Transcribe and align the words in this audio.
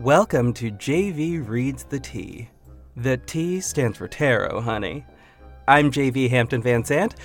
Welcome 0.00 0.52
to 0.52 0.70
JV 0.70 1.44
Reads 1.44 1.82
the 1.82 1.98
T. 1.98 2.48
The 2.94 3.16
T 3.16 3.60
stands 3.60 3.98
for 3.98 4.06
tarot, 4.06 4.60
honey. 4.60 5.04
I'm 5.66 5.90
JV 5.90 6.30
Hampton 6.30 6.62
Van 6.62 6.84
Sant. 6.84 7.16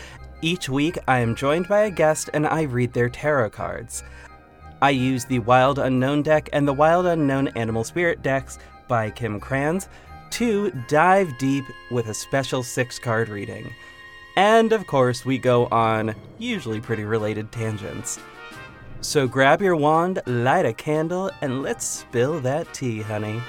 Each 0.42 0.68
week, 0.70 0.98
I 1.08 1.20
am 1.20 1.36
joined 1.36 1.68
by 1.68 1.82
a 1.82 1.92
guest 1.92 2.32
and 2.34 2.48
I 2.48 2.64
read 2.64 2.92
their 2.92 3.10
tarot 3.10 3.52
cards. 3.52 4.04
I 4.82 4.90
use 4.90 5.24
the 5.24 5.38
Wild 5.38 5.78
Unknown 5.78 6.24
deck 6.24 6.50
and 6.52 6.68
the 6.68 6.74
Wild 6.74 7.06
Unknown 7.06 7.50
Animal 7.50 7.84
Spirit 7.84 8.24
decks 8.24 8.58
by 8.88 9.12
Kim 9.12 9.40
Krans 9.40 9.88
to 10.32 10.72
dive 10.88 11.38
deep 11.38 11.66
with 11.92 12.08
a 12.08 12.14
special 12.16 12.64
six 12.64 12.98
card 12.98 13.30
reading. 13.30 13.72
And 14.36 14.74
of 14.74 14.88
course, 14.88 15.24
we 15.24 15.38
go 15.38 15.68
on 15.68 16.16
usually 16.40 16.82
pretty 16.82 17.04
related 17.04 17.52
tangents. 17.52 18.20
So 19.04 19.28
grab 19.28 19.62
your 19.62 19.76
wand, 19.76 20.22
light 20.26 20.66
a 20.66 20.72
candle, 20.72 21.30
and 21.42 21.62
let's 21.62 21.86
spill 21.86 22.40
that 22.40 22.74
tea, 22.74 23.02
honey. 23.02 23.42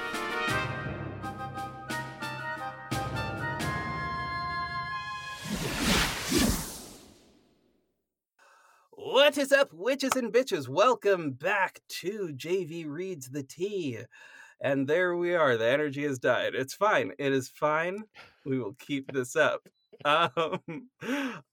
What 8.90 9.38
is 9.38 9.52
up, 9.52 9.72
witches 9.72 10.16
and 10.16 10.32
bitches? 10.32 10.68
Welcome 10.68 11.30
back 11.30 11.80
to 12.00 12.30
JV 12.34 12.84
Reads 12.88 13.30
the 13.30 13.44
T. 13.44 13.98
And 14.60 14.88
there 14.88 15.16
we 15.16 15.36
are. 15.36 15.56
The 15.56 15.68
energy 15.68 16.02
has 16.02 16.18
died. 16.18 16.56
It's 16.56 16.74
fine. 16.74 17.12
It 17.16 17.32
is 17.32 17.48
fine. 17.48 18.02
We 18.44 18.58
will 18.58 18.74
keep 18.80 19.12
this 19.12 19.36
up. 19.36 19.60
Um, 20.04 20.90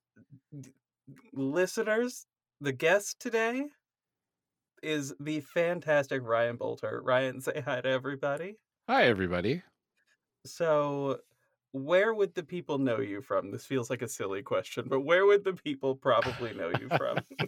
listeners, 1.34 2.26
the 2.62 2.74
guest 2.74 3.20
today 3.20 3.68
is 4.82 5.14
the 5.20 5.42
fantastic 5.42 6.22
Ryan 6.24 6.58
Boelter. 6.58 7.00
Ryan, 7.04 7.42
say 7.42 7.62
hi 7.64 7.82
to 7.82 7.90
everybody. 7.90 8.58
Hi, 8.88 9.04
everybody. 9.04 9.62
So, 10.46 11.20
where 11.72 12.14
would 12.14 12.36
the 12.36 12.44
people 12.44 12.78
know 12.78 13.00
you 13.00 13.22
from? 13.22 13.52
This 13.52 13.66
feels 13.66 13.90
like 13.90 14.02
a 14.02 14.08
silly 14.08 14.42
question, 14.42 14.86
but 14.90 15.02
where 15.02 15.26
would 15.26 15.44
the 15.44 15.54
people 15.54 15.96
probably 15.96 16.54
know 16.54 16.72
you 16.80 16.90
from? 16.98 17.20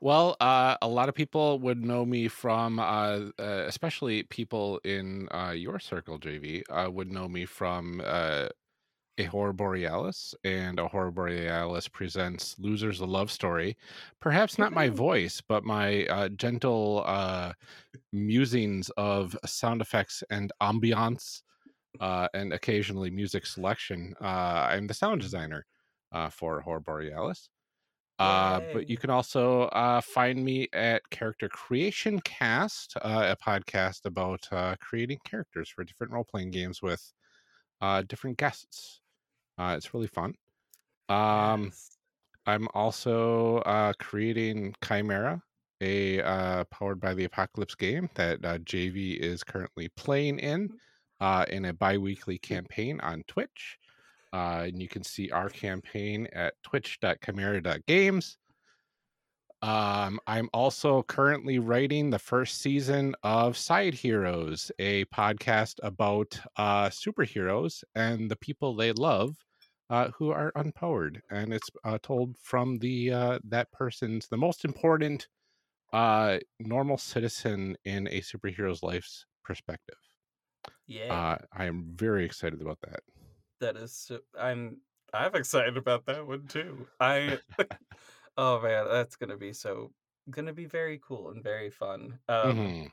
well, 0.00 0.36
uh, 0.40 0.76
a 0.82 0.88
lot 0.88 1.08
of 1.08 1.14
people 1.14 1.60
would 1.60 1.84
know 1.84 2.04
me 2.04 2.26
from, 2.26 2.80
uh, 2.80 3.20
uh, 3.38 3.64
especially 3.66 4.24
people 4.24 4.80
in 4.84 5.28
uh, 5.30 5.52
your 5.54 5.78
circle, 5.78 6.18
JV, 6.18 6.62
uh, 6.70 6.90
would 6.90 7.12
know 7.12 7.28
me 7.28 7.44
from 7.44 8.02
a 9.18 9.24
horror 9.24 9.52
borealis 9.52 10.34
and 10.44 10.78
a 10.78 10.88
horror 10.88 11.10
borealis 11.10 11.88
presents 11.88 12.58
losers 12.58 13.00
a 13.00 13.06
love 13.06 13.30
story. 13.30 13.76
Perhaps 14.20 14.58
not 14.58 14.72
my 14.72 14.88
voice 14.88 15.40
but 15.40 15.64
my 15.64 16.04
uh, 16.06 16.28
gentle 16.30 17.02
uh, 17.06 17.52
musings 18.12 18.90
of 18.96 19.36
sound 19.46 19.80
effects 19.82 20.22
and 20.30 20.52
ambiance 20.62 21.42
uh, 22.00 22.28
and 22.34 22.52
occasionally 22.52 23.10
music 23.10 23.46
selection 23.46 24.14
uh, 24.22 24.68
i'm 24.70 24.86
the 24.88 24.94
sound 24.94 25.20
designer 25.20 25.66
uh, 26.12 26.30
for 26.30 26.60
horror 26.60 26.80
borealis. 26.80 27.50
Uh, 28.18 28.60
but 28.72 28.88
you 28.88 28.96
can 28.96 29.10
also 29.10 29.62
uh, 29.64 30.00
find 30.00 30.42
me 30.42 30.68
at 30.72 31.08
Character 31.10 31.48
Creation 31.50 32.20
Cast, 32.20 32.96
uh, 32.98 33.34
a 33.36 33.42
podcast 33.42 34.06
about 34.06 34.46
uh, 34.52 34.74
creating 34.80 35.18
characters 35.24 35.68
for 35.68 35.84
different 35.84 36.12
role 36.12 36.24
playing 36.24 36.50
games 36.50 36.80
with 36.80 37.12
uh, 37.80 38.02
different 38.02 38.38
guests. 38.38 39.02
Uh, 39.58 39.74
it's 39.76 39.92
really 39.94 40.06
fun. 40.06 40.34
Um, 41.08 41.64
Yes. 41.64 41.96
I'm 42.46 42.68
also 42.74 43.58
uh, 43.58 43.92
creating 43.98 44.74
Chimera, 44.84 45.42
a 45.80 46.22
uh, 46.22 46.64
powered 46.64 47.00
by 47.00 47.12
the 47.12 47.24
Apocalypse 47.24 47.74
game 47.74 48.08
that 48.14 48.44
uh, 48.44 48.58
JV 48.58 49.16
is 49.18 49.42
currently 49.42 49.88
playing 49.96 50.38
in 50.38 50.70
uh, 51.20 51.44
in 51.48 51.64
a 51.64 51.72
bi-weekly 51.72 52.38
campaign 52.38 53.00
on 53.00 53.24
Twitch. 53.26 53.78
Uh, 54.32 54.64
and 54.66 54.80
you 54.80 54.88
can 54.88 55.02
see 55.02 55.30
our 55.30 55.48
campaign 55.48 56.28
at 56.32 56.54
twitch.chimera.games. 56.62 58.38
Um, 59.62 60.20
I'm 60.26 60.48
also 60.52 61.02
currently 61.02 61.58
writing 61.58 62.10
the 62.10 62.18
first 62.18 62.60
season 62.60 63.14
of 63.22 63.56
Side 63.56 63.94
Heroes, 63.94 64.70
a 64.78 65.06
podcast 65.06 65.80
about 65.82 66.38
uh, 66.56 66.90
superheroes 66.90 67.82
and 67.94 68.30
the 68.30 68.36
people 68.36 68.76
they 68.76 68.92
love 68.92 69.34
uh, 69.90 70.10
who 70.12 70.30
are 70.30 70.52
unpowered, 70.56 71.20
and 71.30 71.52
it's 71.54 71.70
uh, 71.84 71.98
told 72.02 72.36
from 72.38 72.78
the 72.78 73.12
uh, 73.12 73.38
that 73.44 73.72
person's 73.72 74.28
the 74.28 74.36
most 74.36 74.64
important 74.64 75.28
uh, 75.92 76.38
normal 76.60 76.98
citizen 76.98 77.76
in 77.84 78.08
a 78.08 78.20
superhero's 78.22 78.82
life's 78.82 79.26
perspective. 79.44 79.98
Yeah. 80.86 81.26
Uh, 81.26 81.38
I 81.52 81.64
am 81.66 81.94
very 81.96 82.24
excited 82.24 82.60
about 82.60 82.80
that. 82.82 83.00
that 83.60 83.76
is 83.76 83.92
so, 83.96 84.20
I'm 84.38 84.80
I'm 85.12 85.34
excited 85.34 85.76
about 85.76 86.06
that 86.06 86.26
one 86.26 86.46
too. 86.48 86.88
I 87.00 87.40
oh 88.36 88.60
man, 88.62 88.86
that's 88.88 89.16
gonna 89.16 89.36
be 89.36 89.52
so 89.52 89.94
gonna 90.30 90.52
be 90.52 90.66
very 90.66 90.98
cool 91.02 91.30
and 91.30 91.42
very 91.42 91.70
fun. 91.70 92.20
Um 92.28 92.58
Mhm. 92.58 92.92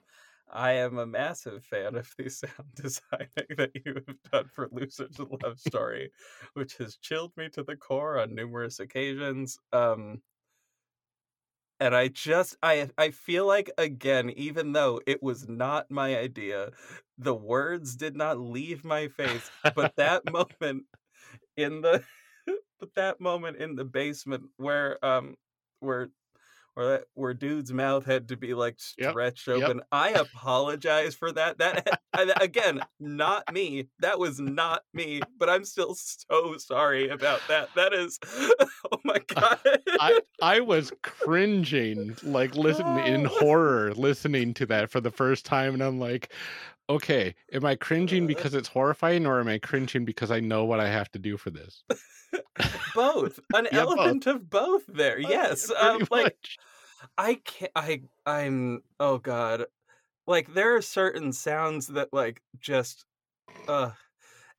I 0.50 0.74
am 0.74 0.98
a 0.98 1.06
massive 1.06 1.64
fan 1.66 1.96
of 1.96 2.14
the 2.18 2.30
sound 2.30 2.74
designing 2.76 3.30
that 3.58 3.72
you 3.86 3.96
have 4.08 4.22
done 4.31 4.48
for 4.50 4.70
Losers 4.72 5.20
Love 5.20 5.59
Story, 5.59 6.12
which 6.54 6.78
has 6.78 6.98
chilled 6.98 7.36
me 7.38 7.50
to 7.50 7.64
the 7.64 7.76
core 7.76 8.20
on 8.20 8.36
numerous 8.36 8.80
occasions. 8.80 9.58
Um 9.72 10.22
and 11.80 11.96
I 11.96 12.08
just 12.08 12.58
I 12.64 12.90
I 12.98 13.12
feel 13.12 13.46
like 13.48 13.72
again, 13.78 14.30
even 14.31 14.72
though 14.74 15.02
it 15.06 15.22
was 15.24 15.48
not 15.48 15.90
my 15.92 16.18
idea, 16.18 16.72
the 17.18 17.36
words 17.36 17.96
did 17.96 18.16
not 18.16 18.40
leave 18.40 18.84
my 18.86 19.08
face, 19.08 19.52
but 19.74 19.96
that 19.98 20.25
moment 20.31 20.86
in 21.58 21.81
the 21.81 22.04
but 22.80 22.94
that 22.96 23.22
moment 23.22 23.58
in 23.58 23.75
the 23.75 23.86
basement 23.86 24.46
where 24.58 25.04
um 25.06 25.36
where 25.80 26.10
where 26.73 26.88
that, 26.89 27.03
where 27.13 27.34
dude's 27.34 27.72
mouth 27.72 28.06
had 28.06 28.29
to 28.29 28.38
be 28.38 28.53
like 28.53 28.79
stretched 28.79 29.47
yep. 29.47 29.63
open. 29.63 29.81
I 29.91 30.09
apologize 30.09 31.16
for 31.16 31.31
that. 31.31 31.57
That 31.59 32.00
again, 32.41 32.81
not 33.00 33.51
me. 33.53 33.89
That 34.00 34.19
was 34.19 34.39
not 34.39 34.83
me. 34.94 35.22
But 35.38 35.50
I'm 35.50 35.66
still 35.66 35.95
so 35.95 36.57
sorry 36.57 37.09
about 37.09 37.41
that. 37.47 37.69
That 37.75 37.94
is, 37.94 38.19
oh 38.28 38.97
my 39.03 39.19
god. 39.28 39.59
I 40.00 40.19
I 40.41 40.59
was 40.59 40.91
cringing, 41.01 42.16
like 42.23 42.56
listening 42.56 43.06
in 43.06 43.23
Oh. 43.25 43.29
horror, 43.29 43.94
listening 43.94 44.53
to 44.56 44.66
that 44.67 44.89
for 44.89 45.00
the 45.00 45.12
first 45.12 45.45
time, 45.45 45.73
and 45.73 45.83
I'm 45.83 46.00
like, 46.00 46.31
okay, 46.89 47.35
am 47.51 47.66
I 47.66 47.75
cringing 47.75 48.25
Uh. 48.25 48.27
because 48.27 48.53
it's 48.53 48.67
horrifying, 48.67 49.25
or 49.25 49.39
am 49.39 49.47
I 49.47 49.59
cringing 49.59 50.05
because 50.05 50.31
I 50.31 50.39
know 50.39 50.66
what 50.66 50.79
I 50.79 50.89
have 50.89 51.11
to 51.11 51.19
do 51.19 51.38
for 51.38 51.49
this? 51.51 51.83
both 52.94 53.39
an 53.53 53.67
Yeah, 53.71 53.85
both. 53.85 54.17
element 54.17 54.27
of 54.27 54.49
both 54.49 54.85
there. 54.88 55.19
Yes, 55.19 55.71
Pretty 55.79 56.05
um, 56.05 56.07
like 56.11 56.33
much. 56.33 56.59
I 57.17 57.35
can't. 57.35 57.71
I 57.75 58.03
I'm. 58.25 58.83
Oh 58.99 59.17
God. 59.19 59.66
Like 60.27 60.53
there 60.53 60.75
are 60.77 60.81
certain 60.83 61.33
sounds 61.33 61.88
that 61.89 62.13
like 62.13 62.41
just. 62.59 63.05
Uh, 63.67 63.91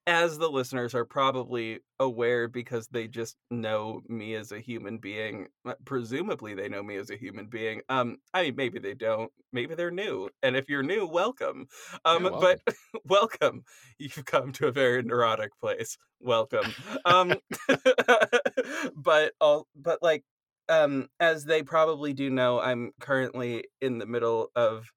as 0.07 0.37
the 0.39 0.49
listeners 0.51 0.95
are 0.95 1.05
probably 1.05 1.81
aware 1.99 2.47
because 2.49 2.87
they 2.89 3.09
just 3.09 3.37
know 3.51 4.03
me 4.09 4.35
as 4.35 4.53
a 4.53 4.61
human 4.61 4.99
being. 4.99 5.49
uh, 5.67 5.75
Presumably 5.85 6.55
they 6.55 6.69
know 6.69 6.83
me 6.83 6.97
as 6.97 7.11
a 7.11 7.17
human 7.17 7.47
being. 7.47 7.81
Um, 7.89 8.19
I 8.35 8.43
mean 8.43 8.57
maybe 8.57 8.79
they 8.79 8.95
don't. 8.95 9.33
Maybe 9.53 9.75
they're 9.75 9.91
new. 9.91 10.29
And 10.43 10.57
if 10.57 10.69
you're 10.69 10.83
new, 10.83 11.07
welcome. 11.07 11.69
Um, 12.05 12.25
Yeah, 12.25 12.31
but 12.41 12.61
welcome. 13.07 13.65
You've 13.99 14.25
come 14.27 14.53
to 14.53 14.67
a 14.69 14.73
very 14.73 15.03
neurotic 15.03 15.51
place. 15.61 15.97
Welcome. 16.21 16.75
Um, 17.05 17.35
but 18.97 19.33
all 19.41 19.67
but 19.75 20.03
like 20.03 20.25
um 20.69 21.09
as 21.21 21.45
they 21.45 21.63
probably 21.63 22.15
do 22.15 22.31
know 22.31 22.59
i'm 22.59 22.91
currently 23.01 23.65
in 23.83 23.99
the 23.99 24.07
middle 24.07 24.49
of 24.57 24.91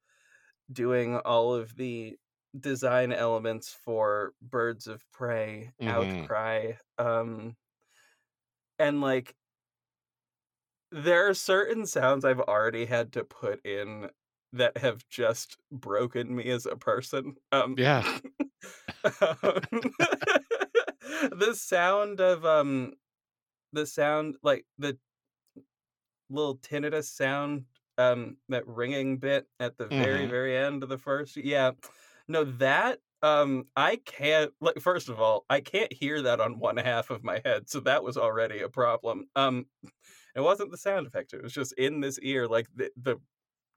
doing 0.71 1.18
all 1.18 1.54
of 1.54 1.75
the 1.75 2.18
design 2.62 3.12
elements 3.12 3.74
for 3.74 4.33
birds 4.42 4.88
of 4.88 5.09
prey 5.12 5.74
Mhm. 5.80 6.27
outcry 6.27 6.74
um 6.98 7.56
and 8.80 9.01
like 9.01 9.36
there 10.92 11.27
are 11.27 11.33
certain 11.33 11.86
sounds 11.86 12.24
i've 12.25 12.39
already 12.42 12.86
had 12.86 13.12
to 13.13 13.24
put 13.24 13.65
in 13.65 14.09
that 14.54 14.77
have 14.77 15.07
just 15.09 15.57
broken 15.71 16.36
me 16.36 16.50
as 16.50 16.65
a 16.65 16.75
person 16.75 17.36
um 17.51 17.77
Yeah. 17.77 18.04
um, 19.21 19.62
the 21.31 21.54
sound 21.56 22.19
of 22.19 22.45
um 22.45 22.94
the 23.74 23.86
sound 23.88 24.38
like 24.44 24.65
the 24.77 25.00
little 26.30 26.57
tinnitus 26.57 27.06
sound 27.09 27.65
um 27.98 28.38
that 28.50 28.68
ringing 28.68 29.18
bit 29.18 29.48
at 29.59 29.77
the 29.77 29.88
very 29.88 30.25
Mhm. 30.25 30.27
very 30.27 30.56
end 30.57 30.83
of 30.83 30.89
the 30.89 30.98
first 30.98 31.38
yeah 31.38 31.71
no 32.27 32.44
that 32.44 33.00
um 33.24 33.65
i 33.75 33.95
can't 33.95 34.53
like 34.62 34.79
first 34.79 35.09
of 35.09 35.19
all 35.19 35.45
i 35.50 35.59
can't 35.59 35.91
hear 35.94 36.21
that 36.21 36.39
on 36.39 36.59
one 36.59 36.77
half 36.77 37.09
of 37.09 37.24
my 37.24 37.41
head 37.45 37.69
so 37.69 37.79
that 37.79 38.03
was 38.03 38.18
already 38.18 38.59
a 38.62 38.69
problem 38.69 39.25
um 39.35 39.65
it 40.35 40.41
wasn't 40.41 40.71
the 40.71 40.77
sound 40.77 41.07
effect 41.07 41.33
it 41.33 41.41
was 41.44 41.53
just 41.53 41.74
in 41.74 42.01
this 42.01 42.19
ear 42.19 42.47
like 42.47 42.68
the, 42.75 42.91
the 42.97 43.18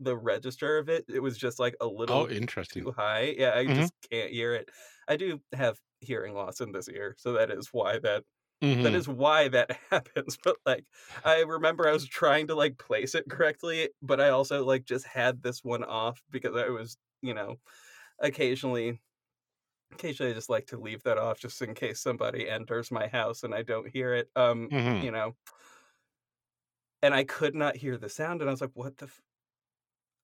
the 0.00 0.16
register 0.16 0.78
of 0.78 0.88
it. 0.88 1.04
It 1.08 1.20
was 1.20 1.38
just 1.38 1.60
like 1.60 1.76
a 1.80 1.86
little 1.86 2.20
Oh, 2.20 2.28
little 2.28 2.28
interesting. 2.28 2.86
too 2.86 2.92
high. 2.92 3.34
Yeah, 3.38 3.54
I 3.54 3.68
Mhm. 3.68 3.70
just 3.70 3.94
can't 4.10 4.32
hear 4.32 4.54
it. 4.54 4.70
I 5.08 5.16
do 5.16 5.40
have 5.54 5.80
hearing 6.00 6.34
loss 6.34 6.60
in 6.60 6.72
this 6.72 6.88
ear, 6.88 7.14
so 7.18 7.34
that 7.34 7.50
is 7.50 7.68
why 7.72 8.00
that 8.00 8.24
that 8.82 8.94
Mhm. 8.94 8.96
is 8.96 9.08
why 9.08 9.48
that 9.48 9.72
happens. 9.90 10.38
But 10.42 10.56
like 10.66 10.86
I 11.24 11.40
remember 11.42 11.88
I 11.88 11.92
was 11.92 12.06
trying 12.06 12.46
to 12.48 12.54
like 12.54 12.78
place 12.78 13.14
it 13.14 13.28
correctly, 13.30 13.90
but 14.02 14.20
I 14.20 14.30
also 14.30 14.64
like 14.64 14.84
just 14.86 15.06
had 15.06 15.42
this 15.42 15.62
one 15.64 15.84
off 15.84 16.22
because 16.30 16.56
I 16.56 16.68
was, 16.70 16.96
you 17.22 17.34
know, 17.34 17.56
occasionally 18.20 19.00
occasionally 19.92 20.32
I 20.32 20.34
just 20.34 20.50
like 20.50 20.66
to 20.68 20.78
leave 20.78 21.02
that 21.04 21.18
off 21.18 21.40
just 21.40 21.62
in 21.62 21.74
case 21.74 22.00
somebody 22.00 22.48
enters 22.48 22.90
my 22.90 23.08
house 23.08 23.42
and 23.44 23.54
I 23.54 23.62
don't 23.62 23.88
hear 23.90 24.14
it. 24.14 24.30
Um, 24.36 24.70
Mhm. 24.70 25.00
you 25.00 25.10
know. 25.10 25.36
And 27.02 27.12
I 27.14 27.24
could 27.24 27.54
not 27.54 27.76
hear 27.76 27.98
the 27.98 28.08
sound 28.08 28.40
and 28.40 28.48
I 28.48 28.52
was 28.54 28.60
like, 28.62 28.74
what 28.74 28.96
the 28.98 29.04
f- 29.06 29.20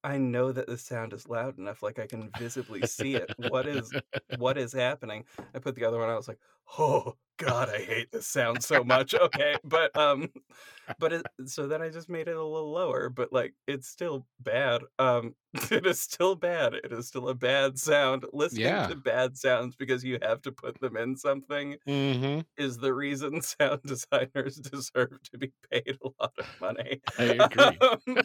I 0.04 0.18
know 0.18 0.52
that 0.52 0.66
the 0.68 0.78
sound 0.78 1.12
is 1.12 1.28
loud 1.28 1.58
enough, 1.58 1.82
like 1.82 1.98
I 1.98 2.06
can 2.06 2.30
visibly 2.30 2.84
see 2.84 3.16
it. 3.16 3.32
What 3.36 3.66
is 3.66 3.94
what 4.30 4.56
is 4.58 4.72
happening? 4.72 5.26
I 5.54 5.58
put 5.58 5.74
the 5.74 5.84
other 5.84 5.98
one. 5.98 6.08
I 6.08 6.14
was 6.16 6.28
like, 6.28 6.40
oh 6.78 7.16
god, 7.38 7.68
I 7.68 7.78
hate 7.84 8.10
this 8.12 8.26
sound 8.26 8.62
so 8.62 8.84
much. 8.84 9.14
Okay, 9.14 9.56
but 9.64 9.96
um, 9.96 10.32
but 10.98 11.12
it, 11.12 11.26
so 11.46 11.66
then 11.66 11.82
I 11.82 11.90
just 11.90 12.08
made 12.08 12.28
it 12.28 12.36
a 12.36 12.44
little 12.44 12.72
lower. 12.72 13.08
But 13.10 13.32
like, 13.32 13.54
it's 13.66 13.88
still 13.88 14.26
bad. 14.40 14.82
Um, 14.98 15.36
it 15.70 15.86
is 15.86 16.00
still 16.00 16.34
bad. 16.34 16.74
It 16.74 16.92
is 16.92 17.08
still 17.08 17.28
a 17.28 17.34
bad 17.34 17.78
sound. 17.78 18.26
Listening 18.32 18.80
Yeah. 18.80 18.88
to 18.88 18.96
bad 18.96 19.36
sounds 19.36 19.76
because 19.76 20.04
you 20.04 20.18
have 20.22 20.42
to 20.42 20.52
put 20.52 20.80
them 20.80 20.96
in 20.96 21.16
something 21.16 21.76
Mhm. 21.86 22.46
is 22.56 22.78
the 22.78 22.94
reason 22.94 23.40
sound 23.42 23.82
designers 23.84 24.56
deserve 24.56 25.22
to 25.24 25.38
be 25.38 25.52
paid 25.70 25.98
a 26.04 26.08
lot 26.20 26.34
of 26.38 26.46
money. 26.60 27.02
I 27.18 27.24
agree. 27.24 27.82
Um, 27.82 28.20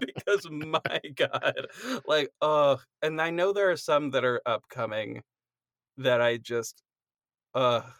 because 0.00 0.48
my 0.50 1.00
god, 1.14 1.66
like, 2.06 2.30
oh 2.40 2.80
and 3.02 3.20
I 3.20 3.30
know 3.30 3.52
there 3.52 3.70
are 3.70 3.76
some 3.76 4.10
that 4.10 4.24
are 4.24 4.42
upcoming 4.46 5.22
that 5.98 6.20
I 6.20 6.38
just, 6.38 6.82
uh, 7.54 7.90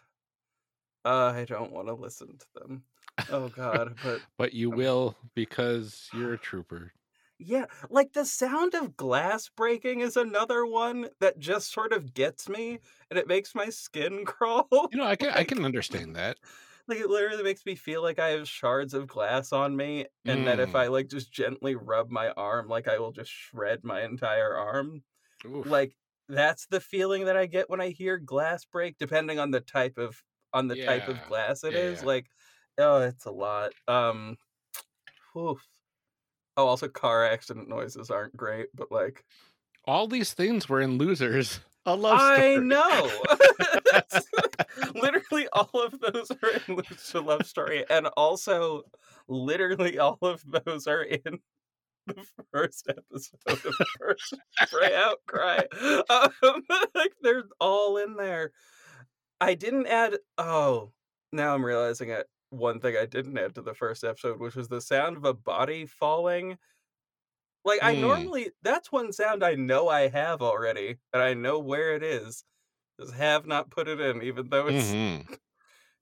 uh, 1.03 1.33
I 1.35 1.45
don't 1.45 1.71
want 1.71 1.87
to 1.87 1.93
listen 1.93 2.37
to 2.37 2.47
them. 2.53 2.85
Oh 3.27 3.49
god, 3.49 3.99
but 4.01 4.23
But 4.37 4.53
you 4.53 4.71
will 4.71 5.17
because 5.33 6.09
you're 6.13 6.33
a 6.33 6.39
trooper. 6.39 6.93
yeah, 7.37 7.65
like 7.89 8.13
the 8.13 8.25
sound 8.25 8.73
of 8.75 8.95
glass 8.95 9.49
breaking 9.49 9.99
is 9.99 10.15
another 10.15 10.65
one 10.65 11.09
that 11.19 11.37
just 11.37 11.71
sort 11.71 11.91
of 11.91 12.13
gets 12.13 12.47
me, 12.47 12.79
and 13.09 13.19
it 13.19 13.27
makes 13.27 13.53
my 13.53 13.69
skin 13.69 14.23
crawl. 14.25 14.67
You 14.89 14.97
know, 14.97 15.05
I 15.05 15.15
can 15.15 15.29
I 15.29 15.43
can 15.43 15.63
understand 15.65 16.15
that. 16.15 16.37
like 16.87 16.99
it 16.99 17.09
literally 17.09 17.43
makes 17.43 17.65
me 17.65 17.75
feel 17.75 18.01
like 18.01 18.19
I 18.19 18.29
have 18.29 18.47
shards 18.47 18.93
of 18.93 19.07
glass 19.07 19.51
on 19.51 19.75
me, 19.75 20.07
and 20.27 20.45
that 20.47 20.59
if 20.59 20.75
Mm. 20.75 20.75
I 20.75 20.87
like 20.87 21.07
just 21.09 21.31
gently 21.31 21.75
rub 21.75 22.09
my 22.11 22.29
arm, 22.31 22.67
like 22.67 22.87
I 22.87 22.99
will 22.99 23.11
just 23.11 23.31
shred 23.31 23.83
my 23.83 24.03
entire 24.03 24.55
arm. 24.55 25.03
Oof. 25.45 25.69
Like 25.69 25.97
that's 26.29 26.67
the 26.67 26.79
feeling 26.81 27.25
that 27.25 27.37
I 27.37 27.45
get 27.47 27.69
when 27.69 27.81
I 27.81 27.89
hear 27.89 28.17
glass 28.17 28.65
break, 28.65 28.97
depending 28.97 29.39
on 29.39 29.51
the 29.51 29.61
type 29.61 29.97
of 29.97 30.23
on 30.53 30.67
the 30.67 30.77
type 30.77 31.07
of 31.07 31.23
glass 31.23 31.63
it 31.63 31.75
Yeah, 31.75 31.77
is. 31.77 32.03
Like, 32.03 32.27
oh, 32.77 33.01
it's 33.01 33.25
a 33.25 33.31
lot. 33.31 33.73
Um, 33.87 34.37
oof. 35.37 35.65
Oh, 36.57 36.67
also 36.67 36.89
car 36.89 37.25
accident 37.25 37.69
noises 37.69 38.11
aren't 38.11 38.37
great, 38.37 38.69
but 38.75 38.91
like 38.91 39.25
All 39.85 40.07
these 40.07 40.33
things 40.33 40.69
were 40.69 40.79
in 40.81 40.97
Losers. 40.99 41.59
A 41.87 41.95
love 41.95 42.21
story. 42.21 42.43
I 42.47 42.59
know. 42.59 43.23
Literally 44.95 45.47
all 45.53 45.69
of 45.81 45.99
those 45.99 46.31
are 46.31 46.49
in 46.67 46.75
Losers 46.75 47.13
Love 47.15 47.45
Story, 47.45 47.85
and 47.89 48.07
also 48.17 48.83
literally 49.27 49.97
all 49.99 50.17
of 50.21 50.43
those 50.45 50.87
are 50.87 51.03
in 51.03 51.39
the 52.37 52.45
first 52.51 52.87
episode 52.89 53.39
of 53.67 53.75
First 53.99 54.35
Spray 54.67 54.95
Outcry. 54.95 55.61
Um, 56.09 56.63
like 56.93 57.13
they're 57.21 57.45
all 57.59 57.97
in 57.97 58.15
there. 58.15 58.51
I 59.41 59.55
didn't 59.55 59.87
add. 59.87 60.17
Oh, 60.37 60.93
now 61.31 61.53
I'm 61.53 61.65
realizing 61.65 62.09
it. 62.09 62.27
One 62.51 62.79
thing 62.79 62.95
I 62.97 63.05
didn't 63.05 63.37
add 63.37 63.55
to 63.55 63.61
the 63.61 63.73
first 63.73 64.03
episode, 64.03 64.39
which 64.39 64.55
was 64.55 64.67
the 64.67 64.81
sound 64.81 65.17
of 65.17 65.25
a 65.25 65.33
body 65.33 65.85
falling. 65.85 66.57
Like 67.63 67.79
I 67.83 67.95
Mm. 67.95 67.99
normally, 68.01 68.51
that's 68.61 68.91
one 68.91 69.11
sound 69.11 69.43
I 69.43 69.55
know 69.55 69.89
I 69.89 70.07
have 70.09 70.41
already, 70.41 70.97
and 71.13 71.21
I 71.23 71.33
know 71.33 71.59
where 71.59 71.95
it 71.95 72.03
is. 72.03 72.43
Just 72.99 73.13
have 73.15 73.45
not 73.47 73.71
put 73.71 73.87
it 73.87 73.99
in, 73.99 74.21
even 74.23 74.49
though 74.49 74.67
it's 74.67 74.93
Mhm. 74.93 75.39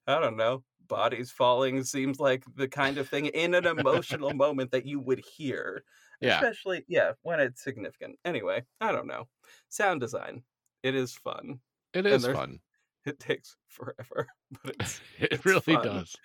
I 0.06 0.20
don't 0.20 0.36
know. 0.36 0.64
Bodies 0.88 1.30
falling 1.30 1.82
seems 1.84 2.20
like 2.20 2.44
the 2.56 2.68
kind 2.68 2.98
of 2.98 3.08
thing 3.08 3.26
in 3.26 3.54
an 3.54 3.66
emotional 3.66 4.32
moment 4.34 4.70
that 4.72 4.86
you 4.86 5.00
would 5.00 5.20
hear. 5.20 5.84
Yeah. 6.20 6.36
Especially, 6.36 6.84
yeah, 6.88 7.12
when 7.22 7.40
it's 7.40 7.62
significant. 7.62 8.18
Anyway, 8.24 8.64
I 8.80 8.92
don't 8.92 9.06
know. 9.06 9.28
Sound 9.68 10.00
design. 10.00 10.42
It 10.82 10.94
is 10.94 11.14
fun. 11.14 11.60
It 11.92 12.06
is 12.06 12.26
fun. 12.26 12.60
It 13.06 13.20
takes 13.20 13.56
forever, 13.68 14.26
but 14.64 14.76
it's 14.80 15.02
It 15.18 15.32
it's 15.32 15.44
really 15.44 15.60
fun. 15.60 15.82
does. 15.82 16.16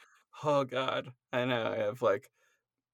oh 0.46 0.64
god. 0.64 1.12
I 1.34 1.44
know 1.44 1.74
I 1.74 1.78
have 1.80 2.02
like 2.02 2.30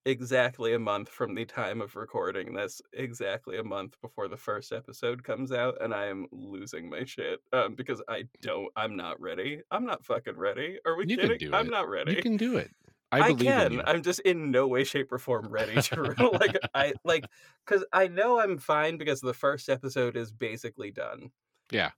exactly 0.05 0.73
a 0.73 0.79
month 0.79 1.09
from 1.09 1.33
the 1.35 1.45
time 1.45 1.81
of 1.81 1.95
recording 1.95 2.53
this, 2.53 2.81
exactly 2.93 3.57
a 3.57 3.63
month 3.63 3.99
before 4.01 4.27
the 4.27 4.37
first 4.37 4.71
episode 4.71 5.23
comes 5.23 5.51
out, 5.51 5.77
and 5.81 5.93
I 5.93 6.05
am 6.07 6.27
losing 6.31 6.89
my 6.89 7.03
shit. 7.05 7.39
Um, 7.53 7.75
because 7.75 8.01
I 8.07 8.25
don't 8.41 8.69
I'm 8.75 8.95
not 8.95 9.19
ready. 9.19 9.61
I'm 9.71 9.85
not 9.85 10.05
fucking 10.05 10.37
ready. 10.37 10.79
Are 10.85 10.95
we 10.95 11.05
You 11.07 11.17
kidding? 11.17 11.53
I'm 11.53 11.67
it. 11.67 11.71
not 11.71 11.89
ready. 11.89 12.13
You 12.15 12.21
can 12.21 12.37
do 12.37 12.57
it. 12.57 12.71
I 13.11 13.21
I, 13.21 13.27
believe 13.29 13.45
can. 13.45 13.81
I'm 13.85 14.01
just 14.01 14.19
in 14.21 14.51
no 14.51 14.67
way, 14.67 14.83
shape, 14.83 15.11
or 15.11 15.19
form 15.19 15.47
ready 15.49 15.81
to 15.81 16.01
like. 16.39 16.57
I 16.73 16.93
like 17.03 17.25
because 17.65 17.85
I 17.93 18.07
know 18.07 18.39
I'm 18.39 18.57
fine 18.57 18.97
because 18.97 19.21
the 19.21 19.33
first 19.33 19.69
episode 19.69 20.17
is 20.17 20.31
basically 20.31 20.91
done. 20.91 21.31
Yeah. 21.71 21.91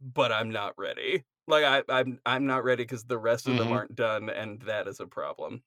but 0.00 0.32
I'm 0.32 0.50
not 0.50 0.74
ready. 0.78 1.24
Like 1.46 1.64
I, 1.64 1.82
I'm, 1.88 2.20
I'm 2.24 2.46
not 2.46 2.64
ready 2.64 2.84
because 2.84 3.04
the 3.04 3.18
rest 3.18 3.48
of 3.48 3.56
them 3.58 3.68
Mhm. 3.68 3.72
aren't 3.72 3.94
done, 3.94 4.30
and 4.30 4.60
that 4.62 4.88
is 4.88 5.00
a 5.00 5.06
problem. 5.06 5.62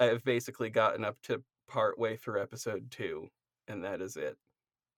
I 0.00 0.06
have 0.06 0.24
basically 0.24 0.70
gotten 0.70 1.04
up 1.04 1.20
to 1.22 1.44
part 1.66 1.98
way 1.98 2.16
through 2.16 2.42
episode 2.42 2.90
two, 2.90 3.30
and 3.66 3.84
that 3.84 4.00
is 4.00 4.16
it. 4.16 4.38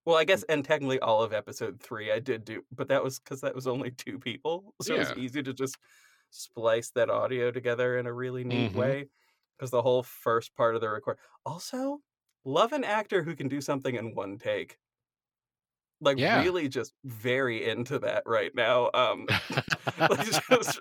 Well, 0.07 0.17
I 0.17 0.25
guess, 0.25 0.43
and 0.45 0.65
technically 0.65 0.99
all 1.01 1.23
of 1.23 1.33
episode 1.33 1.81
three 1.81 2.11
I 2.11 2.21
did 2.21 2.45
do, 2.45 2.65
but 2.73 2.89
that 2.89 3.05
was 3.05 3.19
because 3.19 3.41
that 3.43 3.55
was 3.55 3.67
only 3.67 3.91
two 3.91 4.19
people, 4.19 4.75
so 4.83 4.95
it 4.95 4.99
was 4.99 5.13
easy 5.13 5.43
to 5.43 5.53
just 5.55 5.79
splice 6.31 6.91
that 6.93 7.11
audio 7.11 7.51
together 7.51 7.99
in 7.99 8.07
a 8.07 8.13
really 8.13 8.45
neat 8.45 8.73
Mhm. 8.73 8.75
way. 8.75 9.11
Because 9.59 9.71
the 9.73 9.83
whole 9.83 10.03
first 10.03 10.55
part 10.55 10.75
of 10.75 10.81
the 10.81 10.89
record, 10.91 11.19
also 11.47 12.01
love 12.45 12.73
an 12.73 12.85
actor 12.85 13.23
who 13.25 13.37
can 13.37 13.49
do 13.49 13.61
something 13.61 13.95
in 13.97 14.15
one 14.15 14.39
take. 14.39 14.79
Like 16.01 16.17
Yeah. 16.17 16.33
really, 16.33 16.69
just 16.69 16.95
very 17.05 17.69
into 17.69 17.99
that 18.01 18.23
right 18.27 18.55
now. 18.55 18.91
Um, 18.95 19.29
like 20.09 20.21
just 20.21 20.79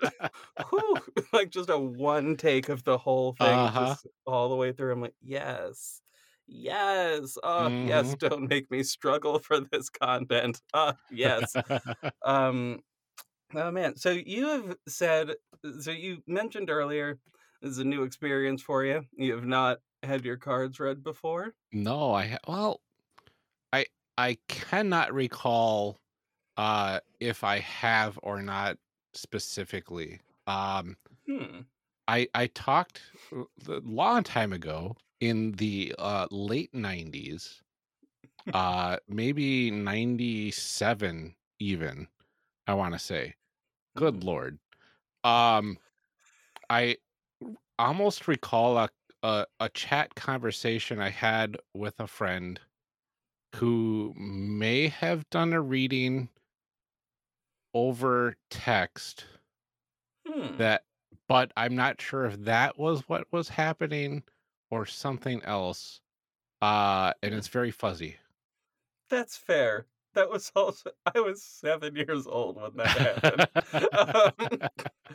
whew, 0.70 1.02
like 1.32 1.50
just 1.50 1.70
a 1.70 1.78
one 1.78 2.36
take 2.36 2.68
of 2.68 2.84
the 2.84 2.98
whole 2.98 3.32
thing 3.34 3.68
Uh-huh. 3.68 3.96
just 3.98 4.06
all 4.26 4.48
the 4.48 4.56
way 4.56 4.72
through 4.72 4.92
i'm 4.92 5.00
like 5.00 5.14
yes 5.20 6.02
yes 6.46 7.36
oh 7.42 7.70
yes 7.80 8.14
Mm-hmm. 8.14 8.18
don't 8.18 8.48
make 8.48 8.70
me 8.70 8.82
struggle 8.82 9.38
for 9.38 9.60
this 9.60 9.88
content 9.90 10.62
uh 10.74 10.92
yes 11.08 11.56
um 12.24 12.80
oh 13.54 13.70
man 13.70 13.96
so 13.96 14.10
you 14.10 14.46
have 14.48 14.76
said 14.88 15.34
so 15.80 15.90
you 15.90 16.22
mentioned 16.26 16.70
earlier 16.70 17.18
this 17.62 17.72
is 17.72 17.78
a 17.78 17.84
new 17.84 18.02
experience 18.04 18.62
for 18.62 18.84
you 18.84 19.04
you 19.16 19.34
have 19.34 19.46
not 19.46 19.78
had 20.02 20.24
your 20.24 20.36
cards 20.36 20.80
read 20.80 21.02
before 21.02 21.54
no, 21.72 22.12
I 22.14 22.26
ha- 22.28 22.38
well, 22.46 22.80
I 23.72 23.86
I 24.18 24.38
cannot 24.48 25.12
recall 25.14 25.98
uh 26.56 27.00
if 27.20 27.44
I 27.44 27.60
have 27.60 28.18
or 28.22 28.42
not 28.42 28.78
specifically. 29.14 30.20
Um 30.46 30.96
hmm 31.26 31.60
I 32.08 32.28
I 32.34 32.46
talked 32.48 33.02
a 33.32 33.46
long 33.80 34.22
time 34.22 34.52
ago 34.52 34.96
in 35.20 35.52
the 35.52 35.94
uh 35.98 36.26
late 36.30 36.74
90s 36.74 37.62
uh 38.52 38.98
maybe 39.08 39.70
97 39.70 41.36
even 41.60 42.08
I 42.66 42.74
want 42.74 42.94
to 42.94 43.00
say 43.00 43.36
good 43.96 44.24
Hmm. 44.24 44.24
lord 44.24 44.60
um 45.24 45.78
I 46.70 46.98
almost 47.78 48.28
recall 48.28 48.78
a, 48.78 48.90
a 49.22 49.46
a 49.60 49.68
chat 49.70 50.14
conversation 50.16 51.00
I 51.00 51.10
had 51.10 51.58
with 51.74 52.00
a 52.00 52.06
friend 52.08 52.60
who 53.56 54.14
may 54.16 54.88
have 54.88 55.28
done 55.30 55.52
a 55.52 55.60
reading 55.60 56.30
over 57.74 58.36
text 58.50 59.26
hmm 60.26 60.56
that 60.58 60.84
but 61.28 61.52
I'm 61.56 61.74
not 61.76 62.00
sure 62.00 62.24
if 62.26 62.38
that 62.44 62.78
was 62.78 63.08
what 63.08 63.26
was 63.32 63.48
happening 63.48 64.24
or 64.70 64.86
something 64.86 65.42
else. 65.44 66.00
Uh 66.62 67.14
and 67.22 67.34
it's 67.34 67.48
very 67.48 67.70
fuzzy. 67.72 68.18
that's 69.08 69.36
fair 69.36 69.86
that 70.14 70.30
was 70.30 70.50
also 70.56 70.90
i 71.14 71.20
was 71.20 71.42
seven 71.42 71.94
years 71.96 72.26
old 72.26 72.56
when 72.56 72.76
that 72.76 72.96
happened 72.96 73.46
um, 73.92 74.62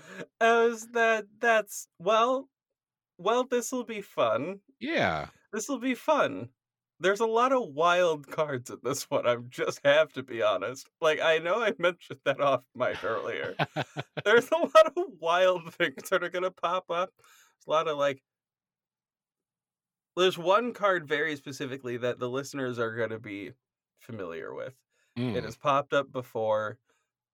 I 0.41 0.65
was 0.67 0.87
that 0.89 1.27
that's 1.39 1.87
well 1.99 2.49
well 3.17 3.45
this 3.45 3.71
will 3.71 3.85
be 3.85 4.01
fun 4.01 4.61
yeah. 4.79 5.29
this 5.53 5.67
will 5.69 5.79
be 5.79 5.95
fun 5.95 6.49
there's 6.99 7.19
a 7.19 7.25
lot 7.25 7.51
of 7.51 7.69
wild 7.73 8.27
cards 8.27 8.69
in 8.69 8.79
this 8.83 9.03
one. 9.09 9.27
I 9.27 9.35
just 9.49 9.81
have 9.85 10.13
to 10.13 10.23
be 10.23 10.41
honest. 10.41 10.89
Like 11.01 11.19
I 11.21 11.39
know 11.39 11.61
I 11.61 11.73
mentioned 11.77 12.19
that 12.25 12.41
off 12.41 12.63
mic 12.75 13.03
earlier. 13.03 13.55
there's 14.23 14.49
a 14.53 14.57
lot 14.57 14.93
of 14.97 15.03
wild 15.19 15.73
things 15.75 16.09
that 16.09 16.23
are 16.23 16.29
gonna 16.29 16.51
pop 16.51 16.89
up. 16.91 17.13
There's 17.17 17.67
a 17.67 17.71
lot 17.71 17.87
of 17.87 17.97
like 17.97 18.23
there's 20.15 20.37
one 20.37 20.73
card 20.73 21.07
very 21.07 21.35
specifically 21.35 21.97
that 21.97 22.19
the 22.19 22.29
listeners 22.29 22.79
are 22.79 22.95
gonna 22.95 23.19
be 23.19 23.53
familiar 23.99 24.53
with. 24.53 24.73
It 25.33 25.43
Mm, 25.43 25.43
has 25.43 25.57
popped 25.57 25.93
up 25.93 26.11
before. 26.11 26.79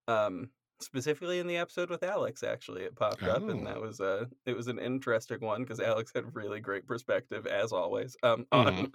Um 0.08 0.52
specifically 0.84 1.40
in 1.40 1.48
the 1.48 1.58
episode 1.58 1.90
with 1.90 2.04
Alex 2.04 2.44
actually 2.44 2.84
it 2.84 2.96
popped 2.96 3.24
up 3.24 3.48
and 3.48 3.66
that 3.68 3.78
Oh. 3.78 3.82
was 3.82 4.00
a 4.00 4.30
it 4.46 4.56
was 4.56 4.68
an 4.68 4.80
interesting 4.80 5.40
one 5.42 5.62
because 5.64 5.80
Alex 5.80 6.12
had 6.14 6.36
really 6.36 6.60
great 6.60 6.88
perspective 6.88 7.46
as 7.48 7.72
always 7.72 8.16
um 8.24 8.46
mhm. 8.54 8.94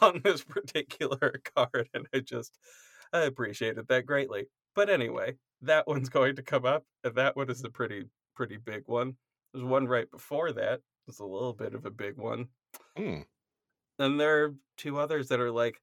on 0.02 0.20
this 0.24 0.42
particular 0.44 1.40
card 1.56 1.88
and 1.94 2.06
I 2.14 2.20
just 2.20 2.58
I 3.12 3.20
appreciated 3.20 3.86
that 3.88 4.06
greatly. 4.06 4.46
But 4.74 4.90
anyway, 4.90 5.36
that 5.62 5.86
one's 5.86 6.08
going 6.08 6.36
to 6.36 6.42
come 6.42 6.64
up 6.66 6.84
and 7.04 7.14
that 7.14 7.36
one 7.36 7.50
is 7.50 7.64
a 7.64 7.70
pretty 7.70 8.04
pretty 8.34 8.56
big 8.58 8.82
one. 8.86 9.16
There's 9.54 9.64
one 9.64 9.86
right 9.86 10.10
before 10.10 10.52
that. 10.52 10.80
It's 11.08 11.20
a 11.20 11.24
little 11.24 11.52
bit 11.54 11.74
of 11.74 11.86
a 11.86 11.90
big 11.90 12.16
one. 12.18 12.48
Mm, 12.98 13.24
And 13.98 14.20
there 14.20 14.44
are 14.44 14.54
two 14.76 14.98
others 14.98 15.28
that 15.28 15.40
are 15.40 15.52
like 15.52 15.80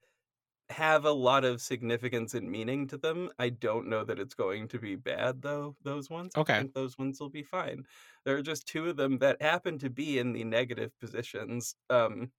have 0.70 1.06
a 1.06 1.12
lot 1.12 1.44
of 1.46 1.62
significance 1.62 2.34
and 2.34 2.50
meaning 2.50 2.88
to 2.88 2.98
them. 2.98 3.30
I 3.40 3.50
don't 3.50 3.88
know 3.88 4.04
that 4.06 4.20
it's 4.20 4.34
going 4.34 4.68
to 4.70 4.80
be 4.80 4.96
bad 4.96 5.42
though, 5.42 5.76
those 5.82 6.10
ones. 6.10 6.34
I 6.36 6.42
Okay. 6.42 6.64
think 6.64 6.74
those 6.74 6.98
ones 6.98 7.20
will 7.20 7.30
be 7.30 7.44
fine. 7.44 7.86
There 8.26 8.38
are 8.38 8.42
just 8.42 8.68
two 8.68 8.90
of 8.90 8.98
them 8.98 9.20
that 9.20 9.42
happen 9.42 9.78
to 9.80 9.90
be 9.90 10.20
in 10.20 10.34
the 10.34 10.44
negative 10.44 10.98
positions. 11.00 11.76
Um 11.90 12.32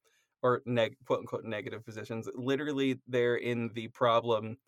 or 0.42 0.62
neg 0.66 0.96
quote 1.06 1.20
unquote 1.20 1.44
negative 1.44 1.84
positions. 1.84 2.28
Literally 2.34 3.00
they're 3.06 3.36
in 3.36 3.68
the 3.74 3.88
problem 3.88 4.58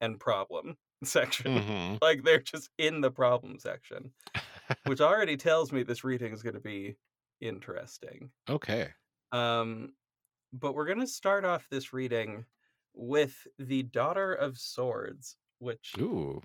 and 0.00 0.20
problem 0.20 0.78
section. 1.04 1.46
hmm 1.46 1.96
like 2.02 2.22
they're 2.24 2.40
just 2.40 2.70
in 2.78 3.00
the 3.02 3.10
problem 3.10 3.58
section, 3.58 4.12
which 4.84 5.00
already 5.00 5.36
tells 5.36 5.72
me 5.72 5.82
this 5.84 6.04
reading 6.04 6.32
is 6.34 6.42
going 6.42 6.54
to 6.54 6.60
be 6.60 6.96
interesting. 7.40 8.32
Okay. 8.48 8.94
Um, 9.32 9.94
but 10.52 10.74
we're 10.74 10.86
gonna 10.86 11.06
start 11.06 11.44
off 11.44 11.68
this 11.70 11.92
reading 11.92 12.46
with 12.94 13.46
the 13.58 13.82
Daughter 13.84 14.32
of 14.34 14.58
Swords, 14.58 15.36
which 15.58 16.00
Ooh. 16.00 16.40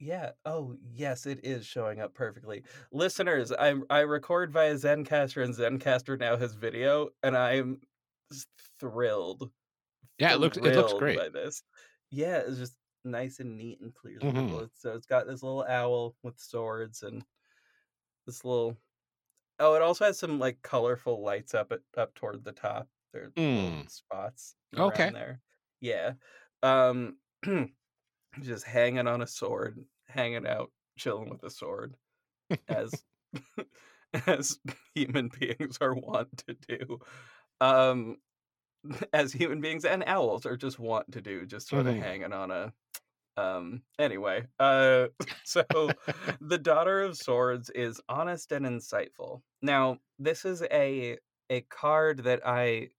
yeah, 0.00 0.32
oh 0.44 0.76
yes, 0.80 1.26
it 1.26 1.44
is 1.44 1.66
showing 1.66 2.00
up 2.00 2.14
perfectly. 2.14 2.64
Listeners, 2.92 3.52
I 3.52 3.74
I 3.90 4.00
record 4.00 4.52
via 4.52 4.74
Zencastr 4.74 5.42
and 5.44 5.54
Zencastr 5.54 6.18
now 6.18 6.36
has 6.36 6.54
video, 6.54 7.10
and 7.22 7.36
I'm 7.36 7.80
thrilled, 8.80 9.50
Yeah, 10.18 10.34
it 10.34 10.38
looks 10.40 10.56
it 10.58 10.74
looks 10.74 10.92
great. 10.92 11.24
by 11.24 11.28
this. 11.28 11.62
Yeah, 12.10 12.38
it's 12.38 12.58
just 12.58 12.76
nice 13.04 13.40
and 13.40 13.56
neat 13.58 13.80
and 13.80 13.94
clear 13.94 14.24
as 14.28 14.32
hmm 14.32 14.68
So 14.74 14.94
it's 14.94 15.06
got 15.06 15.26
this 15.26 15.42
little 15.42 15.64
owl 15.64 16.16
with 16.22 16.38
swords 16.40 17.02
and 17.02 17.24
this 18.26 18.44
little 18.44 18.76
Oh, 19.60 19.74
it 19.74 19.82
also 19.82 20.06
has 20.06 20.18
some 20.18 20.38
like 20.40 20.62
colorful 20.62 21.22
lights 21.22 21.54
up 21.54 21.72
at 21.72 21.82
up 21.96 22.14
toward 22.14 22.44
the 22.44 22.52
top. 22.52 22.88
There 23.12 23.24
are 23.26 23.34
Mm. 23.36 23.88
spots 23.88 24.56
Okay. 24.76 25.12
there. 25.12 25.42
Yeah. 25.80 26.14
Um 26.62 27.18
just 28.40 28.66
hanging 28.66 29.06
on 29.08 29.22
a 29.22 29.26
sword, 29.26 29.84
hanging 30.08 30.46
out, 30.46 30.72
chilling 30.98 31.30
with 31.30 31.42
a 31.44 31.50
sword 31.50 31.96
as 32.68 33.04
as 34.26 34.60
human 34.94 35.28
beings 35.28 35.78
are 35.80 35.94
wont 35.94 36.44
to 36.46 36.54
do. 36.54 37.00
Um 37.60 38.18
as 39.12 39.32
human 39.32 39.60
beings 39.60 39.84
and 39.84 40.04
owls 40.06 40.46
are 40.46 40.56
just 40.56 40.78
want 40.78 41.12
to 41.12 41.20
do, 41.22 41.46
just 41.46 41.68
sort 41.68 41.86
of 41.86 41.94
hmm 41.94 42.00
hanging 42.00 42.32
on 42.32 42.50
a 42.50 42.72
um 43.36 43.84
anyway, 43.98 44.46
uh 44.58 45.08
so 45.44 45.64
the 46.40 46.58
daughter 46.58 47.02
of 47.02 47.16
swords 47.16 47.70
is 47.70 48.00
honest 48.08 48.52
and 48.52 48.66
insightful. 48.66 49.42
Now, 49.62 49.98
this 50.18 50.44
is 50.44 50.62
a 50.64 51.18
a 51.50 51.62
card 51.62 52.20
that 52.24 52.42
I 52.46 52.90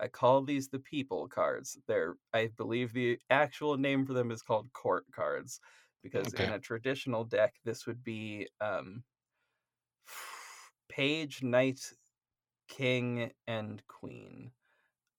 I 0.00 0.08
call 0.08 0.42
these 0.42 0.68
the 0.68 0.78
people 0.80 1.28
cards. 1.28 1.78
They're 1.86 2.16
I 2.32 2.48
believe 2.48 2.92
the 2.92 3.20
actual 3.30 3.76
name 3.78 4.06
for 4.06 4.12
them 4.14 4.30
is 4.30 4.42
called 4.42 4.72
court 4.72 5.06
cards 5.12 5.60
because 6.02 6.34
in 6.34 6.50
a 6.50 6.60
traditional 6.60 7.24
deck 7.24 7.56
this 7.64 7.86
would 7.86 8.02
be 8.04 8.48
um 8.60 9.04
page, 10.88 11.42
knight, 11.42 11.92
king 12.68 13.32
and 13.46 13.86
queen. 13.88 14.52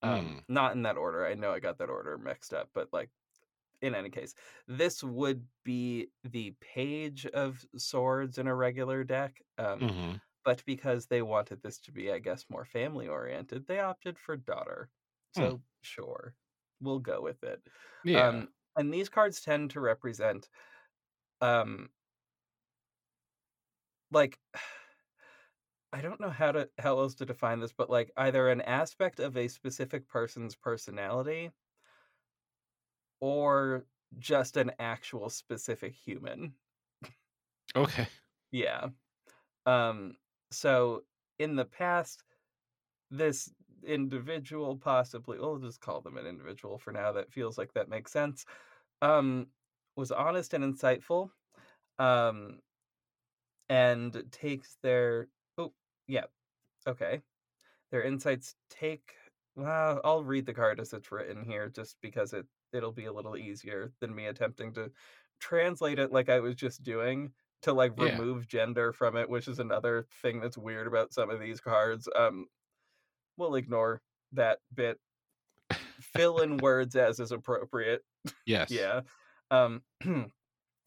Um 0.02 0.36
Mm. 0.36 0.44
not 0.48 0.74
in 0.74 0.82
that 0.84 0.98
order. 0.98 1.26
I 1.26 1.34
know 1.34 1.52
I 1.52 1.60
got 1.60 1.78
that 1.78 1.90
order 1.90 2.18
mixed 2.18 2.54
up, 2.54 2.70
but 2.74 2.92
like 2.92 3.10
in 3.82 3.94
any 3.94 4.10
case, 4.10 4.34
this 4.68 5.04
would 5.04 5.48
be 5.64 6.10
the 6.24 6.52
page 6.60 7.26
of 7.26 7.66
swords 7.76 8.38
in 8.38 8.46
a 8.48 8.54
regular 8.54 9.04
deck. 9.04 9.42
Um, 9.58 9.90
hmm 9.90 10.20
but 10.48 10.64
because 10.64 11.06
they 11.08 11.20
wanted 11.20 11.60
this 11.62 11.78
to 11.80 11.92
be, 11.92 12.10
I 12.10 12.18
guess, 12.20 12.48
more 12.48 12.64
family 12.64 13.06
oriented, 13.06 13.66
they 13.66 13.80
opted 13.80 14.18
for 14.18 14.34
daughter. 14.34 14.90
Hmm. 15.34 15.50
So 15.50 15.62
sure, 15.82 16.36
we'll 16.80 17.00
go 17.00 17.20
with 17.20 17.44
it. 17.44 17.62
Yeah. 18.02 18.30
Um, 18.30 18.48
and 18.74 18.94
these 18.94 19.10
cards 19.10 19.42
tend 19.42 19.72
to 19.72 19.80
represent, 19.80 20.48
um, 21.40 21.90
like, 24.10 24.38
I 25.92 26.00
don't 26.00 26.18
know 26.20 26.30
how 26.30 26.52
to 26.52 26.70
how 26.78 26.98
else 26.98 27.14
to 27.16 27.26
define 27.26 27.60
this, 27.60 27.72
but 27.74 27.90
like 27.90 28.10
either 28.16 28.48
an 28.48 28.60
aspect 28.62 29.20
of 29.20 29.36
a 29.36 29.48
specific 29.48 30.08
person's 30.08 30.54
personality 30.56 31.50
or 33.20 33.86
just 34.18 34.56
an 34.56 34.72
actual 34.78 35.30
specific 35.30 35.94
human. 35.94 36.56
Okay. 37.76 38.08
Yeah. 38.50 38.88
Um 39.66 40.16
so 40.50 41.02
in 41.38 41.56
the 41.56 41.64
past 41.64 42.24
this 43.10 43.52
individual 43.84 44.76
possibly 44.76 45.38
we'll 45.38 45.58
just 45.58 45.80
call 45.80 46.00
them 46.00 46.16
an 46.18 46.26
individual 46.26 46.78
for 46.78 46.92
now 46.92 47.12
that 47.12 47.32
feels 47.32 47.58
like 47.58 47.72
that 47.74 47.88
makes 47.88 48.12
sense. 48.12 48.44
Um 49.02 49.48
was 49.96 50.12
honest 50.12 50.54
and 50.54 50.64
insightful. 50.64 51.30
Um 51.98 52.60
and 53.68 54.24
takes 54.32 54.76
their 54.82 55.28
oh 55.58 55.72
yeah, 56.06 56.24
okay. 56.86 57.22
Their 57.90 58.02
insights 58.02 58.56
take 58.70 59.14
well, 59.56 60.00
I'll 60.04 60.24
read 60.24 60.46
the 60.46 60.54
card 60.54 60.80
as 60.80 60.92
it's 60.94 61.12
written 61.12 61.44
here 61.44 61.68
just 61.70 62.00
because 62.02 62.32
it 62.34 62.46
it'll 62.72 62.92
be 62.92 63.06
a 63.06 63.12
little 63.12 63.36
easier 63.36 63.92
than 64.00 64.14
me 64.14 64.26
attempting 64.26 64.74
to 64.74 64.92
translate 65.40 65.98
it 65.98 66.12
like 66.12 66.28
I 66.28 66.40
was 66.40 66.54
just 66.56 66.82
doing 66.82 67.32
to 67.62 67.72
like 67.72 67.94
Yeah. 67.96 68.18
remove 68.18 68.46
gender 68.48 68.92
from 68.92 69.16
it, 69.16 69.28
which 69.28 69.48
is 69.48 69.58
another 69.58 70.06
thing 70.22 70.40
that's 70.40 70.58
weird 70.58 70.86
about 70.86 71.12
some 71.12 71.30
of 71.30 71.40
these 71.40 71.60
cards. 71.60 72.08
Um 72.16 72.48
we'll 73.36 73.56
ignore 73.56 74.02
that 74.32 74.60
bit. 74.74 75.00
Fill 76.00 76.38
in 76.40 76.56
words 76.62 76.96
as 76.96 77.20
is 77.20 77.32
appropriate. 77.32 78.04
Yes. 78.46 78.70
Yeah. 78.70 79.02
Um 79.50 79.82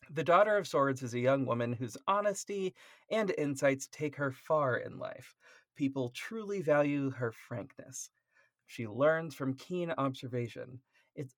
The 0.09 0.23
Daughter 0.23 0.57
of 0.57 0.67
Swords 0.67 1.03
is 1.03 1.13
a 1.13 1.19
young 1.19 1.45
woman 1.45 1.73
whose 1.73 1.97
honesty 2.07 2.75
and 3.09 3.31
insights 3.37 3.87
take 3.87 4.15
her 4.17 4.31
far 4.31 4.77
in 4.77 4.97
life. 4.99 5.35
People 5.75 6.09
truly 6.09 6.61
value 6.61 7.09
her 7.11 7.31
frankness. 7.31 8.11
She 8.67 8.87
learns 8.87 9.35
from 9.35 9.55
keen 9.55 9.91
observation. 9.91 10.81
It's, 11.15 11.35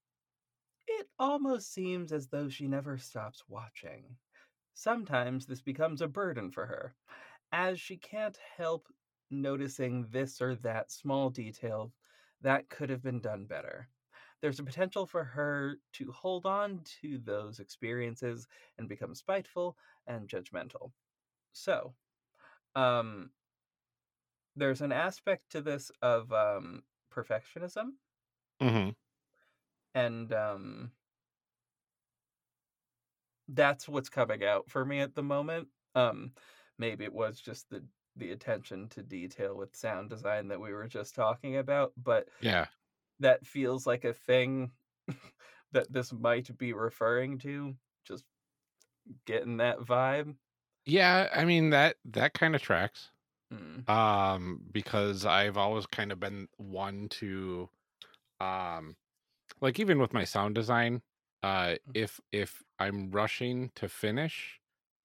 it 0.88 1.10
almost 1.20 1.74
seems 1.74 2.12
as 2.12 2.30
though 2.30 2.50
she 2.50 2.68
never 2.68 2.98
stops 2.98 3.44
watching. 3.48 4.18
Sometimes 4.74 5.46
this 5.46 5.62
becomes 5.62 6.02
a 6.02 6.08
burden 6.08 6.52
for 6.52 6.66
her, 6.68 6.96
as 7.52 7.80
she 7.80 7.98
can't 7.98 8.38
help 8.38 8.88
noticing 9.30 10.10
this 10.10 10.42
or 10.42 10.56
that 10.56 10.92
small 10.92 11.30
detail 11.30 11.94
that 12.42 12.70
could 12.70 12.90
have 12.90 13.02
been 13.02 13.22
done 13.22 13.46
better. 13.46 13.90
There's 14.42 14.60
a 14.60 14.64
potential 14.64 15.06
for 15.08 15.24
her 15.24 15.80
to 15.94 16.12
hold 16.12 16.46
on 16.46 16.84
to 17.02 17.18
those 17.20 17.60
experiences 17.60 18.48
and 18.78 18.90
become 18.90 19.16
spiteful 19.16 19.78
and 20.08 20.30
judgmental. 20.30 20.94
So, 21.54 21.96
um, 22.76 23.34
there's 24.56 24.82
an 24.82 24.92
aspect 24.92 25.50
to 25.52 25.62
this 25.62 25.92
of 26.02 26.32
um, 26.32 26.84
perfectionism 27.12 27.94
hmm 28.60 28.96
and 29.96 30.32
um, 30.34 30.92
that's 33.48 33.88
what's 33.88 34.10
coming 34.10 34.44
out 34.44 34.70
for 34.70 34.86
me 34.86 35.00
at 35.00 35.16
the 35.16 35.24
moment. 35.24 35.70
Um, 35.96 36.34
maybe 36.78 37.06
it 37.06 37.14
was 37.14 37.40
just 37.42 37.70
the 37.70 37.86
the 38.16 38.32
attention 38.32 38.90
to 38.90 39.02
detail 39.04 39.56
with 39.58 39.76
sound 39.76 40.10
design 40.10 40.48
that 40.50 40.62
we 40.62 40.72
were 40.74 40.88
just 40.88 41.16
talking 41.16 41.58
about, 41.58 41.94
but 41.98 42.30
Yeah. 42.40 42.68
that 43.20 43.46
feels 43.46 43.88
like 43.88 44.06
a 44.06 44.14
thing 44.14 44.72
that 45.72 45.92
this 45.92 46.14
might 46.14 46.58
be 46.58 46.74
referring 46.74 47.40
to. 47.40 47.76
Just 48.06 48.26
getting 49.26 49.58
that 49.58 49.80
vibe. 49.80 50.36
Yeah. 50.86 51.30
I 51.34 51.46
mean 51.46 51.70
that 51.72 51.98
that 52.06 52.34
kind 52.34 52.56
of 52.56 52.62
tracks. 52.62 53.12
Mm. 53.52 53.88
Um, 53.88 54.68
because 54.72 55.26
I've 55.26 55.58
always 55.58 55.86
kind 55.88 56.12
of 56.12 56.20
been 56.20 56.50
one 56.58 57.10
to 57.10 57.70
Um, 58.42 58.98
like 59.62 59.80
even 59.80 60.00
with 60.00 60.14
my 60.14 60.26
sound 60.26 60.56
design, 60.56 61.04
uh, 61.44 61.78
Mm. 61.88 61.96
if 61.96 62.20
if 62.32 62.64
I'm 62.84 63.12
rushing 63.12 63.72
to 63.76 63.90
finish, 63.90 64.62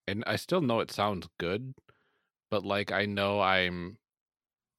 and 0.07 0.25
I 0.27 0.37
still 0.37 0.61
know 0.63 0.81
it 0.81 0.91
sounds 0.91 1.29
good, 1.39 1.75
but 2.51 2.65
like 2.65 2.93
I 2.93 3.07
know 3.07 3.41
I'm 3.41 3.99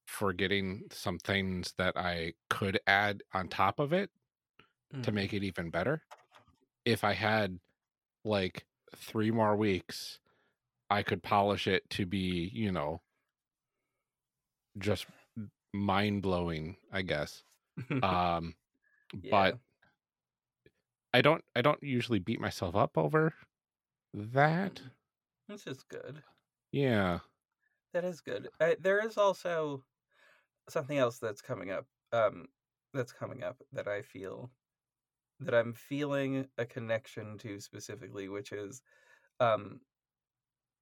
forgetting 0.06 0.88
some 0.92 1.18
things 1.18 1.74
that 1.78 1.96
I 1.96 2.34
could 2.50 2.80
add 2.86 3.22
on 3.34 3.48
top 3.48 3.80
of 3.80 3.92
it 3.92 4.10
to 5.02 5.12
Mhm. 5.12 5.12
make 5.12 5.34
it 5.34 5.44
even 5.44 5.70
better. 5.70 6.04
If 6.84 7.04
I 7.04 7.14
had 7.14 7.60
like 8.24 8.66
three 8.96 9.30
more 9.32 9.56
weeks, 9.56 10.20
I 10.90 11.02
could 11.04 11.22
polish 11.22 11.66
it 11.68 11.88
to 11.92 12.06
be, 12.06 12.48
you 12.54 12.72
know, 12.72 13.02
just 14.78 15.06
mind 15.74 16.22
blowing, 16.22 16.76
I 16.92 17.02
guess. 17.02 17.44
Um, 18.02 18.56
Yeah. 19.22 19.52
but 19.52 19.58
I 21.14 21.22
don't 21.22 21.44
I 21.54 21.62
don't 21.62 21.82
usually 21.82 22.18
beat 22.18 22.40
myself 22.40 22.74
up 22.74 22.98
over 22.98 23.34
that. 24.14 24.82
Mm. 24.82 24.92
This 25.48 25.66
is 25.66 25.82
good. 25.84 26.24
Yeah. 26.72 27.20
That 27.92 28.04
is 28.04 28.20
good. 28.20 28.50
Uh, 28.60 28.74
there 28.78 29.04
is 29.04 29.16
also 29.16 29.84
something 30.68 30.98
else 30.98 31.18
that's 31.20 31.42
coming 31.42 31.70
up. 31.70 31.88
Um, 32.12 32.48
that's 32.94 33.12
coming 33.12 33.42
up 33.44 33.62
that 33.72 33.88
I 33.88 34.02
feel 34.02 34.52
that 35.40 35.54
I'm 35.54 35.74
feeling 35.74 36.50
a 36.58 36.66
connection 36.66 37.38
to 37.38 37.60
specifically, 37.60 38.28
which 38.28 38.52
is, 38.52 38.82
um, 39.40 39.82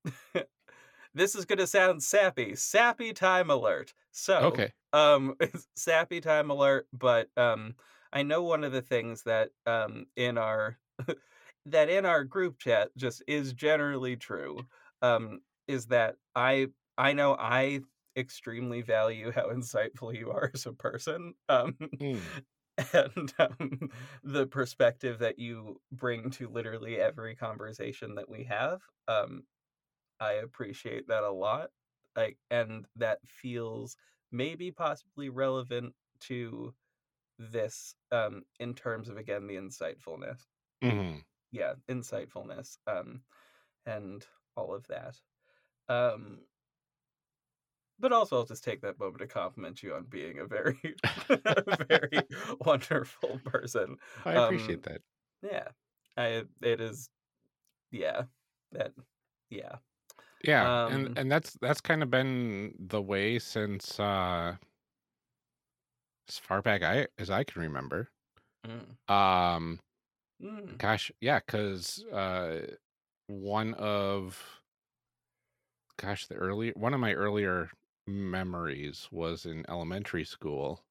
this 1.15 1.35
is 1.35 1.45
gonna 1.45 1.67
sound 1.67 2.03
sappy. 2.03 2.55
Sappy 2.57 3.13
time 3.13 3.51
alert. 3.51 3.95
So, 4.13 4.61
Okay. 4.61 4.73
um, 4.93 5.37
sappy 5.77 6.21
time 6.21 6.51
alert. 6.51 6.89
But 6.93 7.31
um, 7.37 7.77
I 8.13 8.23
know 8.23 8.43
one 8.43 8.65
of 8.65 8.73
the 8.73 8.83
things 8.83 9.23
that 9.25 9.51
um 9.67 10.07
in 10.17 10.39
our 10.39 10.79
that 11.67 11.89
in 11.91 12.07
our 12.07 12.25
group 12.25 12.59
chat 12.59 12.91
just 12.97 13.23
is 13.27 13.53
generally 13.53 14.17
true. 14.17 14.67
Um, 15.03 15.41
is 15.69 15.87
that 15.89 16.17
I 16.35 16.69
I 16.99 17.13
know 17.13 17.37
I 17.39 17.81
extremely 18.17 18.83
value 18.83 19.31
how 19.31 19.49
insightful 19.51 20.17
you 20.17 20.31
are 20.33 20.51
as 20.55 20.67
a 20.67 20.73
person. 20.73 21.35
Um, 21.49 21.77
Mm. 22.01 22.39
and 22.93 23.35
um, 23.39 23.91
the 24.23 24.47
perspective 24.47 25.19
that 25.19 25.39
you 25.39 25.81
bring 25.93 26.31
to 26.31 26.49
literally 26.49 26.99
every 27.01 27.35
conversation 27.35 28.15
that 28.15 28.29
we 28.29 28.45
have. 28.45 28.83
Um, 29.09 29.45
I 30.21 30.33
appreciate 30.35 31.09
that 31.09 31.25
a 31.25 31.31
lot. 31.31 31.71
Like, 32.17 32.39
and 32.51 32.87
that 32.97 33.21
feels 33.27 33.97
maybe 34.33 34.71
possibly 34.73 35.29
relevant 35.29 35.95
to 36.21 36.75
this 37.39 37.95
um 38.13 38.45
in 38.61 38.75
terms 38.75 39.09
of 39.09 39.17
again 39.17 39.47
the 39.47 39.57
insightfulness. 39.57 40.47
Hmm 40.83 41.19
yeah 41.51 41.75
insightfulness 41.89 42.79
um 42.87 43.23
and 43.87 44.27
all 44.57 44.75
of 44.75 44.87
that. 44.89 45.21
Um 45.89 46.47
but 47.99 48.13
also 48.13 48.37
i'll 48.37 48.45
just 48.45 48.65
take 48.65 48.81
that 48.81 48.99
moment 48.99 49.19
to 49.21 49.27
compliment 49.27 49.83
you 49.83 49.95
on 49.95 50.05
being 50.05 50.39
a 50.39 50.47
very 50.47 50.79
a 51.29 51.85
very 51.89 52.27
wonderful 52.61 53.41
person. 53.45 53.97
I 54.25 54.35
um 54.35 54.37
appreciate 54.37 54.83
that. 54.85 55.03
yeah 55.43 55.69
i 56.17 56.45
it 56.63 56.81
is 56.81 57.11
yeah 57.93 58.25
that 58.73 58.95
yeah. 59.51 59.79
Yeah, 60.45 60.71
and 60.87 61.09
um 61.09 61.17
and 61.17 61.31
that's 61.33 61.55
that's 61.61 61.81
kind 61.81 62.03
of 62.03 62.11
been 62.11 62.75
the 62.79 63.03
way 63.03 63.39
since 63.41 63.99
uh 63.99 64.57
as 66.29 66.39
far 66.39 66.63
back 66.63 66.83
I 66.83 67.09
as 67.19 67.31
I 67.31 67.45
can 67.45 67.63
remember. 67.63 68.11
mm, 68.65 68.99
Um 69.09 69.81
mm, 70.43 70.79
gosh, 70.79 71.13
yeah, 71.21 71.41
cuz 71.41 72.05
uh 72.07 72.77
one 73.29 73.75
of 73.75 74.63
gosh, 75.97 76.27
the 76.27 76.35
early 76.37 76.71
one 76.73 76.95
of 76.95 77.01
my 77.01 77.13
earlier 77.15 77.71
memories 78.07 79.09
was 79.13 79.45
in 79.47 79.69
elementary 79.69 80.25
school 80.25 80.85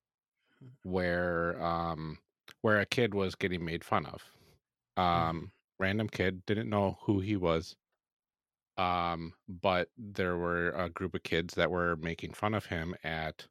where 0.83 1.61
um 1.63 2.19
where 2.61 2.79
a 2.79 2.85
kid 2.87 3.13
was 3.15 3.35
getting 3.35 3.65
made 3.65 3.83
fun 3.85 4.05
of. 4.07 4.31
Um 4.97 5.53
random 5.79 6.09
kid, 6.09 6.45
didn't 6.47 6.69
know 6.69 6.99
who 7.03 7.21
he 7.21 7.37
was. 7.37 7.75
Um 8.77 9.33
but 9.47 9.89
there 9.97 10.37
were 10.37 10.69
a 10.71 10.89
group 10.89 11.15
of 11.15 11.23
kids 11.23 11.55
that 11.55 11.71
were 11.71 11.95
making 11.95 12.33
fun 12.33 12.53
of 12.53 12.67
him 12.67 12.95
at 13.03 13.47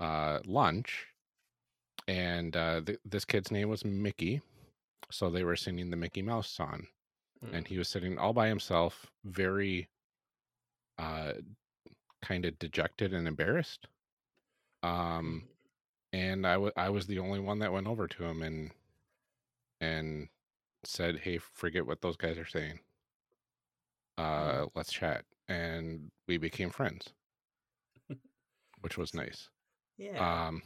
uh 0.00 0.40
lunch 0.46 1.08
and 2.08 2.56
uh 2.56 2.82
th- 2.82 3.00
this 3.06 3.26
kid's 3.26 3.52
name 3.52 3.70
was 3.70 3.84
Mickey. 3.86 4.42
So 5.10 5.30
they 5.30 5.44
were 5.44 5.56
singing 5.56 5.90
the 5.90 5.96
Mickey 5.96 6.22
Mouse 6.22 6.50
song 6.50 6.88
and 7.52 7.64
mm, 7.64 7.66
he 7.66 7.78
was 7.78 7.88
sitting 7.88 8.18
all 8.18 8.34
by 8.34 8.48
himself, 8.48 9.06
very 9.24 9.88
uh 10.98 11.34
kind 12.22 12.46
of 12.46 12.58
dejected 12.58 13.14
and 13.14 13.28
embarrassed. 13.28 13.88
Um 14.82 15.44
mm, 15.44 15.48
and 16.12 16.46
I 16.46 16.58
wa- 16.58 16.72
I 16.76 16.90
was 16.90 17.06
the 17.06 17.20
only 17.20 17.40
one 17.40 17.60
that 17.60 17.72
went 17.72 17.86
over 17.88 18.08
to 18.08 18.24
him 18.24 18.42
and 18.42 18.72
and 19.80 20.28
said, 20.84 21.18
"Hey, 21.20 21.38
forget 21.38 21.86
what 21.86 22.00
those 22.02 22.16
guys 22.16 22.38
are 22.38 22.46
saying. 22.46 22.80
Uh, 24.18 24.66
let's 24.74 24.92
chat." 24.92 25.24
And 25.48 26.10
we 26.26 26.38
became 26.38 26.70
friends, 26.70 27.14
which 28.80 28.98
was 28.98 29.14
nice. 29.14 29.50
yeah 29.98 30.46
Um, 30.48 30.62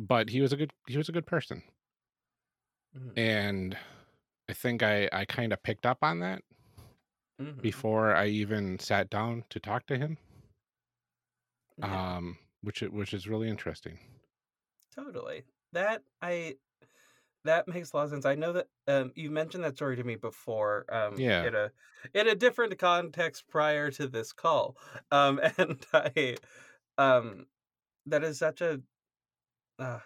but 0.00 0.28
he 0.30 0.40
was 0.40 0.52
a 0.52 0.56
good 0.56 0.72
he 0.88 0.96
was 0.98 1.08
a 1.08 1.12
good 1.12 1.26
person, 1.26 1.62
mm, 2.94 3.16
and 3.16 3.76
I 4.48 4.52
think 4.52 4.82
I 4.82 5.08
I 5.12 5.24
kind 5.24 5.52
of 5.52 5.62
picked 5.62 5.86
up 5.86 5.98
on 6.02 6.20
that 6.20 6.42
mhm, 7.38 7.62
before 7.62 8.14
I 8.14 8.26
even 8.26 8.78
sat 8.78 9.08
down 9.08 9.44
to 9.48 9.58
talk 9.58 9.86
to 9.86 9.96
him. 9.96 10.18
yeah 11.76 11.98
Um, 11.98 12.38
which 12.62 12.80
which 12.80 13.12
is 13.14 13.28
really 13.28 13.48
interesting. 13.48 13.98
totally 14.94 15.44
that 15.72 16.02
i 16.20 16.56
That 17.44 17.68
makes 17.68 17.92
a 17.92 17.96
lot 17.96 18.04
of 18.06 18.10
sense. 18.10 18.26
I 18.26 18.36
know 18.36 18.52
that 18.54 18.68
um, 18.88 19.12
you 19.16 19.30
mentioned 19.30 19.64
that 19.64 19.76
story 19.76 19.96
to 19.96 20.04
me 20.04 20.16
before 20.16 20.86
um, 20.94 21.24
Yeah. 21.24 21.48
in 21.48 21.54
a 21.56 21.72
in 22.14 22.28
a 22.28 22.34
different 22.36 22.78
context 22.78 23.48
prior 23.48 23.90
to 23.92 24.08
this 24.08 24.32
call, 24.34 24.76
um, 25.12 25.40
and 25.58 25.86
I 25.94 26.36
um, 26.98 27.48
that 28.06 28.24
is 28.24 28.38
such 28.38 28.60
a 28.62 28.82
uh, 29.82 30.00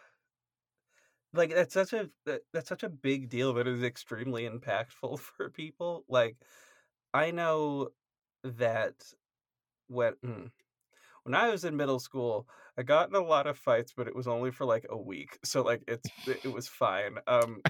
like 1.33 1.51
that's 1.51 1.75
such 1.75 1.93
a 1.93 2.11
that, 2.25 2.43
that's 2.53 2.69
such 2.69 2.83
a 2.83 2.89
big 2.89 3.29
deal 3.29 3.53
that 3.55 3.67
is 3.67 3.83
extremely 3.83 4.49
impactful 4.49 5.19
for 5.21 5.51
people. 5.51 6.05
Like 6.09 6.37
I 7.15 7.31
know 7.31 7.91
that 8.45 9.05
when 9.89 10.15
mm, 10.25 10.51
when 11.25 11.35
I 11.35 11.51
was 11.51 11.65
in 11.65 11.77
middle 11.77 12.01
school, 12.01 12.49
I 12.79 12.85
got 12.85 13.09
in 13.11 13.17
a 13.17 13.21
lot 13.21 13.47
of 13.49 13.59
fights, 13.59 13.95
but 13.97 14.09
it 14.09 14.17
was 14.17 14.29
only 14.29 14.53
for 14.53 14.67
like 14.67 14.87
a 14.91 14.99
week. 14.99 15.39
So 15.45 15.63
like 15.63 15.85
it's 15.89 16.13
it, 16.27 16.43
it 16.45 16.49
was 16.49 16.69
fine. 16.69 17.19
Um 17.29 17.63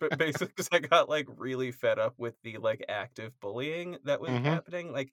but 0.00 0.16
basically 0.18 0.48
because 0.48 0.68
I 0.72 0.80
got 0.80 1.08
like 1.08 1.26
really 1.36 1.72
fed 1.72 1.98
up 1.98 2.14
with 2.18 2.36
the 2.42 2.58
like 2.58 2.84
active 2.88 3.38
bullying 3.40 3.98
that 4.04 4.20
was 4.20 4.36
hmm 4.36 4.56
happening. 4.56 4.92
Like 4.92 5.12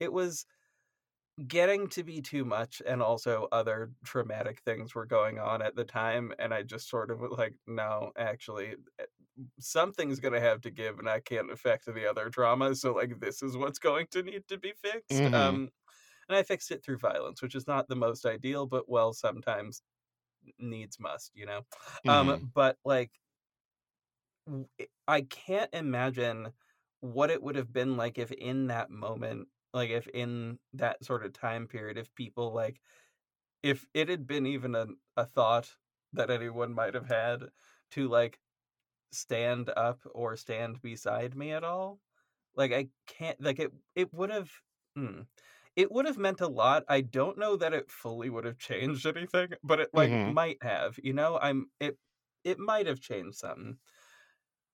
it 0.00 0.12
was 0.12 0.46
getting 1.48 1.88
to 1.88 2.04
be 2.04 2.20
too 2.20 2.44
much 2.44 2.82
and 2.86 3.02
also 3.02 3.48
other 3.52 3.92
traumatic 4.04 4.60
things 4.62 4.94
were 4.94 5.06
going 5.06 5.38
on 5.38 5.62
at 5.62 5.74
the 5.74 5.84
time 5.84 6.32
and 6.38 6.52
I 6.52 6.62
just 6.62 6.88
sort 6.88 7.10
of 7.10 7.20
was 7.20 7.32
like 7.32 7.54
no, 7.66 8.12
actually 8.18 8.76
eh, 8.98 9.06
something's 9.58 10.20
going 10.20 10.34
to 10.34 10.40
have 10.40 10.60
to 10.62 10.70
give 10.70 10.98
and 10.98 11.08
I 11.08 11.20
can't 11.20 11.50
affect 11.50 11.86
the 11.86 12.08
other 12.08 12.28
trauma. 12.30 12.74
So 12.74 12.92
like 12.94 13.20
this 13.20 13.42
is 13.42 13.56
what's 13.56 13.78
going 13.78 14.08
to 14.12 14.22
need 14.22 14.46
to 14.48 14.58
be 14.58 14.72
fixed. 14.72 15.26
hmm 15.26 15.32
Um 15.32 15.70
and 16.28 16.36
I 16.36 16.42
fixed 16.44 16.70
it 16.72 16.84
through 16.84 16.98
violence, 16.98 17.42
which 17.42 17.54
is 17.54 17.66
not 17.68 17.88
the 17.88 17.96
most 17.96 18.26
ideal, 18.26 18.66
but 18.66 18.88
well, 18.88 19.12
sometimes 19.14 19.82
needs 20.58 20.98
must, 21.00 21.32
you 21.34 21.46
know. 21.46 21.62
Um, 22.08 22.36
hmm 22.36 22.52
but 22.54 22.78
like, 22.84 23.12
I 25.08 25.22
can't 25.22 25.72
imagine 25.74 26.52
what 27.00 27.30
it 27.30 27.42
would 27.42 27.56
have 27.56 27.72
been 27.72 27.96
like 27.96 28.18
if 28.18 28.30
in 28.32 28.68
that 28.68 28.90
moment, 28.90 29.48
like 29.74 29.90
if 29.90 30.08
in 30.08 30.58
that 30.74 31.04
sort 31.04 31.24
of 31.24 31.32
time 31.32 31.68
period, 31.68 31.98
if 31.98 32.14
people 32.14 32.52
like, 32.52 32.80
if 33.62 33.86
it 33.94 34.08
had 34.08 34.26
been 34.26 34.46
even 34.46 34.74
a, 34.74 34.86
a 35.16 35.26
thought 35.26 35.76
that 36.12 36.30
anyone 36.30 36.74
might 36.74 36.94
have 36.94 37.06
had 37.08 37.50
to 37.92 38.08
like 38.08 38.40
stand 39.12 39.70
up 39.76 40.00
or 40.14 40.36
stand 40.36 40.80
beside 40.82 41.36
me 41.36 41.52
at 41.52 41.64
all 41.64 42.00
like, 42.56 42.72
I 42.72 42.88
can't 43.06 43.40
like, 43.40 43.58
it 43.60 43.72
it 43.96 44.12
would 44.14 44.30
have 44.30 44.52
hmm, 44.96 45.22
it 45.76 45.92
would 45.92 46.06
have 46.06 46.18
meant 46.18 46.40
a 46.42 46.48
lot. 46.48 46.84
I 46.88 47.02
don't 47.02 47.38
know 47.38 47.56
that 47.56 47.74
it 47.74 47.90
fully 47.90 48.30
would 48.30 48.44
have 48.46 48.58
changed 48.58 49.06
anything, 49.06 49.50
but 49.64 49.80
it, 49.80 49.90
like, 49.94 50.14
hmm 50.14 50.32
might 50.32 50.62
have, 50.62 50.98
you 51.02 51.12
know? 51.14 51.38
I'm 51.40 51.70
it 51.80 51.98
it 52.44 52.58
might 52.60 52.86
have 52.86 53.00
changed 53.00 53.38
something. 53.38 53.78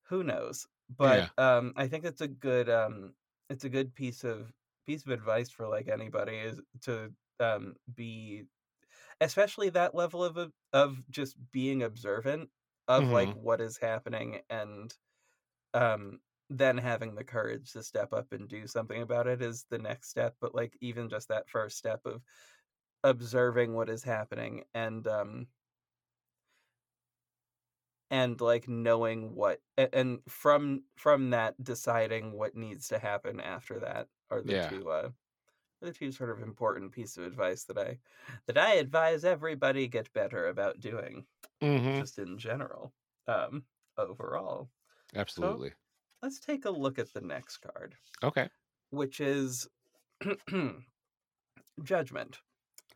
Who 0.08 0.24
knows? 0.24 0.66
But, 0.88 1.26
Yeah. 1.26 1.30
um, 1.36 1.72
I 1.76 1.86
think 1.88 2.04
it's 2.04 2.20
a 2.20 2.28
good, 2.28 2.68
um 2.68 3.14
it's 3.50 3.64
a 3.64 3.70
good 3.70 3.94
piece 3.94 4.24
of 4.24 4.52
piece 4.88 5.06
of 5.06 5.12
advice 5.12 5.50
for, 5.50 5.68
like, 5.68 5.88
anybody 5.88 6.36
is 6.38 6.60
to, 6.82 7.14
um, 7.40 7.76
be 7.94 8.46
especially 9.20 9.70
that 9.70 9.94
level 9.94 10.24
of 10.24 10.52
of 10.72 11.08
just 11.10 11.36
being 11.52 11.82
observant 11.82 12.50
of 12.88 13.10
Mhm. 13.10 13.10
like 13.10 13.34
what 13.34 13.60
is 13.60 13.78
happening 13.78 14.42
and 14.50 14.96
um 15.74 16.20
then 16.50 16.78
having 16.78 17.14
the 17.14 17.24
courage 17.24 17.72
to 17.72 17.82
step 17.82 18.12
up 18.12 18.32
and 18.32 18.48
do 18.48 18.66
something 18.66 19.02
about 19.02 19.26
it 19.26 19.42
is 19.42 19.66
the 19.70 19.78
next 19.78 20.08
step 20.10 20.36
but 20.40 20.54
like 20.54 20.76
even 20.80 21.08
just 21.08 21.28
that 21.28 21.48
first 21.48 21.78
step 21.78 22.00
of 22.06 22.22
observing 23.04 23.74
what 23.74 23.90
is 23.90 24.04
happening 24.04 24.64
and 24.74 25.06
um 25.08 25.48
and 28.10 28.40
like 28.40 28.68
knowing 28.68 29.34
what 29.34 29.60
and 29.76 30.20
from 30.28 30.84
from 30.96 31.30
that 31.30 31.62
deciding 31.62 32.32
what 32.32 32.54
needs 32.56 32.88
to 32.88 32.98
happen 32.98 33.40
after 33.40 33.78
that 33.80 34.08
are 34.30 34.42
the 34.42 34.54
Yeah. 34.54 34.58
two 34.58 34.90
uh 34.90 35.10
the 35.80 35.92
two 35.92 36.12
sort 36.12 36.30
of 36.30 36.42
important 36.42 36.92
piece 36.92 37.16
of 37.18 37.24
advice 37.24 37.64
that 37.64 37.78
I 37.78 38.00
that 38.46 38.58
I 38.58 38.74
advise 38.74 39.24
everybody 39.24 39.88
get 39.88 40.12
better 40.12 40.48
about 40.48 40.80
doing 40.80 41.26
Mhm. 41.62 42.02
just 42.02 42.18
in 42.18 42.38
general 42.38 42.94
um 43.28 43.66
overall 43.98 44.70
Absolutely. 45.14 45.74
let's 46.22 46.40
take 46.40 46.64
a 46.64 46.70
look 46.70 46.98
at 46.98 47.12
the 47.12 47.20
next 47.20 47.58
card 47.58 47.96
Okay. 48.22 48.48
which 48.90 49.20
is 49.20 49.68
judgment 51.82 52.40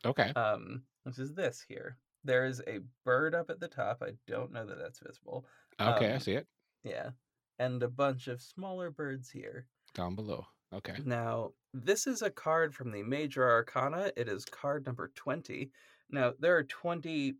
Okay. 0.05 0.35
um 0.35 0.85
this 1.05 1.19
is 1.19 1.33
this 1.35 1.61
here 1.67 1.99
there 2.23 2.45
is 2.45 2.61
a 2.67 2.79
bird 3.05 3.35
up 3.35 3.49
at 3.49 3.59
the 3.59 3.67
top 3.67 4.01
i 4.03 4.13
don't 4.27 4.51
know 4.53 4.65
that 4.65 4.77
that's 4.79 4.99
visible 4.99 5.45
Okay, 5.79 6.13
I 6.13 6.17
um, 6.17 6.19
see 6.19 6.33
it 6.33 6.47
yeah 6.83 7.11
and 7.59 7.83
a 7.83 7.89
bunch 7.89 8.27
of 8.27 8.41
smaller 8.41 8.91
birds 8.91 9.31
here 9.31 9.67
down 9.93 10.15
below. 10.15 10.45
Okay. 10.73 10.95
now 11.05 11.51
this 11.73 12.07
is 12.07 12.21
a 12.21 12.29
card 12.29 12.73
from 12.73 12.91
the 12.91 13.03
major 13.03 13.49
arcana 13.49 14.11
it 14.17 14.27
is 14.27 14.45
card 14.45 14.85
number 14.85 15.11
20 15.15 15.71
now 16.09 16.33
there 16.39 16.55
are 16.57 16.63
20 16.63 17.35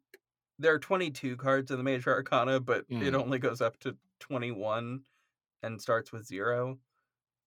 there 0.59 0.73
are 0.73 0.79
22 0.79 1.35
cards 1.37 1.71
in 1.71 1.77
the 1.77 1.83
major 1.83 2.11
arcana 2.13 2.59
but 2.59 2.85
it 2.89 3.13
Mm. 3.13 3.15
only 3.21 3.39
goes 3.39 3.61
up 3.61 3.79
to 3.79 3.95
21 4.19 5.01
and 5.63 5.81
starts 5.81 6.11
with 6.11 6.25
zero 6.25 6.79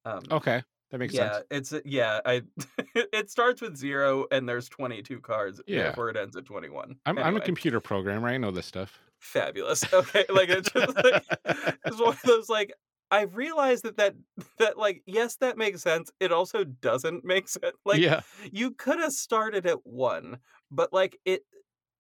um 0.05 0.23
Okay. 0.31 0.63
That 0.93 0.99
makes 0.99 1.15
yeah, 1.15 1.33
sense. 1.33 1.47
it's 1.51 1.75
yeah. 1.85 2.21
I 2.25 2.43
it 2.95 3.29
starts 3.29 3.61
with 3.61 3.77
zero 3.77 4.27
and 4.31 4.49
there's 4.49 4.69
22 4.69 5.21
cards. 5.21 5.61
Yeah. 5.67 5.83
Therefore, 5.85 6.11
it 6.11 6.17
ends 6.17 6.37
at 6.37 6.45
21. 6.45 6.95
I'm 7.07 7.19
I'm 7.19 7.25
a 7.25 7.27
Anyway, 7.27 7.45
computer 7.45 7.81
programmer. 7.81 8.29
I 8.29 8.37
know 8.37 8.53
this 8.53 8.67
stuff. 8.67 8.97
fabulous. 9.19 9.83
Okay, 9.93 10.25
like 10.29 10.49
it's 10.49 10.71
just 10.71 10.95
like 10.97 11.25
it's 11.85 11.99
one 12.01 12.11
of 12.11 12.23
those 12.23 12.49
like 12.49 12.73
I 13.11 13.23
realized 13.23 13.85
that 13.85 13.97
that 13.97 14.15
that 14.59 14.79
like 14.79 15.03
yes, 15.07 15.37
that 15.37 15.59
makes 15.59 15.83
sense. 15.83 16.11
It 16.21 16.33
also 16.33 16.65
doesn't 16.65 17.25
make 17.25 17.49
sense. 17.49 17.77
Like 17.85 18.01
yeah. 18.01 18.21
you 18.53 18.73
could 18.73 18.99
have 18.99 19.13
started 19.13 19.67
at 19.67 19.87
one, 19.87 20.39
but 20.71 20.93
like 20.93 21.19
it 21.25 21.43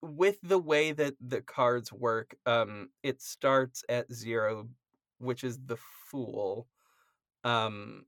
with 0.03 0.38
the 0.42 0.59
way 0.59 0.92
that 0.92 1.14
the 1.21 1.40
cards 1.40 1.92
work, 1.92 2.37
um, 2.45 2.90
it 3.03 3.21
starts 3.23 3.83
at 3.88 4.12
zero, 4.12 4.69
which 5.19 5.45
is 5.45 5.59
the 5.64 5.79
fool. 6.11 6.66
Um 7.45 8.05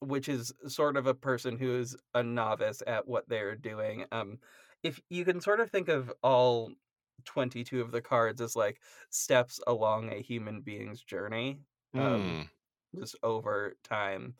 which 0.00 0.28
is 0.28 0.52
sort 0.66 0.96
of 0.96 1.06
a 1.06 1.14
person 1.14 1.58
who 1.58 1.76
is 1.78 1.96
a 2.14 2.22
novice 2.22 2.82
at 2.86 3.08
what 3.08 3.28
they're 3.28 3.56
doing. 3.56 4.04
Um, 4.12 4.38
if 4.82 5.00
you 5.10 5.24
can 5.24 5.40
sort 5.40 5.60
of 5.60 5.70
think 5.70 5.88
of 5.88 6.12
all 6.22 6.70
22 7.24 7.80
of 7.80 7.90
the 7.90 8.00
cards 8.00 8.40
as 8.40 8.54
like 8.54 8.80
steps 9.10 9.60
along 9.66 10.12
a 10.12 10.22
human 10.22 10.60
being's 10.60 11.02
journey, 11.02 11.58
um, 11.96 12.36
Mm. 12.36 12.48
just 12.98 13.16
over 13.22 13.76
time. 13.84 14.36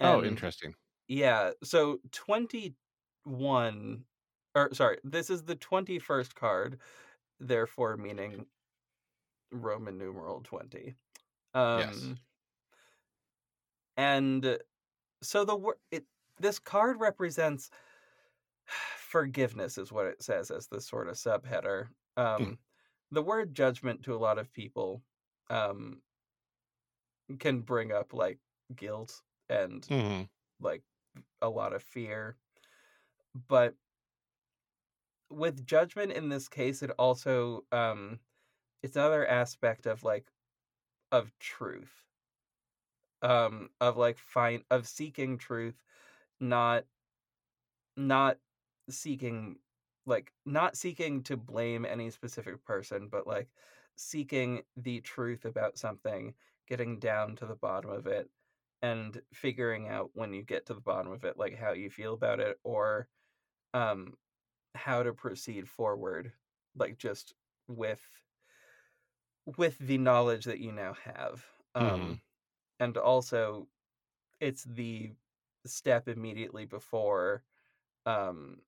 Oh, 0.00 0.22
interesting. 0.22 0.74
yeah, 1.08 1.52
so 1.64 2.00
21, 2.12 4.06
or 4.54 4.74
sorry, 4.74 4.98
this 5.04 5.30
is 5.30 5.44
the 5.44 5.56
21st 5.56 6.34
card, 6.34 6.80
therefore 7.40 7.96
meaning 7.96 8.46
Roman 9.52 9.98
numeral 9.98 10.40
20. 10.42 10.96
Um, 11.54 12.18
Yes. 12.18 12.22
and 13.96 14.58
so 15.22 15.44
the 15.44 15.56
word 15.56 15.78
it 15.90 16.06
this 16.38 16.58
card 16.58 17.00
represents 17.00 17.70
forgiveness 18.98 19.78
is 19.78 19.92
what 19.92 20.06
it 20.06 20.22
says 20.22 20.50
as 20.50 20.68
the 20.68 20.80
sort 20.80 21.08
of 21.08 21.16
subheader 21.16 21.88
um 22.16 22.58
the 23.10 23.22
word 23.22 23.54
judgment 23.54 24.02
to 24.04 24.14
a 24.14 24.18
lot 24.18 24.38
of 24.38 24.52
people 24.52 25.02
um 25.50 26.02
can 27.38 27.60
bring 27.62 27.92
up 27.92 28.12
like 28.12 28.40
guilt 28.74 29.22
and 29.48 29.88
Mhm. 29.88 30.28
like 30.60 30.84
a 31.42 31.48
lot 31.50 31.72
of 31.74 31.82
fear 31.82 32.38
but 33.48 33.76
with 35.30 35.64
judgment 35.66 36.12
in 36.12 36.28
this 36.28 36.48
case 36.48 36.82
it 36.82 36.90
also 36.98 37.64
um 37.72 38.20
it's 38.82 38.96
another 38.96 39.26
aspect 39.26 39.86
of 39.86 40.04
like 40.04 40.32
of 41.12 41.38
truth 41.38 42.06
um 43.22 43.70
of 43.80 43.96
like 43.96 44.18
find 44.18 44.64
of 44.70 44.86
seeking 44.86 45.38
truth 45.38 45.84
not 46.40 46.86
not 47.96 48.38
seeking 48.90 49.58
like 50.06 50.32
not 50.44 50.76
seeking 50.76 51.22
to 51.22 51.36
blame 51.36 51.84
any 51.84 52.10
specific 52.10 52.64
person 52.64 53.08
but 53.08 53.26
like 53.26 53.48
seeking 53.96 54.62
the 54.76 55.00
truth 55.00 55.44
about 55.44 55.78
something 55.78 56.34
getting 56.66 56.98
down 56.98 57.36
to 57.36 57.46
the 57.46 57.56
bottom 57.56 57.90
of 57.90 58.06
it 58.06 58.30
and 58.82 59.22
figuring 59.32 59.88
out 59.88 60.10
when 60.14 60.32
you 60.34 60.42
get 60.42 60.66
to 60.66 60.74
the 60.74 60.80
bottom 60.80 61.12
of 61.12 61.24
it 61.24 61.36
like 61.36 61.56
how 61.56 61.72
you 61.72 61.90
feel 61.90 62.14
about 62.14 62.40
it 62.40 62.58
or 62.64 63.08
um 63.74 64.16
how 64.74 65.02
to 65.02 65.14
proceed 65.14 65.68
forward 65.68 66.32
like 66.76 66.98
just 66.98 67.34
with 67.68 68.02
with 69.56 69.78
the 69.78 69.98
knowledge 69.98 70.44
that 70.44 70.60
you 70.60 70.72
now 70.72 70.92
have 70.94 71.44
um 71.74 72.16
Mhm. 72.16 72.20
and 72.80 72.96
also 72.96 73.68
it's 74.40 74.64
the 74.64 75.12
step 75.66 76.08
immediately 76.08 76.66
before 76.66 77.44
um 78.06 78.62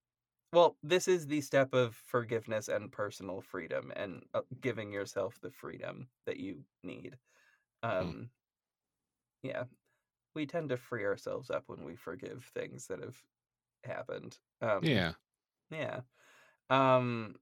well 0.52 0.78
this 0.83 1.09
is 1.09 1.26
the 1.26 1.40
step 1.40 1.74
of 1.74 1.94
forgiveness 1.96 2.68
and 2.68 2.92
personal 2.92 3.40
freedom 3.42 3.92
and 3.96 4.24
uh, 4.35 4.42
giving 4.61 4.92
yourself 4.92 5.40
the 5.40 5.50
freedom 5.50 6.09
that 6.26 6.38
you 6.38 6.64
need 6.83 7.18
um 7.85 8.31
yeah 9.42 9.64
we 10.35 10.47
tend 10.47 10.70
to 10.70 10.77
free 10.77 11.05
ourselves 11.05 11.51
up 11.51 11.64
when 11.68 11.85
we 11.85 11.97
forgive 11.97 12.44
things 12.44 12.87
that 12.88 13.01
have 13.01 13.23
happened 13.85 14.40
um 14.62 14.83
Yeah. 14.88 15.14
yeah 15.70 16.03
um 16.70 17.37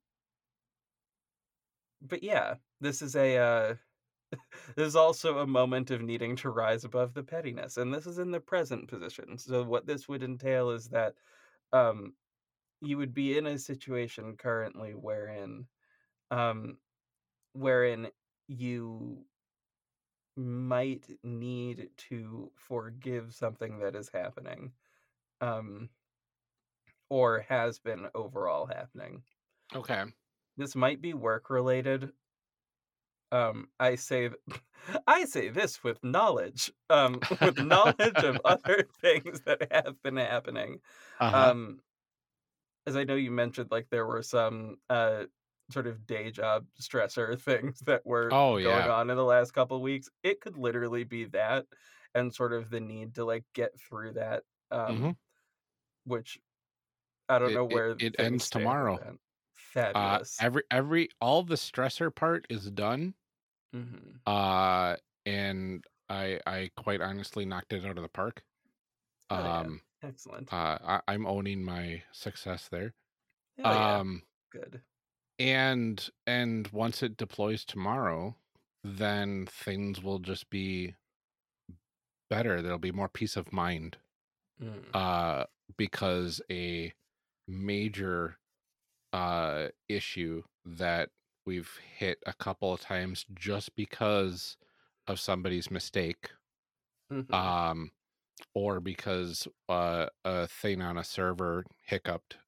but 2.00 2.22
yeah 2.22 2.56
this 2.80 3.02
is 3.02 3.16
a 3.16 3.36
uh 3.36 3.74
this 4.76 4.86
is 4.88 4.96
also 4.96 5.38
a 5.38 5.46
moment 5.46 5.90
of 5.90 6.02
needing 6.02 6.36
to 6.36 6.50
rise 6.50 6.84
above 6.84 7.14
the 7.14 7.22
pettiness 7.24 7.76
and 7.76 7.92
this 7.92 8.06
is 8.06 8.18
in 8.18 8.30
the 8.30 8.40
present 8.40 8.88
position 8.88 9.38
so 9.38 9.62
what 9.62 9.86
this 9.86 10.08
would 10.08 10.22
entail 10.22 10.70
is 10.70 10.88
that 10.88 11.16
um 11.72 12.16
you 12.80 12.98
would 12.98 13.14
be 13.14 13.38
in 13.38 13.46
a 13.46 13.58
situation 13.58 14.36
currently 14.36 14.94
wherein 14.94 15.68
um 16.30 16.78
wherein 17.54 18.10
you 18.48 19.26
might 20.36 21.08
need 21.22 21.90
to 21.96 22.50
forgive 22.56 23.34
something 23.34 23.78
that 23.80 23.94
is 23.96 24.08
happening 24.10 24.72
um 25.40 25.90
or 27.10 27.40
has 27.42 27.78
been 27.78 28.08
overall 28.14 28.66
happening 28.66 29.22
Okay. 29.74 30.04
this 30.56 30.74
might 30.74 31.02
be 31.02 31.12
work 31.12 31.50
related 31.50 32.14
um 33.30 33.68
i 33.80 33.94
say 33.94 34.30
i 35.06 35.24
say 35.24 35.48
this 35.48 35.82
with 35.82 36.02
knowledge 36.04 36.70
um 36.90 37.24
with 37.40 37.58
knowledge 37.58 38.22
of 38.22 38.40
other 38.44 38.82
things 39.00 39.40
that 39.42 39.72
have 39.72 40.00
been 40.02 40.16
happening 40.16 40.80
Uh-huh. 41.18 41.52
um 41.52 41.80
as 42.86 42.96
i 42.96 43.04
know 43.04 43.14
you 43.14 43.30
mentioned 43.30 43.70
like 43.70 43.88
there 43.90 44.06
were 44.06 44.22
some 44.22 44.76
uh 44.90 45.24
sort 45.72 45.86
of 45.86 46.06
day 46.06 46.30
job 46.30 46.66
stressor 46.80 47.40
things 47.42 47.80
that 47.80 48.04
were 48.06 48.32
Oh, 48.32 48.56
going 48.62 48.86
yeah. 48.86 48.88
on 48.88 49.10
in 49.10 49.16
the 49.16 49.24
last 49.24 49.52
couple 49.52 49.76
of 49.76 49.82
weeks 49.82 50.08
it 50.22 50.40
could 50.40 50.56
literally 50.56 51.04
be 51.04 51.24
that 51.26 51.66
and 52.14 52.34
sort 52.34 52.52
of 52.52 52.70
the 52.70 52.80
need 52.80 53.14
to 53.16 53.24
like 53.24 53.44
get 53.54 53.72
through 53.80 54.12
that 54.14 54.44
um 54.70 55.04
Mhm. 55.04 55.16
which 56.04 56.38
i 57.28 57.38
don't 57.38 57.52
It- 57.52 57.54
know 57.54 57.64
where 57.66 57.98
it 57.98 58.16
things 58.18 58.18
ends 58.18 58.50
tomorrow. 58.50 59.00
Uh, 59.94 60.20
fabulous 60.34 60.38
every 60.38 60.64
every 60.70 61.08
all 61.20 61.42
the 61.44 61.56
stressor 61.56 62.14
part 62.14 62.46
is 62.50 62.70
done. 62.70 63.14
Mhm. 63.72 64.22
Uh, 64.26 64.96
and 65.26 65.84
I 66.08 66.40
I 66.46 66.70
quite 66.76 67.00
honestly 67.00 67.44
knocked 67.44 67.72
it 67.72 67.84
out 67.84 67.96
of 67.98 68.02
the 68.02 68.08
park. 68.08 68.44
Oh, 69.34 69.46
yeah. 69.46 69.60
Um, 69.60 69.82
excellent 70.02 70.52
uh, 70.52 70.78
I, 70.82 71.02
I'm 71.08 71.26
owning 71.26 71.64
my 71.64 72.04
success 72.12 72.68
there. 72.68 72.94
Yeah. 73.56 74.00
Um, 74.00 74.24
good 74.50 74.82
and 75.42 76.08
and 76.26 76.68
once 76.68 77.02
it 77.02 77.16
deploys 77.16 77.64
tomorrow, 77.64 78.36
then 78.84 79.46
things 79.46 80.02
will 80.02 80.20
just 80.20 80.48
be 80.50 80.94
better. 82.30 82.62
There'll 82.62 82.78
be 82.78 82.92
more 82.92 83.08
peace 83.08 83.36
of 83.36 83.52
mind. 83.52 83.98
Mm. 84.60 84.94
uh, 84.94 85.46
because 85.76 86.40
a 86.50 86.92
major 87.48 88.38
uh, 89.12 89.68
issue 89.88 90.44
that 90.64 91.10
we've 91.46 91.76
hit 91.96 92.18
a 92.26 92.34
couple 92.34 92.72
of 92.72 92.80
times 92.80 93.26
just 93.34 93.74
because 93.76 94.56
of 95.08 95.20
somebody's 95.20 95.70
mistake 95.70 96.30
Mhm. 97.10 97.32
um 97.32 97.90
or 98.54 98.80
because 98.80 99.48
uh, 99.68 100.08
a 100.24 100.46
thing 100.48 100.82
on 100.82 100.98
a 100.98 101.04
server 101.04 101.64
hiccuped 101.84 102.38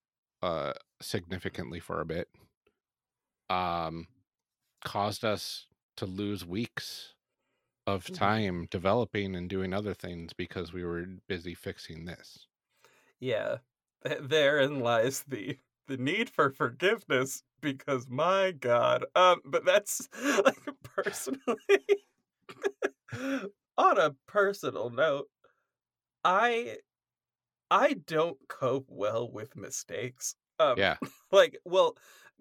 uh 0.43 0.73
significantly 1.01 1.81
for 1.81 2.01
a 2.01 2.07
bit 2.07 2.29
um 3.51 4.09
caused 4.85 5.25
us 5.25 5.67
to 5.97 6.07
lose 6.07 6.45
weeks 6.45 7.15
of 7.87 8.11
Mhm. 8.11 8.29
time 8.29 8.67
developing 8.71 9.37
and 9.37 9.51
doing 9.51 9.75
other 9.75 9.95
things 9.95 10.33
because 10.35 10.73
we 10.73 10.85
were 10.85 11.07
busy 11.29 11.55
fixing 11.55 12.05
this 12.07 12.49
yeah, 13.21 13.59
th- 14.05 14.21
therein 14.23 14.81
lies 14.81 15.25
the 15.25 15.59
the 15.87 15.97
need 15.99 16.31
for 16.31 16.51
forgiveness 16.51 17.43
because 17.61 18.09
my 18.09 18.53
god. 18.53 19.05
Um, 19.15 19.41
but 19.45 19.65
that's 19.65 20.09
like 20.45 20.69
personally 20.83 22.07
on 23.77 23.99
a 23.99 24.15
personal 24.27 24.91
note, 24.91 25.31
I 26.25 26.79
I 27.71 27.95
don't 27.95 28.39
cope 28.49 28.87
well 28.91 29.31
with 29.31 29.57
mistakes. 29.57 30.37
Um, 30.59 30.85
yeah 30.85 30.99
like, 31.33 31.59
well, 31.65 31.97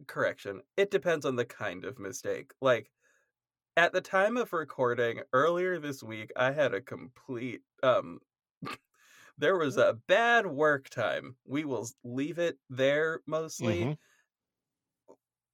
correction. 0.07 0.61
It 0.77 0.91
depends 0.91 1.25
on 1.25 1.35
the 1.35 1.45
kind 1.45 1.85
of 1.85 1.99
mistake. 1.99 2.53
Like, 2.61 2.91
at 3.77 3.93
the 3.93 4.01
time 4.01 4.37
of 4.37 4.53
recording 4.53 5.23
earlier 5.33 5.79
this 5.79 6.03
week, 6.03 6.31
I 6.37 6.51
had 6.53 6.73
a 6.73 6.81
complete 6.81 7.63
um 7.83 8.21
there 9.37 9.57
was 9.57 9.77
a 9.77 9.93
bad 10.07 10.47
work 10.47 10.89
time. 10.89 11.37
We 11.45 11.65
will 11.65 11.87
leave 12.03 12.39
it 12.39 12.59
there 12.69 13.21
mostly. 13.27 13.91
Mhm. 13.91 13.97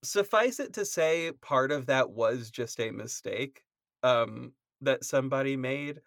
Suffice 0.04 0.60
it 0.62 0.74
to 0.74 0.86
say 0.86 1.32
part 1.34 1.72
of 1.72 1.86
that 1.88 2.12
was 2.12 2.50
just 2.52 2.80
a 2.80 2.92
mistake 2.92 3.64
um 4.02 4.54
that 4.82 5.04
somebody 5.04 5.58
made, 5.58 6.02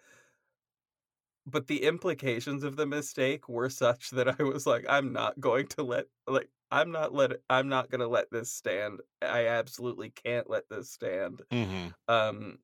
but 1.46 1.66
the 1.66 1.83
implications 1.83 2.62
of 2.62 2.76
the 2.76 2.87
mistake 2.87 3.48
were 3.48 3.68
such 3.70 4.11
that 4.11 4.40
I 4.40 4.42
was 4.42 4.66
like 4.66 4.85
I'm 4.88 5.12
not 5.12 5.40
going 5.40 5.66
to 5.68 5.83
let 5.83 6.07
like 6.26 6.50
I'm 6.72 6.90
not 6.92 7.14
let 7.14 7.32
I'm 7.50 7.68
not 7.68 7.90
going 7.90 8.00
to 8.00 8.08
let 8.08 8.32
this 8.32 8.52
stand. 8.52 9.00
I 9.22 9.48
absolutely 9.48 10.11
can't 10.11 10.50
let 10.50 10.68
this 10.70 10.90
stand. 10.90 11.42
Mhm. 11.52 11.94
Um 12.08 12.58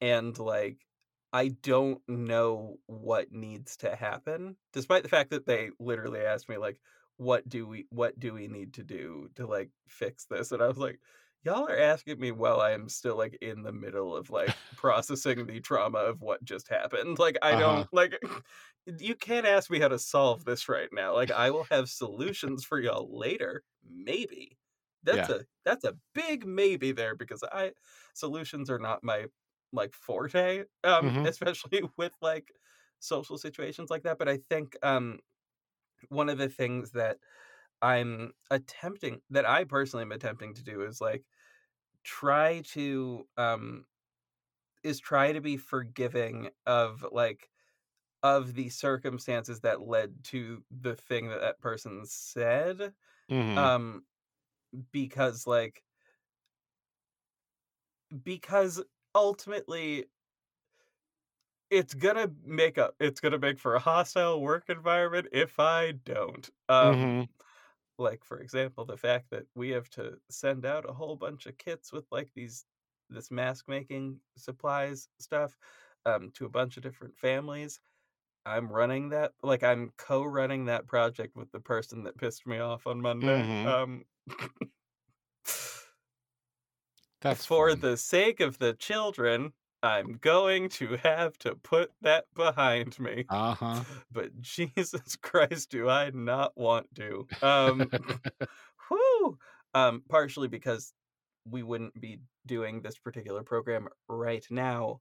and 0.00 0.38
like 0.38 0.86
I 1.32 1.48
don't 1.48 2.02
know 2.08 2.78
what 2.86 3.32
needs 3.32 3.76
to 3.78 3.94
happen 3.96 4.56
despite 4.72 5.02
the 5.02 5.08
fact 5.08 5.30
that 5.30 5.46
they 5.46 5.70
literally 5.78 6.20
asked 6.20 6.48
me 6.48 6.56
like 6.56 6.80
what 7.16 7.48
do 7.48 7.66
we 7.66 7.86
what 7.90 8.18
do 8.18 8.32
we 8.34 8.48
need 8.48 8.74
to 8.74 8.84
do 8.84 9.28
to 9.36 9.46
like 9.46 9.70
fix 9.88 10.26
this 10.26 10.52
and 10.52 10.62
I 10.62 10.68
was 10.68 10.78
like 10.78 11.00
y'all 11.46 11.68
are 11.68 11.78
asking 11.78 12.20
me 12.20 12.32
while 12.32 12.60
I 12.60 12.72
am 12.72 12.88
still 12.88 13.16
like 13.16 13.34
in 13.42 13.62
the 13.62 13.72
middle 13.72 14.16
of 14.16 14.30
like 14.30 14.56
processing 14.76 15.46
the 15.46 15.60
trauma 15.60 15.98
of 16.00 16.22
what 16.22 16.44
just 16.44 16.68
happened 16.68 17.18
like 17.18 17.38
I 17.42 17.54
Uh-huh. 17.54 17.56
don't 17.56 17.88
like 17.92 18.20
you 19.00 19.14
can't 19.16 19.46
ask 19.46 19.70
me 19.70 19.80
how 19.80 19.88
to 19.88 19.98
solve 19.98 20.44
this 20.44 20.68
right 20.68 20.90
now 20.92 21.14
like 21.14 21.30
I 21.30 21.50
will 21.50 21.66
have 21.70 21.88
solutions 21.90 22.64
for 22.64 22.80
y'all 22.80 23.16
later 23.18 23.64
maybe 23.84 24.58
that's 25.04 25.28
Yeah. 25.28 25.30
a 25.30 25.46
that's 25.64 25.84
a 25.84 25.96
big 26.14 26.46
maybe 26.46 26.92
there 26.92 27.14
because 27.16 27.42
I 27.44 27.72
solutions 28.14 28.70
are 28.70 28.78
not 28.80 29.04
my 29.04 29.26
like 29.72 29.94
forte 29.94 30.64
um 30.84 31.16
Mhm. 31.16 31.26
especially 31.26 31.82
with 31.96 32.16
like 32.22 32.52
social 33.00 33.38
situations 33.38 33.90
like 33.90 34.02
that 34.04 34.18
but 34.18 34.28
i 34.28 34.38
think 34.48 34.76
um 34.82 35.20
one 36.08 36.28
of 36.28 36.38
the 36.38 36.48
things 36.48 36.92
that 36.92 37.18
i'm 37.82 38.32
attempting 38.50 39.20
that 39.30 39.46
i 39.46 39.64
personally 39.64 40.02
am 40.04 40.12
attempting 40.12 40.54
to 40.54 40.64
do 40.64 40.82
is 40.82 41.00
like 41.00 41.24
try 42.06 42.62
to 42.62 43.28
um 43.36 43.86
is 44.84 45.00
try 45.00 45.32
to 45.32 45.40
be 45.40 45.56
forgiving 45.56 46.50
of 46.66 47.04
like 47.12 47.50
of 48.22 48.54
the 48.54 48.70
circumstances 48.70 49.60
that 49.62 49.82
led 49.82 50.24
to 50.24 50.64
the 50.70 50.96
thing 50.96 51.28
that 51.28 51.40
that 51.40 51.60
person 51.60 52.06
said 52.06 52.94
Mhm. 53.28 53.70
um 53.74 54.04
because 54.92 55.46
like 55.46 55.84
because 58.22 58.82
ultimately 59.14 60.06
it's 61.70 61.94
gonna 61.94 62.30
make 62.44 62.78
a 62.78 62.92
it's 63.00 63.20
gonna 63.20 63.38
make 63.38 63.58
for 63.58 63.74
a 63.74 63.78
hostile 63.80 64.40
work 64.40 64.68
environment 64.68 65.28
if 65.32 65.58
I 65.58 65.92
don't. 65.92 66.48
Um, 66.68 67.14
Mhm. 67.14 67.28
Like 67.98 68.24
for 68.24 68.40
example, 68.40 68.84
the 68.84 68.96
fact 68.96 69.30
that 69.30 69.46
we 69.54 69.70
have 69.70 69.88
to 69.90 70.18
send 70.30 70.64
out 70.66 70.88
a 70.88 70.92
whole 70.94 71.16
bunch 71.16 71.46
of 71.46 71.58
kits 71.58 71.92
with 71.92 72.06
like 72.10 72.32
these 72.34 72.66
this 73.10 73.30
mask 73.30 73.68
making 73.68 74.20
supplies 74.36 75.08
stuff 75.20 75.56
um 76.06 76.30
to 76.32 76.44
a 76.46 76.50
bunch 76.50 76.76
of 76.76 76.82
different 76.82 77.16
families. 77.18 77.80
I'm 78.46 78.72
running 78.72 79.10
that 79.10 79.34
like 79.42 79.62
I'm 79.64 79.92
co-running 79.98 80.66
that 80.66 80.86
project 80.86 81.36
with 81.36 81.52
the 81.52 81.60
person 81.60 82.04
that 82.04 82.18
pissed 82.18 82.46
me 82.46 82.58
off 82.58 82.86
on 82.86 83.00
Monday. 83.02 83.50
Mhm. 83.50 83.64
Um 83.64 84.04
That's 87.20 87.44
for 87.46 87.74
fun. 87.74 87.74
the 87.74 87.96
sake 87.96 88.40
of 88.40 88.58
the 88.58 88.74
children, 88.74 89.52
I'm 89.86 90.14
going 90.18 90.68
to 90.70 90.96
have 90.98 91.38
to 91.38 91.54
put 91.56 91.92
that 92.00 92.26
behind 92.34 92.98
me. 92.98 93.28
Uh-huh. 93.28 93.84
But 94.10 94.40
Jesus 94.40 95.16
Christ, 95.16 95.70
do 95.70 95.88
I 95.88 96.10
not 96.10 96.56
want 96.56 96.94
to. 96.96 97.28
Um 97.42 97.92
whew. 98.88 99.38
Um 99.74 100.04
partially 100.08 100.48
because 100.48 100.94
we 101.44 101.62
wouldn't 101.62 102.00
be 102.00 102.20
doing 102.46 102.82
this 102.82 102.98
particular 102.98 103.42
program 103.44 103.88
right 104.08 104.46
now 104.50 105.00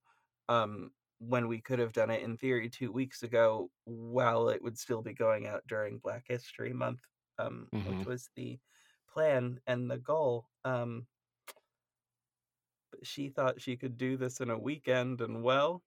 um 0.50 0.91
when 1.19 1.48
we 1.48 1.62
could 1.62 1.80
have 1.80 1.93
done 1.93 2.12
it 2.12 2.21
in 2.24 2.38
theory 2.38 2.69
2 2.69 2.91
weeks 2.91 3.24
ago 3.24 3.71
while 3.86 4.50
it 4.50 4.62
would 4.62 4.78
still 4.78 5.02
be 5.02 5.13
going 5.13 5.48
out 5.48 5.63
during 5.67 6.00
Black 6.00 6.26
History 6.28 6.74
month 6.74 7.02
um 7.39 7.69
which 7.84 8.00
Mhm. 8.00 8.06
was 8.06 8.30
the 8.36 8.60
plan 9.10 9.60
and 9.67 9.89
the 9.91 9.98
goal. 10.00 10.50
Um 10.65 11.08
but 12.95 13.08
she 13.08 13.29
thought 13.29 13.62
she 13.62 13.75
could 13.75 13.97
do 13.97 14.17
this 14.17 14.39
in 14.39 14.49
a 14.49 14.58
weekend 14.58 15.21
and 15.21 15.43
well. 15.43 15.81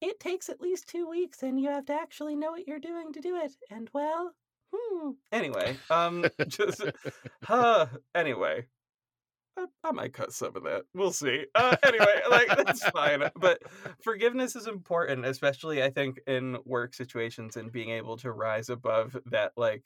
It 0.00 0.18
takes 0.18 0.48
at 0.48 0.60
least 0.60 0.88
two 0.88 1.08
weeks 1.08 1.42
and 1.42 1.60
you 1.60 1.68
have 1.70 1.86
to 1.86 1.92
actually 1.92 2.34
know 2.34 2.50
what 2.50 2.66
you're 2.66 2.80
doing 2.80 3.12
to 3.12 3.20
do 3.20 3.36
it 3.36 3.52
and 3.70 3.88
well 3.92 4.34
hmm. 4.74 5.10
Anyway 5.30 5.76
um 5.90 6.24
just 6.48 6.82
huh. 7.44 7.86
anyway 8.14 8.66
I, 9.56 9.66
I 9.84 9.92
might 9.92 10.14
cut 10.14 10.32
some 10.32 10.56
of 10.56 10.64
that. 10.64 10.84
We'll 10.94 11.12
see. 11.12 11.44
Uh 11.54 11.76
anyway 11.84 12.22
like 12.28 12.48
that's 12.48 12.88
fine 12.88 13.30
but 13.36 13.62
forgiveness 14.02 14.56
is 14.56 14.66
important 14.66 15.24
especially 15.24 15.82
i 15.82 15.90
think 15.90 16.18
in 16.26 16.56
work 16.64 16.94
situations 16.94 17.56
and 17.56 17.70
being 17.70 17.90
able 17.90 18.16
to 18.16 18.32
rise 18.32 18.70
above 18.70 19.16
that 19.26 19.52
like 19.56 19.84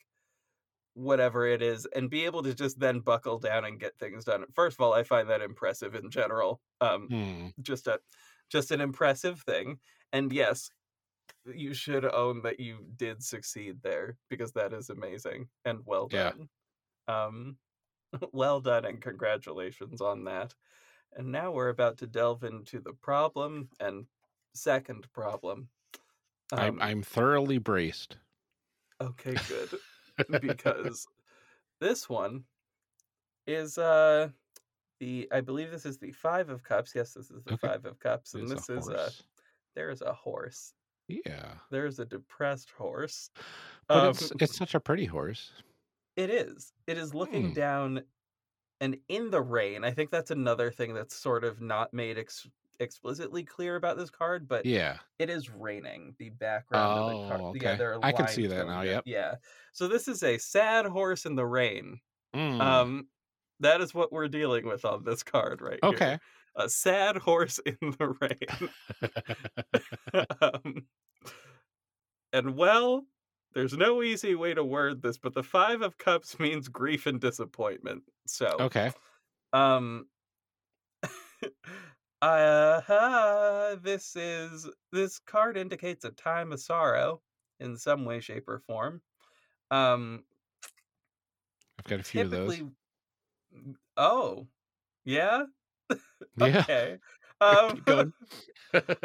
whatever 0.97 1.45
it 1.47 1.61
is 1.61 1.85
and 1.95 2.09
be 2.09 2.25
able 2.25 2.43
to 2.43 2.55
just 2.55 2.79
then 2.79 2.99
buckle 3.01 3.39
down 3.39 3.65
and 3.65 3.79
get 3.79 3.97
things 3.99 4.25
done 4.25 4.45
first 4.55 4.77
of 4.77 4.81
all 4.81 4.93
i 4.93 5.03
find 5.03 5.29
that 5.29 5.41
impressive 5.41 5.95
in 5.95 6.09
general 6.09 6.61
um 6.81 7.09
Hmm. 7.09 7.49
just 7.61 7.87
a 7.87 7.99
just 8.49 8.71
an 8.71 8.81
impressive 8.81 9.41
thing 9.41 9.79
and 10.13 10.33
yes 10.33 10.71
you 11.45 11.73
should 11.73 12.05
own 12.05 12.41
that 12.43 12.59
you 12.59 12.87
did 12.95 13.23
succeed 13.23 13.81
there 13.81 14.17
because 14.29 14.51
that 14.53 14.73
is 14.73 14.89
amazing 14.89 15.49
and 15.65 15.79
well 15.85 16.09
Yeah. 16.09 16.33
done 16.33 16.49
um 17.07 17.57
well 18.33 18.61
done 18.61 18.85
and 18.85 19.01
congratulations 19.01 20.01
on 20.01 20.25
that 20.25 20.55
and 21.13 21.31
now 21.31 21.51
we're 21.51 21.69
about 21.69 21.97
to 21.99 22.07
delve 22.07 22.43
into 22.43 22.79
the 22.81 22.93
problem 22.93 23.69
and 23.79 24.07
second 24.55 25.11
problem 25.13 25.69
I'm 26.57 26.77
um 26.77 26.81
I'm 26.81 27.03
thoroughly 27.03 27.57
braced. 27.57 28.17
okay 29.01 29.37
good 29.39 29.79
because 30.41 31.07
this 31.79 32.09
one 32.09 32.45
is 33.45 33.77
uh 33.77 34.29
the 34.99 35.27
I 35.31 35.41
believe 35.41 35.71
this 35.71 35.85
is 35.85 35.97
the 35.97 36.11
five 36.11 36.49
of 36.49 36.63
cups. 36.63 36.93
Yes, 36.95 37.13
this 37.13 37.31
is 37.31 37.43
the 37.43 37.53
Okay. 37.53 37.67
five 37.67 37.85
of 37.85 37.99
cups, 37.99 38.33
and 38.33 38.49
this 38.49 38.69
a 38.69 38.77
is 38.77 38.89
a 38.89 39.11
there 39.75 39.89
is 39.89 40.01
a 40.01 40.13
horse. 40.13 40.73
Yeah. 41.07 41.53
There's 41.71 41.99
a 41.99 42.05
depressed 42.05 42.71
horse. 42.71 43.29
But 43.87 43.97
Um, 43.97 44.09
it's 44.09 44.31
it's 44.39 44.55
such 44.57 44.75
a 44.75 44.79
pretty 44.79 45.05
horse. 45.05 45.53
it 46.15 46.29
is. 46.29 46.73
It 46.87 46.97
is 46.97 47.13
looking 47.13 47.49
Hmm. 47.49 47.53
down 47.53 48.03
and 48.81 48.99
in 49.07 49.31
the 49.31 49.41
rain. 49.41 49.83
I 49.83 49.91
think 49.91 50.11
that's 50.11 50.31
another 50.31 50.71
thing 50.71 50.93
that's 50.93 51.15
sort 51.15 51.43
of 51.43 51.61
not 51.61 51.93
made 51.93 52.17
ex- 52.17 52.47
explicitly 52.79 53.43
clear 53.43 53.75
about 53.75 53.97
this 53.97 54.09
card, 54.09 54.47
but 54.47 54.65
Yeah. 54.65 54.99
it 55.19 55.29
is 55.29 55.49
raining. 55.49 56.15
The 56.19 56.29
background 56.29 56.99
of 56.99 57.09
the 57.09 57.15
Oh, 57.17 57.27
card. 57.27 57.41
Yeah, 57.41 57.69
okay. 57.69 57.77
there 57.77 57.93
are 57.95 57.99
I 58.03 58.11
can 58.11 58.27
see 58.27 58.47
that 58.47 58.67
now, 58.67 58.75
down. 58.83 58.85
yep. 58.85 59.03
Yeah. 59.05 59.35
So 59.73 59.87
this 59.87 60.07
is 60.07 60.23
a 60.23 60.37
sad 60.37 60.85
horse 60.85 61.25
in 61.25 61.35
the 61.35 61.45
rain. 61.45 61.99
Mm. 62.35 62.61
Um, 62.61 63.07
that 63.59 63.81
is 63.81 63.93
what 63.93 64.11
we're 64.11 64.27
dealing 64.27 64.65
with 64.65 64.85
on 64.85 65.03
this 65.03 65.23
card 65.23 65.61
right 65.61 65.79
here. 65.81 65.93
okay. 65.93 66.19
A 66.55 66.67
sad 66.69 67.17
horse 67.17 67.59
in 67.65 67.77
the 67.81 68.15
rain. 68.21 68.69
um, 70.41 70.87
and 72.33 72.55
well, 72.55 73.05
there's 73.53 73.73
no 73.73 74.03
easy 74.03 74.35
way 74.35 74.53
to 74.53 74.63
word 74.63 75.01
this, 75.01 75.17
but 75.17 75.33
the 75.33 75.43
Five 75.43 75.81
of 75.81 75.97
Cups 75.97 76.39
means 76.39 76.67
grief 76.67 77.05
and 77.07 77.19
disappointment. 77.21 78.03
So, 78.27 78.47
Okay. 78.59 78.91
um, 79.53 80.07
uh, 82.21 83.75
this 83.75 84.15
is 84.15 84.69
this 84.91 85.19
card 85.19 85.57
indicates 85.57 86.05
a 86.05 86.11
time 86.11 86.51
of 86.51 86.59
sorrow 86.59 87.21
in 87.59 87.77
some 87.77 88.05
way, 88.05 88.19
shape, 88.19 88.47
or 88.47 88.59
form. 88.59 89.01
Um, 89.71 90.25
I've 91.79 91.85
got 91.85 91.99
a 91.99 92.03
few 92.03 92.21
of 92.21 92.31
those. 92.31 92.61
oh, 93.97 94.47
yeah, 95.05 95.45
Yeah. 96.37 96.59
okay. 96.61 96.99
Um, 97.41 97.83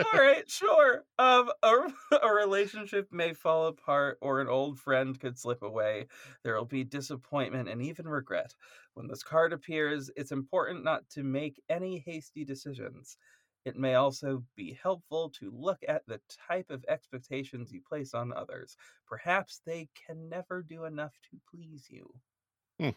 all 0.04 0.20
right, 0.20 0.48
sure. 0.50 1.04
Um, 1.18 1.50
a, 1.62 1.88
a 2.22 2.32
relationship 2.34 3.12
may 3.12 3.32
fall 3.34 3.66
apart, 3.66 4.18
or 4.20 4.40
an 4.40 4.48
old 4.48 4.78
friend 4.80 5.18
could 5.18 5.38
slip 5.38 5.62
away. 5.62 6.08
There 6.42 6.56
will 6.56 6.64
be 6.64 6.84
disappointment 6.84 7.68
and 7.68 7.80
even 7.82 8.08
regret. 8.08 8.54
When 8.94 9.06
this 9.06 9.22
card 9.22 9.52
appears, 9.52 10.10
it's 10.16 10.32
important 10.32 10.84
not 10.84 11.08
to 11.10 11.22
make 11.22 11.62
any 11.68 11.98
hasty 11.98 12.44
decisions. 12.44 13.16
It 13.64 13.76
may 13.76 13.94
also 13.94 14.44
be 14.56 14.72
helpful 14.72 15.30
to 15.30 15.50
look 15.52 15.78
at 15.86 16.04
the 16.06 16.20
type 16.28 16.70
of 16.70 16.84
expectations 16.88 17.70
you 17.72 17.80
place 17.80 18.12
on 18.12 18.32
others. 18.32 18.76
Perhaps 19.06 19.60
they 19.64 19.88
can 19.94 20.28
never 20.28 20.62
do 20.62 20.84
enough 20.84 21.14
to 21.30 21.40
please 21.48 21.88
you. 21.88 22.12
Hmm. 22.78 22.92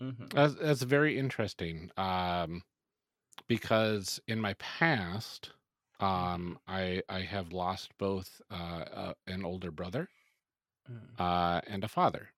Mhm. 0.00 0.32
That's, 0.34 0.54
that's 0.54 0.82
very 0.82 1.18
interesting. 1.18 1.90
Um, 1.96 2.62
because 3.48 4.20
in 4.28 4.40
my 4.40 4.54
past, 4.54 5.52
um, 6.00 6.58
I 6.66 7.02
I 7.08 7.20
have 7.22 7.52
lost 7.52 7.96
both 7.98 8.40
uh, 8.50 8.54
uh, 8.54 9.14
an 9.26 9.44
older 9.44 9.70
brother 9.70 10.08
Mm, 10.90 11.18
uh, 11.18 11.60
and 11.66 11.84
a 11.84 11.88
father, 11.88 12.30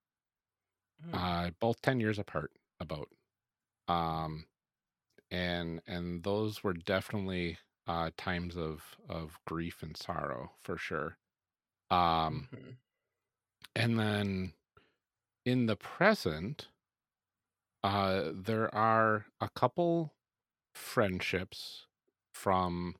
mm, 1.00 1.11
uh, 1.12 1.50
both 1.61 1.80
ten 1.80 2.00
years 2.00 2.18
apart. 2.18 2.52
About, 2.80 3.09
um, 3.88 4.46
and 5.30 5.83
and 5.87 6.24
those 6.24 6.64
were 6.64 6.74
definitely 6.74 7.59
uh, 7.87 8.11
times 8.16 8.57
of 8.57 8.96
of 9.09 9.38
grief 9.46 9.83
and 9.83 9.96
sorrow 9.96 10.52
for 10.62 10.78
sure. 10.78 11.18
Um, 11.90 12.50
mhm, 12.50 12.76
and 13.76 13.98
then 13.98 14.54
in 15.44 15.66
the 15.66 15.76
present, 15.76 16.68
uh, 17.83 18.33
there 18.35 18.72
are 18.74 19.26
a 19.40 19.48
couple 19.50 20.14
friendships 20.75 21.87
from 22.33 22.97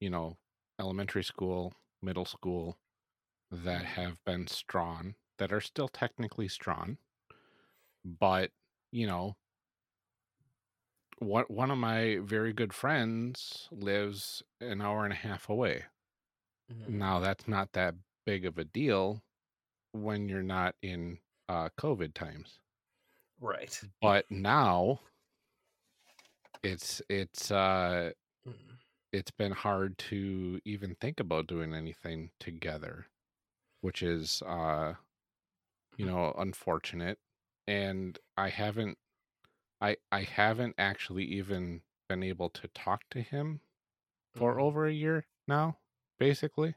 you 0.00 0.10
know 0.10 0.38
elementary 0.80 1.24
school, 1.24 1.74
middle 2.02 2.26
school 2.26 2.78
that 3.50 3.84
mm, 3.84 3.86
have 3.86 4.24
been 4.24 4.46
strong 4.48 5.16
that 5.38 5.52
are 5.52 5.60
still 5.62 5.88
technically 5.88 6.48
strong, 6.48 6.98
but 8.04 8.52
you 8.92 9.06
know 9.06 9.36
what 11.18 11.50
one 11.50 11.70
of 11.70 11.78
my 11.78 12.18
very 12.22 12.52
good 12.52 12.72
friends 12.72 13.68
lives 13.70 14.42
an 14.60 14.80
hour 14.80 15.04
and 15.04 15.12
a 15.12 15.16
half 15.16 15.48
away. 15.48 15.84
mhm. 16.68 16.88
Now 16.88 17.20
that's 17.20 17.48
not 17.48 17.72
that 17.72 17.94
big 18.26 18.44
of 18.44 18.58
a 18.58 18.64
deal 18.64 19.24
when 19.92 20.28
you're 20.28 20.42
not 20.42 20.76
in 20.82 21.20
uh, 21.48 21.70
COVID 21.78 22.14
times. 22.14 22.60
Right. 23.40 23.80
but 24.00 24.30
now 24.30 25.00
it's 26.62 27.00
it's 27.08 27.50
uh 27.50 28.12
Mm, 28.46 28.78
it's 29.12 29.30
been 29.30 29.52
hard 29.52 29.98
to 29.98 30.60
even 30.64 30.94
think 30.96 31.20
about 31.20 31.46
doing 31.46 31.74
anything 31.74 32.30
together 32.40 33.06
which 33.82 34.02
is 34.02 34.42
uh 34.42 34.94
you 35.96 36.04
Hmm. 36.04 36.10
know 36.10 36.32
unfortunate 36.38 37.18
and 37.66 38.18
i 38.36 38.48
haven't 38.48 38.98
i 39.80 39.96
i 40.12 40.22
haven't 40.22 40.74
actually 40.78 41.24
even 41.24 41.82
been 42.08 42.22
able 42.24 42.50
to 42.50 42.68
talk 42.68 43.04
to 43.10 43.22
him 43.22 43.62
for 44.32 44.58
mhm, 44.58 44.60
over 44.60 44.86
a 44.86 44.92
year 44.92 45.26
now 45.48 45.78
basically 46.18 46.76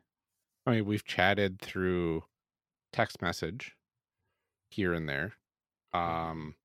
i 0.68 0.72
mean 0.72 0.86
we've 0.86 1.06
chatted 1.06 1.60
through 1.62 2.24
text 2.94 3.22
message 3.22 3.78
here 4.72 4.94
and 4.94 5.10
there 5.10 5.36
mhm. 6.06 6.34
um 6.34 6.56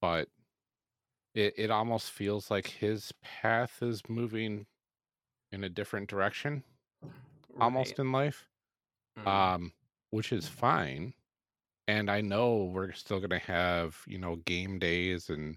but 0.00 0.28
it, 1.34 1.54
it 1.56 1.70
almost 1.70 2.10
feels 2.10 2.50
like 2.50 2.66
his 2.68 3.12
path 3.22 3.82
is 3.82 4.02
moving 4.08 4.66
in 5.52 5.64
a 5.64 5.68
different 5.68 6.08
direction 6.08 6.64
almost 7.60 7.98
Right. 7.98 7.98
in 7.98 8.12
life 8.12 8.48
Mm, 9.16 9.54
um 9.56 9.72
which 10.10 10.32
is 10.32 10.48
fine 10.48 11.14
and 11.88 12.10
i 12.10 12.20
know 12.20 12.64
we're 12.64 12.92
still 12.92 13.18
going 13.18 13.30
to 13.30 13.38
have 13.38 14.02
you 14.06 14.18
know 14.18 14.36
game 14.36 14.78
days 14.78 15.28
and 15.30 15.56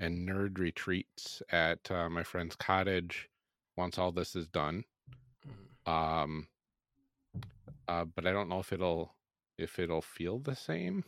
and 0.00 0.28
nerd 0.28 0.58
retreats 0.58 1.42
at 1.50 1.90
uh, 1.90 2.08
my 2.08 2.22
friend's 2.22 2.56
cottage 2.56 3.28
once 3.76 3.98
all 3.98 4.12
this 4.12 4.34
is 4.36 4.48
done 4.48 4.84
mm. 5.46 5.76
um 5.86 6.48
uh 7.88 8.04
but 8.04 8.26
i 8.26 8.32
don't 8.32 8.48
know 8.48 8.60
if 8.60 8.72
it'll 8.72 9.14
if 9.58 9.78
it'll 9.78 10.02
feel 10.02 10.38
the 10.38 10.54
same 10.54 11.04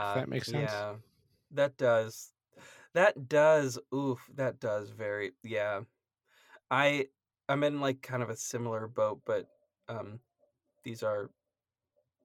if 0.00 0.12
Uh, 0.12 0.14
that 0.14 0.28
makes 0.28 0.48
sense 0.50 0.86
yeah, 0.86 0.96
that 1.50 1.76
does. 1.76 2.32
That 2.96 3.28
does. 3.28 3.78
Oof, 3.94 4.26
that 4.36 4.58
does 4.58 4.90
very. 4.90 5.32
Yeah, 5.44 5.82
I 6.70 7.08
I'm 7.48 7.62
in 7.64 7.80
like 7.80 8.02
kind 8.02 8.22
of 8.22 8.30
a 8.30 8.36
similar 8.36 8.88
boat, 8.88 9.22
but 9.26 9.48
um, 9.88 10.20
these 10.84 11.02
are 11.02 11.30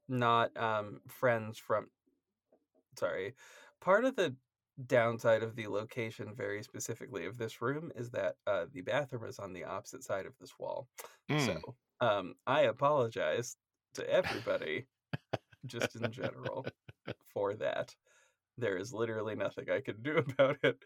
not 0.07 0.55
um 0.57 1.01
friends 1.07 1.57
from. 1.59 1.89
Sorry, 2.97 3.35
part 3.81 4.05
of 4.05 4.15
the 4.15 4.35
downside 4.87 5.43
of 5.43 5.55
the 5.57 5.67
location, 5.67 6.33
very 6.35 6.63
specifically 6.63 7.25
of 7.25 7.37
this 7.37 7.61
room, 7.61 7.91
is 7.95 8.11
that 8.11 8.37
uh 8.47 8.65
the 8.71 8.81
bathroom 8.81 9.25
is 9.25 9.39
on 9.39 9.53
the 9.53 9.65
opposite 9.65 10.03
side 10.05 10.25
of 10.25 10.37
this 10.39 10.57
wall. 10.59 10.87
So 11.37 11.53
Mm. 11.53 11.75
um, 11.99 12.35
I 12.47 12.61
apologize 12.61 13.57
to 13.95 14.09
everybody, 14.09 14.87
just 15.65 15.95
in 15.97 16.11
general, 16.13 16.69
for 17.33 17.55
that. 17.55 17.95
There 18.61 18.77
is 18.77 18.93
literally 18.93 19.35
nothing 19.35 19.69
I 19.71 19.81
can 19.81 20.01
do 20.03 20.17
about 20.19 20.59
it. 20.63 20.83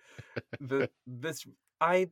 The 0.59 0.89
this 1.07 1.45
I 1.81 2.11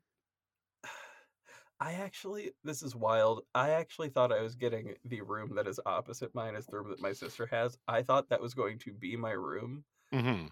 I 1.80 1.94
actually 1.94 2.54
this 2.64 2.84
is 2.84 2.96
wild. 2.96 3.46
I 3.56 3.72
actually 3.72 4.10
thought 4.10 4.32
I 4.34 4.42
was 4.42 4.56
getting 4.56 4.96
the 5.06 5.22
room 5.22 5.56
that 5.56 5.68
is 5.68 5.80
opposite 5.86 6.36
mine 6.36 6.56
is 6.56 6.68
the 6.68 6.78
room 6.78 6.90
that 6.92 7.02
my 7.02 7.14
sister 7.14 7.48
has. 7.48 7.78
I 7.88 8.04
thought 8.04 8.30
that 8.30 8.42
was 8.42 8.54
going 8.56 8.80
to 8.80 8.94
be 8.94 9.18
my 9.18 9.32
room, 9.32 9.86
hmm 10.12 10.48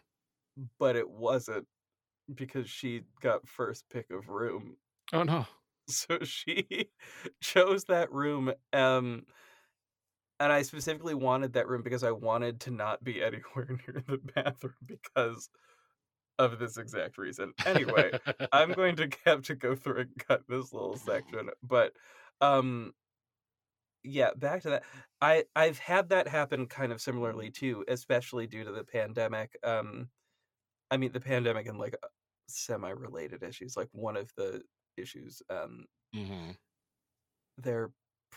but 0.78 0.96
it 0.96 1.10
wasn't 1.10 1.68
because 2.34 2.70
she 2.70 3.06
got 3.22 3.48
first 3.48 3.90
pick 3.90 4.12
of 4.12 4.30
room. 4.30 4.78
oh 5.14 5.24
no 5.24 5.46
So 5.88 6.20
she 6.24 6.90
chose 7.42 7.86
that 7.86 8.12
room 8.12 8.54
um 8.74 9.26
and 10.42 10.54
I 10.54 10.64
specifically 10.64 11.16
wanted 11.16 11.54
that 11.54 11.70
room 11.70 11.84
because 11.84 12.04
I 12.04 12.12
wanted 12.12 12.62
to 12.64 12.72
not 12.72 13.04
be 13.04 13.24
anywhere 13.24 13.68
near 13.70 14.04
the 14.08 14.20
bathroom 14.20 14.76
because 14.86 15.50
of 16.40 16.60
this 16.60 16.78
exact 16.78 17.18
reason. 17.18 17.54
Anyway, 17.66 18.14
I'm 18.52 18.74
going 18.76 18.96
to 18.98 19.10
have 19.26 19.44
to 19.44 19.56
go 19.56 19.76
through 19.76 20.02
and 20.02 20.18
cut 20.18 20.48
this 20.48 20.74
little 20.74 20.98
section, 20.98 21.50
but 21.64 21.94
um 22.42 22.94
yeah, 24.04 24.32
back 24.36 24.64
to 24.64 24.70
that. 24.72 24.84
I 25.22 25.46
I've 25.56 25.78
had 25.80 26.10
that 26.10 26.28
happen 26.28 26.68
kind 26.68 26.92
of 26.92 27.02
similarly 27.02 27.52
too, 27.52 27.86
especially 27.88 28.48
due 28.48 28.64
to 28.64 28.72
the 28.72 28.84
pandemic. 28.84 29.58
Um 29.64 30.10
I 30.92 30.98
mean 30.98 31.14
the 31.14 31.22
pandemic 31.22 31.68
and 31.68 31.80
like 31.80 31.96
semi-related 32.50 33.44
issues. 33.44 33.78
Like 33.78 33.90
one 33.94 34.18
of 34.18 34.34
the 34.38 34.64
issues 34.98 35.42
um 35.50 35.86
hmm 36.14 36.52
they're 37.58 37.92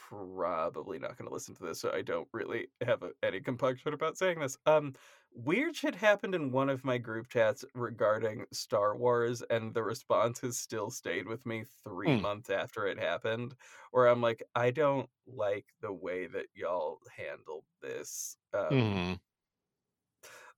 probably 0.09 0.99
not 0.99 1.17
going 1.17 1.29
to 1.29 1.35
listen 1.35 1.55
to 1.57 1.65
this, 1.65 1.81
so 1.81 1.91
I 1.93 2.03
don't 2.03 2.29
really 2.33 2.69
have 2.83 3.03
a, 3.03 3.13
any 3.23 3.41
compunction 3.41 3.93
about 3.95 4.19
saying 4.19 4.41
this. 4.41 4.59
Um, 4.67 4.95
weird 5.33 5.77
shit 5.77 5.95
happened 5.95 6.35
in 6.35 6.53
one 6.53 6.69
of 6.69 6.85
my 6.85 6.99
group 6.99 7.29
chats 7.29 7.65
regarding 7.75 8.47
Star 8.53 8.97
Wars, 8.97 9.43
and 9.43 9.75
the 9.75 9.83
response 9.83 10.41
has 10.41 10.59
still 10.59 10.91
stayed 10.91 11.27
with 11.27 11.47
me 11.47 11.65
three 11.85 12.15
Mm. 12.15 12.25
months 12.25 12.51
after 12.51 12.87
it 12.87 12.99
happened. 12.99 13.55
Where 13.93 14.07
I'm 14.09 14.21
like, 14.21 14.43
I 14.55 14.71
don't 14.71 15.11
like 15.27 15.75
the 15.81 15.93
way 15.93 16.27
that 16.27 16.47
y'all 16.55 17.01
handled 17.17 17.67
this. 17.81 18.37
Um, 18.53 18.71
hmm 18.71 19.15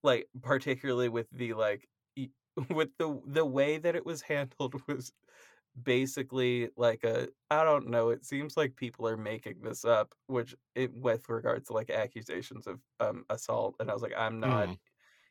like 0.02 0.28
particularly 0.42 1.08
with 1.08 1.28
the 1.30 1.54
like 1.54 1.88
with 2.70 2.90
the 2.98 3.20
the 3.26 3.44
way 3.44 3.78
that 3.78 3.96
it 3.96 4.06
was 4.06 4.22
handled 4.22 4.86
was 4.88 5.12
basically 5.82 6.70
like 6.76 7.04
a 7.04 7.28
I 7.50 7.64
don't 7.64 7.88
know, 7.88 8.10
it 8.10 8.24
seems 8.24 8.56
like 8.56 8.76
people 8.76 9.06
are 9.08 9.16
making 9.16 9.62
this 9.62 9.84
up, 9.84 10.14
which 10.26 10.54
it 10.74 10.92
with 10.94 11.28
regards 11.28 11.68
to 11.68 11.74
like 11.74 11.90
accusations 11.90 12.66
of 12.66 12.80
um 13.00 13.24
assault 13.30 13.76
and 13.80 13.90
I 13.90 13.94
was 13.94 14.02
like 14.02 14.14
I'm 14.16 14.40
not 14.40 14.70
Mm. 14.70 14.78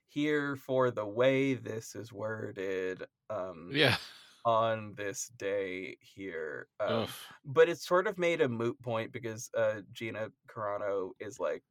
here 0.08 0.56
for 0.56 0.92
the 0.92 1.06
way 1.08 1.54
this 1.56 1.96
is 1.96 2.14
worded. 2.14 3.04
Um 3.30 3.78
yeah 3.78 3.98
on 4.46 4.94
this 4.96 5.30
day 5.30 5.98
here. 6.02 6.70
Um, 6.80 7.14
but 7.44 7.70
it's 7.70 7.86
sort 7.86 8.08
of 8.08 8.18
made 8.18 8.42
a 8.42 8.50
moot 8.50 8.80
point 8.82 9.12
because 9.12 9.50
uh, 9.58 9.82
Gina 9.92 10.30
Carano 10.48 11.12
is 11.20 11.40
like 11.40 11.64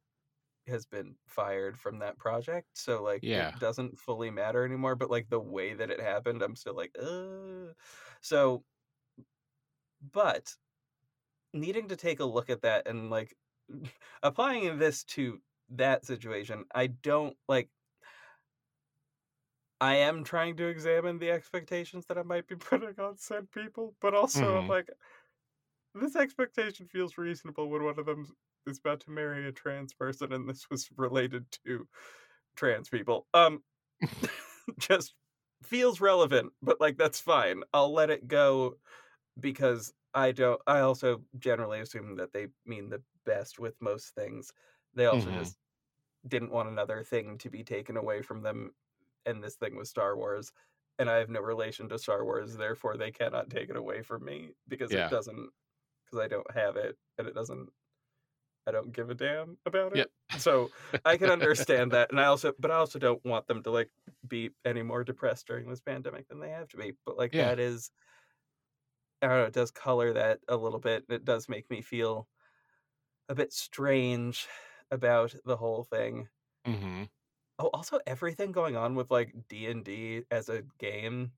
has 0.67 0.85
been 0.85 1.17
fired 1.27 1.79
from 1.79 1.99
that 1.99 2.17
project, 2.17 2.77
so 2.77 3.03
like 3.03 3.21
Yeah. 3.21 3.51
it 3.51 3.57
doesn't 3.59 3.99
fully 3.99 4.31
matter 4.31 4.65
anymore. 4.65 4.95
But 4.95 5.09
like 5.11 5.29
the 5.29 5.39
way 5.39 5.73
that 5.73 5.91
it 5.91 5.99
happened, 6.01 6.41
I'm 6.43 6.55
still 6.55 6.75
like, 6.75 6.95
uh. 6.99 7.73
So, 8.21 8.65
but 10.01 10.55
needing 11.53 11.89
to 11.89 11.95
take 11.95 12.19
a 12.19 12.25
look 12.25 12.49
at 12.49 12.61
that 12.63 12.87
and 12.87 13.09
like 13.09 13.37
applying 14.23 14.79
this 14.79 15.03
to 15.05 15.41
that 15.69 16.05
situation, 16.05 16.65
I 16.73 16.87
don't 16.87 17.37
like. 17.47 17.71
I 19.81 19.95
am 19.95 20.23
trying 20.25 20.57
to 20.57 20.67
examine 20.67 21.19
the 21.19 21.31
expectations 21.31 22.05
that 22.07 22.17
I 22.17 22.23
might 22.23 22.47
be 22.47 22.55
putting 22.57 22.99
on 22.99 23.17
said 23.17 23.51
people, 23.51 23.95
but 24.01 24.13
also 24.13 24.57
I'm 24.57 24.65
Mhm. 24.65 24.75
like, 24.75 24.89
this 25.93 26.15
expectation 26.15 26.87
feels 26.87 27.17
reasonable 27.17 27.69
when 27.69 27.83
one 27.83 27.97
of 27.99 28.05
them 28.05 28.25
is 28.67 28.79
about 28.79 29.01
to 29.01 29.11
marry 29.11 29.47
a 29.47 29.51
trans 29.51 29.93
person 29.93 30.33
and 30.33 30.49
this 30.49 30.69
was 30.69 30.89
related 30.97 31.51
to 31.65 31.87
trans 32.55 32.89
people. 32.89 33.27
Um, 33.33 33.63
just 34.79 35.15
feels 35.63 36.01
relevant, 36.01 36.53
but 36.61 36.79
like 36.81 36.97
that's 36.97 37.19
fine. 37.19 37.63
I'll 37.73 37.93
let 37.93 38.09
it 38.09 38.27
go 38.27 38.75
because 39.39 39.93
I 40.13 40.33
don't. 40.33 40.61
I 40.67 40.81
also 40.81 41.23
generally 41.37 41.81
assume 41.81 42.15
that 42.17 42.33
they 42.33 42.49
mean 42.65 42.89
the 42.89 43.03
best 43.25 43.59
with 43.59 43.75
most 43.81 44.15
things. 44.15 44.51
They 44.95 45.07
also 45.07 45.31
Mhm. 45.31 45.31
just 45.31 45.59
didn't 46.27 46.51
want 46.51 46.69
another 46.69 47.03
thing 47.03 47.37
to 47.39 47.49
be 47.49 47.63
taken 47.63 47.97
away 47.97 48.21
from 48.21 48.41
them, 48.43 48.73
and 49.25 49.43
this 49.43 49.55
thing 49.57 49.75
was 49.77 49.89
Star 49.89 50.17
Wars. 50.17 50.51
And 50.99 51.09
I 51.09 51.17
have 51.17 51.29
no 51.29 51.41
relation 51.41 51.89
to 51.89 51.99
Star 51.99 52.25
Wars, 52.25 52.57
therefore 52.57 52.97
they 52.97 53.11
cannot 53.11 53.49
take 53.49 53.69
it 53.69 53.77
away 53.77 54.03
from 54.03 54.25
me 54.25 54.53
because 54.67 54.93
Yeah. 54.93 55.07
it 55.07 55.09
doesn't. 55.09 55.51
Because 56.05 56.25
I 56.25 56.27
don't 56.29 56.51
have 56.55 56.77
it, 56.77 56.97
and 57.19 57.27
it 57.27 57.35
doesn't. 57.35 57.69
I 58.67 58.71
don't 58.71 58.91
give 58.91 59.09
a 59.09 59.15
damn 59.15 59.57
about 59.65 59.93
Yep. 59.93 60.07
it. 60.33 60.41
So 60.41 60.71
I 61.05 61.17
can 61.17 61.29
understand 61.29 61.91
that, 61.91 62.11
and 62.11 62.19
I 62.19 62.25
also, 62.27 62.53
but 62.59 62.71
I 62.71 62.75
also 62.75 62.99
don't 62.99 63.23
want 63.25 63.47
them 63.47 63.63
to 63.63 63.71
like 63.71 63.91
be 64.27 64.51
any 64.65 64.81
more 64.83 65.03
depressed 65.03 65.47
during 65.47 65.69
this 65.69 65.81
pandemic 65.81 66.27
than 66.27 66.39
they 66.39 66.49
have 66.49 66.67
to 66.69 66.77
be. 66.77 66.93
But 67.05 67.17
like 67.17 67.33
Yeah. 67.33 67.49
that 67.49 67.59
is, 67.59 67.91
I 69.21 69.27
don't 69.27 69.37
know, 69.37 69.45
it 69.45 69.53
does 69.53 69.71
color 69.71 70.13
that 70.13 70.39
a 70.47 70.55
little 70.57 70.79
bit. 70.79 71.05
It 71.09 71.25
does 71.25 71.49
make 71.49 71.69
me 71.69 71.81
feel 71.81 72.27
a 73.29 73.35
bit 73.35 73.53
strange 73.53 74.47
about 74.91 75.35
the 75.45 75.57
whole 75.57 75.83
thing. 75.83 76.27
Mm-hmm. 76.67 77.03
Oh, 77.59 77.69
also 77.73 77.99
everything 78.05 78.51
going 78.51 78.75
on 78.75 78.95
with 78.95 79.09
like 79.11 79.33
D 79.47 79.67
and 79.67 79.83
D 79.83 80.23
as 80.31 80.49
a 80.49 80.63
game. 80.79 81.31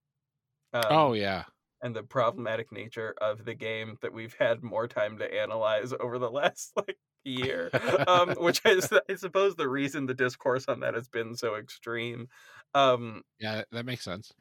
Um, 0.74 0.84
oh 0.90 1.14
yeah. 1.14 1.46
and 1.82 1.96
the 1.96 2.04
problematic 2.04 2.72
nature 2.72 3.14
of 3.22 3.46
the 3.46 3.54
game 3.54 3.98
that 4.02 4.14
we've 4.14 4.36
had 4.40 4.64
more 4.64 4.88
time 4.88 5.18
to 5.20 5.34
analyze 5.42 5.94
over 6.00 6.20
the 6.20 6.32
last 6.32 6.74
like 6.78 6.98
year 7.28 7.74
um 8.08 8.36
which 8.40 8.62
is 8.66 8.92
i 9.10 9.16
suppose 9.16 9.56
the 9.56 9.70
reason 9.70 10.06
the 10.06 10.14
discourse 10.14 10.66
on 10.68 10.80
that 10.82 10.94
has 10.94 11.08
been 11.10 11.36
so 11.36 11.56
extreme 11.56 12.28
um 12.74 13.24
Yeah, 13.40 13.64
that 13.72 13.86
makes 13.86 14.04
sense. 14.04 14.32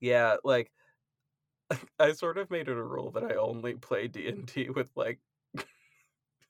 yeah 0.00 0.36
like 0.44 0.72
i 1.98 2.12
sort 2.12 2.38
of 2.38 2.50
made 2.50 2.68
it 2.68 2.76
a 2.76 2.82
rule 2.82 3.10
that 3.10 3.24
i 3.24 3.34
only 3.34 3.74
play 3.74 4.08
d&d 4.08 4.70
with 4.70 4.90
like 4.96 5.20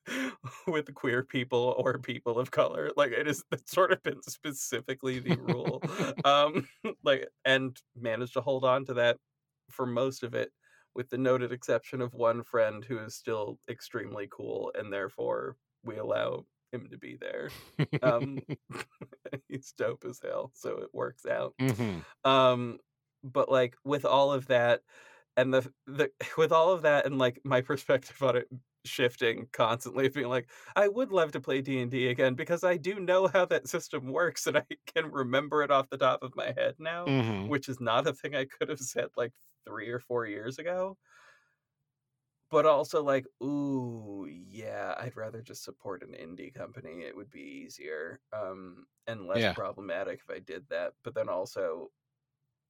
with 0.67 0.93
queer 0.95 1.23
people 1.23 1.75
or 1.79 1.99
people 1.99 2.39
of 2.39 2.51
color 2.51 2.91
like 2.97 3.13
it 3.13 3.29
is 3.29 3.45
it's 3.53 3.71
sort 3.73 3.93
of 3.93 4.03
been 4.03 4.21
specifically 4.23 5.19
the 5.21 5.37
rule 5.37 5.85
um 6.25 6.69
like 7.05 7.29
and 7.45 7.81
managed 7.95 8.33
to 8.33 8.41
hold 8.41 8.65
on 8.65 8.85
to 8.85 8.95
that 8.95 9.19
for 9.71 9.87
most 9.87 10.23
of 10.23 10.35
it 10.35 10.53
with 10.95 11.09
the 11.09 11.19
noted 11.19 11.53
exception 11.53 12.01
of 12.01 12.15
one 12.15 12.43
friend 12.43 12.85
who 12.85 12.99
is 12.99 13.15
still 13.15 13.59
extremely 13.69 14.29
cool 14.31 14.73
and 14.75 14.93
therefore 14.93 15.57
we 15.85 15.97
allow 15.99 16.47
him 16.73 16.89
to 16.91 16.99
be 16.99 17.17
there. 17.17 17.55
Um 18.03 18.43
he's 19.49 19.73
dope 19.73 20.05
as 20.05 20.21
hell 20.23 20.51
so 20.55 20.79
it 20.79 20.91
works 20.95 21.27
out. 21.27 21.55
Hmm 21.61 22.03
um 22.25 22.79
but 23.23 23.51
like 23.51 23.77
with 23.85 24.05
all 24.05 24.33
of 24.33 24.47
that 24.47 24.83
and 25.37 25.53
the 25.55 25.73
the 25.87 26.11
with 26.39 26.53
all 26.53 26.73
of 26.73 26.83
that 26.83 27.07
and 27.07 27.19
like 27.19 27.41
my 27.45 27.61
perspective 27.61 28.23
on 28.23 28.37
it 28.37 28.49
shifting 28.85 29.49
constantly 29.53 30.09
being 30.09 30.27
like 30.29 30.51
i 30.75 30.89
would 30.89 31.13
love 31.13 31.31
to 31.33 31.41
play 31.41 31.61
d&d 31.61 32.09
again 32.09 32.35
because 32.35 32.65
i 32.65 32.77
do 32.77 32.99
know 32.99 33.29
how 33.29 33.45
that 33.47 33.69
system 33.69 34.09
works 34.13 34.47
and 34.49 34.59
i 34.59 34.67
can 34.87 35.11
remember 35.13 35.63
it 35.63 35.71
off 35.71 35.89
the 35.89 35.97
top 35.99 36.21
of 36.23 36.35
my 36.35 36.53
head 36.57 36.75
now 36.81 37.13
hmm 37.13 37.47
which 37.47 37.69
is 37.69 37.81
not 37.81 38.09
a 38.09 38.13
thing 38.13 38.35
i 38.35 38.45
could 38.45 38.69
have 38.69 38.81
said 38.81 39.09
like 39.17 39.33
three 39.65 39.89
or 39.89 40.01
four 40.01 40.27
years 40.27 40.59
ago 40.59 40.99
but 42.53 42.67
also 42.67 43.03
like 43.05 43.27
ooh 43.43 44.29
yeah 44.31 44.95
i'd 45.01 45.17
rather 45.17 45.43
just 45.43 45.65
support 45.65 46.05
an 46.05 46.13
indie 46.15 46.55
company 46.55 47.03
it 47.03 47.17
would 47.17 47.31
be 47.31 47.43
easier 47.43 48.23
um 48.35 48.87
and 49.09 49.27
less 49.29 49.47
Yeah. 49.47 49.57
problematic 49.57 50.21
if 50.21 50.31
i 50.31 50.41
did 50.41 50.69
that 50.71 50.95
but 51.05 51.15
then 51.17 51.31
also 51.31 51.91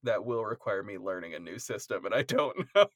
that 0.03 0.25
will 0.25 0.45
require 0.45 0.83
me 0.83 0.97
learning 0.97 1.33
a 1.35 1.39
new 1.39 1.59
system 1.59 2.05
and 2.05 2.15
i 2.15 2.23
don't 2.23 2.57
know 2.75 2.89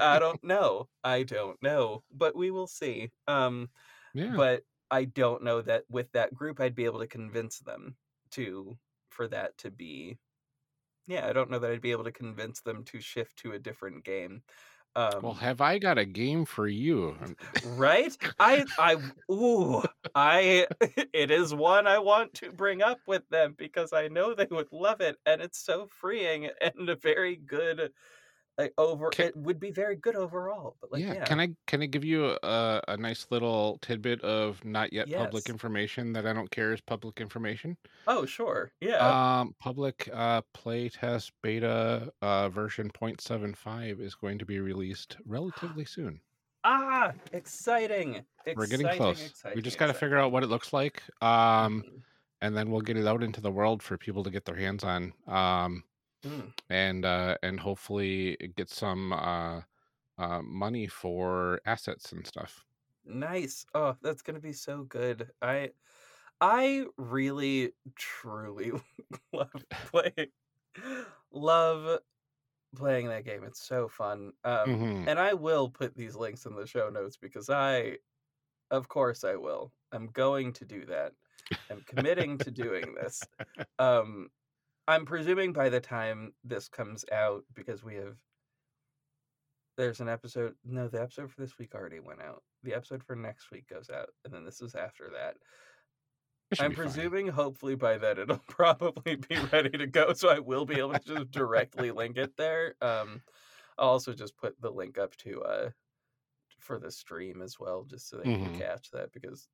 i 0.00 0.18
don't 0.18 0.42
know 0.44 0.88
i 1.04 1.22
don't 1.22 1.62
know 1.62 2.04
but 2.10 2.36
we 2.36 2.50
will 2.50 2.66
see 2.66 3.10
um 3.28 3.68
yeah. 4.14 4.36
but 4.36 4.64
i 4.90 5.04
don't 5.04 5.42
know 5.44 5.62
that 5.62 5.84
with 5.90 6.12
that 6.12 6.34
group 6.34 6.60
i'd 6.60 6.74
be 6.74 6.84
able 6.86 7.00
to 7.00 7.06
convince 7.08 7.60
them 7.60 7.96
to 8.30 8.78
for 9.10 9.28
that 9.28 9.56
to 9.58 9.70
be 9.70 10.18
yeah 11.06 11.26
i 11.28 11.32
don't 11.32 11.50
know 11.50 11.58
that 11.58 11.70
i'd 11.70 11.80
be 11.80 11.90
able 11.90 12.04
to 12.04 12.12
convince 12.12 12.60
them 12.60 12.84
to 12.84 13.00
shift 13.00 13.36
to 13.36 13.52
a 13.52 13.58
different 13.58 14.04
game 14.04 14.42
um 14.96 15.22
well, 15.22 15.34
have 15.34 15.60
I 15.60 15.78
got 15.78 15.98
a 15.98 16.04
game 16.04 16.44
for 16.44 16.66
you? 16.68 17.16
Right 17.64 18.16
i 18.40 18.64
i 18.76 18.96
ooh 19.30 19.82
i 20.16 20.66
it 21.12 21.30
is 21.30 21.54
one 21.54 21.86
i 21.86 21.98
want 21.98 22.34
to 22.34 22.50
bring 22.52 22.82
up 22.82 23.00
with 23.06 23.28
them 23.28 23.54
because 23.56 23.92
i 23.92 24.08
know 24.08 24.34
they 24.34 24.48
would 24.50 24.72
love 24.72 25.00
it 25.00 25.16
and 25.26 25.40
it's 25.40 25.58
so 25.58 25.86
freeing 25.86 26.50
and 26.60 26.88
a 26.88 26.96
very 26.96 27.36
good 27.36 27.92
like 28.58 28.72
over 28.78 29.08
Can- 29.10 29.26
it 29.28 29.36
would 29.36 29.58
be 29.58 29.70
very 29.70 29.96
good 29.96 30.14
overall 30.14 30.76
but 30.80 30.92
like 30.92 31.02
yeah. 31.02 31.14
yeah, 31.14 31.24
Can 31.24 31.40
I 31.40 31.48
can 31.66 31.82
I 31.82 31.86
give 31.86 32.04
you 32.04 32.36
a, 32.42 32.82
a 32.88 32.96
nice 32.96 33.26
little 33.30 33.78
tidbit 33.80 34.20
of 34.22 34.62
not 34.64 34.92
yet 34.92 35.10
public 35.10 35.48
information 35.48 36.12
that 36.12 36.26
I 36.26 36.32
don't 36.32 36.50
care 36.50 36.72
is 36.72 36.80
public 36.80 37.20
information? 37.20 37.76
oh 38.06 38.26
sure 38.26 38.72
yeah 38.80 39.40
Um, 39.40 39.54
public 39.58 40.08
uh, 40.12 40.42
playtest 40.54 41.32
beta 41.42 42.12
uh, 42.20 42.48
version 42.50 42.90
0.75 42.90 44.00
is 44.00 44.14
going 44.14 44.38
to 44.38 44.44
be 44.44 44.60
released 44.60 45.16
relatively 45.26 45.84
soon. 45.84 46.20
ah 46.64 47.12
exciting 47.32 48.24
We're 48.54 48.66
getting 48.66 48.88
close. 48.88 49.20
exciting, 49.30 49.56
we 49.56 49.62
just 49.62 49.78
got 49.78 49.86
to 49.86 49.94
figure 49.94 50.18
out 50.18 50.30
what 50.32 50.42
it 50.42 50.48
looks 50.48 50.72
like. 50.72 51.02
Um, 51.22 51.82
Mhm. 51.82 52.02
and 52.42 52.56
then 52.56 52.70
we'll 52.70 52.80
get 52.82 52.96
it 52.96 53.06
out 53.06 53.22
into 53.22 53.40
the 53.40 53.50
world 53.50 53.82
for 53.82 53.96
people 53.96 54.22
to 54.24 54.30
get 54.30 54.44
their 54.44 54.56
hands 54.56 54.82
on. 54.84 55.12
Um, 55.26 55.84
Mm. 56.24 56.52
and 56.70 57.04
uh, 57.04 57.36
and 57.42 57.60
hopefully 57.60 58.36
get 58.56 58.70
some 58.70 59.12
uh, 59.12 59.62
uh, 60.18 60.42
money 60.42 60.86
for 60.88 61.60
assets 61.66 62.12
and 62.12 62.26
stuff. 62.26 62.64
Nice. 63.04 63.66
Oh, 63.74 63.96
that's 64.00 64.22
gonna 64.22 64.40
be 64.40 64.52
so 64.52 64.84
good. 64.84 65.32
I 65.42 65.72
I 66.40 66.86
really 66.98 67.74
truly 67.96 68.72
love 69.32 69.66
playing 69.84 70.32
love 71.30 72.00
playing 72.76 73.08
that 73.08 73.24
game. 73.24 73.44
It's 73.44 73.62
so 73.62 73.88
fun. 73.88 74.32
Um 74.44 74.82
Mhm. 74.82 75.06
and 75.06 75.18
I 75.20 75.34
will 75.34 75.70
put 75.70 75.96
these 75.96 76.16
links 76.16 76.46
in 76.46 76.56
the 76.56 76.66
show 76.66 76.90
notes 76.90 77.16
because 77.18 77.50
I 77.50 77.98
of 78.70 78.88
course 78.88 79.24
I 79.24 79.36
will. 79.36 79.72
I'm 79.92 80.08
going 80.08 80.52
to 80.54 80.66
do 80.66 80.86
that. 80.86 81.14
I'm 81.70 81.82
committing 81.84 82.38
to 82.40 82.50
doing 82.52 82.94
this. 82.94 83.28
Um 83.78 84.30
I'm 84.88 85.04
presuming 85.06 85.52
by 85.52 85.68
the 85.68 85.80
time 85.80 86.32
this 86.44 86.68
comes 86.68 87.04
out 87.12 87.44
because 87.54 87.82
we 87.84 87.94
have 87.96 88.16
there's 89.76 90.00
an 90.00 90.08
episode 90.08 90.54
no 90.64 90.86
the 90.88 91.00
episode 91.00 91.30
for 91.30 91.40
this 91.40 91.56
week 91.58 91.74
already 91.74 91.98
went 92.00 92.20
out 92.20 92.42
the 92.62 92.74
episode 92.74 93.02
for 93.02 93.16
next 93.16 93.50
week 93.50 93.66
goes 93.68 93.88
out 93.90 94.10
and 94.24 94.32
then 94.34 94.44
this 94.44 94.60
is 94.60 94.74
after 94.74 95.08
that 95.14 95.36
i'm 96.60 96.70
be 96.70 96.74
fine. 96.76 96.84
presuming 96.84 97.26
hopefully 97.28 97.74
by 97.74 97.96
then 97.96 98.18
it'll 98.18 98.36
probably 98.48 99.16
be 99.16 99.38
ready 99.50 99.70
to 99.70 99.86
go 99.86 100.12
so 100.12 100.28
i 100.28 100.38
will 100.38 100.66
be 100.66 100.78
able 100.78 100.92
to 100.92 100.98
just 101.00 101.30
directly 101.30 101.90
link 101.90 102.18
it 102.18 102.36
there 102.36 102.74
um 102.82 103.22
i'll 103.78 103.88
also 103.88 104.12
just 104.12 104.36
put 104.36 104.60
the 104.60 104.70
link 104.70 104.98
up 104.98 105.16
to 105.16 105.42
uh 105.42 105.70
for 106.58 106.78
the 106.78 106.90
stream 106.90 107.40
as 107.40 107.58
well 107.58 107.84
just 107.84 108.10
so 108.10 108.18
they 108.18 108.24
Mhm. 108.24 108.44
can 108.52 108.58
catch 108.58 108.90
that 108.90 109.10
because 109.12 109.48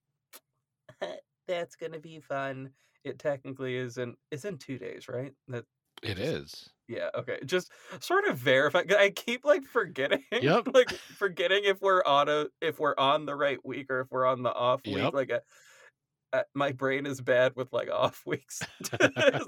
that's 1.47 1.76
gonna 1.76 2.01
be 2.01 2.18
fun 2.18 2.70
it 3.09 3.19
technically 3.19 3.77
is 3.77 3.99
in 3.99 4.15
it's 4.31 4.45
in 4.45 4.59
two 4.59 4.79
days 4.79 5.09
right 5.09 5.33
that 5.49 5.65
It 6.03 6.19
is. 6.19 6.71
yeah, 6.87 7.09
okay. 7.17 7.39
Just 7.45 7.73
sort 8.01 8.25
of 8.29 8.39
verify. 8.39 8.83
I 8.99 9.11
keep 9.11 9.45
like 9.45 9.65
forgetting. 9.65 10.23
Yep. 10.33 10.69
like 10.75 10.91
forgetting 10.91 11.63
if 11.65 11.81
we're 11.81 12.05
on 12.05 12.29
a 12.29 12.47
if 12.61 12.79
we're 12.79 12.95
on 12.97 13.27
the 13.27 13.35
right 13.35 13.59
week 13.65 13.91
or 13.91 14.01
if 14.03 14.09
we're 14.11 14.27
on 14.27 14.43
the 14.43 14.53
off 14.53 14.81
week. 14.87 14.97
Yep. 14.99 15.13
Like, 15.15 15.31
uh, 15.33 15.41
uh, 16.33 16.43
my 16.55 16.73
brain 16.73 17.07
is 17.07 17.21
bad 17.21 17.53
with 17.57 17.73
like 17.73 17.91
off 17.91 18.23
weeks. 18.27 18.61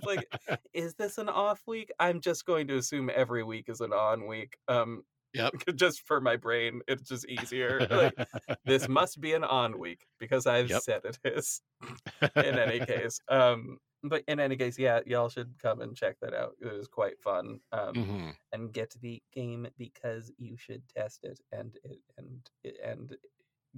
like, 0.05 0.27
is 0.75 0.95
this 0.95 1.19
an 1.19 1.29
off 1.29 1.63
week? 1.67 1.93
I'm 2.01 2.21
just 2.21 2.47
going 2.47 2.67
to 2.69 2.77
assume 2.79 3.11
every 3.15 3.45
week 3.45 3.67
is 3.69 3.81
an 3.81 3.93
on 3.93 4.27
week. 4.27 4.57
Um, 4.67 5.03
Yep. 5.33 5.55
just 5.77 6.07
for 6.07 6.21
my 6.21 6.37
brain, 6.37 6.83
it's 6.89 7.09
just 7.09 7.29
easier. 7.29 7.87
Like, 7.91 8.19
this 8.65 8.89
must 8.89 9.21
be 9.21 9.33
an 9.35 9.45
on 9.45 9.79
week 9.79 10.07
because 10.19 10.47
I've 10.47 10.71
Yep. 10.71 10.83
said 10.83 11.03
it 11.05 11.19
is. 11.25 11.63
In 12.43 12.59
any 12.59 12.81
case, 12.81 13.21
um, 13.29 13.79
but 14.03 14.25
in 14.27 14.41
any 14.41 14.57
case, 14.57 14.79
yeah, 14.79 15.01
y'all 15.07 15.29
should 15.29 15.59
come 15.59 15.81
and 15.83 15.95
check 15.97 16.19
that 16.21 16.33
out. 16.35 16.57
It 16.61 16.73
is 16.73 16.89
quite 16.89 17.21
fun. 17.21 17.61
Um, 17.73 18.07
Mhm. 18.07 18.37
and 18.53 18.73
get 18.73 18.95
the 19.01 19.23
game 19.33 19.69
because 19.79 20.33
you 20.39 20.57
should 20.57 20.89
test 20.89 21.25
it 21.25 21.41
and 21.53 21.77
it 21.85 22.01
and 22.19 22.51
and 22.83 23.17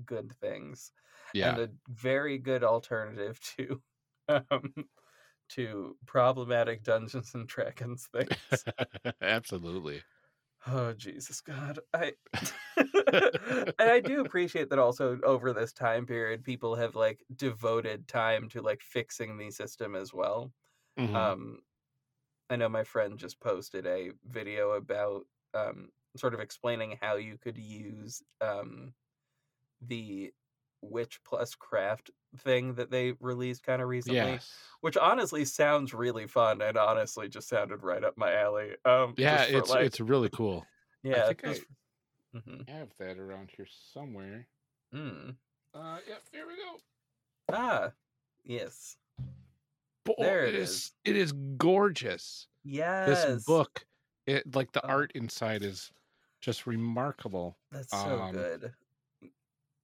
good 0.04 0.32
things 0.40 0.92
Yeah. 1.32 1.46
and 1.46 1.58
a 1.58 1.70
very 1.88 2.38
good 2.38 2.64
alternative 2.64 3.40
to 3.40 3.82
um 4.28 4.74
to 5.50 5.96
problematic 6.06 6.82
Dungeons 6.84 7.34
and 7.34 7.48
Dragons 7.48 8.08
things. 8.12 8.66
Absolutely. 9.20 10.04
Oh 10.66 10.92
Jesus 10.92 11.40
God. 11.40 11.80
I 11.92 12.14
and 13.78 13.90
I 13.90 14.00
do 14.00 14.20
appreciate 14.20 14.70
that 14.70 14.78
also 14.78 15.20
over 15.22 15.52
this 15.52 15.72
time 15.72 16.06
period 16.06 16.44
people 16.44 16.74
have 16.76 16.94
like 16.94 17.24
devoted 17.34 18.08
time 18.08 18.48
to 18.50 18.62
like 18.62 18.82
fixing 18.82 19.36
the 19.38 19.50
system 19.50 19.94
as 19.94 20.12
well. 20.14 20.52
Mhm. 20.96 21.14
Um, 21.14 21.62
I 22.50 22.56
know 22.56 22.68
my 22.68 22.84
friend 22.84 23.18
just 23.18 23.40
posted 23.40 23.86
a 23.86 24.12
video 24.24 24.72
about 24.72 25.26
um, 25.54 25.90
sort 26.16 26.34
of 26.34 26.40
explaining 26.40 26.98
how 27.00 27.16
you 27.16 27.38
could 27.38 27.58
use 27.58 28.22
um, 28.40 28.94
the 29.80 30.32
Witch 30.82 31.20
plus 31.24 31.54
Craft 31.54 32.10
thing 32.38 32.74
that 32.74 32.90
they 32.90 33.12
released 33.20 33.62
kind 33.62 33.82
of 33.82 33.88
recently, 33.88 34.16
yes. 34.16 34.54
which 34.80 34.96
honestly 34.96 35.44
sounds 35.44 35.92
really 35.92 36.26
fun 36.26 36.62
and 36.62 36.76
honestly 36.78 37.28
just 37.28 37.48
sounded 37.48 37.82
right 37.82 38.02
up 38.04 38.16
my 38.16 38.34
alley. 38.34 38.70
Um, 38.84 39.14
Yeah, 39.16 39.38
just 39.38 39.50
it's 39.50 39.70
like- 39.70 39.84
it's 39.86 40.00
really 40.00 40.30
cool. 40.30 40.66
yeah. 41.02 41.26
think 41.26 41.44
I- 41.44 41.48
just- 41.52 41.66
Mhm. 42.34 42.68
I 42.68 42.72
have 42.72 42.96
that 42.98 43.18
around 43.18 43.50
here 43.54 43.66
somewhere. 43.92 44.46
Mm. 44.94 45.36
Uh, 45.74 45.98
yep, 46.08 46.22
here 46.32 46.46
we 46.46 46.56
go. 46.56 46.78
Ah, 47.52 47.92
yes, 48.44 48.96
Boy, 50.04 50.14
There 50.18 50.44
it 50.46 50.54
it 50.56 50.60
is. 50.62 50.70
is. 50.70 50.92
It 51.04 51.16
is 51.16 51.32
gorgeous. 51.58 52.48
yes. 52.64 53.24
This 53.24 53.44
book, 53.44 53.86
it 54.26 54.52
like 54.56 54.72
the 54.72 54.84
Oh. 54.84 54.88
art 54.88 55.12
inside 55.14 55.62
is 55.62 55.92
just 56.40 56.66
remarkable. 56.66 57.56
That's 57.70 57.90
so 57.90 58.20
Um, 58.20 58.32
good. 58.32 58.74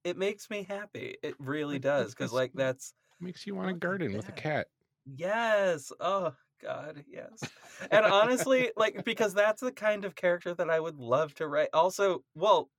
It 0.03 0.17
makes 0.17 0.49
me 0.49 0.63
happy. 0.63 1.17
It 1.23 1.35
really 1.39 1.79
does 1.79 2.13
because 2.13 2.31
like 2.33 2.53
that's 2.53 2.93
Makes 3.17 3.47
you 3.47 3.55
want 3.55 3.69
to 3.69 3.75
garden 3.75 4.13
with 4.17 4.27
a 4.27 4.33
cat. 4.33 4.69
Yes. 5.05 5.91
Oh 5.99 6.35
God, 6.61 7.05
yes. 7.07 7.51
And 7.91 8.05
honestly, 8.05 8.71
like 8.75 9.03
because 9.05 9.33
that's 9.33 9.61
the 9.61 9.71
kind 9.71 10.05
of 10.05 10.15
character 10.15 10.53
that 10.53 10.69
I 10.69 10.79
would 10.79 10.97
love 10.97 11.33
to 11.35 11.47
write. 11.47 11.69
Also, 11.73 12.25
well, 12.35 12.69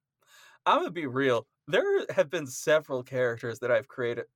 I'm 0.66 0.80
gonna 0.80 0.90
be 0.92 1.06
real. 1.06 1.48
There 1.68 2.06
have 2.10 2.30
been 2.30 2.46
several 2.48 3.02
characters 3.04 3.60
that 3.60 3.70
I've 3.72 3.88
created. 3.88 4.26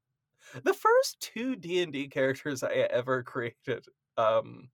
The 0.64 0.74
first 0.74 1.20
two 1.20 1.56
D 1.56 1.82
and 1.82 1.92
D 1.92 2.08
characters 2.08 2.62
I 2.64 2.70
ever 2.72 3.22
created, 3.24 3.86
um, 4.18 4.70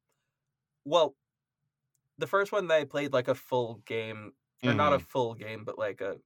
well, 0.85 1.17
the 2.19 2.27
first 2.27 2.53
one 2.53 2.67
that 2.69 2.75
I 2.81 2.85
played 2.85 3.13
like 3.13 3.29
a 3.29 3.35
full 3.35 3.77
game, 3.87 4.33
or 4.67 4.75
not 4.75 4.93
a 4.93 4.99
Mhm. 4.99 5.01
full 5.01 5.35
game, 5.35 5.65
but 5.65 5.79
like 5.79 6.01
a. 6.01 6.21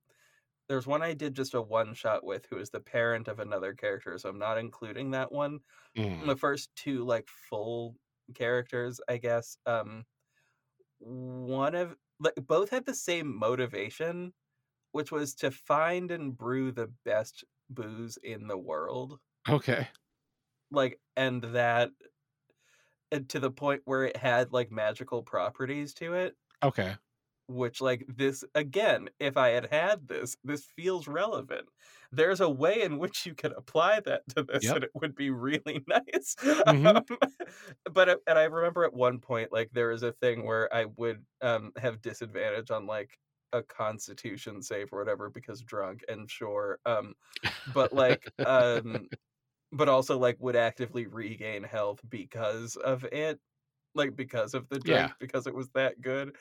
There's 0.69 0.87
one 0.87 1.03
I 1.03 1.15
did 1.15 1.35
just 1.35 1.55
a 1.55 1.61
one 1.63 1.95
shot 1.95 2.25
with, 2.25 2.47
who 2.47 2.59
is 2.59 2.71
the 2.71 2.81
parent 2.81 3.29
of 3.29 3.39
another 3.39 3.75
character, 3.75 4.17
so 4.19 4.29
I'm 4.31 4.39
not 4.39 4.59
including 4.59 5.11
that 5.13 5.33
one 5.33 5.61
Mhm. 5.95 6.29
the 6.29 6.37
first 6.37 6.71
two 6.77 7.05
like 7.05 7.29
full 7.29 7.97
characters 8.35 9.01
i 9.09 9.17
guess 9.19 9.59
um 9.67 10.05
one 11.01 11.75
of 11.75 11.97
like 12.21 12.35
both 12.37 12.71
had 12.71 12.87
the 12.87 12.95
same 12.95 13.35
motivation 13.37 14.33
which 14.93 15.13
was 15.13 15.35
to 15.37 15.51
find 15.51 16.11
and 16.11 16.37
brew 16.37 16.73
the 16.73 16.89
best 17.05 17.45
booze 17.71 18.19
in 18.19 18.49
the 18.49 18.59
world 18.59 19.21
Okay. 19.49 19.89
like 20.71 21.01
and 21.17 21.43
that 21.43 21.91
and 23.11 23.29
to 23.31 23.41
the 23.41 23.51
point 23.51 23.83
where 23.85 24.05
it 24.05 24.17
had 24.17 24.53
like 24.53 24.71
magical 24.71 25.23
properties 25.23 25.95
to 25.95 26.15
it 26.15 26.37
Okay. 26.63 26.97
Which 27.49 27.81
like 27.81 28.05
this 28.09 28.45
again 28.55 29.09
if 29.21 29.37
i 29.37 29.49
had 29.51 29.67
had 29.71 30.09
this 30.09 30.37
this 30.45 30.67
feels 30.77 31.07
relevant 31.07 31.69
there's 32.13 32.41
a 32.41 32.49
way 32.49 32.83
in 32.83 32.99
which 32.99 33.27
you 33.27 33.35
can 33.35 33.53
apply 33.53 34.01
that 34.01 34.23
to 34.29 34.43
this 34.43 34.71
Yep. 34.71 34.75
and 34.75 34.85
it 34.85 34.91
would 34.95 35.15
be 35.15 35.31
really 35.31 35.85
nice 35.89 36.37
Mhm. 36.67 36.99
Um, 37.11 37.19
but 37.93 38.21
and 38.27 38.39
i 38.39 38.45
remember 38.45 38.85
at 38.85 38.93
one 38.95 39.19
point 39.21 39.53
like 39.53 39.71
there 39.73 39.89
was 39.89 40.03
a 40.03 40.13
thing 40.13 40.45
where 40.45 40.73
i 40.75 40.85
would 40.85 41.25
um 41.43 41.73
have 41.77 42.01
disadvantage 42.03 42.71
on 42.71 42.87
like 42.87 43.19
a 43.53 43.63
constitution 43.63 44.61
save 44.63 44.93
or 44.93 44.99
whatever 44.99 45.31
because 45.31 45.63
drunk 45.63 46.05
and 46.09 46.31
sure 46.31 46.79
um 46.87 47.15
but 47.67 47.93
like 47.93 48.31
um 48.45 49.09
but 49.73 49.89
also 49.89 50.19
like 50.19 50.37
would 50.41 50.57
actively 50.57 51.07
regain 51.07 51.63
health 51.65 52.01
because 52.09 52.77
of 52.77 53.05
it 53.07 53.41
like 53.95 54.17
because 54.17 54.55
of 54.55 54.69
the 54.69 54.81
drink 54.81 55.11
Yeah. 55.11 55.15
because 55.21 55.47
it 55.47 55.55
was 55.55 55.71
that 55.71 56.01
good 56.01 56.37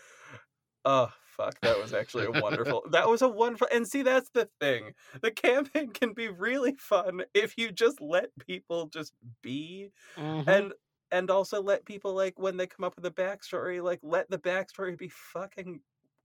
oh 0.85 1.11
fuck 1.25 1.61
that 1.61 1.77
was 1.79 1.93
actually 1.93 2.25
a 2.25 2.31
wonderful 2.31 2.83
that 2.91 3.07
was 3.09 3.21
a 3.21 3.27
wonderful 3.27 3.67
and 3.71 3.87
see 3.87 4.01
that's 4.03 4.29
the 4.31 4.49
thing 4.59 4.93
the 5.21 5.31
campaign 5.31 5.89
can 5.91 6.13
be 6.13 6.27
really 6.29 6.75
fun 6.75 7.23
if 7.33 7.57
you 7.57 7.71
just 7.71 8.01
let 8.01 8.29
people 8.39 8.87
just 8.87 9.13
be 9.41 9.91
Mhm. 10.15 10.43
and 10.47 10.73
and 11.11 11.31
also 11.31 11.61
let 11.61 11.85
people 11.85 12.13
like 12.13 12.39
when 12.39 12.57
they 12.57 12.67
come 12.67 12.83
up 12.85 12.95
with 12.95 13.05
a 13.05 13.11
backstory 13.11 13.83
like 13.83 13.99
let 14.03 14.29
the 14.29 14.39
backstory 14.39 14.97
be 14.97 15.09
fucking 15.09 15.81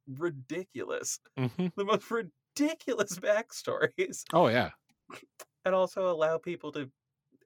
ridiculous 0.09 1.21
Mhm. 1.37 1.69
the 1.77 1.85
most 1.85 2.11
ridiculous 2.11 3.19
backstories 3.19 4.25
Oh 4.33 4.49
yeah. 4.49 4.73
and 5.65 5.75
also 5.75 6.11
allow 6.11 6.39
people 6.39 6.73
to 6.73 6.91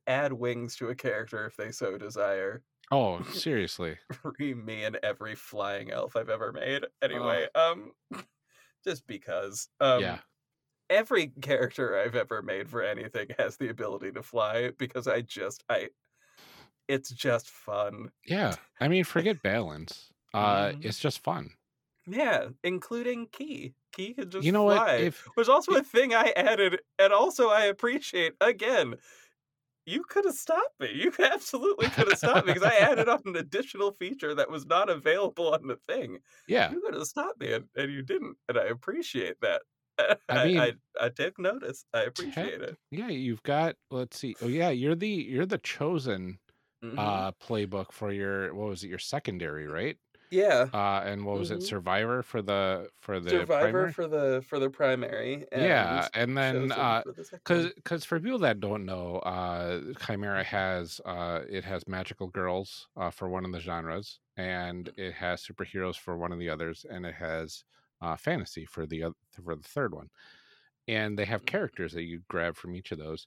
add 0.07 0.33
wings 0.35 0.77
to 0.77 0.89
a 0.91 0.95
character 0.97 1.47
if 1.47 1.57
they 1.57 1.73
so 1.73 1.99
desire. 1.99 2.65
Oh, 2.93 3.23
seriously. 3.33 3.99
Free 4.13 4.55
me 4.55 4.85
and 4.85 4.97
every 5.03 5.35
flying 5.35 5.91
elf 5.91 6.17
I've 6.17 6.29
ever 6.29 6.53
made. 6.53 6.85
Anyway, 7.01 7.49
um 7.55 7.93
just 8.85 9.07
because. 9.07 9.69
Um 9.81 10.03
yeah. 10.03 10.21
every 10.91 11.29
character 11.43 11.99
I've 11.99 12.17
ever 12.17 12.43
made 12.43 12.71
for 12.71 12.83
anything 12.83 13.29
has 13.39 13.57
the 13.59 13.69
ability 13.71 14.13
to 14.13 14.23
fly 14.25 14.73
because 14.73 15.09
I 15.09 15.23
just 15.23 15.65
I 15.71 15.91
it's 16.89 17.11
just 17.11 17.51
fun. 17.51 18.13
Yeah. 18.27 18.57
I 18.81 18.89
mean, 18.89 19.05
forget 19.05 19.43
balance. 19.43 20.13
Uh, 20.35 20.73
Mhm. 20.73 20.81
it's 20.81 20.99
just 20.99 21.21
fun. 21.23 21.53
Yeah, 22.07 22.49
including 22.65 23.29
Key. 23.29 23.75
Key 23.93 24.15
can 24.15 24.31
just 24.31 24.47
you 24.47 24.53
know 24.53 24.65
fly. 24.65 24.97
what? 24.97 25.01
If 25.01 25.29
was 25.37 25.49
also 25.49 25.75
a 25.75 25.83
thing 25.83 26.15
I 26.15 26.33
added, 26.37 26.81
and 26.99 27.13
also 27.13 27.49
I 27.49 27.65
appreciate 27.67 28.35
again. 28.41 28.97
You 29.85 30.05
could 30.05 30.25
have 30.25 30.35
stopped 30.35 30.79
me. 30.81 30.93
You 30.93 31.13
absolutely 31.19 31.89
could 31.91 32.09
have 32.09 32.19
stopped 32.19 32.47
me 32.47 32.55
because 32.55 32.69
I 32.71 32.77
added 32.77 33.09
on 33.09 33.23
an 33.27 33.37
additional 33.37 33.93
feature 33.93 34.35
that 34.35 34.51
was 34.51 34.65
not 34.67 34.89
available 34.89 35.53
on 35.53 35.67
the 35.67 35.77
thing. 35.89 36.21
yeah, 36.47 36.71
You 36.73 36.81
could 36.81 36.95
have 36.95 37.07
stopped 37.07 37.41
me, 37.41 37.53
and, 37.53 37.69
and 37.77 37.93
you 37.93 38.03
didn't, 38.03 38.37
and 38.49 38.59
I 38.59 38.65
appreciate 38.65 39.41
that. 39.41 39.63
I 40.29 40.47
mean- 40.47 40.59
I, 40.59 40.73
I, 41.01 41.09
took 41.11 41.39
notice. 41.39 41.85
I 41.93 42.03
appreciate 42.03 42.61
it. 42.63 42.77
yeah, 42.91 43.09
you've 43.09 43.43
got. 43.43 43.77
Let's 43.91 44.19
see. 44.19 44.37
Oh 44.41 44.47
yeah, 44.49 44.71
you're 44.71 44.95
the 44.95 45.09
you're 45.09 45.47
the 45.47 45.59
chosen 45.59 46.39
Mhm. 46.85 46.99
uh 46.99 47.33
playbook 47.41 47.93
for 47.93 48.13
your 48.13 48.55
what 48.55 48.69
was 48.69 48.83
it 48.85 48.89
your 48.89 48.99
secondary 48.99 49.67
right? 49.69 49.99
Yeah, 50.33 50.71
Uh, 50.73 51.03
and 51.05 51.27
what 51.27 51.39
was 51.39 51.51
Mhm. 51.51 51.53
it 51.53 51.63
Survivor 51.63 52.23
for 52.23 52.43
the 52.43 52.91
for 53.01 53.21
the 53.21 53.47
Survivor 53.47 53.89
primary? 53.89 53.95
for 53.95 54.07
the 54.07 54.45
for 54.49 54.59
the 54.59 54.71
primary. 54.71 55.47
And 55.53 55.85
yeah, 55.85 56.09
and 56.15 56.37
then 56.37 56.73
Chosen 56.73 56.73
uh, 56.73 57.03
for 57.03 57.13
the 57.13 57.25
second 57.25 57.43
because 57.45 57.73
because 57.75 58.05
for 58.05 58.19
people 58.21 58.39
that 58.41 58.61
don't 58.61 58.85
know, 58.87 59.17
uh, 59.19 59.93
Chimera 60.05 60.43
has 60.45 61.01
uh, 61.05 61.45
it 61.49 61.65
has 61.65 61.87
magical 61.89 62.29
girls 62.29 62.89
uh, 62.97 63.11
for 63.11 63.29
one 63.29 63.45
of 63.45 63.53
the 63.53 63.61
genres, 63.61 64.21
and 64.37 64.89
it 64.97 65.13
has 65.15 65.43
superheroes 65.47 65.97
for 65.99 66.17
one 66.17 66.33
of 66.33 66.39
the 66.39 66.49
others, 66.49 66.85
and 66.89 67.05
it 67.07 67.15
has 67.15 67.65
uh, 68.01 68.17
fantasy 68.17 68.65
for 68.67 68.87
the 68.87 69.05
oth- 69.05 69.17
for 69.45 69.55
the 69.57 69.63
third 69.63 69.95
one, 69.95 70.09
and 70.89 71.19
they 71.19 71.27
have 71.27 71.45
Mhm. 71.45 71.47
characters 71.47 71.93
that 71.95 72.05
you 72.05 72.25
grab 72.29 72.57
from 72.57 72.77
each 72.77 72.93
of 72.93 72.99
those. 72.99 73.27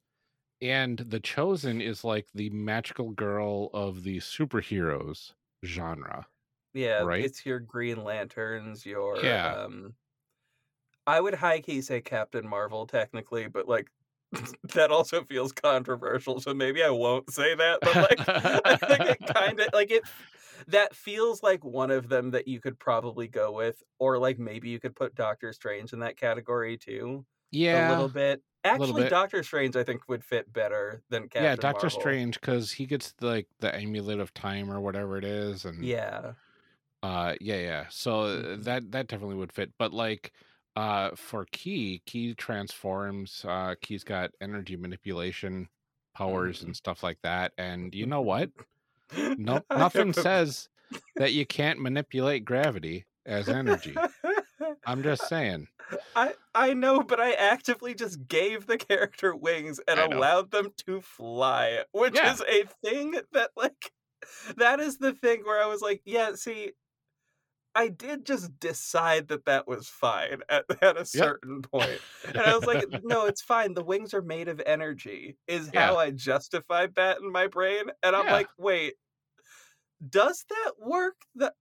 And 0.61 0.99
the 0.99 1.19
chosen 1.21 1.81
is 1.81 2.03
like 2.05 2.29
the 2.33 2.49
magical 2.51 3.11
girl 3.11 3.69
of 3.73 4.03
the 4.03 4.17
superheroes 4.19 5.33
genre. 5.65 6.27
Yeah, 6.75 7.03
right? 7.03 7.25
it's 7.25 7.45
your 7.45 7.59
Green 7.59 8.03
Lanterns, 8.03 8.85
your 8.85 9.17
Yeah. 9.23 9.51
um 9.51 9.95
I 11.07 11.19
would 11.21 11.35
high 11.35 11.61
key 11.61 11.81
say 11.81 12.01
Captain 12.01 12.47
Marvel 12.47 12.87
technically, 12.87 13.47
but 13.47 13.67
like 13.67 13.89
that 14.73 14.91
also 14.91 15.23
feels 15.23 15.51
controversial, 15.51 16.39
so 16.41 16.53
maybe 16.53 16.83
I 16.83 16.89
won't 16.89 17.29
say 17.31 17.55
that. 17.55 17.79
But 17.83 17.99
like 17.99 18.23
I 18.65 18.75
think 18.77 19.05
it 19.05 19.25
kind 19.33 19.59
of 19.59 19.69
like 19.73 19.91
it 19.91 20.03
that 20.67 20.95
feels 20.95 21.43
like 21.43 21.63
one 21.63 21.91
of 21.91 22.09
them 22.09 22.31
that 22.31 22.47
you 22.47 22.59
could 22.61 22.79
probably 22.79 23.27
go 23.27 23.51
with, 23.53 23.83
or 23.99 24.17
like 24.19 24.39
maybe 24.39 24.69
you 24.69 24.79
could 24.79 24.95
put 24.95 25.15
Doctor 25.15 25.53
Strange 25.53 25.93
in 25.93 25.99
that 25.99 26.17
category 26.17 26.77
too. 26.77 27.25
Yeah, 27.51 27.77
a 27.77 27.81
little 27.81 28.09
bit. 28.09 28.43
little 28.73 28.93
Actually, 28.93 28.95
bit. 28.95 29.05
Doctor 29.05 29.43
Strange 29.43 29.75
I 29.75 29.83
think 29.83 30.07
would 30.09 30.23
fit 30.23 30.51
better 30.51 31.03
than 31.09 31.29
Captain 31.29 31.43
yeah, 31.43 31.55
Doctor 31.55 31.89
Marvel. 31.89 31.89
Strange 31.89 32.39
because 32.39 32.71
he 32.73 32.85
gets 32.85 33.13
like 33.21 33.47
the 33.59 33.73
amulet 33.75 34.19
of 34.19 34.33
time 34.33 34.71
or 34.71 34.79
whatever 34.79 35.17
it 35.17 35.25
is, 35.25 35.65
and 35.65 35.77
Yeah. 35.79 36.35
Uh, 37.05 37.35
yeah, 37.41 37.57
yeah. 37.57 37.87
So 37.89 38.21
uh, 38.21 38.55
Mhm. 38.55 38.61
that 38.61 38.91
that 38.91 39.07
definitely 39.07 39.35
would 39.35 39.53
fit. 39.53 39.73
But 39.77 39.93
like, 39.93 40.33
uh, 40.75 41.11
for 41.15 41.45
Key, 41.51 42.01
Key 42.05 42.33
transforms. 42.35 43.43
Uh, 43.47 43.75
Key's 43.81 44.03
got 44.03 44.31
energy 44.41 44.75
manipulation 44.77 45.69
powers 46.15 46.63
and 46.63 46.75
stuff 46.75 47.03
like 47.03 47.19
that. 47.23 47.53
And 47.57 47.93
you 47.95 48.05
know 48.05 48.21
what? 48.21 48.51
No, 49.37 49.65
nothing 49.75 50.13
says 50.13 50.69
that 51.17 51.33
you 51.33 51.45
can't 51.45 51.81
manipulate 51.81 52.45
gravity 52.45 53.05
as 53.25 53.49
energy. 53.49 54.05
I'm 54.85 55.03
just 55.03 55.25
saying. 55.27 55.67
I 56.15 56.35
I 56.53 56.73
know, 56.73 57.03
but 57.03 57.19
I 57.19 57.33
actively 57.33 57.93
just 57.93 58.27
gave 58.27 58.65
the 58.65 58.77
character 58.77 59.35
wings 59.35 59.79
and 59.87 59.99
allowed 59.99 60.51
them 60.51 60.71
to 60.87 61.01
fly, 61.01 61.85
which 61.91 62.15
Yeah. 62.15 62.23
is 62.23 62.41
a 62.41 62.65
thing 62.83 63.19
that 63.33 63.51
like 63.55 63.91
that 64.57 64.79
is 64.79 64.97
the 64.97 65.13
thing 65.13 65.43
where 65.45 65.61
I 65.61 65.67
was 65.67 65.81
like, 65.81 66.01
yeah, 66.05 66.35
see, 66.35 66.73
I 67.75 67.89
did 67.89 68.25
just 68.25 68.57
decide 68.59 69.27
that 69.27 69.45
that 69.45 69.67
was 69.67 69.87
fine 69.89 70.41
at, 70.49 70.65
at 70.81 70.97
a 70.97 71.05
certain 71.05 71.61
point. 71.61 71.99
And 72.27 72.37
I 72.37 72.55
was 72.55 72.65
like, 72.65 72.85
no, 73.03 73.25
it's 73.25 73.41
fine. 73.41 73.73
The 73.73 73.83
wings 73.83 74.13
are 74.13 74.21
made 74.21 74.47
of 74.47 74.61
energy, 74.65 75.37
is 75.47 75.69
Yeah. 75.73 75.87
how 75.87 75.97
I 75.97 76.11
justified 76.11 76.95
that 76.95 77.19
in 77.19 77.31
my 77.31 77.47
brain. 77.47 77.83
And 78.01 78.15
I'm 78.15 78.25
Yeah. 78.25 78.33
like, 78.33 78.49
wait, 78.57 78.93
does 80.09 80.45
that 80.49 80.71
work? 80.79 81.15
That 81.35 81.53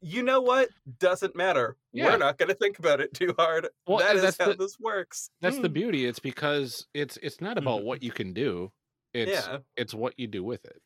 you 0.00 0.22
know 0.22 0.40
what? 0.40 0.68
Doesn't 0.98 1.34
matter. 1.34 1.76
Yeah. 1.92 2.10
We're 2.10 2.18
not 2.18 2.38
going 2.38 2.48
to 2.50 2.54
think 2.54 2.78
about 2.78 3.00
it 3.00 3.14
too 3.14 3.34
hard. 3.38 3.68
Well, 3.86 3.98
that 3.98 4.20
that's 4.20 4.38
how 4.38 4.46
the- 4.48 4.54
this 4.56 4.78
works. 4.78 5.30
That's 5.40 5.58
the 5.58 5.68
Mm. 5.70 5.72
beauty. 5.74 6.06
It's 6.06 6.18
because 6.18 6.86
it's 6.94 7.16
it's 7.22 7.40
not 7.40 7.58
about 7.58 7.82
what 7.82 8.02
you 8.04 8.12
can 8.12 8.32
do. 8.32 8.72
It's 9.14 9.30
Yeah. 9.30 9.58
it's 9.76 9.94
what 9.94 10.14
you 10.18 10.26
do 10.26 10.44
with 10.44 10.64
it. 10.64 10.80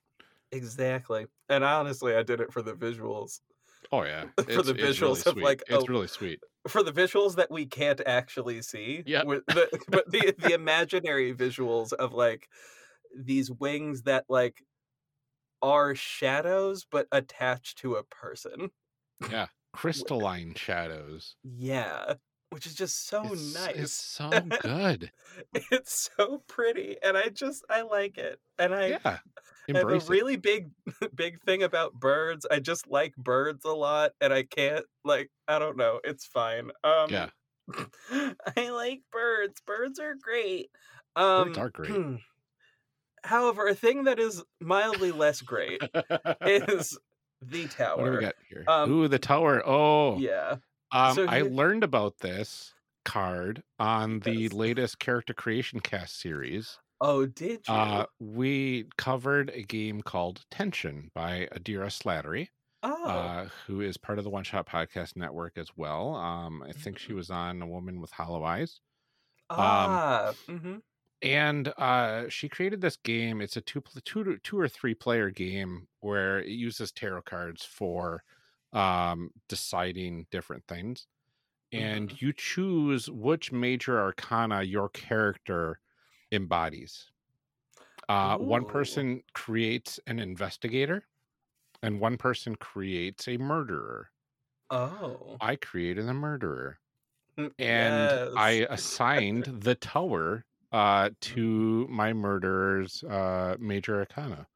exactly. 0.53 1.27
And 1.49 1.63
honestly, 1.65 2.15
I 2.17 2.23
did 2.23 2.41
it 2.41 2.53
for 2.53 2.63
the 2.63 2.73
visuals. 2.75 3.41
Oh 3.93 4.05
yeah, 4.05 4.31
For 4.49 4.63
It's- 4.63 4.63
the 4.63 4.75
it's 4.75 5.01
really 5.01 5.21
visuals 5.21 5.27
of, 5.27 5.41
like, 5.41 5.63
it's 5.67 5.89
oh, 5.89 5.89
really 5.89 6.09
sweet. 6.09 6.41
For 6.69 6.83
the 6.83 6.93
visuals 6.93 7.37
that 7.37 7.51
we 7.51 7.67
can't 7.67 8.01
actually 8.07 8.63
see. 8.63 9.05
Yeah, 9.05 9.25
The, 9.25 9.71
but 9.89 10.11
the 10.11 10.35
the 10.39 10.53
imaginary 10.55 11.35
visuals 11.35 11.93
of 11.95 12.13
like 12.15 12.49
these 13.17 13.51
wings 13.51 14.03
that 14.05 14.27
like 14.29 14.65
are 15.63 15.95
shadows 15.95 16.85
but 16.91 17.09
attached 17.13 17.79
to 17.79 17.97
a 17.97 18.05
person. 18.05 18.71
Yeah, 19.27 19.47
crystalline 19.73 20.55
shadows. 20.57 21.37
Yeah. 21.45 22.15
Which 22.51 22.67
is 22.67 22.75
just 22.75 23.07
so 23.07 23.23
it's, 23.25 23.35
nice. 23.35 23.75
It's 23.77 23.93
so 23.93 24.53
good. 24.59 25.13
it's 25.55 26.11
so 26.17 26.39
pretty 26.49 26.97
and 27.03 27.17
i 27.17 27.29
just 27.29 27.65
i 27.71 27.83
like 27.83 28.19
it 28.19 28.41
and 28.59 28.75
i 28.75 28.87
yeah, 28.87 29.19
have 29.75 29.83
embrace 29.83 30.09
a 30.11 30.13
really 30.13 30.37
big 30.37 30.71
big 31.15 31.41
thing 31.43 31.63
about 31.63 31.95
birds 31.95 32.47
i 32.51 32.61
just 32.61 32.89
like 32.89 33.15
birds 33.17 33.65
a 33.65 33.73
lot 33.73 34.13
and 34.21 34.33
i 34.33 34.43
can't 34.43 34.87
like 35.05 35.31
i 35.49 35.59
don't 35.59 35.77
know 35.77 36.01
it's 36.05 36.27
fine 36.27 36.71
um 36.85 37.11
Yeah. 37.11 37.31
i 38.57 38.71
like 38.71 39.03
birds 39.13 39.61
birds 39.67 39.99
are 39.99 40.15
great 40.17 40.71
um 41.17 41.53
Birds 41.53 41.59
are 41.59 41.71
great. 41.71 42.03
however 43.25 43.67
a 43.67 43.75
thing 43.75 44.05
that 44.05 44.19
is 44.19 44.43
mildly 44.61 45.13
less 45.13 45.41
great 45.43 45.85
is 46.45 46.99
the 47.43 47.69
tower 47.69 47.99
what 47.99 48.05
do 48.05 48.11
we 48.11 48.19
got 48.19 48.35
here? 48.49 48.67
Um, 48.67 48.91
Ooh, 48.91 49.09
the 49.09 49.19
tower. 49.19 49.63
Oh, 49.67 50.23
yeah 50.23 50.57
Um, 50.93 51.15
So 51.15 51.27
I 51.27 51.43
learned 51.43 51.85
about 51.85 52.19
this 52.19 52.75
card 53.05 53.63
on 53.79 54.21
the 54.21 54.49
Yes. 54.49 54.53
latest 54.53 54.99
character 54.99 55.35
creation 55.35 55.81
cast 55.81 56.19
series. 56.19 56.79
oh 57.01 57.27
did 57.27 57.69
you 57.71 57.75
Uh, 57.75 58.07
we 58.19 58.89
covered 58.99 59.51
a 59.51 59.63
game 59.63 60.03
called 60.03 60.45
Tension 60.51 61.11
by 61.15 61.49
Adira 61.53 61.91
Slattery, 61.91 62.51
oh 62.83 62.95
uh, 63.07 63.47
who 63.67 63.81
is 63.81 63.97
part 63.99 64.19
of 64.19 64.25
the 64.25 64.31
One 64.31 64.45
Shot 64.45 64.67
Podcast 64.67 65.17
Network 65.17 65.59
as 65.59 65.77
well. 65.77 66.15
Um, 66.17 66.63
I 66.63 66.73
think 66.73 66.99
she 66.99 67.13
Mm. 67.13 67.15
was 67.15 67.31
on 67.31 67.63
A 67.63 67.67
Woman 67.69 68.01
with 68.01 68.13
Hollow 68.13 68.45
Eyes. 68.45 68.81
ah 69.51 70.35
mm-hmm. 70.49 70.79
and 71.23 71.69
uh, 71.77 72.29
she 72.29 72.49
created 72.49 72.81
this 72.81 72.97
game. 72.97 73.41
It's 73.41 73.57
a 73.57 73.61
two, 73.61 73.83
two, 74.05 74.39
two 74.39 74.59
or 74.59 74.69
three 74.69 74.95
player 74.95 75.31
game 75.31 75.89
where 76.01 76.41
it 76.41 76.49
uses 76.49 76.93
tarot 76.93 77.23
cards 77.23 77.65
for 77.65 78.25
um, 78.73 79.31
deciding 79.49 80.27
different 80.31 80.67
things, 80.67 81.07
and 81.73 82.21
you 82.23 82.33
choose 82.33 83.11
which 83.11 83.53
major 83.53 84.01
arcana 84.01 84.63
your 84.63 84.89
character 84.91 85.81
embodies. 86.33 87.11
Uh, 88.09 88.37
one 88.39 88.65
person 88.65 89.23
creates 89.35 90.01
an 90.07 90.19
investigator, 90.19 91.07
and 91.83 92.01
one 92.01 92.19
person 92.19 92.57
creates 92.57 93.29
a 93.29 93.39
murderer. 93.39 94.11
oh 94.71 95.37
I 95.41 95.57
created 95.57 96.09
a 96.09 96.15
murderer 96.15 96.79
Mm, 97.39 97.55
and 97.59 98.21
I 98.37 98.67
assigned 98.71 99.45
the 99.63 99.75
tower 99.75 100.47
uh 100.73 101.11
to 101.21 101.87
my 101.89 102.13
murderer's 102.13 103.03
uh 103.05 103.57
major 103.61 103.99
arcana. 104.01 104.49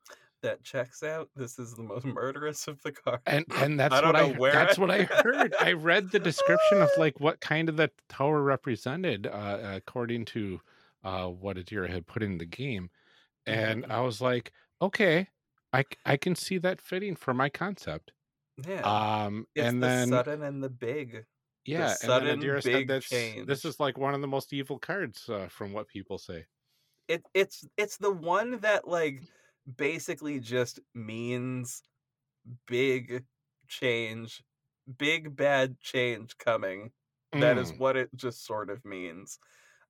That 0.45 0.65
checks 0.65 1.03
out. 1.03 1.31
This 1.37 1.59
is 1.59 1.75
the 1.75 1.83
most 1.85 2.07
murderous 2.07 2.69
of 2.69 2.83
the 2.83 2.93
cards. 2.93 3.25
And 3.27 3.47
and 3.57 3.81
that's 3.81 4.03
what 4.03 4.17
I 4.17 4.25
where 4.25 4.53
that's 4.53 4.77
I- 4.79 4.79
what 4.79 4.91
I 4.91 5.05
heard. 5.05 5.55
I 5.59 5.73
read 5.73 6.11
the 6.11 6.21
description 6.21 6.83
of 6.83 6.95
like 6.97 7.21
what 7.21 7.41
kind 7.41 7.69
of 7.69 7.77
the 7.77 7.91
tower 8.09 8.43
represented 8.43 9.27
uh 9.27 9.61
according 9.63 10.27
to 10.27 10.61
uh 11.03 11.29
what 11.29 11.57
Adira 11.57 11.89
had 11.89 12.07
put 12.07 12.23
in 12.23 12.39
the 12.39 12.45
game. 12.47 12.91
And 13.47 13.85
Mhm. 13.85 13.91
I 13.91 14.01
was 14.03 14.21
like, 14.21 14.53
okay, 14.83 15.29
I 15.73 15.85
I 16.07 16.17
can 16.19 16.37
see 16.37 16.59
that 16.59 16.81
fitting 16.81 17.17
for 17.17 17.35
my 17.35 17.51
concept. 17.51 18.13
yeah, 18.67 18.85
Um 18.85 19.47
it's 19.55 19.75
and 19.75 19.83
the 19.83 19.91
then 19.91 20.25
sudden 20.25 20.43
and 20.43 20.63
the 20.63 20.71
big. 20.71 21.27
yeah, 21.65 21.97
and 22.01 22.21
sudden 22.21 22.23
Adira 22.23 22.63
said 22.63 22.87
big 22.87 22.87
that's 22.87 23.39
this 23.45 23.65
is 23.65 23.81
like 23.81 23.97
one 23.99 24.15
of 24.15 24.21
the 24.21 24.27
most 24.27 24.53
evil 24.53 24.79
cards 24.79 25.29
uh, 25.29 25.49
from 25.49 25.73
what 25.73 25.89
people 25.89 26.19
say. 26.19 26.47
It 27.09 27.25
it's 27.35 27.67
it's 27.77 27.97
the 27.99 28.11
one 28.13 28.61
that 28.61 28.89
like 28.89 29.23
basically 29.77 30.41
just 30.41 30.81
means 30.95 31.83
big 32.67 33.27
change, 33.69 34.45
big 34.99 35.37
bad 35.37 35.81
change 35.81 36.39
coming. 36.39 36.93
That 37.39 37.59
is 37.59 37.73
Mm. 37.73 37.79
what 37.79 37.97
it 37.97 38.11
just 38.17 38.45
sort 38.45 38.71
of 38.71 38.85
means. 38.85 39.39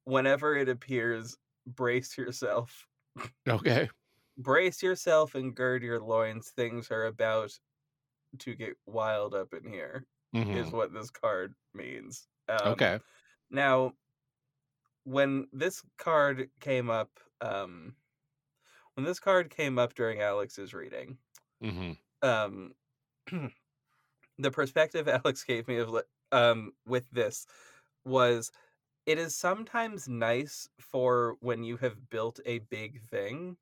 Whenever 0.04 0.56
it 0.56 0.68
appears, 0.68 1.36
brace 1.66 2.18
yourself. 2.18 2.88
Okay. 3.48 3.90
brace 4.38 4.82
yourself 4.82 5.34
and 5.34 5.54
gird 5.56 5.82
your 5.82 6.00
loins. 6.00 6.50
Things 6.50 6.90
are 6.90 7.06
about 7.06 7.58
to 8.40 8.54
get 8.54 8.76
wild 8.86 9.34
up 9.34 9.54
in 9.54 9.64
here, 9.70 10.06
is 10.50 10.72
Mhm. 10.72 10.72
what 10.72 10.92
this 10.92 11.10
card 11.10 11.54
means. 11.74 12.28
Um, 12.48 12.76
Okay. 12.76 13.00
Now, 13.50 13.94
when 15.04 15.48
this 15.52 15.82
card 15.98 16.50
came 16.60 16.90
up, 16.90 17.20
um, 17.40 17.96
when 18.94 19.04
this 19.04 19.20
card 19.20 19.50
came 19.50 19.78
up 19.78 19.94
during 19.94 20.20
Alex's 20.20 20.74
reading, 20.74 21.18
hmm 21.60 21.92
um, 22.22 22.72
the 24.38 24.50
perspective 24.50 25.08
Alex 25.24 25.44
gave 25.44 25.68
me 25.68 25.78
of 25.78 26.02
um 26.32 26.72
with 26.86 27.10
this 27.10 27.46
was 28.04 28.50
it 29.06 29.18
is 29.18 29.36
sometimes 29.36 30.08
nice 30.08 30.68
for 30.80 31.36
when 31.40 31.64
you 31.64 31.76
have 31.78 32.10
built 32.10 32.40
a 32.46 32.60
big 32.60 33.00
thing 33.02 33.56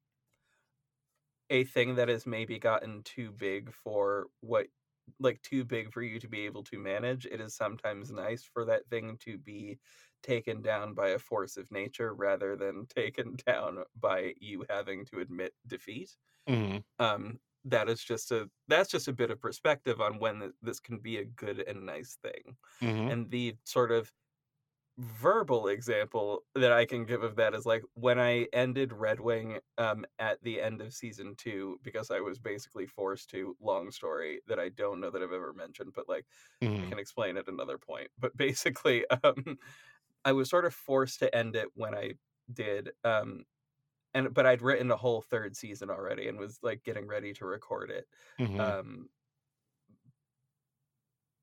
a 1.51 1.65
thing 1.65 1.95
that 1.97 2.09
has 2.09 2.27
maybe 2.27 2.59
gotten 2.59 3.03
too 3.03 3.31
big 3.33 3.73
for 3.73 4.27
what 4.41 4.67
like 5.19 5.43
too 5.43 5.65
big 5.65 5.93
for 5.93 6.03
you 6.03 6.19
to 6.21 6.29
be 6.29 6.45
able 6.47 6.63
to 6.63 6.79
manage 6.79 7.27
it 7.27 7.41
is 7.41 7.55
sometimes 7.55 8.11
nice 8.11 8.45
for 8.45 8.65
that 8.65 8.87
thing 8.89 9.17
to 9.19 9.37
be 9.39 9.79
taken 10.23 10.63
down 10.63 10.95
by 10.95 11.11
a 11.11 11.19
force 11.19 11.57
of 11.57 11.71
nature 11.71 12.15
rather 12.15 12.57
than 12.57 12.87
taken 12.87 13.37
down 13.47 13.85
by 13.97 14.35
you 14.41 14.65
having 14.69 15.05
to 15.07 15.21
admit 15.21 15.55
defeat. 15.67 16.17
Hmm 16.47 16.83
um 16.99 17.41
that 17.65 17.89
is 17.89 18.03
just 18.03 18.33
a 18.33 18.51
that's 18.69 18.91
just 18.91 19.09
a 19.09 19.13
bit 19.13 19.31
of 19.31 19.41
perspective 19.41 20.01
on 20.01 20.19
when 20.19 20.41
th- 20.41 20.53
this 20.63 20.81
can 20.81 20.99
be 20.99 21.19
a 21.19 21.25
good 21.25 21.61
and 21.61 21.87
nice 21.87 22.17
thing. 22.23 22.57
Hmm 22.81 23.13
and 23.13 23.31
the 23.31 23.57
sort 23.65 23.93
of 23.93 24.13
verbal 24.99 25.69
example 25.69 26.45
that 26.55 26.71
i 26.71 26.85
can 26.85 27.07
give 27.07 27.23
of 27.23 27.35
that 27.37 27.55
is 27.55 27.65
like 27.65 27.83
when 27.95 28.19
i 28.21 28.47
ended 28.53 28.93
red 28.93 29.19
wing 29.21 29.59
um 29.79 30.05
at 30.19 30.43
the 30.43 30.61
end 30.61 30.83
of 30.83 30.93
season 30.93 31.35
two 31.35 31.79
because 31.83 32.11
i 32.11 32.21
was 32.21 32.39
basically 32.39 32.87
forced 32.87 33.31
to 33.31 33.57
long 33.59 33.91
story 33.91 34.43
that 34.47 34.61
i 34.61 34.69
don't 34.69 35.01
know 35.01 35.11
that 35.11 35.23
i've 35.23 35.33
ever 35.33 35.55
mentioned 35.55 35.93
but 35.95 36.09
like 36.09 36.27
I 36.83 36.85
hmm 36.85 36.93
can 36.93 36.99
explain 36.99 37.37
at 37.37 37.49
another 37.49 37.79
point. 37.79 38.11
But 38.19 38.37
basically, 38.37 39.07
um, 39.25 39.59
I 40.25 40.33
was 40.33 40.51
sort 40.51 40.65
of 40.65 40.75
forced 40.75 41.21
to 41.21 41.35
end 41.35 41.57
it 41.57 41.69
when 41.75 41.95
I 41.95 42.15
did. 42.53 42.93
Um, 43.05 43.45
and 44.15 44.35
but 44.35 44.47
I'd 44.47 44.63
written 44.63 44.91
a 44.91 44.97
whole 44.97 45.23
third 45.23 45.57
season 45.57 45.91
already 45.91 46.29
and 46.29 46.39
was 46.39 46.61
like 46.63 46.85
getting 46.85 47.07
ready 47.07 47.33
to 47.35 47.47
record 47.47 47.91
it. 47.91 48.09
hmm 48.39 48.73
Um, 48.73 49.11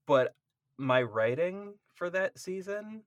but 0.05 0.35
my 0.77 1.01
writing 1.01 1.79
for 1.87 2.09
that 2.09 2.37
season 2.37 3.05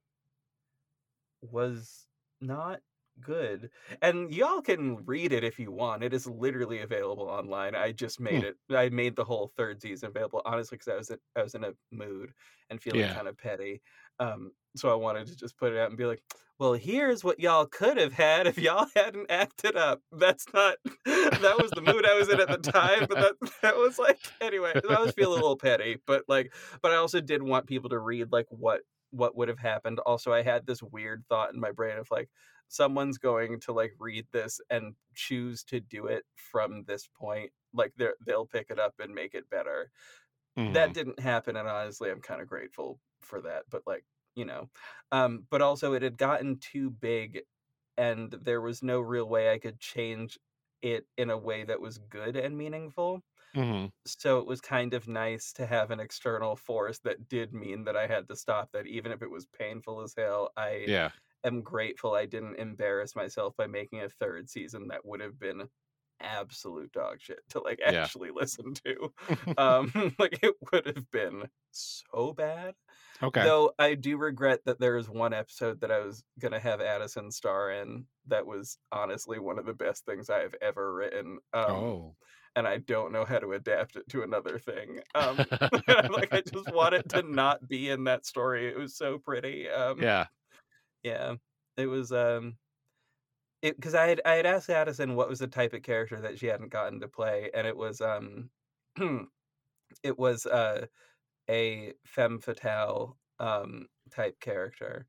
was 1.41 2.09
not 2.41 2.81
good. 3.21 3.71
And 4.01 4.33
y'all 4.33 4.63
can 4.63 5.05
read 5.05 5.33
it 5.33 5.45
if 5.45 5.59
you 5.59 5.71
want. 5.71 6.03
It 6.03 6.15
is 6.15 6.27
literally 6.27 6.81
available 6.81 7.29
online. 7.29 7.75
I 7.75 7.93
just 7.93 8.21
made 8.21 8.43
Hmm. 8.43 8.43
it. 8.43 8.57
I 8.71 8.89
made 8.89 9.17
the 9.17 9.25
whole 9.25 9.49
third 9.49 9.83
season 9.83 10.09
available 10.11 10.43
honestly 10.45 10.77
because 10.79 10.89
I 10.89 10.97
was 10.97 11.11
in, 11.11 11.19
I 11.37 11.43
was 11.43 11.55
in 11.55 11.65
a 11.65 11.75
mood 11.91 12.33
and 12.71 12.83
feeling 12.83 13.09
Yeah. 13.09 13.11
kind 13.11 13.29
of 13.29 13.37
petty. 13.37 13.83
Um, 14.19 14.53
so 14.77 14.91
I 14.91 14.95
wanted 14.95 15.27
to 15.29 15.37
just 15.37 15.57
put 15.57 15.73
it 15.73 15.79
out 15.79 15.89
and 15.89 15.99
be 15.99 16.07
like, 16.07 16.23
"Well, 16.59 16.75
here's 16.75 17.25
what 17.25 17.41
y'all 17.41 17.67
could 17.67 17.97
have 17.99 18.13
had 18.13 18.47
if 18.47 18.59
y'all 18.59 18.87
hadn't 18.97 19.31
acted 19.31 19.77
up." 19.77 20.03
That's 20.13 20.47
not. 20.53 20.79
that 21.05 21.59
was 21.61 21.73
the 21.73 21.83
mood 21.83 22.07
I 22.07 22.15
was 22.15 22.29
in 22.29 22.41
at 22.41 22.51
the 22.51 22.59
time, 22.59 23.07
but 23.09 23.19
that 23.19 23.35
that 23.63 23.77
was 23.77 23.99
like 23.99 24.21
anyway. 24.41 24.75
I 24.89 25.01
was 25.01 25.13
feeling 25.13 25.39
a 25.39 25.43
little 25.43 25.57
petty, 25.59 25.99
but 26.07 26.25
like, 26.29 26.55
but 26.83 26.93
I 26.93 26.97
also 26.97 27.21
did 27.21 27.43
want 27.43 27.67
people 27.67 27.91
to 27.91 27.99
read 27.99 28.33
like 28.33 28.47
what 28.51 28.83
what 29.11 29.37
would 29.37 29.49
have 29.49 29.59
happened. 29.59 29.99
Also, 30.01 30.33
I 30.33 30.43
had 30.43 30.67
this 30.67 30.83
weird 30.83 31.25
thought 31.29 31.53
in 31.53 31.61
my 31.61 31.73
brain 31.73 31.99
of 31.99 32.11
like 32.11 32.31
someone's 32.69 33.19
going 33.19 33.61
to 33.61 33.73
like 33.73 33.93
read 33.99 34.27
this 34.33 34.61
and 34.71 34.95
choose 35.15 35.63
to 35.65 35.81
do 35.81 36.07
it 36.07 36.25
from 36.37 36.85
this 36.85 37.07
point 37.07 37.53
like 37.75 37.93
they 37.97 38.09
they'll 38.25 38.47
pick 38.47 38.71
it 38.71 38.79
up 38.79 38.95
and 38.99 39.15
make 39.15 39.35
it 39.35 39.49
better 39.51 39.91
that 40.69 40.93
Mhm. 40.93 40.95
didn't 40.95 41.21
happen 41.21 41.57
and 41.57 41.69
honestly 41.69 42.11
i'm 42.11 42.21
kind 42.21 42.41
of 42.41 42.49
grateful 42.49 43.01
for 43.21 43.41
that 43.43 43.65
but 43.71 43.83
like 43.87 44.05
you 44.35 44.45
know 44.45 44.71
um 45.13 45.47
but 45.51 45.63
also 45.63 45.93
it 45.95 46.03
had 46.03 46.19
gotten 46.19 46.59
too 46.59 46.91
big 46.91 47.43
and 47.97 48.33
there 48.33 48.61
was 48.61 48.83
no 48.83 49.01
real 49.01 49.27
way 49.29 49.53
i 49.53 49.59
could 49.59 49.81
change 49.81 50.39
it 50.83 51.07
in 51.17 51.31
a 51.31 51.39
way 51.39 51.65
that 51.65 51.81
was 51.81 51.99
good 51.99 52.37
and 52.37 52.57
meaningful 52.57 53.23
Mhm. 53.55 53.93
so 54.07 54.39
it 54.41 54.47
was 54.47 54.61
kind 54.61 54.95
of 54.95 55.07
nice 55.09 55.53
to 55.53 55.67
have 55.67 55.91
an 55.91 56.01
external 56.01 56.57
force 56.57 56.99
that 57.01 57.29
did 57.29 57.53
mean 57.55 57.85
that 57.85 57.97
i 57.97 58.07
had 58.07 58.27
to 58.29 58.37
stop 58.37 58.71
that 58.73 58.87
even 58.87 59.13
if 59.13 59.23
it 59.23 59.31
was 59.31 59.47
painful 59.47 60.01
as 60.01 60.15
hell 60.17 60.51
i 60.57 60.87
Yeah. 60.87 61.13
am 61.45 61.63
grateful 61.63 62.15
I 62.15 62.27
didn't 62.27 62.57
embarrass 62.57 63.17
myself 63.17 63.55
by 63.57 63.67
making 63.69 64.01
a 64.03 64.09
third 64.09 64.51
season 64.51 64.89
that 64.89 65.05
would 65.07 65.21
have 65.21 65.39
been 65.39 65.69
absolute 66.23 66.93
dog 66.93 67.21
shit 67.21 67.41
to 67.51 67.61
like 67.61 67.81
Yeah. 67.81 68.03
actually 68.03 68.31
listen 68.35 68.75
to. 68.85 69.13
Um 69.59 69.93
like 70.19 70.39
it 70.43 70.55
would 70.73 70.87
have 70.87 71.11
been 71.11 71.45
so 71.71 72.33
bad. 72.33 72.75
okay. 73.23 73.43
Though 73.45 73.73
I 73.79 73.95
do 73.95 74.17
regret 74.17 74.61
that 74.67 74.81
there 74.81 74.97
is 74.97 75.09
one 75.09 75.33
episode 75.35 75.81
that 75.81 75.91
I 75.91 76.01
was 76.01 76.23
gonna 76.39 76.61
have 76.61 76.81
Addison 76.81 77.31
star 77.31 77.73
in 77.73 78.07
that 78.29 78.47
was 78.47 78.79
honestly 78.91 79.39
one 79.39 79.59
of 79.59 79.67
the 79.67 79.75
best 79.75 80.05
things 80.05 80.31
I 80.31 80.41
have 80.41 80.55
ever 80.63 80.95
written. 80.95 81.39
Um 81.53 81.71
oh. 81.71 82.17
and 82.57 82.67
I 82.67 82.79
don't 82.79 83.13
know 83.13 83.25
how 83.25 83.39
to 83.39 83.53
adapt 83.53 83.97
it 83.97 84.09
to 84.11 84.23
another 84.23 84.59
thing. 84.59 85.01
Um 85.15 85.37
like 85.89 86.33
I 86.33 86.43
just 86.43 86.73
want 86.73 86.95
it 86.95 87.09
to 87.11 87.23
not 87.23 87.67
be 87.69 87.91
in 87.91 88.05
that 88.05 88.27
story. 88.27 88.69
It 88.69 88.79
was 88.79 88.97
so 88.97 89.19
pretty. 89.19 89.69
Um 89.69 90.01
yeah. 90.03 90.27
yeah, 91.03 91.35
it 91.77 91.87
was 91.87 92.13
um, 92.13 92.57
because 93.63 93.95
I 93.95 94.07
had 94.09 94.21
I 94.25 94.35
had 94.35 94.47
asked 94.47 94.71
Addison 94.71 95.15
what 95.17 95.29
was 95.29 95.39
the 95.41 95.49
type 95.49 95.73
of 95.73 95.83
character 95.83 96.21
that 96.21 96.39
she 96.39 96.47
hadn't 96.47 96.71
gotten 96.71 97.01
to 97.01 97.09
play, 97.09 97.51
and 97.55 97.67
it 97.67 97.77
was 97.77 98.01
um, 98.01 98.51
it 100.03 100.19
was 100.19 100.47
uh 100.47 100.87
a 101.51 101.95
femme 102.07 102.41
fatale 102.41 103.19
um 103.41 103.89
type 104.11 104.41
character, 104.41 105.07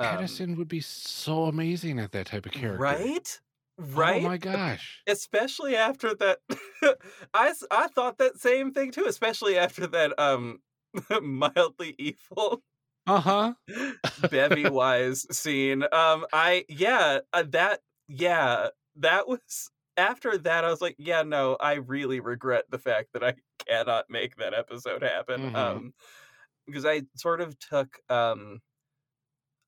um, 0.00 0.42
Addison 0.42 0.56
would 0.56 0.68
be 0.68 0.82
so 0.82 1.44
amazing 1.46 1.98
at 1.98 2.12
that 2.12 2.26
type 2.26 2.44
of 2.44 2.52
character. 2.52 3.08
right, 3.08 3.40
right. 3.78 4.00
Oh 4.08 4.20
my 4.20 4.38
gosh. 4.38 5.06
especially 5.06 5.76
after 5.76 6.14
that 6.14 6.40
I 7.34 7.54
I 7.70 7.88
thought 7.88 8.18
that 8.18 8.38
same 8.38 8.72
thing 8.72 8.92
too 8.92 9.06
especially 9.06 9.58
after 9.58 9.86
that 9.88 10.18
um 10.18 10.62
mildly 11.22 11.96
evil 11.98 12.62
Uh-huh. 13.06 13.54
bevy 14.30 14.68
wise 14.68 15.26
scene 15.36 15.82
um 15.92 16.26
i 16.32 16.64
yeah 16.68 17.20
uh, 17.32 17.42
that 17.48 17.80
yeah 18.10 18.68
that 18.96 19.28
was 19.28 19.70
after 19.96 20.38
that 20.38 20.64
i 20.64 20.70
was 20.70 20.80
like 20.80 20.96
yeah 20.98 21.22
no 21.22 21.56
i 21.60 21.74
really 21.74 22.20
regret 22.20 22.64
the 22.70 22.78
fact 22.78 23.12
that 23.12 23.24
i 23.24 23.34
cannot 23.66 24.08
make 24.10 24.36
that 24.36 24.54
episode 24.54 25.02
happen 25.02 25.46
Mhm. 25.46 25.52
um 25.54 25.92
because 26.66 26.86
i 26.86 27.02
sort 27.16 27.40
of 27.40 27.58
took 27.58 28.00
um 28.10 28.60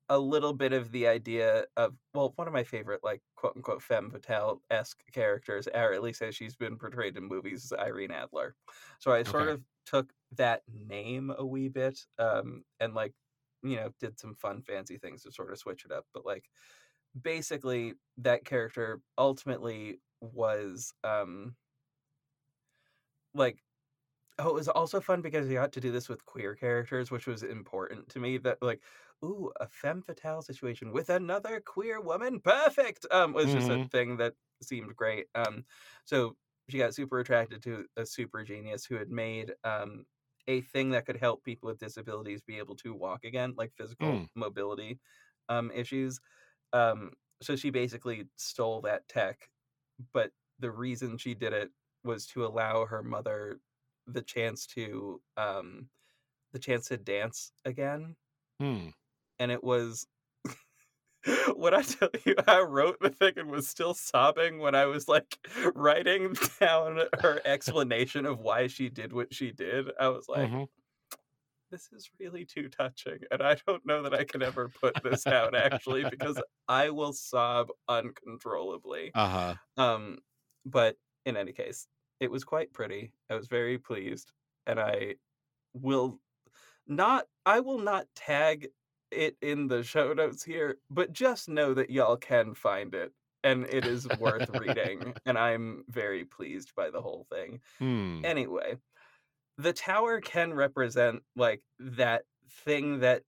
a 0.08 0.18
little 0.18 0.52
bit 0.52 0.72
of 0.72 0.90
the 0.92 1.06
idea 1.06 1.64
of 1.76 1.96
well 2.12 2.32
one 2.36 2.46
of 2.46 2.52
my 2.52 2.64
favorite 2.64 3.02
like 3.02 3.22
quote 3.36 3.56
unquote 3.56 3.82
femme 3.82 4.10
fatale-esque 4.10 5.02
characters 5.12 5.66
or 5.68 5.92
at 5.92 6.02
least 6.02 6.20
as 6.22 6.34
she's 6.34 6.56
been 6.56 6.76
portrayed 6.76 7.16
in 7.16 7.24
movies 7.24 7.64
is 7.64 7.72
irene 7.72 8.10
adler 8.10 8.56
so 8.98 9.12
i 9.12 9.22
sort 9.22 9.48
Okay. 9.48 9.48
of 9.48 9.64
took 9.86 10.12
that 10.32 10.62
name 10.68 11.32
a 11.38 11.46
wee 11.46 11.68
bit 11.68 12.00
um 12.18 12.64
and 12.80 12.94
like 12.94 13.14
you 13.62 13.76
know 13.76 13.90
did 14.00 14.18
some 14.18 14.34
fun 14.34 14.60
fancy 14.60 14.98
things 14.98 15.22
to 15.22 15.30
sort 15.32 15.50
of 15.52 15.58
switch 15.58 15.84
it 15.84 15.92
up 15.92 16.06
but 16.12 16.26
like 16.26 16.50
basically 17.20 17.94
that 18.18 18.44
character 18.44 19.00
ultimately 19.18 20.00
was 20.20 20.94
um 21.04 21.56
like 23.34 23.62
oh 24.38 24.50
it 24.50 24.54
was 24.54 24.68
also 24.68 25.00
fun 25.00 25.22
because 25.22 25.48
he 25.48 25.54
got 25.54 25.72
to 25.72 25.80
do 25.80 25.92
this 25.92 26.08
with 26.08 26.26
queer 26.26 26.56
characters 26.56 27.10
which 27.10 27.26
was 27.28 27.42
important 27.42 28.08
to 28.10 28.20
me 28.20 28.38
that 28.38 28.62
like 28.62 28.82
ooh 29.24 29.52
a 29.60 29.68
femme 29.68 30.02
fatale 30.02 30.42
situation 30.42 30.92
with 30.92 31.10
another 31.10 31.60
queer 31.60 32.00
woman 32.00 32.40
perfect 32.40 33.06
um 33.12 33.32
was 33.34 33.52
just 33.52 33.70
a 33.70 33.78
Mhm. 33.78 33.90
thing 33.92 34.16
that 34.18 34.34
seemed 34.62 34.96
great 34.96 35.28
um 35.34 35.64
so 36.04 36.36
she 36.70 36.78
got 36.78 36.94
super 36.94 37.20
attracted 37.20 37.62
to 37.62 37.86
a 37.96 38.06
super 38.06 38.44
genius 38.44 38.86
who 38.86 38.96
had 38.96 39.10
made 39.10 39.54
um 39.64 40.04
a 40.48 40.60
thing 40.62 40.90
that 40.90 41.06
could 41.06 41.16
help 41.18 41.44
people 41.44 41.68
with 41.68 41.78
disabilities 41.78 42.42
be 42.42 42.58
able 42.58 42.76
to 42.76 42.94
walk 42.94 43.24
again 43.24 43.54
like 43.56 43.72
physical 43.76 44.22
Mm. 44.22 44.26
mobility 44.36 45.00
um 45.48 45.70
issues 45.72 46.20
um 46.72 47.12
so 47.42 47.56
she 47.56 47.70
basically 47.70 48.28
stole 48.36 48.80
that 48.82 49.06
tech 49.08 49.50
but 50.12 50.32
the 50.58 50.70
reason 50.70 51.18
she 51.18 51.34
did 51.34 51.52
it 51.52 51.70
was 52.04 52.26
to 52.26 52.44
allow 52.46 52.86
her 52.86 53.02
mother 53.02 53.60
the 54.06 54.22
chance 54.22 54.66
to 54.66 55.22
um 55.36 55.88
the 56.52 56.58
chance 56.58 56.88
to 56.88 56.96
dance 56.98 57.52
again 57.64 58.16
Hmm. 58.60 58.90
and 59.38 59.50
it 59.50 59.62
was 59.62 60.06
when 61.54 61.72
I 61.74 61.82
tell 61.82 62.08
you 62.24 62.34
I 62.46 62.60
wrote 62.60 62.98
the 63.00 63.10
thing 63.10 63.34
and 63.36 63.50
was 63.50 63.68
still 63.68 63.94
sobbing 63.94 64.58
when 64.58 64.74
I 64.74 64.86
was 64.86 65.06
like 65.08 65.38
writing 65.74 66.34
down 66.60 67.00
her 67.20 67.40
explanation 67.44 68.26
of 68.26 68.40
why 68.40 68.66
she 68.66 68.88
did 68.88 69.12
what 69.12 69.32
she 69.32 69.52
did, 69.52 69.90
I 70.00 70.08
was 70.08 70.28
like, 70.28 70.52
Mhm. 70.52 70.68
This 71.72 71.88
is 71.92 72.10
really 72.20 72.44
too 72.44 72.68
touching. 72.68 73.18
And 73.32 73.42
I 73.42 73.56
don't 73.66 73.84
know 73.84 74.02
that 74.02 74.14
I 74.14 74.22
can 74.22 74.42
ever 74.42 74.68
put 74.68 75.02
this 75.02 75.26
out 75.26 75.56
actually 75.56 76.04
because 76.08 76.40
I 76.68 76.90
will 76.90 77.12
sob 77.12 77.70
uncontrollably. 77.88 79.10
Uh-huh. 79.14 79.54
Um, 79.76 80.18
but 80.64 80.96
in 81.26 81.36
any 81.36 81.52
case, 81.52 81.88
it 82.20 82.30
was 82.30 82.44
quite 82.44 82.72
pretty. 82.72 83.12
I 83.30 83.34
was 83.34 83.48
very 83.48 83.78
pleased, 83.78 84.30
and 84.66 84.78
I 84.78 85.16
will 85.74 86.20
not. 86.86 87.26
I 87.44 87.58
will 87.60 87.78
not 87.78 88.06
tag 88.14 88.68
it 89.10 89.36
in 89.42 89.66
the 89.66 89.82
show 89.82 90.12
notes 90.12 90.44
here, 90.44 90.78
but 90.90 91.12
just 91.12 91.48
know 91.48 91.74
that 91.74 91.90
y'all 91.90 92.16
can 92.16 92.54
find 92.54 92.94
it, 92.94 93.12
and 93.42 93.64
it 93.64 93.86
is 93.86 94.06
worth 94.20 94.48
reading. 94.50 95.14
And 95.26 95.38
I'm 95.38 95.84
very 95.88 96.24
pleased 96.24 96.74
by 96.76 96.90
the 96.90 97.00
whole 97.00 97.26
thing. 97.30 97.60
Hmm. 97.78 98.20
Anyway, 98.24 98.76
the 99.58 99.72
tower 99.72 100.20
can 100.20 100.54
represent 100.54 101.22
like 101.36 101.62
that 101.78 102.24
thing 102.50 103.00
that 103.00 103.22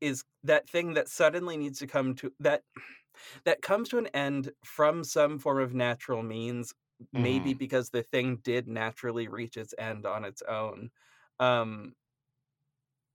is 0.00 0.24
that 0.42 0.68
thing 0.68 0.94
that 0.94 1.08
suddenly 1.08 1.56
needs 1.56 1.78
to 1.78 1.86
come 1.86 2.14
to 2.16 2.32
that 2.40 2.62
that 3.44 3.62
comes 3.62 3.88
to 3.90 3.98
an 3.98 4.06
end 4.08 4.52
from 4.64 5.04
some 5.04 5.38
form 5.38 5.60
of 5.60 5.74
natural 5.74 6.22
means 6.22 6.74
maybe 7.12 7.54
Mhm. 7.54 7.54
because 7.54 7.90
the 7.90 8.02
thing 8.02 8.36
did 8.38 8.68
naturally 8.68 9.28
reach 9.28 9.56
its 9.56 9.74
end 9.78 10.06
on 10.06 10.24
its 10.24 10.42
own 10.42 10.90
um 11.40 11.94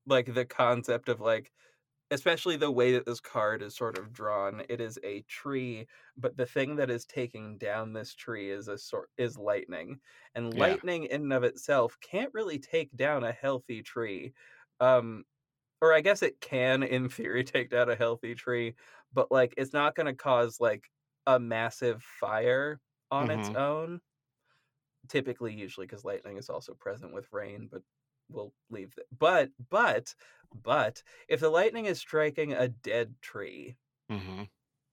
like 0.05 0.33
the 0.33 0.45
concept 0.45 1.09
of 1.09 1.19
like 1.19 1.51
especially 2.11 2.55
the 2.57 2.71
way 2.71 2.91
that 2.93 3.05
this 3.05 3.19
card 3.19 3.61
is 3.61 3.75
sort 3.75 3.97
of 3.97 4.13
drawn 4.13 4.63
it 4.69 4.79
is 4.79 4.99
a 5.03 5.21
tree 5.23 5.87
but 6.17 6.37
the 6.37 6.45
thing 6.45 6.75
that 6.75 6.89
is 6.89 7.05
taking 7.05 7.57
down 7.57 7.93
this 7.93 8.13
tree 8.13 8.49
is 8.51 8.67
a 8.67 8.77
sort 8.77 9.09
is 9.17 9.37
lightning 9.37 9.99
and 10.35 10.53
Yeah. 10.53 10.77
lightning 10.77 11.05
in 11.05 11.23
and 11.23 11.33
of 11.33 11.43
itself 11.43 11.97
can't 12.01 12.33
really 12.33 12.59
take 12.59 12.95
down 12.95 13.23
a 13.23 13.31
healthy 13.31 13.81
tree 13.81 14.33
um 14.79 15.23
or 15.81 15.93
i 15.93 16.01
guess 16.01 16.21
it 16.23 16.41
can 16.41 16.83
in 16.83 17.09
theory 17.09 17.43
take 17.43 17.69
down 17.69 17.89
a 17.89 17.95
healthy 17.95 18.35
tree 18.35 18.75
but 19.13 19.31
like 19.31 19.53
it's 19.57 19.73
not 19.73 19.95
going 19.95 20.07
to 20.07 20.15
cause 20.15 20.59
like 20.59 20.85
a 21.27 21.39
massive 21.39 22.03
fire 22.03 22.81
on 23.11 23.29
its 23.31 23.49
Mhm. 23.49 23.55
own 23.55 24.01
typically 25.07 25.53
usually 25.53 25.85
because 25.85 26.03
lightning 26.03 26.37
is 26.37 26.49
also 26.49 26.73
present 26.73 27.13
with 27.13 27.31
rain 27.31 27.67
but 27.71 27.83
we'll 28.29 28.53
leave 28.69 28.95
that 28.95 29.05
but 29.17 29.51
but 29.69 30.15
but 30.53 31.03
if 31.27 31.39
the 31.39 31.49
lightning 31.49 31.85
is 31.85 31.99
striking 31.99 32.53
a 32.53 32.67
dead 32.67 33.15
tree 33.21 33.77
Mhm. 34.09 34.45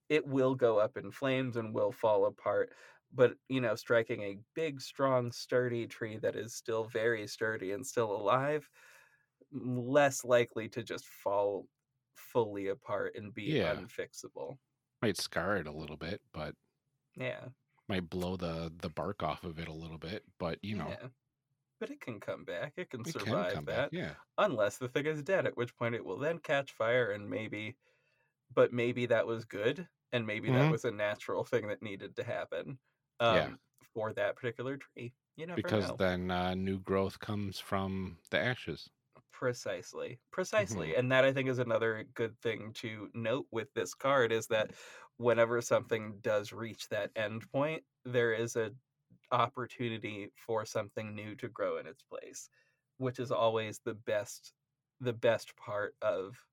it 0.09 0.27
will 0.27 0.55
go 0.55 0.79
up 0.79 0.97
in 0.97 1.11
flames 1.11 1.57
and 1.57 1.75
will 1.75 1.93
fall 1.93 2.27
apart 2.27 2.73
but 3.13 3.37
you 3.49 3.61
know 3.61 3.75
striking 3.75 4.23
a 4.23 4.39
big 4.55 4.81
strong 4.81 5.31
sturdy 5.33 5.87
tree 5.87 6.17
that 6.19 6.37
is 6.37 6.55
still 6.55 6.85
very 6.85 7.27
sturdy 7.27 7.73
and 7.73 7.87
still 7.87 8.15
alive 8.15 8.69
less 9.53 10.25
likely 10.25 10.69
to 10.69 10.83
just 10.85 11.07
fall 11.07 11.69
fully 12.17 12.69
apart 12.69 13.17
and 13.17 13.35
be 13.35 13.57
Yeah. 13.57 13.75
unfixable. 13.75 14.59
Might 15.03 15.19
scar 15.19 15.59
it 15.59 15.67
a 15.67 15.71
little 15.73 15.99
bit, 15.99 16.23
but 16.33 16.57
Yeah. 17.17 17.51
might 17.89 18.09
blow 18.11 18.37
the 18.37 18.73
the 18.75 18.91
bark 18.91 19.23
off 19.23 19.45
of 19.45 19.59
it 19.59 19.69
a 19.69 19.73
little 19.73 19.99
bit. 19.99 20.25
But 20.39 20.59
you 20.65 20.75
know, 20.77 20.97
Yeah. 20.97 21.11
But 21.83 21.91
it 21.91 22.01
can 22.01 22.21
come 22.21 22.45
back. 22.45 22.75
It 22.79 22.91
can 22.91 23.05
it 23.05 23.05
survive 23.05 23.47
come 23.49 23.67
that. 23.67 23.89
back. 23.89 23.93
Yeah. 23.93 24.17
Unless 24.39 24.79
the 24.79 24.89
thing 24.89 25.07
is 25.07 25.23
dead, 25.23 25.47
at 25.47 25.57
which 25.57 25.77
point 25.77 25.97
it 25.97 26.05
will 26.05 26.17
then 26.19 26.39
catch 26.39 26.73
fire 26.73 27.11
and 27.11 27.29
maybe 27.29 27.77
but 28.55 28.73
maybe 28.73 29.07
that 29.07 29.27
was 29.27 29.45
good 29.47 29.89
and 30.13 30.27
maybe 30.27 30.51
that 30.53 30.69
Mhm. 30.69 30.71
was 30.71 30.85
a 30.85 30.93
natural 30.93 31.45
thing 31.45 31.69
that 31.69 31.83
needed 31.83 32.17
to 32.17 32.25
happen 32.25 32.81
um 33.21 33.49
Yeah. 33.49 33.57
for 33.95 34.13
that 34.15 34.37
particular 34.37 34.77
tree. 34.79 35.15
You 35.37 35.47
never 35.47 35.71
Because 35.71 35.93
know. 35.93 36.01
then 36.01 36.31
uh, 36.31 36.55
new 36.55 36.79
growth 36.79 37.19
comes 37.19 37.59
from 37.59 38.19
the 38.29 38.39
ashes. 38.39 38.91
Precisely. 39.33 40.21
Precisely. 40.31 40.95
Mhm. 40.95 40.95
And 40.95 41.11
that 41.11 41.25
I 41.25 41.33
think 41.33 41.49
is 41.49 41.59
another 41.59 42.05
good 42.05 42.39
thing 42.41 42.73
to 42.75 43.11
note 43.15 43.47
with 43.51 43.73
this 43.75 43.95
card 43.95 44.31
is 44.33 44.47
that 44.49 44.73
whenever 45.17 45.61
something 45.61 46.21
does 46.21 46.53
reach 46.53 46.89
that 46.89 47.11
end 47.17 47.51
point, 47.51 47.85
there 48.05 48.33
is 48.33 48.57
a 48.57 48.75
opportunity 49.33 50.31
for 50.37 50.65
something 50.65 51.15
new 51.15 51.35
to 51.37 51.49
grow 51.49 51.79
in 51.79 51.87
its 51.87 52.03
place, 52.03 52.51
which 52.99 53.19
is 53.19 53.33
always 53.33 53.81
the 53.81 53.95
best 53.95 54.55
the 55.01 55.13
best 55.13 55.57
part 55.57 55.97
of 56.03 56.47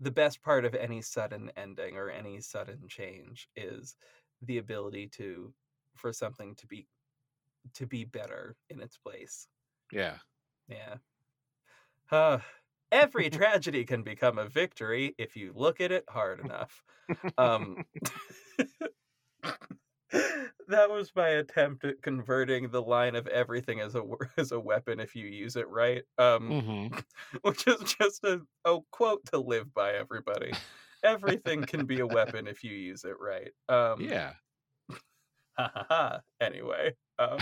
the 0.00 0.10
best 0.10 0.42
part 0.42 0.64
of 0.64 0.74
any 0.74 1.02
sudden 1.02 1.50
ending 1.56 1.96
or 1.96 2.10
any 2.10 2.40
sudden 2.40 2.88
change 2.88 3.48
is 3.56 3.96
the 4.42 4.58
ability 4.58 5.08
to 5.08 5.54
for 5.96 6.12
something 6.12 6.54
to 6.56 6.66
be 6.66 6.86
to 7.74 7.86
be 7.86 8.04
better 8.04 8.56
in 8.70 8.80
its 8.80 8.98
place. 8.98 9.48
Yeah. 9.92 10.18
Yeah. 10.68 10.98
Uh, 12.10 12.38
every 12.90 13.30
tragedy 13.30 13.84
can 13.84 14.02
become 14.02 14.38
a 14.38 14.48
victory 14.48 15.14
if 15.18 15.36
you 15.36 15.52
look 15.54 15.80
at 15.80 15.92
it 15.92 16.04
hard 16.08 16.40
enough. 16.40 16.82
Um, 17.38 17.78
that 20.70 20.90
was 20.90 21.12
my 21.14 21.28
attempt 21.28 21.84
at 21.84 22.02
converting 22.02 22.70
the 22.70 22.82
line 22.82 23.14
of 23.14 23.26
everything 23.28 23.80
as 23.80 23.94
a 23.94 24.02
as 24.36 24.52
a 24.52 24.60
weapon 24.60 25.00
if 25.00 25.14
you 25.14 25.26
use 25.26 25.56
it 25.56 25.68
right. 25.68 26.02
Um, 26.18 26.90
hmm 26.90 26.98
which 27.42 27.66
is 27.66 27.80
just 27.94 28.24
a, 28.24 28.40
a 28.64 28.78
quote 28.90 29.24
to 29.26 29.38
live 29.38 29.72
by. 29.74 29.92
Everybody, 29.92 30.52
everything 31.04 31.62
can 31.62 31.86
be 31.86 32.00
a 32.00 32.06
weapon 32.06 32.46
if 32.46 32.64
you 32.64 32.72
use 32.72 33.04
it 33.04 33.16
right. 33.20 33.50
Um, 33.68 34.00
yeah. 34.00 34.32
Ha 35.58 35.70
ha 35.74 35.86
ha. 35.88 36.20
Anyway. 36.40 36.94
Um, 37.18 37.38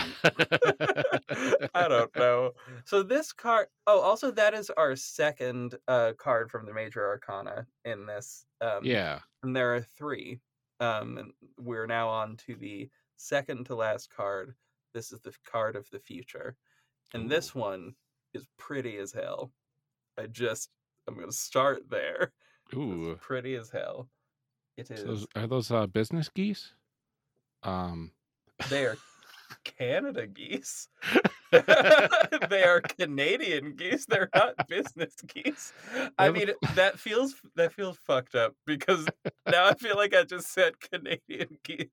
I 1.73 1.87
don't 1.87 2.13
know. 2.17 2.51
So 2.83 3.01
this 3.01 3.31
card. 3.31 3.67
Oh, 3.87 4.01
also 4.01 4.29
that 4.31 4.53
is 4.53 4.69
our 4.71 4.97
second 4.97 5.75
uh, 5.87 6.13
card 6.17 6.51
from 6.51 6.65
the 6.65 6.73
Major 6.73 7.07
Arcana 7.07 7.65
in 7.85 8.05
this. 8.05 8.45
Um, 8.59 8.79
yeah. 8.83 9.19
and 9.41 9.55
there 9.55 9.73
are 9.73 9.81
three. 9.81 10.41
Um, 10.81 11.17
and 11.17 11.31
we're 11.57 11.87
now 11.87 12.09
on 12.09 12.35
to 12.47 12.55
the 12.55 12.89
second 13.19 13.65
to 13.65 13.75
last 13.75 14.09
card. 14.15 14.55
This 14.93 15.11
is 15.11 15.19
the 15.19 15.33
card 15.45 15.75
of 15.75 15.87
the 15.91 15.99
future, 15.99 16.55
and 17.13 17.29
this 17.29 17.53
one 17.53 17.93
is 18.33 18.47
pretty 18.57 18.97
as 18.97 19.11
hell. 19.11 19.51
I 20.17 20.25
just 20.25 20.69
I'm 21.07 21.19
gonna 21.19 21.31
start 21.31 21.89
there. 21.89 22.31
It's 22.71 22.77
Ooh. 22.77 23.17
pretty 23.21 23.55
as 23.55 23.69
hell. 23.69 24.09
It 24.77 24.89
is. 24.91 25.01
So 25.01 25.07
those, 25.07 25.27
are 25.35 25.47
those 25.47 25.71
uh, 25.71 25.87
business 25.87 26.29
geese? 26.29 26.73
Um. 27.63 28.11
They 28.69 28.85
are 28.85 28.97
Canada 29.63 30.25
geese. 30.27 30.87
they 32.49 32.63
are 32.63 32.81
Canadian 32.99 33.75
geese. 33.75 34.05
They're 34.05 34.29
not 34.33 34.67
business 34.67 35.15
geese. 35.27 35.73
I 36.17 36.29
mean, 36.29 36.51
that 36.75 36.99
feels 36.99 37.35
that 37.55 37.73
feels 37.73 37.97
fucked 37.97 38.35
up 38.35 38.55
because 38.65 39.07
now 39.47 39.67
I 39.67 39.73
feel 39.75 39.95
like 39.95 40.13
I 40.13 40.23
just 40.23 40.51
said 40.51 40.79
Canadian 40.79 41.57
geese. 41.63 41.87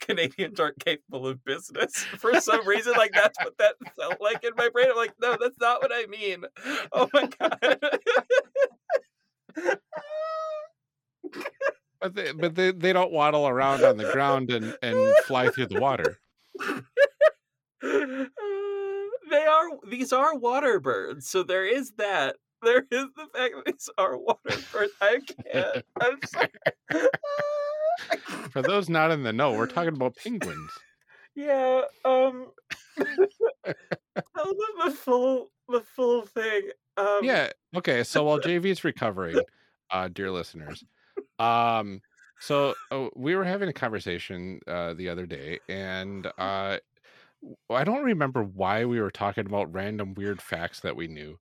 Canadians 0.00 0.60
aren't 0.60 0.84
capable 0.84 1.26
of 1.26 1.42
business 1.44 1.96
for 1.96 2.38
some 2.40 2.66
reason. 2.66 2.92
Like 2.96 3.12
that's 3.12 3.38
what 3.42 3.56
that 3.58 3.76
felt 3.98 4.20
like 4.20 4.44
in 4.44 4.52
my 4.56 4.68
brain. 4.68 4.88
I'm 4.90 4.96
like, 4.96 5.14
no, 5.20 5.36
that's 5.40 5.58
not 5.60 5.80
what 5.80 5.90
I 5.92 6.06
mean. 6.06 6.44
Oh 6.92 7.08
my 7.12 7.28
god. 7.38 7.78
But 12.00 12.14
they, 12.14 12.32
but 12.32 12.54
they, 12.54 12.70
they 12.70 12.92
don't 12.92 13.10
waddle 13.10 13.48
around 13.48 13.82
on 13.82 13.96
the 13.96 14.10
ground 14.12 14.50
and, 14.50 14.76
and 14.82 15.14
fly 15.24 15.48
through 15.48 15.66
the 15.66 15.80
water. 15.80 16.18
They 19.30 19.44
are 19.44 19.68
these 19.88 20.12
are 20.12 20.36
water 20.36 20.80
birds, 20.80 21.28
so 21.28 21.42
there 21.42 21.64
is 21.66 21.92
that. 21.92 22.36
There 22.62 22.84
is 22.90 23.04
the 23.16 23.26
fact 23.34 23.54
that 23.54 23.66
these 23.66 23.88
are 23.98 24.16
water 24.18 24.38
birds. 24.72 24.92
I 25.00 25.20
can't. 25.52 25.84
I'm 26.00 26.18
sorry. 26.26 26.48
For 28.50 28.62
those 28.62 28.88
not 28.88 29.10
in 29.12 29.22
the 29.22 29.32
know, 29.32 29.52
we're 29.52 29.66
talking 29.66 29.94
about 29.94 30.16
penguins. 30.16 30.70
yeah. 31.36 31.82
Um. 32.04 32.48
tell 32.96 33.74
them 34.46 34.56
the 34.84 34.90
full 34.90 35.50
the 35.68 35.80
full 35.80 36.22
thing. 36.22 36.62
Um, 36.96 37.20
Yeah. 37.22 37.50
Okay. 37.76 38.02
So 38.02 38.24
while 38.24 38.40
JV's 38.40 38.82
recovering, 38.84 39.38
uh, 39.90 40.08
dear 40.08 40.30
listeners, 40.30 40.82
um, 41.38 42.00
so 42.40 42.74
uh, 42.90 43.08
we 43.14 43.36
were 43.36 43.44
having 43.44 43.68
a 43.68 43.72
conversation 43.72 44.60
uh, 44.66 44.94
the 44.94 45.08
other 45.08 45.26
day, 45.26 45.60
and 45.68 46.26
uh, 46.38 46.78
w- 46.78 46.78
I 47.70 47.84
don't 47.84 48.04
remember 48.04 48.42
why 48.42 48.84
we 48.84 49.00
were 49.00 49.10
talking 49.10 49.46
about 49.46 49.72
random 49.72 50.14
weird 50.14 50.42
facts 50.42 50.80
that 50.80 50.96
we 50.96 51.08
knew, 51.08 51.38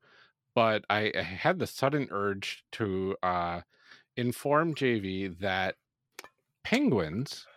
but 0.55 0.85
I, 0.89 1.11
I 1.15 1.21
had 1.21 1.59
the 1.59 1.67
sudden 1.67 2.07
urge 2.11 2.63
to 2.73 3.15
uh, 3.23 3.61
inform 4.15 4.75
JV 4.75 5.39
that 5.39 5.75
penguins 6.63 7.47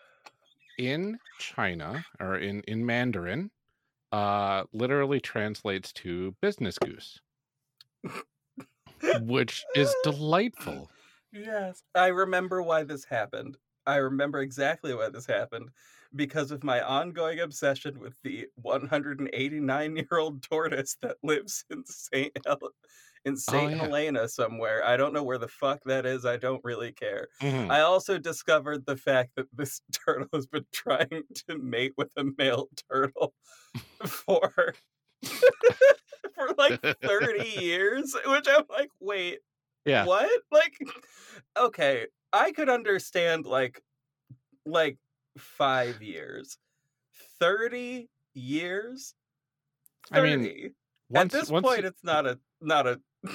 in 0.78 1.18
China 1.38 2.04
or 2.18 2.36
in 2.36 2.62
in 2.62 2.86
Mandarin 2.86 3.50
uh, 4.12 4.64
literally 4.72 5.20
translates 5.20 5.92
to 5.94 6.34
business 6.40 6.78
goose 6.78 7.20
which 9.22 9.64
is 9.74 9.94
delightful. 10.04 10.90
Yes, 11.32 11.82
I 11.94 12.08
remember 12.08 12.62
why 12.62 12.84
this 12.84 13.04
happened. 13.04 13.56
I 13.86 13.96
remember 13.96 14.40
exactly 14.40 14.94
why 14.94 15.08
this 15.08 15.26
happened 15.26 15.70
because 16.14 16.50
of 16.50 16.64
my 16.64 16.80
ongoing 16.82 17.40
obsession 17.40 17.98
with 18.00 18.14
the 18.22 18.46
189 18.56 19.96
year 19.96 20.18
old 20.18 20.42
tortoise 20.42 20.96
that 21.02 21.16
lives 21.22 21.64
in 21.70 21.84
Saint 21.86 22.36
Hel- 22.46 22.72
in 23.24 23.36
Saint 23.36 23.72
yeah. 23.72 23.76
Helena 23.76 24.28
somewhere. 24.28 24.84
I 24.84 24.96
don't 24.96 25.12
know 25.12 25.22
where 25.22 25.38
the 25.38 25.48
fuck 25.48 25.80
that 25.84 26.06
is. 26.06 26.24
I 26.24 26.36
don't 26.38 26.64
really 26.64 26.92
care. 26.92 27.28
Mhm. 27.42 27.70
I 27.70 27.80
also 27.82 28.18
discovered 28.18 28.86
the 28.86 28.96
fact 28.96 29.32
that 29.36 29.46
this 29.52 29.82
turtle 29.92 30.28
has 30.32 30.46
been 30.46 30.66
trying 30.72 31.24
to 31.48 31.58
mate 31.58 31.92
with 31.96 32.12
a 32.16 32.24
male 32.38 32.68
turtle 32.90 33.34
for 34.06 34.74
for 36.34 36.48
like 36.58 36.80
30 37.04 37.48
years, 37.60 38.14
which 38.26 38.46
I'm 38.48 38.64
like, 38.70 38.90
wait, 39.00 39.40
Yeah. 39.84 40.06
what? 40.06 40.30
Like, 40.50 40.78
okay, 41.56 42.06
I 42.32 42.52
could 42.52 42.68
understand 42.68 43.46
like, 43.46 43.82
like 44.66 44.98
five 45.38 46.02
years, 46.02 46.58
thirty 47.38 48.08
years. 48.34 49.14
I 50.12 50.20
mean, 50.22 50.74
Once, 51.08 51.34
At 51.34 51.40
this 51.40 51.50
once, 51.50 51.66
point, 51.66 51.84
it's 51.84 52.02
not 52.04 52.26
a 52.26 52.38
not 52.60 52.86
a. 52.86 53.00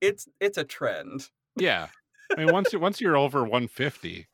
it's 0.00 0.28
it's 0.40 0.58
a 0.58 0.64
trend. 0.64 1.28
yeah. 1.56 1.88
I 2.36 2.44
mean, 2.44 2.52
once 2.52 2.72
you 2.72 2.78
once 2.78 3.00
you're 3.00 3.16
over 3.16 3.40
150, 3.42 4.26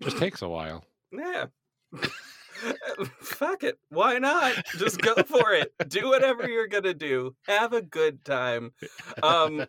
just 0.00 0.18
takes 0.18 0.42
a 0.42 0.48
while. 0.48 0.84
Yeah. 1.12 1.46
Fuck 3.20 3.62
it. 3.62 3.78
Why 3.88 4.18
not? 4.18 4.54
Just 4.76 5.00
go 5.00 5.14
for 5.26 5.52
it. 5.54 5.72
Do 5.88 6.08
whatever 6.08 6.48
you're 6.48 6.66
gonna 6.68 6.92
do. 6.92 7.34
Have 7.46 7.72
a 7.72 7.82
good 7.82 8.24
time. 8.24 8.72
Um 9.22 9.64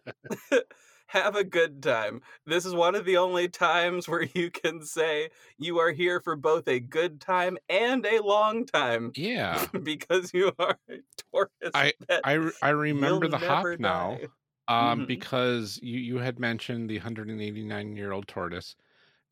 have 1.11 1.35
a 1.35 1.43
good 1.43 1.83
time. 1.83 2.21
This 2.45 2.65
is 2.65 2.73
one 2.75 2.95
of 2.95 3.05
the 3.05 3.17
only 3.17 3.49
times 3.49 4.07
where 4.07 4.23
you 4.23 4.51
can 4.51 4.83
say 4.85 5.29
you 5.57 5.77
are 5.79 5.91
here 5.91 6.21
for 6.21 6.35
both 6.35 6.67
a 6.67 6.79
good 6.79 7.21
time 7.21 7.57
and 7.69 8.05
a 8.05 8.19
long 8.23 8.65
time 8.65 9.15
Yeah. 9.15 9.67
because 9.83 10.33
you 10.33 10.53
are 10.59 10.79
a 10.89 10.99
tortoise. 11.31 11.73
I 11.73 11.93
I 12.23 12.51
I 12.61 12.69
remember 12.69 13.27
the 13.27 13.37
hop 13.37 13.69
never 13.69 13.77
now, 13.79 14.21
die. 14.21 14.27
um, 14.67 15.03
Mhm. 15.03 15.05
because 15.05 15.79
you 15.81 15.99
you 15.99 16.17
had 16.19 16.39
mentioned 16.39 16.89
the 16.89 16.97
189 16.97 17.95
year 17.95 18.11
old 18.11 18.27
tortoise, 18.27 18.75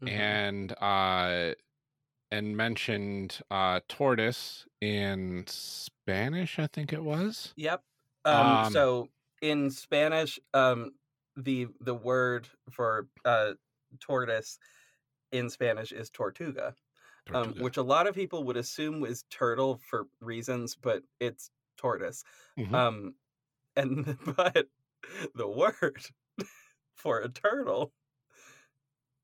Mhm. 0.01 0.39
and 0.39 0.73
uh, 0.81 1.55
and 2.31 2.57
mentioned 2.57 3.41
uh 3.51 3.81
tortoise 3.89 4.67
in 4.81 5.45
Spanish, 5.47 6.59
I 6.59 6.67
think 6.67 6.93
it 6.93 7.03
was. 7.03 7.55
Yep. 7.55 7.83
Um, 8.25 8.59
Um, 8.59 8.63
so 8.63 9.09
in 9.41 9.69
Spanish, 9.71 10.39
um, 10.53 10.91
the 11.43 11.67
the 11.79 11.95
word 11.95 12.49
for 12.71 13.09
uh, 13.25 13.53
tortoise 13.99 14.59
in 15.31 15.49
Spanish 15.49 15.91
is 15.91 16.09
tortuga, 16.09 16.75
um, 17.33 17.53
which 17.57 17.77
a 17.77 17.83
lot 17.83 18.07
of 18.07 18.15
people 18.15 18.43
would 18.45 18.57
assume 18.57 19.05
is 19.05 19.23
turtle 19.31 19.79
for 19.79 20.07
reasons, 20.21 20.75
but 20.75 21.03
it's 21.19 21.51
tortoise. 21.77 22.23
Mhm. 22.57 22.79
Um, 22.79 23.15
and 23.75 24.17
but 24.37 24.69
the 25.35 25.47
word 25.49 26.05
for 26.95 27.19
a 27.21 27.29
turtle 27.29 27.93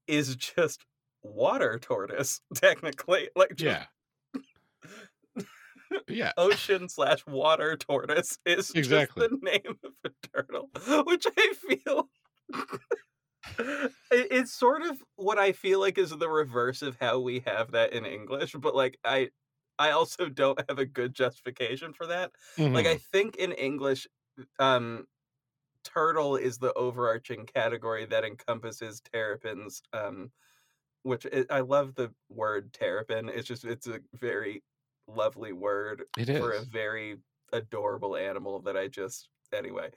is 0.07 0.35
just 0.35 0.85
water 1.23 1.79
tortoise, 1.79 2.41
technically. 2.55 3.29
Like 3.35 3.55
just 3.55 3.77
Yeah. 3.77 3.87
Yeah. 6.07 6.33
ocean 6.37 6.89
slash 6.89 7.25
water 7.27 7.77
tortoise 7.77 8.39
is 8.45 8.75
Exactly. 8.75 8.77
just 8.81 9.17
the 9.17 9.29
name 9.41 9.79
of 9.83 9.93
a 10.05 10.11
turtle, 10.27 10.69
which 11.05 11.25
I 11.37 11.53
feel 11.53 12.09
it's 14.11 14.53
sort 14.53 14.81
of 14.83 15.03
what 15.15 15.37
I 15.37 15.51
feel 15.51 15.79
like 15.79 15.97
is 15.97 16.11
the 16.11 16.29
reverse 16.29 16.81
of 16.81 16.97
how 16.99 17.19
we 17.19 17.39
have 17.41 17.71
that 17.71 17.93
in 17.93 18.05
English, 18.05 18.53
but 18.53 18.75
like 18.75 18.97
I 19.03 19.29
I 19.79 19.91
also 19.91 20.29
don't 20.29 20.59
have 20.69 20.79
a 20.79 20.85
good 20.85 21.13
justification 21.13 21.93
for 21.93 22.07
that. 22.07 22.31
Like 22.73 22.85
Mhm. 22.85 22.85
I 22.85 22.97
think 22.97 23.35
in 23.37 23.51
English 23.53 24.07
um 24.59 25.05
turtle 25.83 26.35
is 26.37 26.59
the 26.59 26.73
overarching 26.75 27.45
category 27.47 28.05
that 28.07 28.25
encompasses 28.25 29.01
terrapins 29.01 29.81
um 29.93 30.31
which 31.03 31.25
i 31.33 31.45
I 31.49 31.59
love 31.61 31.95
the 31.95 32.13
word 32.29 32.73
terrapin. 32.73 33.29
It's 33.29 33.47
just 33.47 33.65
it's 33.65 33.87
a 33.87 34.01
very 34.13 34.63
lovely 35.07 35.53
word 35.53 36.05
it 36.17 36.29
for 36.37 36.53
a 36.53 36.63
very 36.63 37.17
adorable 37.53 38.15
animal 38.15 38.61
that 38.61 38.77
I 38.77 38.87
just 38.87 39.29
anyway. 39.53 39.91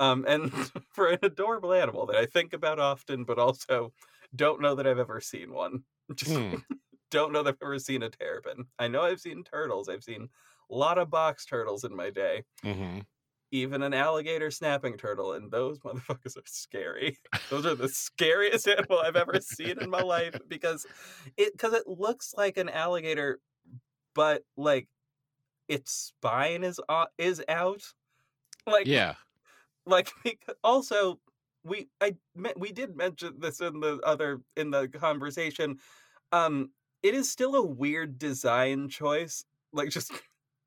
Um 0.00 0.24
and 0.28 0.52
for 0.90 1.08
an 1.08 1.18
adorable 1.22 1.72
animal 1.72 2.06
that 2.06 2.16
I 2.16 2.26
think 2.26 2.52
about 2.52 2.78
often 2.80 3.24
but 3.24 3.38
also 3.38 3.92
don't 4.34 4.60
know 4.60 4.74
that 4.74 4.86
I've 4.86 4.98
ever 4.98 5.20
seen 5.20 5.52
one. 5.52 5.84
Just 6.14 6.42
Hmm. 6.44 6.64
don't 7.10 7.32
know 7.32 7.42
that 7.42 7.54
I've 7.54 7.62
ever 7.62 7.78
seen 7.78 8.02
a 8.02 8.10
terrapin. 8.10 8.66
I 8.78 8.88
know 8.88 9.02
I've 9.02 9.20
seen 9.20 9.44
turtles. 9.44 9.88
I've 9.88 10.04
seen 10.04 10.28
a 10.70 10.74
lot 10.74 10.98
of 10.98 11.10
box 11.10 11.46
turtles 11.46 11.84
in 11.84 11.94
my 11.96 12.10
day. 12.10 12.44
hmm 12.62 13.06
Even 13.50 13.82
an 13.82 13.94
alligator 13.94 14.50
snapping 14.50 14.96
turtle, 14.98 15.32
and 15.32 15.50
those 15.52 15.78
motherfuckers 15.84 16.36
are 16.36 16.42
scary. 16.46 17.18
Those 17.50 17.64
are 17.66 17.76
the 17.76 17.88
scariest 17.88 18.66
animal 18.66 18.98
I've 18.98 19.16
ever 19.16 19.40
seen 19.40 19.78
in 19.78 19.88
my 19.90 20.00
life 20.00 20.34
because 20.48 20.86
it 21.36 21.52
because 21.52 21.72
it 21.74 21.86
looks 21.86 22.34
like 22.36 22.56
an 22.56 22.68
alligator, 22.68 23.40
but 24.14 24.44
like 24.56 24.88
its 25.68 25.92
spine 25.92 26.64
is 26.64 26.80
o- 26.88 27.08
is 27.18 27.42
out. 27.48 27.92
Like 28.66 28.88
Yeah. 28.88 29.16
like 29.86 30.12
also 30.64 31.20
we 31.64 31.88
I 32.00 32.16
we 32.56 32.72
did 32.72 32.96
mention 32.96 33.40
this 33.40 33.60
in 33.60 33.80
the 33.80 34.00
other 34.04 34.42
in 34.56 34.70
the 34.70 34.88
conversation. 34.88 35.80
Um, 36.32 36.72
it 37.02 37.14
is 37.14 37.30
still 37.30 37.54
a 37.56 37.66
weird 37.66 38.18
design 38.18 38.88
choice. 38.88 39.44
Like 39.72 39.90
just 39.90 40.12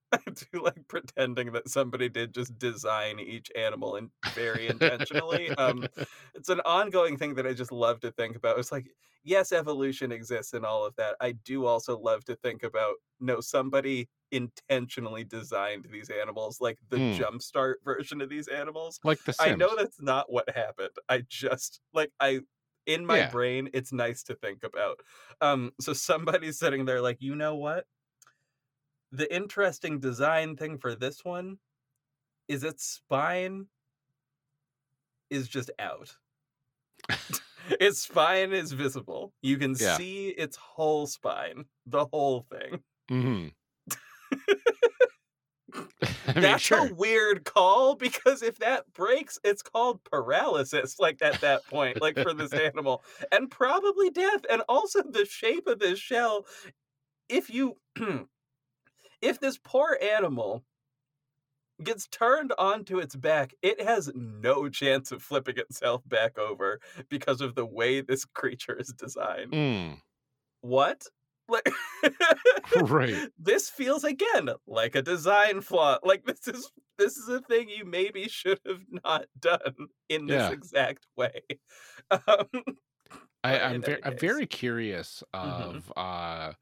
I 0.14 0.20
do 0.30 0.62
like 0.64 0.88
pretending 0.88 1.52
that 1.54 1.70
somebody 1.70 2.08
did 2.10 2.34
just 2.34 2.58
design 2.58 3.20
each 3.20 3.52
animal 3.56 3.96
and 3.96 4.12
very 4.36 4.68
intentionally. 4.68 5.52
um, 5.58 5.90
it's 6.36 6.50
an 6.50 6.62
ongoing 6.62 7.18
thing 7.18 7.36
that 7.36 7.48
I 7.48 7.54
just 7.54 7.72
love 7.72 8.00
to 8.02 8.12
think 8.12 8.36
about. 8.36 8.58
It's 8.60 8.72
like, 8.72 8.88
yes, 9.24 9.52
evolution 9.52 10.12
exists 10.12 10.54
and 10.54 10.66
all 10.66 10.86
of 10.86 10.96
that. 10.96 11.18
I 11.20 11.34
do 11.34 11.66
also 11.66 11.98
love 12.00 12.24
to 12.26 12.36
think 12.38 12.64
about 12.64 12.96
no, 13.20 13.42
somebody 13.42 14.10
intentionally 14.32 15.24
designed 15.24 15.88
these 15.92 16.10
animals, 16.10 16.62
like 16.62 16.78
the 16.90 17.00
Hmm. 17.00 17.22
jumpstart 17.22 17.76
version 17.84 18.22
of 18.22 18.30
these 18.30 18.48
animals. 18.48 19.00
like 19.04 19.24
the 19.24 19.34
Sims. 19.34 19.40
I 19.40 19.52
know 19.52 19.76
that's 19.76 20.02
not 20.02 20.32
what 20.32 20.50
happened. 20.56 20.96
I 21.10 21.24
just 21.28 21.82
like 21.94 22.12
I 22.20 22.42
in 22.86 23.06
my 23.06 23.22
Yeah. 23.22 23.24
brain, 23.24 23.70
it's 23.74 23.92
nice 23.92 24.24
to 24.24 24.36
think 24.36 24.64
about. 24.64 25.00
Um, 25.42 25.72
so 25.82 25.92
somebody's 25.94 26.58
sitting 26.60 26.86
there 26.86 27.02
like, 27.02 27.18
you 27.20 27.36
know 27.36 27.56
what? 27.56 27.86
The 29.12 29.34
interesting 29.36 30.00
design 30.00 30.56
thing 30.56 30.78
for 30.78 30.96
this 30.96 31.26
one 31.26 31.60
is 32.48 32.64
its 32.64 32.84
spine 32.86 33.70
is 35.30 35.48
just 35.48 35.72
out. 35.80 36.18
its 37.80 38.00
spine 38.00 38.54
is 38.54 38.72
visible. 38.74 39.34
You 39.42 39.58
can 39.58 39.76
Yeah. 39.80 40.02
see 40.02 40.30
its 40.30 40.56
whole 40.56 41.08
spine, 41.08 41.66
the 41.86 42.06
whole 42.06 42.42
thing. 42.42 42.84
hmm 43.10 43.48
I 46.28 46.42
mean, 46.42 46.58
That's 46.58 46.58
sure. 46.58 46.82
a 46.82 46.84
weird 46.84 47.46
call 47.46 47.96
because 47.96 48.42
if 48.44 48.60
that 48.60 48.92
breaks, 48.94 49.40
it's 49.44 49.62
called 49.62 50.04
paralysis, 50.04 51.00
like 51.00 51.22
at 51.22 51.40
that 51.42 51.68
point, 51.68 52.00
like 52.02 52.20
for 52.20 52.34
this 52.34 52.54
animal, 52.58 53.04
and 53.32 53.50
probably 53.50 54.10
death. 54.10 54.42
And 54.50 54.62
also 54.70 55.04
the 55.04 55.26
shape 55.26 55.68
of 55.68 55.80
this 55.80 56.00
shell. 56.00 56.46
If 57.30 57.50
you, 57.50 57.78
if 59.22 59.40
this 59.40 59.58
poor 59.58 59.98
animal 60.02 60.66
gets 61.84 62.08
turned 62.08 62.54
onto 62.58 63.00
its 63.00 63.16
back, 63.16 63.54
it 63.62 63.82
has 63.82 64.12
no 64.16 64.70
chance 64.70 65.12
of 65.12 65.22
flipping 65.24 65.58
itself 65.58 66.02
back 66.08 66.38
over 66.38 66.80
because 67.10 67.42
of 67.42 67.56
the 67.56 67.66
way 67.66 68.02
this 68.02 68.26
creature 68.26 68.76
is 68.76 68.90
designed. 68.94 69.54
Mm, 69.54 70.02
What? 70.62 71.06
Like, 71.48 71.70
right. 72.76 73.24
this 73.38 73.70
feels 73.70 74.04
again 74.04 74.50
like 74.66 74.96
a 74.96 75.02
design 75.02 75.62
flaw. 75.62 75.98
Like 76.04 76.26
this 76.26 76.48
is 76.48 76.72
this 76.98 77.16
is 77.18 77.30
a 77.30 77.42
thing 77.42 77.70
you 77.70 77.86
maybe 77.86 78.28
should 78.28 78.60
have 78.68 78.84
not 79.06 79.28
done 79.40 79.88
in 80.10 80.28
this 80.28 80.50
Yeah. 80.50 80.52
exact 80.52 81.08
way. 81.16 81.42
Um, 82.12 82.50
I, 83.44 83.60
I'm, 83.60 83.76
in 83.76 83.82
very, 83.82 84.04
I'm 84.04 84.18
very 84.18 84.46
curious 84.48 85.24
Mhm. 85.42 85.82
of 85.82 85.92
uh, 85.96 86.54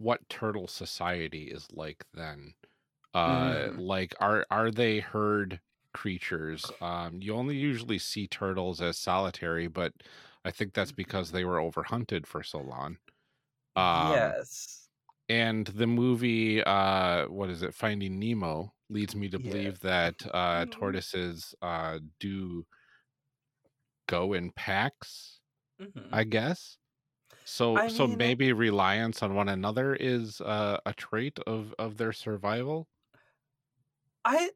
what 0.00 0.28
turtle 0.30 0.68
society 0.68 1.46
is 1.52 1.68
like 1.72 2.06
then. 2.14 2.54
Uh, 3.14 3.70
Mm. 3.70 3.76
Like, 3.76 4.14
are 4.20 4.46
are 4.50 4.70
they 4.72 5.00
herd 5.00 5.60
creatures? 5.94 6.72
Um, 6.80 7.22
you 7.22 7.34
only 7.34 7.56
usually 7.56 7.98
see 7.98 8.28
turtles 8.28 8.80
as 8.82 8.98
solitary, 8.98 9.68
but 9.68 9.94
I 10.44 10.50
think 10.52 10.74
that's 10.74 10.92
because 10.92 11.32
they 11.32 11.44
were 11.44 11.58
overhunted 11.58 12.26
for 12.26 12.42
so 12.44 12.60
long. 12.60 12.98
Um, 13.76 14.36
yes. 14.36 14.88
and 15.28 15.66
the 15.68 15.86
movie, 15.86 16.62
uh, 16.64 17.28
what 17.28 17.50
is 17.50 17.62
it, 17.62 17.74
Finding 17.74 18.18
Nemo, 18.18 18.74
leads 18.88 19.14
me 19.14 19.28
to 19.30 19.38
Yeah. 19.38 19.40
believe 19.40 19.80
that 19.80 20.16
uh, 20.34 20.66
Mhm. 20.66 20.70
tortoises 20.70 21.54
uh, 21.62 22.00
do 22.18 22.66
go 24.06 24.32
in 24.32 24.50
packs. 24.52 25.40
Mhm. 25.78 26.12
I 26.12 26.24
guess. 26.24 26.78
So 27.50 27.80
I 27.80 27.88
so 27.88 28.06
mean- 28.06 28.16
maybe 28.16 28.52
reliance 28.52 29.22
on 29.24 29.34
one 29.34 29.48
another 29.48 29.94
is 29.94 30.40
uh, 30.40 30.78
a 30.86 30.94
trait 30.94 31.38
of 31.40 31.74
of 31.78 31.96
their 31.96 32.12
survival. 32.12 32.88
I 34.24 34.50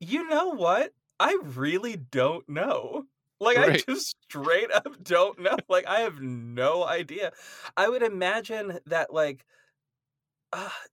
you 0.00 0.28
know 0.28 0.48
what? 0.50 0.94
I 1.20 1.38
really 1.42 1.96
don't 1.96 2.48
know. 2.48 3.06
Like 3.40 3.58
I 3.58 3.70
just 3.70 4.16
straight 4.24 4.70
up 4.72 5.02
don't 5.02 5.38
know. 5.40 5.56
Like 5.68 5.86
I 5.86 6.00
have 6.00 6.20
no 6.20 6.84
idea. 6.84 7.32
I 7.76 7.88
would 7.88 8.02
imagine 8.02 8.80
that 8.86 9.12
like 9.12 9.46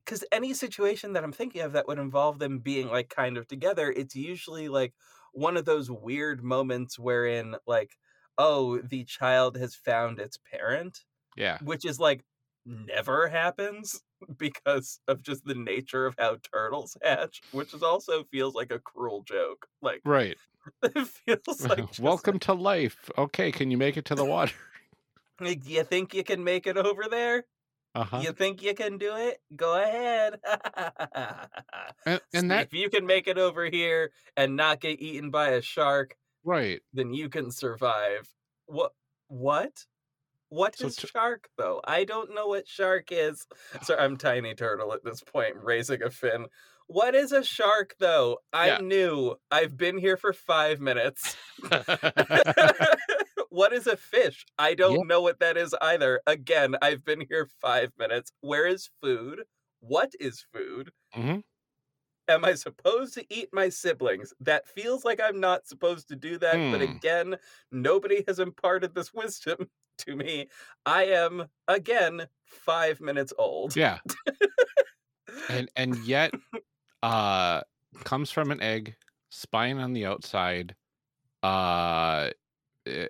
because 0.06 0.24
any 0.32 0.54
situation 0.54 1.14
that 1.14 1.24
I'm 1.24 1.32
thinking 1.34 1.62
of 1.62 1.74
that 1.74 1.88
would 1.88 2.00
involve 2.00 2.40
them 2.40 2.60
being 2.60 2.88
like 2.88 3.10
kind 3.10 3.38
of 3.38 3.48
together, 3.48 3.92
it's 3.92 4.16
usually 4.16 4.70
like 4.70 4.94
one 5.34 5.58
of 5.58 5.66
those 5.66 5.92
weird 5.92 6.44
moments 6.44 6.98
wherein 6.98 7.56
like, 7.68 7.98
oh, 8.40 8.80
the 8.80 9.06
child 9.06 9.58
has 9.58 9.76
found 9.76 10.20
its 10.20 10.38
parent, 10.38 11.06
Yeah. 11.38 11.60
which 11.64 11.86
is 11.86 12.00
like 12.00 12.26
never 12.66 13.28
happens 13.30 14.04
because 14.38 15.02
of 15.08 15.22
just 15.24 15.46
the 15.46 15.56
nature 15.56 16.08
of 16.08 16.16
how 16.20 16.38
turtles 16.54 16.98
hatch, 17.04 17.44
which 17.52 17.74
is 17.74 17.84
also 17.84 18.24
feels 18.26 18.56
like 18.56 18.72
a 18.72 18.80
cruel 18.80 19.24
joke. 19.24 19.68
Like 19.82 20.04
Right. 20.06 20.38
it 20.84 21.08
feels 21.08 21.66
like 21.70 21.90
Welcome 22.00 22.40
to 22.40 22.54
life. 22.54 23.10
Okay, 23.18 23.52
can 23.52 23.72
you 23.72 23.78
make 23.78 23.98
it 23.98 24.06
to 24.06 24.16
the 24.16 24.26
water? 24.26 24.54
like, 25.40 25.66
you 25.68 25.84
think 25.84 26.14
you 26.14 26.24
can 26.24 26.44
make 26.44 26.68
it 26.68 26.78
over 26.78 27.04
there? 27.10 27.46
Uh-huh. 27.96 28.22
You 28.22 28.34
think 28.34 28.62
you 28.62 28.74
can 28.76 28.98
do 28.98 29.16
it? 29.16 29.42
Go 29.56 29.82
ahead. 29.82 30.40
And, 32.06 32.22
and 32.34 32.52
that 32.52 32.68
if 32.68 32.74
you 32.74 32.90
can 32.90 33.06
make 33.06 33.28
it 33.28 33.38
over 33.38 33.66
here 33.66 34.12
and 34.38 34.56
not 34.56 34.82
get 34.82 35.00
eaten 35.00 35.32
by 35.32 35.50
a 35.50 35.62
shark, 35.62 36.16
right. 36.44 36.82
then 36.94 37.14
you 37.14 37.30
can 37.30 37.52
survive. 37.52 38.30
What? 38.66 38.94
What? 39.28 39.86
What 40.50 40.76
So 40.78 40.88
is 40.88 40.96
t- 40.96 41.08
shark 41.08 41.50
though? 41.58 41.82
I 41.86 42.04
don't 42.06 42.34
know 42.34 42.48
what 42.48 42.68
shark 42.68 43.12
is. 43.12 43.46
So 43.84 43.96
I'm 43.98 44.18
tiny 44.18 44.56
turtle 44.56 44.94
at 44.94 45.04
this 45.04 45.22
point, 45.22 45.56
raising 45.62 46.02
a 46.04 46.10
fin. 46.10 46.48
What 46.88 47.14
is 47.16 47.32
a 47.32 47.44
shark 47.44 47.96
though? 48.00 48.40
I'm 48.54 48.68
Yeah. 48.68 48.78
new. 48.88 49.36
I've 49.52 49.78
been 49.78 49.98
here 49.98 50.18
for 50.18 50.34
five 50.34 50.80
minutes. 50.80 51.36
what 53.50 53.74
is 53.74 53.88
a 53.88 53.98
fish? 53.98 54.46
I 54.58 54.74
don't 54.74 55.00
Yeah. 55.00 55.04
know 55.08 55.22
what 55.22 55.40
that 55.40 55.58
is 55.58 55.76
either. 55.82 56.22
Again, 56.28 56.76
I've 56.82 57.04
been 57.04 57.22
here 57.22 57.48
five 57.62 57.92
minutes. 57.98 58.32
Where 58.42 58.66
is 58.66 58.90
food? 59.02 59.44
What 59.82 60.14
is 60.20 60.44
food? 60.54 60.92
Mhm. 61.16 61.44
Am 62.30 62.46
I 62.46 62.54
supposed 62.54 63.16
to 63.16 63.26
eat 63.34 63.50
my 63.52 63.70
siblings? 63.70 64.34
That 64.40 64.68
feels 64.68 65.04
like 65.04 65.20
I'm 65.20 65.40
not 65.40 65.68
supposed 65.68 66.08
to 66.10 66.16
do 66.16 66.38
that, 66.38 66.64
but 66.70 66.80
Hmm. 66.80 66.82
again, 66.82 67.38
nobody 67.72 68.24
has 68.28 68.40
imparted 68.40 68.94
this 68.96 69.14
wisdom 69.16 69.70
to 70.00 70.16
me. 70.16 70.50
I 70.86 71.06
am, 71.08 71.50
again, 71.68 72.28
five 72.46 73.02
minutes 73.02 73.34
old. 73.38 73.76
Yeah. 73.76 74.00
And 75.48 75.70
and 75.76 75.98
yet 75.98 76.36
uh 77.04 77.62
comes 78.06 78.32
from 78.32 78.52
an 78.52 78.62
egg, 78.62 78.98
spine 79.30 79.80
on 79.80 79.94
the 79.94 80.06
outside, 80.06 80.76
uh 81.44 82.32
eh, 82.88 83.08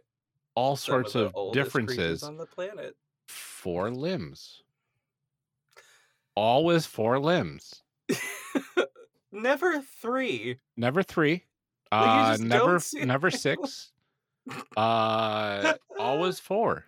all 0.55 0.76
sorts 0.78 1.15
of 1.15 1.36
oldest 1.36 1.51
differences. 1.51 2.22
on 2.22 2.38
the 2.38 2.45
planet. 2.47 2.95
Four 3.30 3.91
limbs. 3.91 4.61
Always 6.36 6.88
four 6.88 7.20
limbs. 7.20 7.84
Never 9.32 9.82
three. 9.82 10.59
Never 10.77 11.03
three. 11.03 11.45
Uh 11.91 12.38
never 12.39 12.80
never 12.93 13.32
six. 13.45 13.91
Uh 14.77 15.73
always 15.97 16.39
four. 16.39 16.86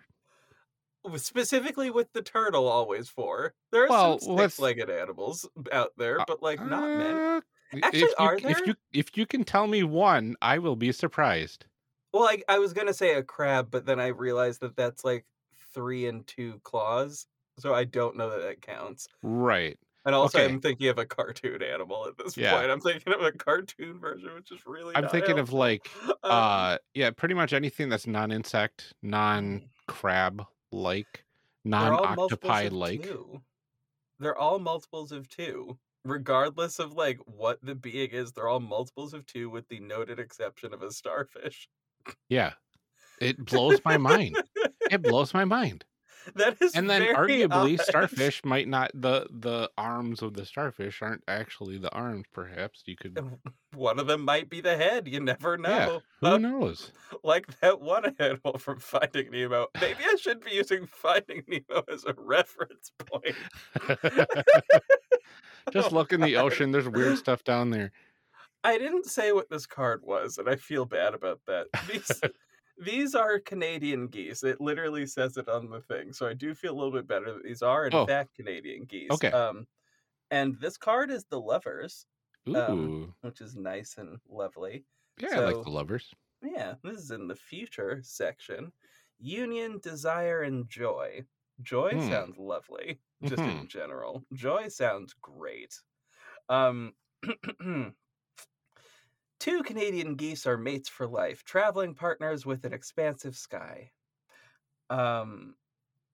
Specifically 1.16 1.90
with 1.90 2.12
the 2.12 2.22
turtle, 2.22 2.68
always 2.68 3.08
four. 3.08 3.54
There 3.72 3.84
are 3.84 3.88
Well, 3.88 4.20
some 4.20 4.38
six-legged 4.38 4.88
animals 4.88 5.48
out 5.72 5.90
there, 5.96 6.20
uh, 6.20 6.24
but 6.28 6.42
like 6.42 6.64
not 6.64 6.82
many. 6.96 7.18
uh, 7.18 7.40
Actually, 7.82 8.02
if 8.02 8.10
you 8.20 8.26
are 8.26 8.38
c- 8.38 8.44
if 8.48 8.66
you 8.66 8.74
if 8.92 9.16
you 9.16 9.26
can 9.26 9.42
tell 9.42 9.66
me 9.66 9.82
one, 9.82 10.36
I 10.40 10.58
will 10.58 10.76
be 10.76 10.92
surprised. 10.92 11.66
Well, 12.12 12.24
I, 12.28 12.42
I 12.48 12.58
was 12.60 12.72
gonna 12.72 12.94
say 12.94 13.14
a 13.14 13.22
crab, 13.22 13.68
but 13.70 13.84
then 13.84 13.98
I 13.98 14.08
realized 14.08 14.60
that 14.60 14.76
that's 14.76 15.04
like 15.04 15.24
three 15.74 16.06
and 16.06 16.24
two 16.26 16.60
claws, 16.62 17.26
so 17.58 17.74
I 17.74 17.82
don't 17.84 18.16
know 18.16 18.30
that 18.30 18.42
that 18.42 18.62
counts. 18.62 19.08
Right. 19.22 19.78
And 20.04 20.14
also, 20.14 20.40
Okay. 20.40 20.44
I'm 20.44 20.60
thinking 20.60 20.88
of 20.88 20.98
a 20.98 21.06
cartoon 21.06 21.62
animal 21.62 22.06
at 22.08 22.16
this 22.18 22.36
Yeah. 22.36 22.50
point. 22.50 22.70
I'm 22.70 22.80
thinking 22.80 23.12
of 23.12 23.20
a 23.22 23.32
cartoon 23.32 24.00
version, 24.00 24.34
which 24.34 24.50
is 24.52 24.66
really 24.66 24.94
I'm 24.94 25.08
thinking 25.08 25.38
of 25.38 25.52
like 25.52 25.90
Um, 26.24 26.46
uh 26.48 26.78
yeah, 26.94 27.10
pretty 27.10 27.34
much 27.34 27.52
anything 27.52 27.88
that's 27.88 28.06
non-insect, 28.06 28.94
mm, 29.32 29.70
non-crab 29.88 30.46
like, 30.70 31.24
they're 31.76 31.92
all 31.92 32.08
multiples 32.08 32.62
non-octopi 32.62 32.68
like. 32.68 33.18
They're 34.18 34.38
all 34.38 34.58
multiples 34.58 35.12
of 35.12 35.28
two, 35.28 35.78
regardless 36.02 36.78
of 36.78 36.94
like 36.94 37.18
what 37.26 37.60
the 37.62 37.74
being 37.74 38.10
is. 38.12 38.32
They're 38.32 38.48
all 38.48 38.58
multiples 38.58 39.12
of 39.12 39.26
two, 39.26 39.50
with 39.50 39.68
the 39.68 39.80
noted 39.80 40.18
exception 40.18 40.72
of 40.72 40.82
a 40.82 40.90
starfish. 40.92 41.68
Yeah. 42.28 42.54
It 43.18 43.38
blows 43.46 43.80
my 43.84 43.98
mind. 43.98 44.44
It 44.88 45.04
blows 45.04 45.34
my 45.34 45.44
mind. 45.46 45.86
that 46.34 46.60
is 46.62 46.74
And 46.74 46.88
then 46.88 47.08
arguably 47.14 47.78
odd. 47.78 47.80
starfish 47.80 48.44
might 48.44 48.68
not 48.68 48.90
the 48.94 49.26
the 49.30 49.70
arms 49.78 50.22
of 50.22 50.34
the 50.34 50.44
starfish 50.46 51.00
aren't 51.02 51.24
actually 51.28 51.78
the 51.78 51.90
arms 51.92 52.26
perhaps. 52.32 52.82
You 52.86 52.96
could 52.96 53.22
One 53.74 53.98
of 53.98 54.06
them 54.06 54.22
might 54.24 54.48
be 54.50 54.60
the 54.60 54.76
head. 54.76 55.08
You 55.08 55.20
never 55.20 55.56
Yeah, 55.64 55.88
know. 55.88 56.04
who 56.20 56.26
Uh, 56.30 56.38
knows? 56.38 56.92
like 57.22 57.46
that 57.60 57.80
one 57.80 58.14
animal 58.18 58.58
from 58.58 58.78
Finding 58.80 59.30
Nemo. 59.30 59.68
Maybe 59.80 60.04
I 60.04 60.16
should 60.16 60.40
be 60.40 60.52
using 60.52 60.86
Finding 60.86 61.44
Nemo 61.48 61.82
as 61.90 62.04
a 62.04 62.14
reference 62.16 62.92
point. 63.06 63.36
Just 65.70 65.90
Oh, 65.90 65.92
look 65.92 66.12
in 66.12 66.20
the 66.22 66.36
God. 66.36 66.44
ocean. 66.44 66.70
There's 66.70 66.88
weird 66.88 67.16
stuff 67.16 67.42
down 67.44 67.70
there. 67.70 67.92
I 68.64 68.78
didn't 68.78 69.06
say 69.06 69.32
what 69.32 69.50
this 69.50 69.66
card 69.66 70.02
was, 70.04 70.38
and 70.38 70.48
I 70.48 70.56
feel 70.56 70.84
bad 70.84 71.14
about 71.14 71.40
that. 71.46 71.68
These 71.82 72.24
these 72.78 73.14
are 73.14 73.38
Canadian 73.40 74.08
geese. 74.08 74.42
It 74.44 74.60
literally 74.60 75.06
says 75.06 75.36
it 75.36 75.48
on 75.48 75.70
the 75.70 75.80
thing, 75.80 76.12
so 76.12 76.26
I 76.28 76.34
do 76.34 76.54
feel 76.54 76.72
a 76.74 76.78
little 76.78 76.92
bit 76.92 77.06
better 77.06 77.32
that 77.34 77.44
these 77.44 77.62
are 77.62 77.86
in 77.86 77.92
Oh, 77.92 78.08
fact 78.08 78.34
Canadian 78.34 78.84
geese. 78.84 79.22
okay. 79.22 79.32
Um, 79.32 79.66
and 80.30 80.60
this 80.60 80.78
card 80.78 81.10
is 81.10 81.26
the 81.26 81.40
lovers, 81.40 82.06
um, 82.54 82.94
which 83.22 83.40
is 83.40 83.56
nice 83.56 83.98
and 83.98 84.20
lovely. 84.28 84.86
Yeah, 85.18 85.36
I 85.36 85.38
like 85.38 85.62
the 85.62 85.70
lovers. 85.70 86.12
yeah, 86.42 86.74
this 86.82 86.98
is 86.98 87.10
in 87.10 87.28
the 87.28 87.36
future 87.36 88.00
section. 88.02 88.72
Union, 89.18 89.78
desire, 89.80 90.42
and 90.42 90.68
joy. 90.68 91.24
Joy 91.62 91.92
Hmm. 91.92 91.92
sounds 91.98 92.38
lovely, 92.38 93.00
just 93.24 93.46
hmm 93.46 93.62
in 93.62 93.68
general. 93.68 94.24
Joy 94.34 94.68
sounds 94.68 95.14
great. 95.14 95.80
Um, 96.48 96.94
two 99.42 99.64
Canadian 99.64 100.14
geese 100.14 100.46
are 100.46 100.56
mates 100.56 100.88
for 100.88 101.04
life, 101.04 101.42
traveling 101.42 101.96
partners 101.96 102.46
with 102.46 102.64
an 102.64 102.72
expansive 102.72 103.34
sky. 103.34 103.90
Um, 104.88 105.56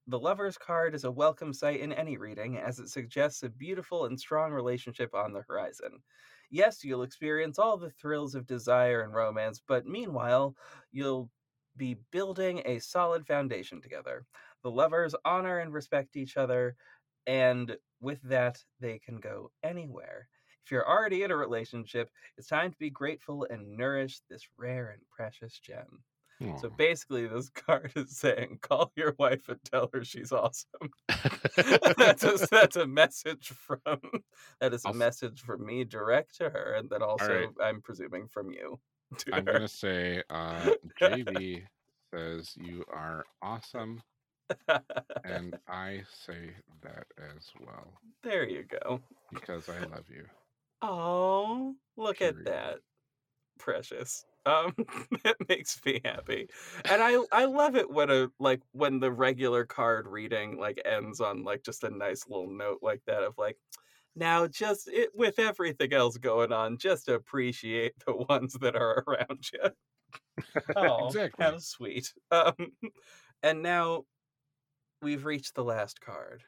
the 0.06 0.18
lover's 0.18 0.56
card 0.56 0.94
is 0.94 1.04
a 1.04 1.10
welcome 1.10 1.52
sight 1.52 1.80
in 1.80 1.92
any 1.92 2.16
reading, 2.16 2.56
as 2.56 2.78
it 2.78 2.88
suggests 2.88 3.42
a 3.42 3.50
beautiful 3.50 4.06
and 4.06 4.18
strong 4.18 4.50
relationship 4.50 5.14
on 5.14 5.34
the 5.34 5.42
horizon. 5.46 6.02
Yes, 6.48 6.82
you'll 6.82 7.02
experience 7.02 7.58
all 7.58 7.76
the 7.76 7.90
thrills 7.90 8.34
of 8.34 8.46
desire 8.46 9.02
and 9.02 9.12
romance, 9.12 9.60
but 9.68 9.84
meanwhile, 9.84 10.56
you'll 10.90 11.30
be 11.76 11.98
building 12.10 12.62
a 12.64 12.78
solid 12.78 13.26
foundation 13.26 13.82
together. 13.82 14.24
The 14.62 14.70
lovers 14.70 15.14
honor 15.26 15.58
and 15.58 15.74
respect 15.74 16.16
each 16.16 16.38
other, 16.38 16.76
and 17.26 17.76
with 18.00 18.22
that, 18.22 18.64
they 18.80 18.98
can 18.98 19.20
go 19.20 19.50
anywhere. 19.62 20.30
If 20.68 20.72
you're 20.72 20.86
already 20.86 21.22
in 21.22 21.30
a 21.30 21.36
relationship, 21.36 22.10
it's 22.36 22.46
time 22.46 22.70
to 22.70 22.78
be 22.78 22.90
grateful 22.90 23.46
and 23.48 23.74
nourish 23.74 24.20
this 24.28 24.42
rare 24.58 24.90
and 24.90 25.00
precious 25.08 25.58
gem. 25.58 26.02
So 26.60 26.68
basically, 26.68 27.26
this 27.26 27.48
card 27.54 27.90
is 27.96 28.18
saying, 28.18 28.58
call 28.60 28.92
your 28.94 29.14
wife 29.18 29.48
and 29.48 29.58
tell 29.64 29.88
her 29.94 30.04
she's 30.04 30.30
awesome. 30.30 30.90
that's 31.96 32.22
a 32.22 32.46
that's 32.50 32.76
a 32.76 32.86
message 32.86 33.48
from 33.48 33.78
that 34.60 34.74
is 34.74 34.84
a 34.84 34.92
message 34.92 35.40
from 35.40 35.64
me 35.64 35.84
direct 35.84 36.36
to 36.36 36.50
her, 36.50 36.74
and 36.74 36.90
then 36.90 37.00
also 37.00 37.26
right. 37.34 37.48
I'm 37.62 37.80
presuming 37.80 38.28
from 38.28 38.50
you 38.50 38.78
I'm 39.32 39.46
her. 39.46 39.54
gonna 39.54 39.68
say 39.68 40.22
uh 40.28 40.72
JV 41.00 41.62
says 42.14 42.52
you 42.56 42.84
are 42.92 43.24
awesome, 43.40 44.02
and 45.24 45.58
I 45.66 46.02
say 46.26 46.50
that 46.82 47.06
as 47.18 47.50
well 47.58 47.88
there 48.22 48.46
you 48.46 48.64
go. 48.64 49.00
because 49.32 49.66
I 49.70 49.78
love 49.78 50.04
you. 50.10 50.26
Oh, 50.80 51.76
look 51.96 52.22
at 52.22 52.44
that, 52.44 52.80
precious. 53.58 54.26
Um, 54.46 54.74
that 55.24 55.36
makes 55.48 55.84
me 55.86 56.00
happy, 56.04 56.48
and 56.88 57.02
I 57.02 57.16
I 57.32 57.46
love 57.46 57.76
it 57.76 57.90
when 57.90 58.10
a 58.10 58.30
like 58.40 58.62
when 58.72 59.00
the 59.00 59.12
regular 59.12 59.66
card 59.66 60.08
reading 60.08 60.58
like 60.58 60.80
ends 60.84 61.20
on 61.20 61.44
like 61.44 61.64
just 61.64 61.84
a 61.84 61.90
nice 61.90 62.28
little 62.28 62.50
note 62.50 62.80
like 62.82 63.02
that 63.06 63.22
of 63.24 63.38
like. 63.38 63.58
Now, 64.16 64.48
just 64.48 64.88
it, 64.88 65.10
with 65.14 65.38
everything 65.40 65.92
else 65.92 66.18
going 66.18 66.52
on, 66.52 66.78
just 66.78 67.08
appreciate 67.08 67.94
the 68.06 68.16
ones 68.30 68.54
that 68.54 68.76
are 68.76 69.04
around 69.08 69.50
you. 69.52 69.70
Oh, 70.74 71.18
exactly. 71.18 71.34
how 71.38 71.58
sweet. 71.58 72.14
Um, 72.30 72.76
and 73.42 73.62
now 73.62 74.04
we've 75.02 75.24
reached 75.24 75.54
the 75.54 75.64
last 75.64 76.00
card. 76.00 76.44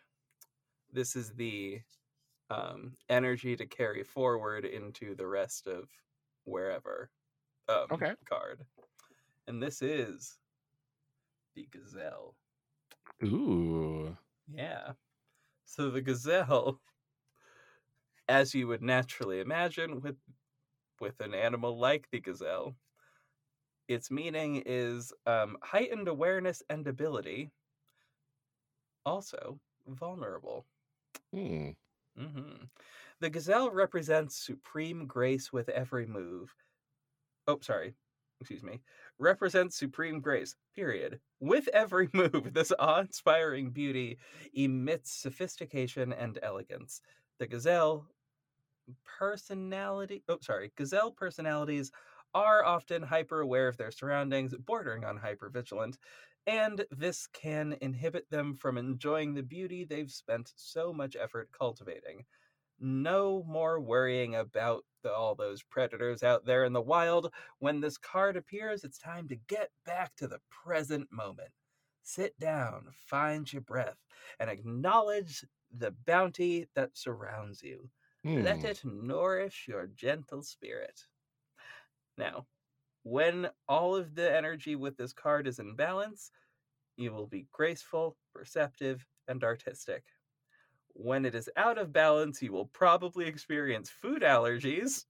This 0.90 1.16
is 1.16 1.34
the 1.34 1.82
um, 2.50 2.96
energy 3.08 3.56
to 3.56 3.66
carry 3.66 4.04
forward 4.04 4.64
into 4.64 5.14
the 5.14 5.26
rest 5.26 5.66
of 5.66 5.90
wherever 6.44 7.10
um, 7.68 7.88
Okay. 7.90 8.14
card. 8.28 8.66
And 9.48 9.62
this 9.62 9.82
is 9.82 10.38
the 11.54 11.66
gazelle. 11.70 12.36
Ooh. 13.24 14.16
Yeah. 14.48 14.94
So 15.64 15.90
the 15.90 16.02
gazelle, 16.02 16.80
as 18.28 18.54
you 18.54 18.66
would 18.68 18.82
naturally 18.82 19.40
imagine 19.40 20.00
with 20.00 20.18
with 21.00 21.20
an 21.20 21.34
animal 21.34 21.78
like 21.78 22.08
the 22.10 22.20
gazelle, 22.20 22.76
its 23.88 24.10
meaning 24.10 24.62
is 24.64 25.12
um, 25.26 25.58
heightened 25.62 26.08
awareness 26.08 26.62
and 26.70 26.86
ability, 26.86 27.50
also 29.04 29.60
vulnerable. 29.86 30.66
Hmm. 31.32 31.70
Hmm 32.20 32.64
The 33.20 33.30
gazelle 33.30 33.70
represents 33.70 34.36
supreme 34.36 35.06
grace 35.06 35.52
with 35.52 35.68
every 35.68 36.06
move. 36.06 36.54
Oh, 37.46 37.58
sorry. 37.60 37.94
Excuse 38.40 38.62
me. 38.62 38.82
Represents 39.18 39.76
supreme 39.76 40.20
grace, 40.20 40.56
period. 40.74 41.20
With 41.40 41.68
every 41.68 42.10
move, 42.14 42.54
this 42.54 42.72
awe 42.78 43.00
inspiring 43.00 43.70
beauty 43.70 44.18
emits 44.54 45.12
sophistication 45.12 46.12
and 46.12 46.38
elegance. 46.42 47.02
The 47.38 47.46
gazelle 47.46 48.08
personality. 49.04 50.22
Oh, 50.28 50.38
sorry. 50.40 50.72
Gazelle 50.76 51.12
personalities 51.12 51.90
are 52.34 52.64
often 52.64 53.02
hyper 53.02 53.40
aware 53.40 53.68
of 53.68 53.76
their 53.76 53.90
surroundings, 53.90 54.54
bordering 54.56 55.04
on 55.04 55.16
hyper 55.16 55.48
vigilant, 55.50 55.98
and 56.46 56.86
this 56.90 57.26
can 57.26 57.76
inhibit 57.80 58.30
them 58.30 58.56
from 58.56 58.78
enjoying 58.78 59.34
the 59.34 59.42
beauty 59.42 59.84
they've 59.84 60.10
spent 60.12 60.52
so 60.56 60.92
much 60.92 61.16
effort 61.16 61.50
cultivating. 61.52 62.26
No 62.80 63.44
more 63.44 63.78
worrying 63.80 64.34
about 64.34 64.84
the, 65.02 65.12
all 65.12 65.34
those 65.36 65.62
predators 65.62 66.22
out 66.24 66.44
there 66.46 66.64
in 66.64 66.72
the 66.72 66.80
wild. 66.80 67.32
When 67.58 67.80
this 67.80 67.98
card 67.98 68.36
appears, 68.36 68.84
it's 68.84 68.98
time 68.98 69.28
to 69.28 69.36
get 69.36 69.70
back 69.84 70.16
to 70.16 70.26
the 70.26 70.40
present 70.50 71.12
moment. 71.12 71.52
Sit 72.02 72.38
down, 72.38 72.90
find 72.92 73.52
your 73.52 73.62
breath, 73.62 73.98
and 74.38 74.50
acknowledge 74.50 75.44
the 75.70 75.92
bounty 75.92 76.68
that 76.74 76.96
surrounds 76.96 77.62
you. 77.62 77.90
Let 78.34 78.64
Hmm. 78.64 78.64
it 78.64 78.84
nourish 78.84 79.68
your 79.68 79.86
gentle 79.86 80.42
spirit. 80.42 81.06
Now, 82.16 82.46
when 83.02 83.48
all 83.68 83.96
of 83.96 84.14
the 84.14 84.34
energy 84.36 84.76
with 84.76 84.96
this 84.96 85.12
card 85.12 85.46
is 85.46 85.58
in 85.58 85.74
balance, 85.76 86.30
you 86.96 87.12
will 87.12 87.26
be 87.26 87.46
graceful, 87.50 88.16
perceptive, 88.34 89.06
and 89.28 89.42
artistic. 89.42 90.04
When 90.92 91.24
it 91.24 91.34
is 91.34 91.48
out 91.56 91.78
of 91.78 91.92
balance, 91.92 92.42
you 92.42 92.52
will 92.52 92.66
probably 92.66 93.26
experience 93.26 93.88
food 93.88 94.22
allergies. 94.22 95.04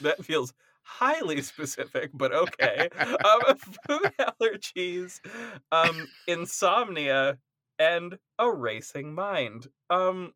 That 0.00 0.24
feels 0.24 0.52
highly 0.82 1.42
specific, 1.42 2.10
but 2.14 2.32
okay. 2.32 2.88
um, 2.98 3.56
food 3.86 4.12
allergies, 4.18 5.20
um, 5.72 6.08
insomnia, 6.26 7.38
and 7.78 8.18
a 8.38 8.50
racing 8.50 9.14
mind. 9.14 9.68
Um, 9.90 10.32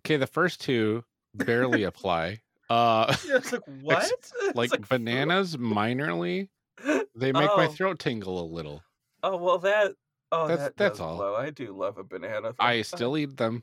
Okay, 0.00 0.16
the 0.16 0.26
first 0.26 0.60
two 0.60 1.04
barely 1.34 1.82
apply. 1.84 2.40
Uh, 2.70 3.14
it's 3.26 3.52
like 3.52 3.62
what? 3.82 4.04
It's 4.12 4.32
like 4.54 4.70
food- 4.70 4.88
bananas 4.88 5.56
minorly. 5.56 6.48
They 6.84 7.32
make 7.32 7.50
my 7.56 7.66
Oh. 7.66 7.68
throat 7.72 7.98
tingle 7.98 8.40
a 8.40 8.46
little. 8.46 8.82
Oh 9.22 9.36
well, 9.36 9.58
that. 9.58 9.94
Oh, 10.30 10.46
That's- 10.46 10.66
that 10.68 10.76
that's 10.76 11.00
all. 11.00 11.16
blow. 11.16 11.34
I 11.36 11.50
do 11.50 11.72
love 11.72 11.98
a 11.98 12.04
banana. 12.04 12.54
I 12.58 12.82
still 12.82 13.16
eat 13.16 13.36
them. 13.36 13.62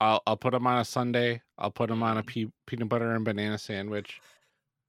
I'll 0.00 0.22
I'll 0.26 0.36
put 0.36 0.52
them 0.52 0.66
on 0.66 0.78
a 0.78 0.84
Sunday. 0.84 1.42
I'll 1.58 1.70
put 1.70 1.88
them 1.88 2.02
on 2.02 2.18
a 2.18 2.22
Mm. 2.22 2.26
pe- 2.26 2.52
peanut 2.66 2.88
butter 2.88 3.14
and 3.14 3.24
banana 3.24 3.56
sandwich. 3.58 4.20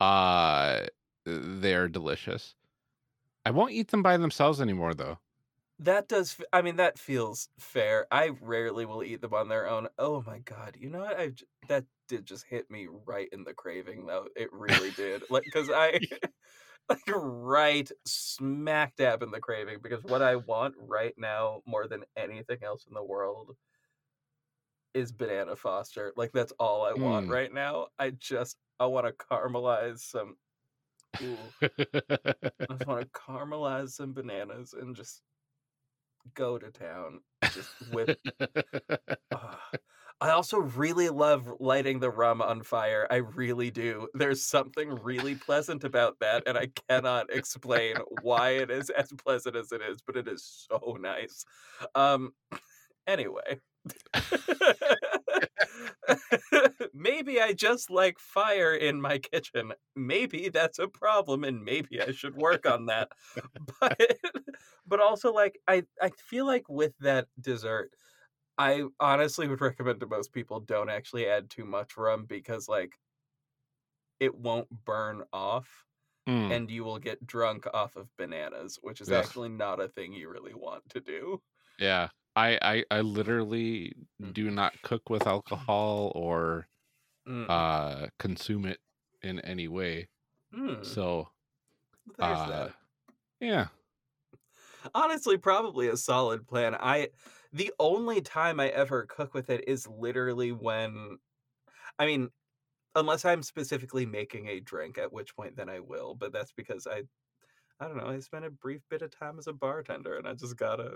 Uh, 0.01 0.85
they're 1.25 1.87
delicious. 1.87 2.55
I 3.45 3.51
won't 3.51 3.71
eat 3.71 3.89
them 3.89 4.03
by 4.03 4.17
themselves 4.17 4.59
anymore, 4.61 4.93
though. 4.93 5.17
That 5.83 6.07
does. 6.07 6.37
I 6.53 6.61
mean, 6.61 6.77
that 6.77 6.97
feels 6.97 7.49
fair. 7.59 8.07
I 8.11 8.29
rarely 8.41 8.85
will 8.85 9.03
eat 9.03 9.21
them 9.21 9.33
on 9.33 9.49
their 9.49 9.67
own. 9.69 9.89
Oh 9.99 10.23
my 10.25 10.39
god! 10.39 10.77
You 10.79 10.89
know 10.89 10.99
what? 11.01 11.19
I 11.19 11.33
that 11.67 11.85
did 12.07 12.25
just 12.25 12.45
hit 12.47 12.71
me 12.71 12.87
right 13.05 13.27
in 13.33 13.43
the 13.43 13.53
craving, 13.53 14.05
though. 14.05 14.27
It 14.35 14.49
really 14.53 14.91
did. 14.91 15.23
Like, 15.29 15.43
because 15.45 15.69
I, 15.69 15.99
like, 16.89 17.01
right 17.07 17.91
smack 18.05 18.95
dab 18.97 19.23
in 19.23 19.31
the 19.31 19.41
craving. 19.41 19.79
Because 19.83 20.03
what 20.03 20.21
I 20.21 20.37
want 20.37 20.75
right 20.77 21.13
now, 21.17 21.61
more 21.67 21.87
than 21.87 22.05
anything 22.17 22.59
else 22.63 22.85
in 22.87 22.93
the 22.93 23.03
world, 23.03 23.55
is 24.93 25.11
banana 25.11 25.55
Foster. 25.55 26.13
Like, 26.15 26.31
that's 26.33 26.53
all 26.59 26.85
I 26.85 26.93
want 26.93 27.27
Mm. 27.27 27.29
right 27.29 27.51
now. 27.53 27.87
I 27.99 28.11
just, 28.11 28.57
I 28.79 28.85
want 28.85 29.07
to 29.07 29.13
caramelize 29.13 29.99
some. 29.99 30.37
Ooh. 31.21 31.53
I 32.69 32.73
just 32.73 32.87
want 32.87 33.01
to 33.13 33.19
caramelize 33.19 33.89
some 33.91 34.13
bananas 34.13 34.73
and 34.73 34.95
just 34.95 35.21
go 36.33 36.57
to 36.57 36.71
town. 36.71 37.21
Just 37.51 37.69
whip. 37.91 38.17
Ah. 39.33 39.59
I 40.21 40.29
also 40.29 40.59
really 40.59 41.09
love 41.09 41.51
lighting 41.59 41.99
the 41.99 42.09
rum 42.09 42.41
on 42.41 42.63
fire. 42.63 43.05
I 43.11 43.17
really 43.17 43.71
do. 43.71 44.07
There's 44.13 44.41
something 44.41 44.89
really 45.03 45.35
pleasant 45.35 45.83
about 45.83 46.19
that, 46.21 46.43
and 46.47 46.57
I 46.57 46.69
cannot 46.89 47.29
explain 47.29 47.97
why 48.21 48.51
it 48.51 48.71
is 48.71 48.89
as 48.89 49.11
pleasant 49.11 49.57
as 49.57 49.73
it 49.73 49.81
is, 49.81 50.01
but 50.05 50.15
it 50.15 50.29
is 50.29 50.67
so 50.69 50.97
nice. 51.01 51.43
Um. 51.95 52.31
Anyway. 53.07 53.59
maybe 56.93 57.41
I 57.41 57.53
just 57.53 57.89
like 57.89 58.19
fire 58.19 58.73
in 58.75 59.01
my 59.01 59.19
kitchen. 59.19 59.73
Maybe 59.95 60.49
that's 60.49 60.79
a 60.79 60.87
problem 60.87 61.43
and 61.43 61.63
maybe 61.63 62.01
I 62.01 62.11
should 62.11 62.35
work 62.35 62.65
on 62.65 62.87
that. 62.87 63.11
But 63.79 63.99
but 64.85 64.99
also 64.99 65.33
like 65.33 65.59
I 65.67 65.85
I 66.01 66.09
feel 66.11 66.45
like 66.45 66.67
with 66.69 66.93
that 66.99 67.27
dessert 67.39 67.93
I 68.57 68.85
honestly 68.99 69.47
would 69.47 69.61
recommend 69.61 70.01
to 70.01 70.07
most 70.07 70.33
people 70.33 70.59
don't 70.61 70.89
actually 70.89 71.27
add 71.27 71.49
too 71.49 71.65
much 71.65 71.97
rum 71.97 72.25
because 72.25 72.69
like 72.69 72.93
it 74.19 74.35
won't 74.35 74.69
burn 74.85 75.23
off 75.31 75.85
Mm, 76.27 76.59
and 76.59 76.71
you 76.71 76.83
will 76.83 76.99
get 76.99 77.25
drunk 77.27 77.67
off 77.73 77.95
of 77.97 78.15
bananas, 78.17 78.79
which 78.81 79.01
is 79.01 79.11
Ugh. 79.11 79.13
actually 79.13 79.49
not 79.49 79.81
a 79.81 79.89
thing 79.89 80.13
you 80.13 80.29
really 80.29 80.53
want 80.55 80.89
to 80.89 81.01
do. 81.01 81.41
yeah, 81.77 82.09
I, 82.35 82.57
I 82.61 82.85
I 82.91 83.01
literally 83.01 83.93
Mm. 84.21 84.33
do 84.33 84.49
not 84.51 84.81
cook 84.81 85.09
with 85.09 85.27
alcohol 85.27 86.11
or 86.15 86.67
Mm. 87.27 87.47
uh 87.49 88.07
consume 88.19 88.65
it 88.65 88.81
in 89.23 89.39
any 89.41 89.67
way. 89.69 90.09
Mm. 90.53 90.83
So 90.83 91.29
uh, 92.19 92.45
that. 92.47 92.75
yeah, 93.41 93.69
honestly 94.93 95.37
probably 95.37 95.87
a 95.87 95.97
solid 95.97 96.47
plan 96.47 96.75
i 96.75 97.09
the 97.51 97.71
only 97.79 98.21
time 98.21 98.59
i 98.59 98.67
ever 98.69 99.05
cook 99.05 99.33
with 99.33 99.49
it 99.49 99.67
is 99.67 99.87
literally 99.87 100.51
when 100.51 101.17
i 101.99 102.05
mean 102.07 102.29
unless 102.95 103.25
i'm 103.25 103.43
specifically 103.43 104.05
making 104.05 104.47
a 104.47 104.59
drink 104.59 104.97
at 104.97 105.13
which 105.13 105.35
point 105.35 105.55
then 105.57 105.69
i 105.69 105.79
will 105.81 106.15
but 106.15 106.33
that's 106.33 106.53
because 106.53 106.87
i 106.87 107.03
i 107.79 107.87
don't 107.87 107.97
know 107.97 108.07
i 108.07 108.19
spent 108.19 108.45
a 108.45 108.51
brief 108.51 108.81
bit 108.89 109.03
of 109.03 109.11
time 109.11 109.39
as 109.39 109.47
a 109.47 109.53
bartender 109.53 110.17
and 110.17 110.27
i 110.27 110.33
just 110.33 110.57
gotta 110.57 110.95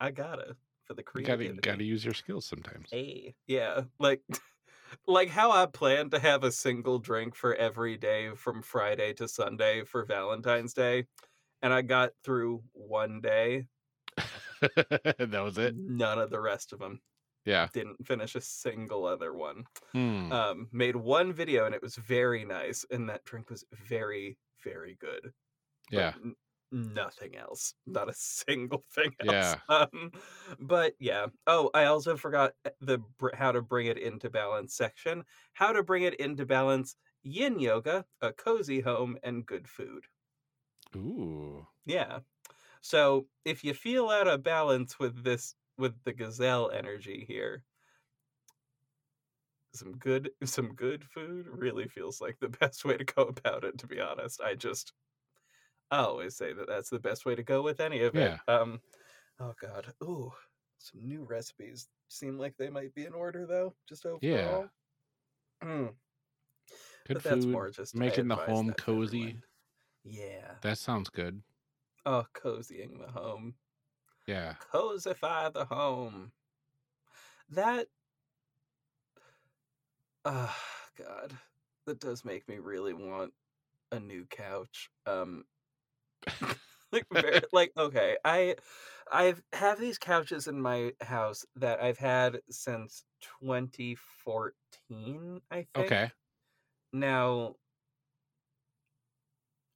i 0.00 0.10
gotta 0.10 0.56
for 0.84 0.94
the 0.94 1.04
you 1.14 1.22
gotta 1.22 1.52
gotta 1.54 1.84
use 1.84 2.04
your 2.04 2.14
skills 2.14 2.46
sometimes. 2.46 2.90
Hey, 2.90 3.34
yeah, 3.46 3.82
like 3.98 4.22
like 5.06 5.28
how 5.28 5.50
I 5.50 5.66
plan 5.66 6.10
to 6.10 6.18
have 6.18 6.44
a 6.44 6.52
single 6.52 6.98
drink 6.98 7.34
for 7.34 7.54
every 7.54 7.96
day 7.98 8.34
from 8.34 8.62
Friday 8.62 9.12
to 9.14 9.28
Sunday 9.28 9.84
for 9.84 10.04
Valentine's 10.04 10.74
Day, 10.74 11.06
and 11.62 11.72
I 11.72 11.82
got 11.82 12.12
through 12.24 12.64
one 12.72 13.20
day. 13.22 13.66
that 14.60 15.40
was 15.42 15.58
it. 15.58 15.74
None 15.76 16.18
of 16.18 16.30
the 16.30 16.40
rest 16.40 16.72
of 16.72 16.78
them 16.80 17.00
Yeah. 17.44 17.68
didn't 17.72 18.06
finish 18.06 18.34
a 18.34 18.40
single 18.40 19.04
other 19.06 19.34
one. 19.34 19.64
Hmm. 19.92 20.32
Um, 20.32 20.68
made 20.72 20.96
one 20.96 21.32
video 21.32 21.66
and 21.66 21.74
it 21.74 21.82
was 21.82 21.96
very 21.96 22.44
nice, 22.44 22.84
and 22.90 23.08
that 23.08 23.24
drink 23.24 23.50
was 23.50 23.64
very, 23.72 24.38
very 24.62 24.96
good. 24.96 25.32
but 25.94 26.14
yeah. 26.14 26.14
Nothing 26.70 27.36
else. 27.36 27.74
Not 27.86 28.08
a 28.08 28.14
single 28.14 28.84
thing 28.92 29.14
else. 29.26 29.54
Yeah. 29.54 29.60
Um, 29.68 30.12
but 30.58 30.94
yeah. 30.98 31.26
Oh, 31.46 31.70
I 31.74 31.84
also 31.84 32.16
forgot 32.16 32.54
uh, 32.64 32.70
the 32.80 33.00
how 33.34 33.52
to 33.52 33.62
bring 33.62 33.86
it 33.86 33.98
into 33.98 34.30
balance 34.30 34.74
section. 34.74 35.24
How 35.54 35.72
to 35.72 35.82
bring 35.82 36.02
it 36.04 36.14
into 36.14 36.46
balance: 36.46 36.96
Yin 37.22 37.58
yoga, 37.60 38.06
a 38.20 38.32
cozy 38.32 38.80
home, 38.80 39.18
and 39.22 39.46
good 39.46 39.68
food. 39.68 40.06
Ooh. 40.94 41.66
Yeah. 41.86 42.20
So 42.82 43.28
if 43.44 43.64
you 43.64 43.74
feel 43.74 44.10
out 44.10 44.28
of 44.28 44.42
balance 44.44 44.98
with 44.98 45.24
this, 45.24 45.56
with 45.78 46.02
the 46.04 46.12
gazelle 46.14 46.70
energy 46.70 47.24
here, 47.26 47.64
some 49.74 49.92
good, 49.98 50.30
some 50.44 50.74
good 50.74 51.04
food 51.04 51.46
really 51.46 51.88
feels 51.88 52.20
like 52.20 52.38
the 52.40 52.48
best 52.60 52.84
way 52.84 52.96
to 52.96 53.04
go 53.04 53.22
about 53.24 53.64
it. 53.64 53.78
To 53.78 53.86
be 53.86 54.00
honest, 54.00 54.40
I 54.40 54.54
just, 54.54 54.92
I 55.90 55.98
always 55.98 56.36
say 56.36 56.52
that 56.52 56.68
that's 56.68 56.90
the 56.90 56.98
best 56.98 57.24
way 57.24 57.34
to 57.34 57.42
go 57.42 57.62
with 57.62 57.80
any 57.80 58.02
of 58.02 58.14
it. 58.14 58.38
Um, 58.46 58.80
oh 59.40 59.54
god, 59.60 59.86
ooh, 60.02 60.32
some 60.78 61.06
new 61.06 61.24
recipes 61.24 61.88
seem 62.08 62.38
like 62.38 62.56
they 62.56 62.70
might 62.70 62.94
be 62.94 63.06
in 63.06 63.14
order 63.14 63.46
though. 63.46 63.74
Just 63.88 64.06
overall. 64.06 64.68
Mm, 65.62 65.94
Good 67.06 67.14
but 67.14 67.22
that's 67.22 67.44
food. 67.44 67.52
more 67.52 67.70
just 67.70 67.94
making 67.94 68.28
the 68.28 68.36
home 68.36 68.72
cozy. 68.74 69.36
Yeah. 70.04 70.52
That 70.62 70.78
sounds 70.78 71.08
good. 71.08 71.42
Oh, 72.06 72.26
cozying 72.34 72.98
the 73.00 73.10
home. 73.10 73.54
Yeah. 74.26 74.54
Cosify 74.70 75.48
the 75.50 75.64
home. 75.64 76.32
That. 77.50 77.88
Ah, 80.24 80.56
God, 80.98 81.32
that 81.86 81.98
does 82.00 82.24
make 82.24 82.46
me 82.48 82.58
really 82.58 82.92
want 82.92 83.32
a 83.92 83.98
new 83.98 84.26
couch. 84.26 84.90
Um, 85.06 85.44
like, 86.92 87.06
very, 87.10 87.40
like 87.52 87.72
okay, 87.76 88.16
I, 88.24 88.54
I've 89.12 89.42
have 89.52 89.80
these 89.80 89.98
couches 89.98 90.46
in 90.46 90.60
my 90.60 90.92
house 91.00 91.44
that 91.56 91.82
I've 91.82 91.98
had 91.98 92.40
since 92.50 93.04
2014. 93.40 95.40
I 95.50 95.54
think. 95.54 95.68
Okay. 95.76 96.12
Now. 96.92 97.56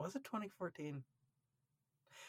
Was 0.01 0.17
it 0.17 0.25
2014? 0.25 1.05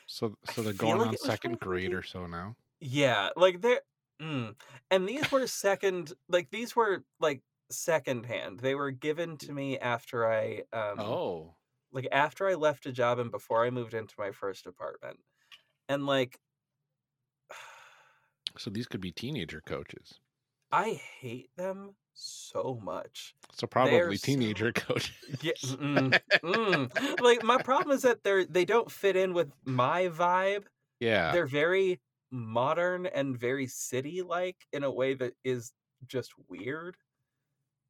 So 0.08 0.36
so 0.54 0.62
they're 0.62 0.74
going 0.74 1.00
like 1.00 1.08
on 1.10 1.18
second 1.18 1.60
grade 1.60 1.94
or 1.94 2.04
so 2.04 2.28
now. 2.28 2.56
Yeah, 2.80 3.30
like 3.36 3.62
they're 3.62 3.82
mm. 4.22 4.54
and 4.92 5.08
these 5.08 5.32
were 5.32 5.48
second 5.48 6.14
like 6.30 6.50
these 6.52 6.76
were 6.76 7.04
like 7.20 7.42
second 7.72 8.26
hand. 8.26 8.60
They 8.60 8.76
were 8.76 8.92
given 8.92 9.38
to 9.38 9.54
me 9.54 9.80
after 9.80 10.32
I 10.32 10.64
um 10.74 11.00
Oh. 11.00 11.56
Like 11.94 12.08
after 12.12 12.48
I 12.48 12.56
left 12.56 12.86
a 12.86 12.92
job 12.92 13.20
and 13.20 13.32
before 13.32 13.64
I 13.66 13.70
moved 13.70 13.94
into 13.94 14.16
my 14.18 14.32
first 14.32 14.66
apartment. 14.66 15.20
And 15.88 16.06
like 16.06 16.40
So 18.58 18.70
these 18.70 18.88
could 18.88 19.02
be 19.02 19.12
teenager 19.12 19.62
coaches. 19.66 20.20
I 20.72 21.00
hate 21.22 21.50
them 21.56 21.96
so 22.14 22.80
much. 22.84 23.36
So 23.52 23.68
probably 23.68 24.18
so- 24.18 24.26
teenager 24.26 24.72
coaches. 24.74 25.16
Yeah, 25.42 25.52
mm, 25.64 26.20
mm. 26.44 27.22
Like 27.22 27.44
my 27.44 27.62
problem 27.62 27.96
is 27.96 28.02
that 28.04 28.24
they're 28.24 28.46
they 28.46 28.66
don't 28.66 28.92
fit 28.92 29.16
in 29.16 29.34
with 29.34 29.52
my 29.66 30.10
vibe. 30.10 30.64
yeah. 31.00 31.32
They're 31.32 31.48
very 31.48 32.00
modern 32.32 33.06
and 33.06 33.38
very 33.38 33.68
city 33.68 34.24
like 34.24 34.58
in 34.72 34.84
a 34.84 34.92
way 34.92 35.14
that 35.14 35.34
is 35.44 35.72
just 36.08 36.34
weird. 36.50 36.98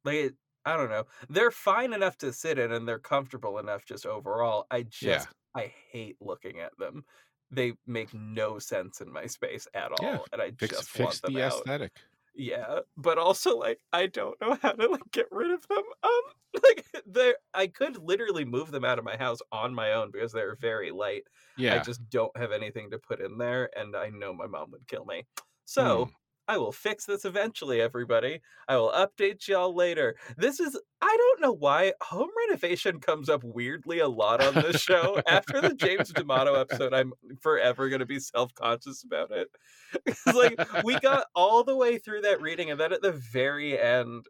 Like 0.04 0.16
it, 0.16 0.34
I 0.64 0.76
don't 0.76 0.90
know. 0.90 1.04
They're 1.28 1.50
fine 1.50 1.92
enough 1.92 2.16
to 2.18 2.32
sit 2.32 2.58
in 2.58 2.72
and 2.72 2.88
they're 2.88 2.98
comfortable 2.98 3.58
enough 3.58 3.84
just 3.84 4.06
overall. 4.06 4.66
I 4.70 4.82
just 4.84 5.26
Yeah. 5.26 5.32
I 5.54 5.72
hate 5.90 6.16
looking 6.20 6.60
at 6.60 6.76
them. 6.78 7.04
They 7.50 7.74
make 7.86 8.12
no 8.14 8.58
sense 8.58 9.00
in 9.00 9.12
my 9.12 9.26
space 9.26 9.68
at 9.74 9.92
all, 9.92 10.24
Yeah, 10.24 10.26
and 10.32 10.42
I 10.42 10.50
Fix 10.58 10.80
just 10.80 10.90
fix 10.90 10.96
want 10.96 11.20
them 11.20 11.32
the 11.32 11.40
out. 11.40 11.66
aesthetic. 11.66 12.02
Yeah, 12.34 12.80
but 12.96 13.18
also 13.18 13.56
like 13.58 13.80
I 13.92 14.06
don't 14.08 14.40
know 14.40 14.54
how 14.62 14.72
to 14.72 14.88
like 14.88 15.10
get 15.12 15.26
rid 15.30 15.52
of 15.52 15.66
them. 15.68 15.84
Um, 16.02 16.22
like 16.64 16.86
they, 17.06 17.34
I 17.54 17.68
could 17.68 17.98
literally 17.98 18.44
move 18.44 18.70
them 18.72 18.84
out 18.84 18.98
of 18.98 19.04
my 19.04 19.16
house 19.16 19.40
on 19.52 19.74
my 19.74 19.92
own 19.92 20.10
because 20.10 20.32
they're 20.32 20.56
very 20.56 20.90
light. 20.90 21.24
Yeah. 21.56 21.70
I 21.70 21.78
just 21.80 22.08
don't 22.10 22.36
have 22.36 22.52
anything 22.52 22.90
to 22.90 22.98
put 22.98 23.20
in 23.20 23.38
there, 23.38 23.70
and 23.78 23.96
I 23.96 24.10
know 24.10 24.32
my 24.34 24.46
mom 24.46 24.70
would 24.72 24.88
kill 24.88 25.04
me. 25.04 25.26
So 25.64 26.06
Hmm. 26.06 26.14
I 26.46 26.58
will 26.58 26.72
fix 26.72 27.06
this 27.06 27.24
eventually, 27.24 27.80
everybody. 27.80 28.40
I 28.68 28.76
will 28.76 28.92
update 28.92 29.48
y'all 29.48 29.74
later. 29.74 30.16
This 30.36 30.60
is 30.60 30.78
I 31.00 31.16
don't 31.18 31.40
know 31.40 31.52
why 31.52 31.92
home 32.02 32.30
renovation 32.48 33.00
comes 33.00 33.28
up 33.28 33.42
weirdly 33.44 33.98
a 33.98 34.08
lot 34.08 34.42
on 34.42 34.54
this 34.54 34.80
show. 34.80 35.20
After 35.26 35.60
the 35.60 35.74
James 35.74 36.10
D'Amato 36.10 36.54
episode, 36.54 36.94
I'm 36.94 37.12
forever 37.40 37.88
gonna 37.88 38.06
be 38.06 38.18
self-conscious 38.18 39.04
about 39.04 39.30
it. 39.30 39.48
It's 40.06 40.26
like 40.26 40.58
we 40.84 40.98
got 40.98 41.26
all 41.36 41.62
the 41.62 41.76
way 41.76 41.98
through 41.98 42.22
that 42.22 42.40
reading, 42.40 42.70
and 42.70 42.80
then 42.80 42.92
at 42.92 43.00
the 43.00 43.12
very 43.12 43.78
end, 43.78 44.26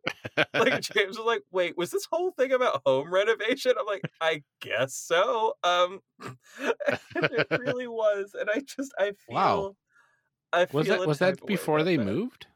like 0.53 0.81
James 0.83 1.17
was 1.17 1.27
like, 1.27 1.43
"Wait, 1.51 1.77
was 1.77 1.91
this 1.91 2.07
whole 2.11 2.33
thing 2.33 2.53
about 2.53 2.83
home 2.85 3.13
renovation?" 3.13 3.73
I'm 3.79 3.87
like, 3.87 4.03
"I 4.21 4.43
guess 4.61 4.95
so." 4.95 5.55
Um, 5.63 6.01
and 6.21 6.75
it 7.15 7.47
really 7.51 7.87
was, 7.89 8.35
and 8.39 8.51
I 8.55 8.61
just 8.61 8.93
I 8.99 9.13
feel 9.13 9.15
Wow. 9.29 9.77
I 10.55 10.67
was 10.71 10.89
that 10.89 11.07
was 11.07 11.21
that 11.21 11.47
before 11.47 11.83
they 11.83 11.97
that. 11.97 12.07
moved? 12.07 12.47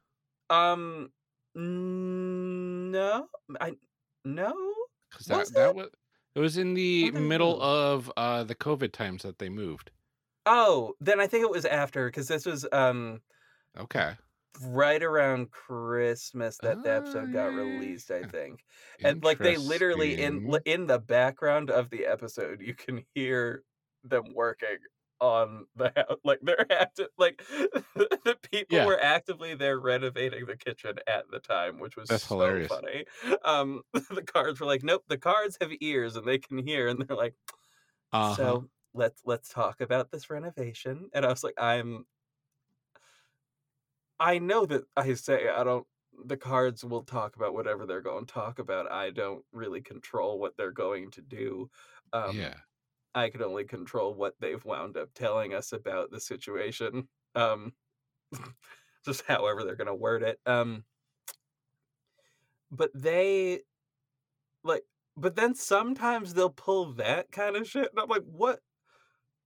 Um, 0.50 1.12
no, 1.54 3.28
I 3.60 3.76
no. 4.24 4.74
Because 5.10 5.26
that 5.26 5.44
Was 5.44 5.50
that 5.52 5.74
it? 5.74 5.74
was 5.74 5.90
it 6.34 6.40
was 6.40 6.56
in 6.56 6.72
the 6.72 7.10
When 7.10 7.12
did 7.14 7.24
it 7.24 7.28
middle 7.28 7.60
of 7.60 8.10
uh 8.16 8.42
the 8.44 8.54
COVID 8.54 8.92
times 8.92 9.22
that 9.22 9.38
they 9.38 9.50
moved. 9.50 9.90
Oh, 10.46 10.94
then 11.00 11.20
I 11.20 11.26
think 11.26 11.42
it 11.44 11.50
was 11.50 11.64
after 11.64 12.06
because 12.08 12.28
this 12.28 12.46
was 12.46 12.66
um 12.72 13.22
Okay. 13.76 14.16
right 14.60 15.02
around 15.02 15.50
Christmas 15.52 16.58
that 16.60 16.82
the 16.82 16.90
Ah, 16.90 16.92
episode 16.92 17.30
got 17.30 17.52
released. 17.52 18.10
I 18.10 18.24
think. 18.24 18.64
and 19.04 19.22
like 19.22 19.40
they 19.42 19.56
literally 19.58 20.18
in 20.18 20.42
in 20.64 20.86
the 20.86 20.98
background 20.98 21.70
of 21.70 21.90
the 21.90 22.06
episode 22.06 22.60
you 22.60 22.74
can 22.74 23.04
hear 23.14 23.64
them 24.04 24.34
working 24.34 24.78
on 25.20 25.66
the 25.77 25.93
house 25.97 26.19
like 26.24 26.40
they're 26.43 26.70
active 26.73 27.09
like 27.19 27.39
the 27.49 28.39
people 28.51 28.81
Yeah. 28.81 28.85
were 28.85 29.01
actively 29.01 29.55
there 29.55 29.78
renovating 29.81 30.47
the 30.47 30.57
kitchen 30.57 30.97
at 31.07 31.31
the 31.31 31.40
time 31.40 31.78
which 31.81 31.97
was 31.97 32.11
That's 32.11 32.27
so 32.39 32.61
hilarious. 32.65 32.69
funny 32.69 33.07
um 33.45 33.82
the 33.93 34.23
cards 34.24 34.61
were 34.61 34.66
like 34.66 34.82
nope 34.82 35.05
the 35.09 35.19
cards 35.19 35.59
have 35.61 35.70
ears 35.81 36.16
and 36.16 36.27
they 36.27 36.39
can 36.39 36.59
hear 36.66 36.89
and 36.89 37.01
they're 37.01 37.16
like 37.16 37.35
Uh-huh. 38.12 38.53
so 38.53 38.70
let's 38.95 39.23
let's 39.24 39.49
talk 39.51 39.81
about 39.81 40.11
this 40.11 40.31
renovation 40.31 41.11
and 41.15 41.24
i 41.27 41.28
was 41.28 41.45
like 41.45 41.55
i'm 41.59 42.07
i 44.19 44.39
know 44.39 44.66
that 44.66 44.85
i 44.97 45.12
say 45.15 45.49
i 45.49 45.65
don't 45.65 45.86
the 46.24 46.36
cards 46.36 46.85
will 46.85 47.05
talk 47.05 47.36
about 47.36 47.55
whatever 47.55 47.86
they're 47.86 48.01
going 48.01 48.27
to 48.27 48.32
talk 48.32 48.59
about 48.59 48.90
i 48.90 49.11
don't 49.11 49.45
really 49.53 49.81
control 49.81 50.39
what 50.39 50.57
they're 50.57 50.73
going 50.73 51.11
to 51.11 51.23
do 51.23 51.70
um 52.12 52.51
yeah. 52.51 52.61
I 53.14 53.28
can 53.28 53.43
only 53.43 53.64
control 53.64 54.14
what 54.14 54.35
they've 54.40 54.64
wound 54.64 54.97
up 54.97 55.09
telling 55.14 55.55
us 55.55 55.72
about 55.72 56.10
the 56.10 56.20
situation 56.20 57.09
um 57.35 57.72
just 59.05 59.22
however 59.26 59.64
they're 59.64 59.76
going 59.76 59.86
to 59.86 59.94
word 59.94 60.22
it 60.22 60.39
um 60.47 60.85
but 62.70 62.90
they 62.94 63.60
like 64.64 64.82
but 65.16 65.35
then 65.36 65.55
sometimes 65.55 66.35
they'll 66.35 66.51
pull 66.51 66.93
that 66.94 67.30
kind 67.32 67.56
of 67.56 67.66
shit 67.66 67.89
and 67.90 68.01
i'm 68.01 68.09
like 68.09 68.24
what 68.30 68.60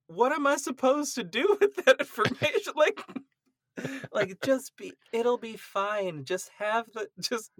what 0.06 0.32
am 0.32 0.47
i 0.47 0.56
supposed 0.56 1.14
to 1.14 1.24
do 1.24 1.56
with 1.60 1.76
that 1.84 1.97
information? 2.01 2.72
Like 2.76 3.02
like 4.12 4.39
just 4.43 4.77
be 4.77 4.93
it'll 5.12 5.39
be 5.39 5.57
fine 5.57 6.24
just 6.24 6.51
have 6.59 6.86
the 6.93 7.09
just 7.20 7.51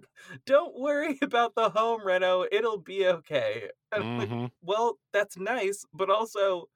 don't 0.47 0.79
worry 0.79 1.19
about 1.23 1.55
the 1.55 1.71
home 1.71 2.07
reno 2.07 2.45
it'll 2.53 2.79
be 2.79 3.07
okay. 3.07 3.71
I'm 3.93 4.05
like, 4.19 4.31
well 4.63 4.99
that's 5.13 5.37
nice 5.39 5.85
but 5.93 6.11
also 6.11 6.69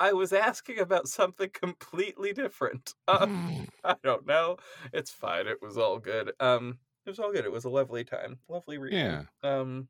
i 0.00 0.12
was 0.12 0.32
asking 0.32 0.78
about 0.78 1.08
something 1.08 1.50
completely 1.50 2.32
different. 2.32 2.94
Uh, 3.08 3.26
i 3.84 3.96
don't 4.02 4.26
know 4.26 4.56
it's 4.92 5.10
fine 5.10 5.46
it 5.46 5.60
was 5.62 5.76
all 5.78 5.98
good 5.98 6.32
um 6.40 6.78
it 7.06 7.10
was 7.10 7.18
all 7.18 7.32
good 7.32 7.44
it 7.44 7.52
was 7.52 7.64
a 7.64 7.70
lovely 7.70 8.04
time 8.04 8.38
lovely 8.48 8.78
reading 8.78 8.98
Yeah. 8.98 9.24
um 9.42 9.88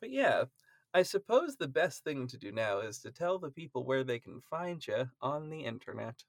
but 0.00 0.10
yeah 0.10 0.44
i 0.94 1.02
suppose 1.02 1.56
the 1.56 1.68
best 1.68 2.04
thing 2.04 2.26
to 2.28 2.38
do 2.38 2.52
now 2.52 2.80
is 2.80 3.00
to 3.00 3.12
tell 3.12 3.38
the 3.38 3.50
people 3.50 3.84
where 3.84 4.04
they 4.04 4.18
can 4.20 4.40
find 4.42 4.86
you 4.86 5.10
on 5.22 5.50
the 5.50 5.64
internet 5.64 6.24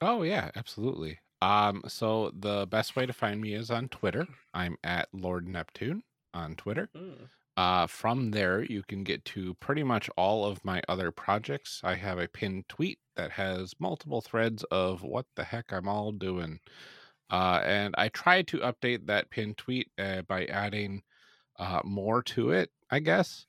Oh 0.00 0.22
yeah, 0.22 0.50
absolutely. 0.56 1.18
Um, 1.40 1.82
so 1.86 2.32
the 2.38 2.66
best 2.66 2.96
way 2.96 3.06
to 3.06 3.12
find 3.12 3.40
me 3.40 3.54
is 3.54 3.70
on 3.70 3.88
Twitter. 3.88 4.26
I'm 4.54 4.76
at 4.82 5.08
Lord 5.12 5.46
Neptune 5.46 6.02
on 6.34 6.56
Twitter. 6.56 6.88
Mm. 6.96 7.28
Uh, 7.56 7.86
from 7.88 8.30
there, 8.30 8.62
you 8.62 8.82
can 8.84 9.02
get 9.02 9.24
to 9.24 9.54
pretty 9.54 9.82
much 9.82 10.08
all 10.16 10.44
of 10.44 10.64
my 10.64 10.80
other 10.88 11.10
projects. 11.10 11.80
I 11.82 11.96
have 11.96 12.18
a 12.18 12.28
pinned 12.28 12.68
tweet 12.68 13.00
that 13.16 13.32
has 13.32 13.74
multiple 13.80 14.20
threads 14.20 14.62
of 14.70 15.02
what 15.02 15.26
the 15.34 15.42
heck 15.42 15.72
I'm 15.72 15.88
all 15.88 16.12
doing. 16.12 16.60
Uh, 17.30 17.60
and 17.64 17.94
I 17.98 18.08
try 18.10 18.42
to 18.42 18.58
update 18.58 19.06
that 19.06 19.30
pinned 19.30 19.58
tweet 19.58 19.90
uh, 19.98 20.22
by 20.22 20.44
adding 20.46 21.02
uh, 21.58 21.80
more 21.84 22.22
to 22.22 22.50
it, 22.50 22.70
I 22.90 23.00
guess. 23.00 23.46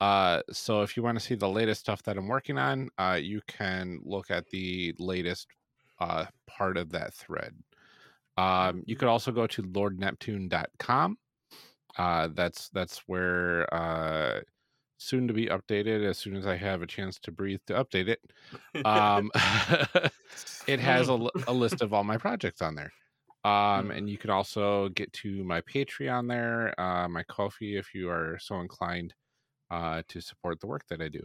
Uh, 0.00 0.42
so 0.50 0.82
if 0.82 0.96
you 0.96 1.02
want 1.02 1.18
to 1.18 1.24
see 1.24 1.34
the 1.34 1.48
latest 1.48 1.80
stuff 1.80 2.02
that 2.02 2.18
I'm 2.18 2.28
working 2.28 2.58
on, 2.58 2.90
uh, 2.98 3.18
you 3.20 3.40
can 3.48 4.00
look 4.04 4.30
at 4.30 4.48
the 4.50 4.94
latest 4.98 5.48
uh, 5.98 6.26
part 6.46 6.76
of 6.76 6.90
that 6.92 7.14
thread. 7.14 7.54
Um, 8.36 8.82
you 8.86 8.96
could 8.96 9.08
also 9.08 9.32
go 9.32 9.46
to 9.46 9.62
lordneptune.com. 9.62 11.18
Uh, 11.98 12.28
that's 12.34 12.68
that's 12.70 12.98
where 13.06 13.72
uh, 13.74 14.40
soon 14.98 15.26
to 15.28 15.34
be 15.34 15.46
updated 15.46 16.04
as 16.04 16.18
soon 16.18 16.36
as 16.36 16.46
I 16.46 16.56
have 16.56 16.82
a 16.82 16.86
chance 16.86 17.18
to 17.20 17.32
breathe 17.32 17.60
to 17.66 17.74
update 17.74 18.08
it. 18.08 18.20
Um, 18.84 19.30
it 20.66 20.80
has 20.80 21.08
a, 21.08 21.28
a 21.46 21.52
list 21.52 21.80
of 21.80 21.92
all 21.92 22.04
my 22.04 22.18
projects 22.18 22.60
on 22.60 22.74
there. 22.74 22.92
Um, 23.44 23.92
and 23.92 24.10
you 24.10 24.18
can 24.18 24.30
also 24.30 24.88
get 24.88 25.12
to 25.14 25.44
my 25.44 25.60
Patreon 25.60 26.28
there, 26.28 26.78
uh, 26.80 27.08
my 27.08 27.22
Ko-fi 27.22 27.76
if 27.76 27.94
you 27.94 28.10
are 28.10 28.36
so 28.40 28.58
inclined 28.60 29.14
uh, 29.70 30.02
to 30.08 30.20
support 30.20 30.60
the 30.60 30.66
work 30.66 30.82
that 30.90 31.00
I 31.00 31.08
do. 31.08 31.22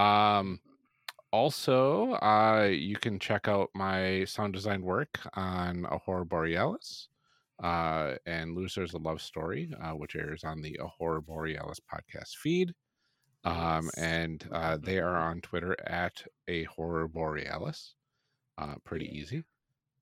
Um, 0.00 0.60
also, 1.32 2.12
uh, 2.14 2.68
you 2.70 2.96
can 2.96 3.18
check 3.18 3.48
out 3.48 3.70
my 3.74 4.24
sound 4.24 4.52
design 4.52 4.82
work 4.82 5.18
on 5.34 5.86
A 5.90 5.98
Horror 5.98 6.24
Borealis 6.24 7.08
uh, 7.62 8.16
and 8.26 8.54
Losers 8.54 8.94
a 8.94 8.98
Love 8.98 9.20
Story, 9.22 9.72
uh, 9.80 9.92
which 9.92 10.16
airs 10.16 10.44
on 10.44 10.60
the 10.60 10.78
A 10.82 10.86
Horror 10.86 11.20
Borealis 11.20 11.80
podcast 11.80 12.36
feed. 12.36 12.74
Um, 13.44 13.90
and 13.96 14.46
uh, 14.52 14.76
they 14.76 14.98
are 14.98 15.16
on 15.16 15.40
Twitter 15.40 15.76
at 15.86 16.22
a 16.48 16.64
horror 16.64 17.08
borealis. 17.08 17.94
Uh, 18.58 18.74
pretty 18.84 19.06
easy. 19.06 19.44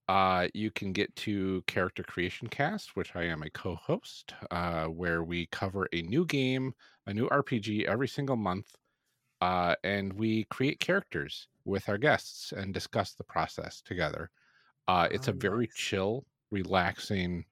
Uh, 0.08 0.48
you 0.54 0.70
can 0.70 0.92
get 0.92 1.14
to 1.16 1.62
Character 1.66 2.02
Creation 2.02 2.48
Cast, 2.48 2.96
which 2.96 3.14
I 3.14 3.24
am 3.24 3.42
a 3.42 3.50
co-host, 3.50 4.34
uh, 4.50 4.86
where 4.86 5.22
we 5.22 5.46
cover 5.46 5.86
a 5.92 6.02
new 6.02 6.24
game, 6.24 6.74
a 7.06 7.12
new 7.12 7.28
RPG 7.28 7.84
every 7.84 8.08
single 8.08 8.36
month, 8.36 8.74
uh, 9.40 9.76
and 9.84 10.12
we 10.14 10.44
create 10.46 10.80
characters 10.80 11.48
with 11.64 11.88
our 11.88 11.98
guests 11.98 12.52
and 12.52 12.74
discuss 12.74 13.14
the 13.14 13.24
process 13.24 13.82
together. 13.82 14.30
Uh, 14.88 15.08
it's 15.10 15.28
Oh, 15.28 15.30
a 15.30 15.32
very 15.32 15.68
nice. 15.68 15.74
chill, 15.74 16.26
relaxing 16.50 17.46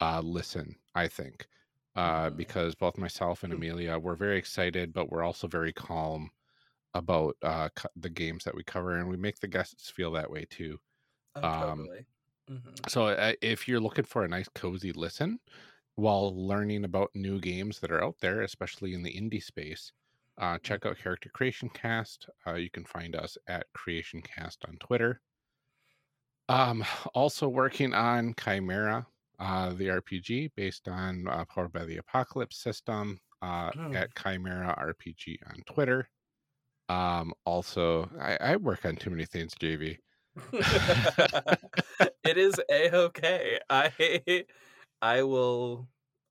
uh, 0.00 0.20
listen, 0.22 0.76
I 0.94 1.08
think, 1.08 1.48
uh, 1.96 2.30
Mhm. 2.30 2.32
because 2.32 2.74
both 2.76 2.98
myself 2.98 3.44
and. 3.44 3.52
Amelia 3.52 3.98
we're 3.98 4.16
very 4.16 4.38
excited, 4.38 4.92
but 4.92 5.10
we're 5.10 5.24
also 5.24 5.48
very 5.48 5.72
calm 5.72 6.30
about 6.94 7.36
uh, 7.42 7.68
co- 7.76 7.88
the 7.96 8.10
games 8.10 8.44
that 8.44 8.54
we 8.54 8.64
cover, 8.64 8.96
and 8.96 9.08
we 9.08 9.16
make 9.16 9.40
the 9.40 9.48
guests 9.48 9.90
feel 9.90 10.12
that 10.12 10.30
way 10.30 10.46
too. 10.46 10.78
Oh, 11.34 11.46
Um, 11.46 11.88
totally. 11.88 12.06
Mhm. 12.50 12.88
So 12.88 13.06
uh, 13.06 13.34
if 13.42 13.68
you're 13.68 13.80
looking 13.80 14.04
for 14.04 14.24
a 14.24 14.28
nice 14.28 14.48
cozy 14.48 14.92
listen 14.92 15.40
while 15.96 16.34
learning 16.34 16.84
about 16.84 17.10
new 17.14 17.40
games 17.40 17.80
that 17.80 17.90
are 17.92 18.02
out 18.04 18.18
there, 18.20 18.42
especially 18.42 18.94
in 18.94 19.02
the 19.02 19.14
indie 19.14 19.42
space, 19.42 19.92
uh, 20.38 20.58
check 20.58 20.86
out 20.86 20.98
Character 20.98 21.30
Creation 21.30 21.68
Cast. 21.70 22.28
Uh, 22.46 22.54
you 22.54 22.70
can 22.70 22.84
find 22.84 23.14
us 23.16 23.36
at 23.48 23.66
Creation 23.74 24.22
Cast 24.22 24.64
on 24.66 24.76
Twitter. 24.78 25.20
Um, 26.48 26.84
also 27.14 27.48
working 27.48 27.94
on 27.94 28.34
Chimera, 28.42 29.06
uh, 29.38 29.72
the 29.72 29.86
RPG 29.88 30.52
based 30.56 30.88
on 30.88 31.26
uh, 31.28 31.44
Powered 31.44 31.72
by 31.72 31.84
the 31.84 31.98
Apocalypse 31.98 32.58
system 32.58 33.20
uh, 33.42 33.70
Hmm. 33.72 33.94
at 33.94 34.10
Chimera 34.16 34.74
RPG 34.78 35.38
on 35.46 35.62
Twitter. 35.66 36.08
Um, 36.88 37.32
also, 37.44 38.10
I, 38.20 38.36
I 38.40 38.56
work 38.56 38.84
on 38.84 38.96
too 38.96 39.10
many 39.10 39.26
things, 39.26 39.54
JV. 39.54 39.98
it 40.52 42.36
is 42.38 42.60
a 42.70 42.90
okay. 42.96 43.58
I 43.68 44.44
I 45.02 45.22
will 45.24 45.88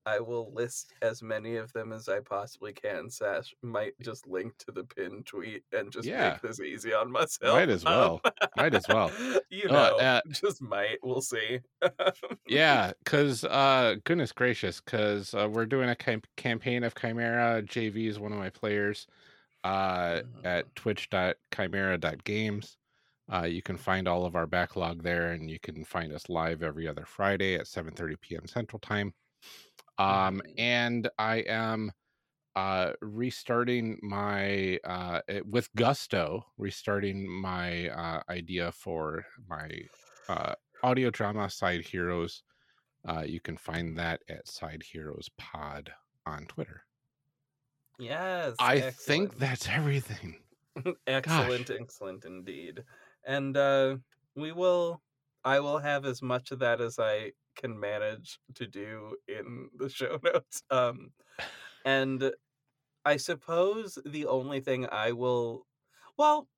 I 0.08 0.18
will 0.20 0.50
list 0.54 0.94
as 1.02 1.22
many 1.22 1.56
of 1.56 1.70
them 1.74 1.92
as 1.92 2.08
I 2.08 2.20
possibly 2.20 2.72
can. 2.72 3.10
Sash 3.10 3.54
might 3.62 3.92
just 4.00 4.26
link 4.26 4.56
to 4.58 4.72
the 4.72 4.84
pin 4.84 5.22
tweet 5.24 5.64
and 5.72 5.92
just 5.92 6.08
Yeah. 6.08 6.30
make 6.32 6.40
this 6.42 6.60
easy 6.60 6.94
on 6.94 7.12
myself. 7.12 7.54
Might 7.54 7.68
as 7.68 7.84
well. 7.84 8.20
Might 8.56 8.74
as 8.74 8.88
well. 8.88 9.12
you 9.50 9.68
Uh, 9.68 9.72
know, 9.72 9.96
uh, 9.98 10.20
just 10.30 10.62
might. 10.62 10.96
We'll 11.02 11.20
see. 11.20 11.60
yeah, 12.46 12.92
because 13.04 13.44
uh, 13.44 13.96
goodness 14.04 14.32
gracious, 14.32 14.80
because 14.80 15.34
uh, 15.34 15.46
we're 15.50 15.66
doing 15.66 15.90
a 15.90 15.96
cam- 15.96 16.22
campaign 16.36 16.84
of 16.84 16.94
Chimera. 16.94 17.62
JV 17.62 18.08
is 18.08 18.18
one 18.18 18.32
of 18.32 18.38
my 18.38 18.48
players 18.50 19.06
uh, 19.64 20.22
Mhm. 20.22 20.44
at 20.44 20.74
twitch.chimera.games. 20.74 22.76
Uh, 23.30 23.42
you 23.44 23.60
can 23.60 23.76
find 23.76 24.08
all 24.08 24.24
of 24.24 24.34
our 24.34 24.46
backlog 24.46 25.02
there, 25.02 25.32
and 25.32 25.50
you 25.50 25.58
can 25.60 25.84
find 25.84 26.14
us 26.14 26.30
live 26.30 26.62
every 26.62 26.88
other 26.88 27.04
Friday 27.04 27.56
at 27.56 27.66
7:30 27.66 28.16
p.m. 28.20 28.46
Central 28.46 28.80
Time. 28.80 29.12
Um, 29.98 30.42
Mhm. 30.42 30.58
and 30.58 31.10
I 31.18 31.38
am 31.40 31.92
uh, 32.56 32.94
restarting 33.02 33.98
my 34.02 34.78
uh, 34.84 35.22
eh, 35.28 35.40
with 35.44 35.74
gusto, 35.76 36.44
restarting 36.58 37.28
my 37.30 37.88
uh, 37.90 38.22
idea 38.30 38.72
for 38.72 39.26
my 39.46 39.70
uh, 40.28 40.54
audio 40.82 41.10
drama 41.10 41.50
Side 41.50 41.82
Heroes. 41.86 42.42
Uh, 43.08 43.24
you 43.26 43.40
can 43.40 43.56
find 43.56 43.98
that 43.98 44.22
at 44.28 44.48
Side 44.48 44.82
Heroes 44.84 45.30
Pod 45.38 45.92
on 46.26 46.46
Twitter. 46.46 46.84
Yes. 47.98 48.56
I 48.60 48.80
think 48.80 49.36
that's 49.38 49.68
everything. 49.68 50.42
excellent, 51.06 51.70
excellent 51.70 52.24
indeed. 52.24 52.84
And 53.24 53.56
uh 53.56 53.98
we 54.34 54.52
will 54.52 55.02
I 55.44 55.60
will 55.60 55.78
have 55.78 56.04
as 56.04 56.22
much 56.22 56.50
of 56.52 56.58
that 56.60 56.80
as 56.80 56.98
I 56.98 57.32
can 57.58 57.78
manage 57.80 58.40
to 58.56 58.66
do 58.66 59.16
in 59.28 59.70
the 59.76 59.90
show 59.90 60.18
notes. 60.24 60.64
Um 60.70 61.12
and 61.84 62.32
I 63.04 63.16
suppose 63.18 63.98
the 64.06 64.26
only 64.26 64.60
thing 64.60 64.86
I 64.90 65.12
will 65.12 65.66
well 66.18 66.48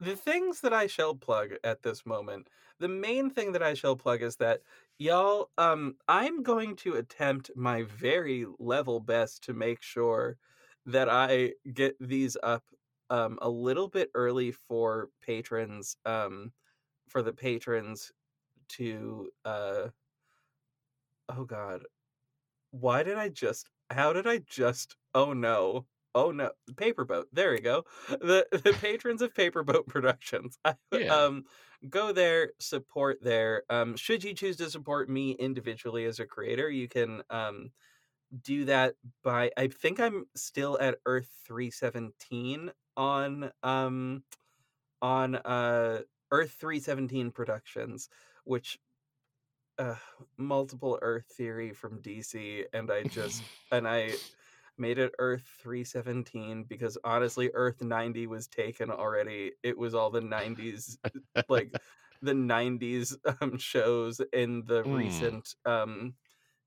the 0.00 0.16
things 0.16 0.60
that 0.62 0.72
I 0.72 0.86
shall 0.86 1.14
plug 1.14 1.52
at 1.62 1.82
this 1.82 2.06
moment, 2.06 2.48
the 2.78 2.88
main 2.88 3.30
thing 3.30 3.52
that 3.52 3.62
I 3.62 3.74
shall 3.74 3.96
plug 3.96 4.22
is 4.22 4.36
that 4.36 4.62
y'all 4.98 5.50
um 5.58 5.96
I'm 6.08 6.42
going 6.42 6.76
to 6.76 6.94
attempt 6.96 7.50
my 7.54 7.82
very 7.82 8.46
level 8.58 9.00
best 9.00 9.42
to 9.44 9.54
make 9.54 9.82
sure 9.82 10.38
that 10.86 11.08
I 11.08 11.52
get 11.74 11.96
these 12.00 12.36
up 12.42 12.64
um 13.10 13.38
a 13.42 13.50
little 13.50 13.88
bit 13.88 14.10
early 14.14 14.52
for 14.52 15.10
patrons 15.22 15.96
um 16.06 16.52
for 17.08 17.22
the 17.22 17.32
patrons 17.34 18.12
to 18.76 19.30
uh 19.44 19.88
oh 21.28 21.44
god 21.44 21.84
why 22.70 23.02
did 23.02 23.18
I 23.18 23.28
just 23.28 23.68
how 23.90 24.12
did 24.12 24.26
I 24.26 24.38
just 24.38 24.96
oh 25.14 25.32
no 25.32 25.86
oh 26.14 26.30
no 26.32 26.50
paperboat 26.74 27.24
there 27.32 27.52
we 27.52 27.60
go 27.60 27.84
the 28.08 28.46
the 28.52 28.76
patrons 28.80 29.22
of 29.22 29.34
paperboat 29.34 29.86
productions 29.86 30.58
I, 30.64 30.74
Yeah. 30.92 31.14
um 31.14 31.44
go 31.88 32.12
there 32.12 32.52
support 32.60 33.18
there 33.22 33.62
um 33.70 33.96
should 33.96 34.24
you 34.24 34.34
choose 34.34 34.56
to 34.56 34.70
support 34.70 35.08
me 35.08 35.32
individually 35.32 36.04
as 36.06 36.20
a 36.20 36.26
creator 36.26 36.70
you 36.70 36.88
can 36.88 37.22
um 37.30 37.70
do 38.42 38.64
that 38.66 38.94
by 39.24 39.50
I 39.56 39.68
think 39.68 40.00
I'm 40.00 40.26
still 40.36 40.78
at 40.80 40.98
Earth 41.06 41.28
317 41.46 42.70
on 42.96 43.52
um 43.62 44.22
on 45.02 45.36
uh 45.36 46.02
Earth 46.30 46.52
317 46.52 47.30
Productions 47.32 48.08
which 48.50 48.78
uh 49.78 49.96
multiple 50.36 50.98
Earth 51.02 51.26
theory 51.36 51.72
from 51.72 52.00
DC 52.00 52.66
and 52.72 52.90
I 52.90 53.04
just 53.04 53.44
and 53.70 53.88
I 53.88 54.18
made 54.78 54.98
it 54.98 55.14
Earth 55.18 55.44
317 55.62 56.64
because 56.64 56.98
honestly 57.04 57.50
Earth 57.54 57.82
90 57.82 58.26
was 58.26 58.48
taken 58.48 58.90
already. 58.90 59.52
It 59.62 59.78
was 59.78 59.94
all 59.94 60.10
the 60.10 60.20
90s 60.22 60.98
like 61.48 61.72
the 62.22 62.34
90s 62.34 63.16
um 63.40 63.58
shows 63.58 64.20
in 64.32 64.64
the 64.66 64.84
Mm. 64.84 64.86
recent 64.86 65.54
um 65.64 66.14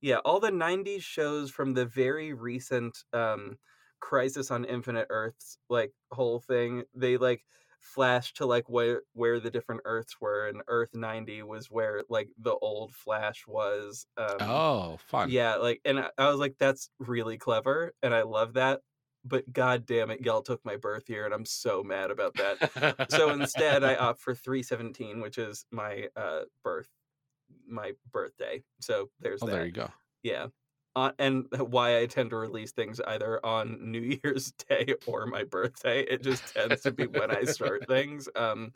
yeah, 0.02 0.18
all 0.26 0.40
the 0.40 0.52
90s 0.52 1.04
shows 1.04 1.50
from 1.52 1.74
the 1.74 1.86
very 1.86 2.34
recent 2.34 3.04
um 3.14 3.58
Crisis 4.00 4.52
on 4.52 4.66
Infinite 4.66 5.08
Earths 5.10 5.58
like 5.70 5.94
whole 6.12 6.40
thing. 6.40 6.84
They 6.94 7.18
like 7.18 7.46
flash 7.84 8.34
to 8.34 8.46
like 8.46 8.70
where 8.70 9.02
where 9.14 9.40
the 9.40 9.52
different 9.52 9.82
Earths 9.86 10.16
were 10.20 10.48
and 10.48 10.62
Earth 10.68 10.90
90 10.94 11.44
was 11.44 11.70
where 11.70 12.04
like 12.10 12.30
the 12.40 12.56
old 12.56 12.94
Flash 12.94 13.44
was. 13.48 14.08
Um 14.18 14.38
oh, 14.40 14.98
fun. 15.06 15.30
yeah, 15.30 15.56
like, 15.56 15.82
and 15.86 16.00
I, 16.00 16.10
I 16.18 16.30
was 16.30 16.40
like, 16.40 16.56
that's 16.58 16.90
really 17.00 17.38
clever, 17.38 17.94
and 18.02 18.14
I 18.14 18.24
love 18.24 18.54
that. 18.54 18.80
But 19.26 19.52
god 19.52 19.86
damn 19.86 20.10
it, 20.12 20.22
y'all 20.22 20.42
took 20.42 20.64
my 20.66 20.78
birth 20.78 21.10
year, 21.10 21.26
and 21.26 21.34
I'm 21.34 21.46
so 21.46 21.84
mad 21.84 22.12
about 22.12 22.36
that. 22.36 23.08
so 23.10 23.30
instead, 23.30 23.84
I 23.84 23.96
opt 23.98 24.22
for 24.22 24.34
317, 24.34 25.22
which 25.22 25.38
is 25.38 25.66
my 25.72 26.08
uh 26.16 26.42
birth, 26.64 26.90
my 27.68 27.92
birthday. 28.12 28.64
So 28.80 29.10
there's 29.20 29.44
oh, 29.44 29.48
that. 29.48 29.52
there 29.52 29.66
you 29.66 29.72
go. 29.72 29.92
Yeah. 30.24 30.48
Uh, 30.96 31.12
and 31.18 31.48
why 31.58 32.00
I 32.00 32.06
tend 32.06 32.30
to 32.32 32.36
release 32.38 32.72
things 32.72 33.00
either 33.02 33.44
on 33.46 33.92
New 33.92 34.20
Year's 34.24 34.52
Day 34.52 34.96
or 35.08 35.26
my 35.26 35.44
birthday. 35.44 36.02
It 36.02 36.24
just 36.24 36.54
tends 36.54 36.82
to 36.82 36.92
be 36.92 37.08
when 37.08 37.32
I 37.32 37.44
start 37.44 37.86
things. 37.88 38.30
Um, 38.36 38.74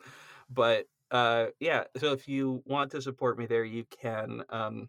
but 0.50 0.86
uh, 1.10 1.46
yeah, 1.60 1.84
so 1.96 2.12
if 2.12 2.28
you 2.28 2.62
want 2.66 2.90
to 2.92 3.02
support 3.02 3.38
me 3.38 3.46
there, 3.46 3.64
you 3.64 3.84
can. 3.84 4.42
Um, 4.50 4.88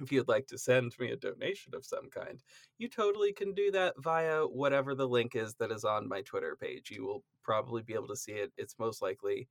if 0.00 0.10
you'd 0.10 0.28
like 0.28 0.46
to 0.46 0.58
send 0.58 0.94
me 0.98 1.10
a 1.10 1.16
donation 1.16 1.74
of 1.74 1.84
some 1.84 2.08
kind, 2.10 2.42
you 2.78 2.88
totally 2.88 3.32
can 3.32 3.52
do 3.52 3.70
that 3.72 3.94
via 3.98 4.44
whatever 4.46 4.94
the 4.94 5.08
link 5.08 5.36
is 5.36 5.54
that 5.56 5.70
is 5.70 5.84
on 5.84 6.08
my 6.08 6.22
Twitter 6.22 6.56
page. 6.56 6.90
You 6.90 7.04
will 7.04 7.24
probably 7.42 7.82
be 7.82 7.94
able 7.94 8.08
to 8.08 8.16
see 8.16 8.32
it. 8.32 8.52
It's 8.56 8.78
most 8.78 9.02
likely 9.02 9.48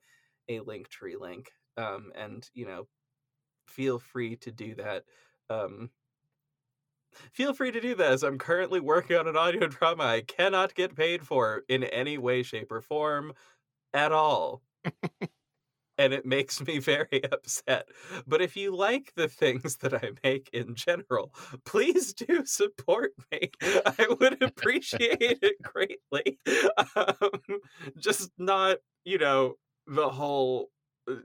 a 0.47 0.59
link 0.61 0.89
tree 0.89 1.15
link. 1.17 1.51
Um, 1.77 2.11
and, 2.15 2.49
you 2.53 2.65
know, 2.65 2.87
feel 3.67 3.99
free 3.99 4.35
to 4.37 4.51
do 4.51 4.75
that. 4.75 5.05
Um, 5.49 5.91
feel 7.33 7.53
free 7.53 7.71
to 7.71 7.81
do 7.81 7.95
this. 7.95 8.23
I'm 8.23 8.37
currently 8.37 8.79
working 8.79 9.17
on 9.17 9.27
an 9.27 9.37
audio 9.37 9.67
drama 9.67 10.03
I 10.03 10.21
cannot 10.21 10.75
get 10.75 10.95
paid 10.95 11.25
for 11.25 11.63
in 11.67 11.83
any 11.83 12.17
way, 12.17 12.43
shape, 12.43 12.71
or 12.71 12.81
form 12.81 13.33
at 13.93 14.11
all. 14.11 14.61
and 15.97 16.13
it 16.13 16.25
makes 16.25 16.61
me 16.65 16.79
very 16.79 17.23
upset. 17.31 17.89
But 18.27 18.41
if 18.41 18.55
you 18.55 18.75
like 18.75 19.11
the 19.15 19.27
things 19.27 19.77
that 19.77 19.93
I 19.93 20.11
make 20.23 20.49
in 20.53 20.75
general, 20.75 21.33
please 21.65 22.13
do 22.13 22.45
support 22.45 23.11
me. 23.31 23.51
I 23.63 24.07
would 24.19 24.41
appreciate 24.41 25.17
it 25.41 25.61
greatly. 25.61 26.39
Um, 26.95 27.59
just 27.97 28.31
not, 28.37 28.77
you 29.03 29.17
know, 29.17 29.55
the 29.87 30.09
whole. 30.09 30.69
uh, 31.09 31.15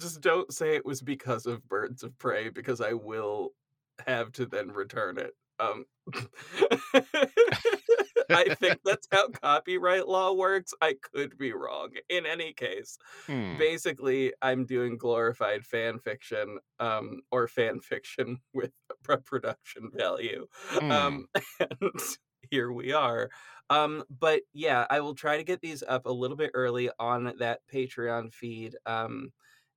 Just 0.00 0.20
don't 0.20 0.52
say 0.52 0.76
it 0.76 0.86
was 0.86 1.02
because 1.02 1.46
of 1.46 1.66
Birds 1.68 2.02
of 2.02 2.16
Prey, 2.18 2.50
because 2.50 2.80
I 2.80 2.92
will 2.94 3.52
have 4.06 4.32
to 4.32 4.46
then 4.46 4.70
return 4.70 5.18
it. 5.18 5.34
Um, 5.60 5.86
I 8.32 8.50
think 8.50 8.80
that's 8.84 9.08
how 9.10 9.28
copyright 9.28 10.06
law 10.08 10.32
works. 10.32 10.72
I 10.80 10.94
could 11.00 11.36
be 11.38 11.52
wrong. 11.52 11.90
In 12.08 12.26
any 12.26 12.52
case, 12.52 12.98
Hmm. 13.28 13.58
basically 13.58 14.32
i'm 14.42 14.64
doing 14.64 14.96
glorified 14.96 15.66
fan 15.66 15.98
fiction 15.98 16.58
um 16.80 17.20
or 17.30 17.48
fan 17.48 17.80
fiction 17.80 18.40
with 18.54 18.72
a 19.10 19.18
production 19.18 19.90
value 19.94 20.46
Hmm. 20.70 20.88
um 20.90 21.26
and 21.60 21.92
here 22.50 22.72
we 22.72 22.92
are 22.92 23.30
um 23.70 24.04
but 24.10 24.42
yeah 24.54 24.86
i 24.90 25.00
will 25.00 25.14
try 25.14 25.36
to 25.36 25.44
get 25.44 25.60
these 25.60 25.82
up 25.82 26.06
a 26.06 26.12
little 26.12 26.36
bit 26.36 26.50
early 26.54 26.90
on 26.98 27.32
that 27.38 27.60
patreon 27.72 28.32
feed 28.32 28.76
um 28.86 29.32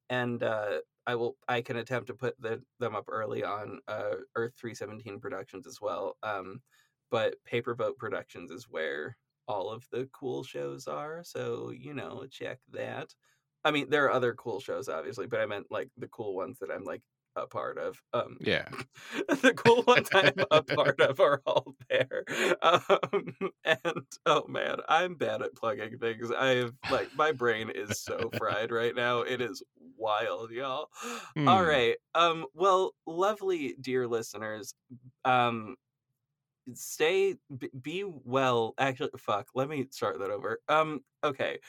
and 0.10 0.44
uh 0.44 0.80
i 1.08 1.16
will 1.16 1.38
i 1.48 1.62
can 1.62 1.78
attempt 1.78 2.08
to 2.08 2.14
put 2.14 2.40
the, 2.42 2.62
them 2.80 2.96
up 2.96 3.06
early 3.08 3.44
on 3.44 3.80
uh 3.88 4.16
earth 4.36 4.54
317 4.60 5.20
productions 5.20 5.68
as 5.68 5.80
well 5.82 6.18
um 6.24 6.62
but 7.10 7.36
paperboat 7.52 7.98
productions 7.98 8.52
is 8.52 8.68
where 8.70 9.18
all 9.48 9.70
of 9.70 9.86
the 9.92 10.08
cool 10.14 10.44
shows 10.44 10.88
are 10.88 11.24
so 11.24 11.72
you 11.72 11.94
know 11.94 12.26
check 12.32 12.60
that. 12.72 13.14
I 13.64 13.72
mean, 13.72 13.90
there 13.90 14.06
are 14.06 14.12
other 14.12 14.34
cool 14.34 14.60
shows, 14.60 14.90
obviously, 14.90 15.28
but 15.28 15.40
I 15.40 15.46
meant 15.46 15.68
like 15.70 15.90
the 15.98 16.08
cool 16.08 16.36
ones 16.36 16.58
that 16.60 16.72
I'm 16.72 16.84
like 16.84 17.02
a 17.36 17.48
part 17.48 17.78
of. 17.78 18.02
Um, 18.14 18.38
Yeah. 18.40 18.68
the 19.30 19.54
cool 19.56 19.84
ones 19.88 20.10
I'm 20.14 20.34
a 20.52 20.64
part 20.64 21.00
of 21.02 21.20
are 21.20 21.42
all 21.46 21.76
there. 21.90 22.24
Um, 22.62 23.36
and 23.66 24.06
oh 24.26 24.46
man, 24.48 24.78
I'm 24.88 25.16
bad 25.16 25.42
at 25.42 25.56
plugging 25.56 25.98
things. 26.00 26.32
I 26.32 26.56
have 26.56 26.74
like 26.90 27.10
my 27.16 27.32
brain 27.32 27.70
is 27.74 28.00
so 28.02 28.30
fried 28.38 28.72
right 28.72 28.96
now. 28.96 29.22
It 29.22 29.42
is 29.42 29.64
wild, 29.98 30.52
y'all. 30.52 30.90
All 31.48 31.64
Hmm. 31.64 31.68
right. 31.68 31.98
Um. 32.16 32.46
Well, 32.54 32.94
lovely, 33.06 33.76
dear 33.80 34.08
listeners. 34.08 34.74
Um. 35.26 35.76
Stay, 36.74 37.36
b- 37.58 37.72
be 37.82 38.04
well. 38.06 38.76
Actually, 38.78 39.10
fuck. 39.18 39.48
Let 39.56 39.68
me 39.68 39.88
start 39.92 40.20
that 40.20 40.30
over. 40.30 40.60
Um. 40.68 41.02
Okay 41.24 41.60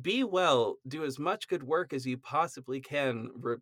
be 0.00 0.22
well, 0.22 0.76
do 0.86 1.04
as 1.04 1.18
much 1.18 1.48
good 1.48 1.62
work 1.62 1.92
as 1.92 2.06
you 2.06 2.18
possibly 2.18 2.80
can, 2.80 3.30
re- 3.34 3.56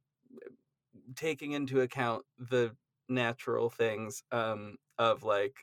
taking 1.14 1.52
into 1.52 1.80
account 1.80 2.24
the 2.38 2.74
natural 3.08 3.70
things 3.70 4.22
um 4.32 4.76
of 4.98 5.22
like 5.22 5.54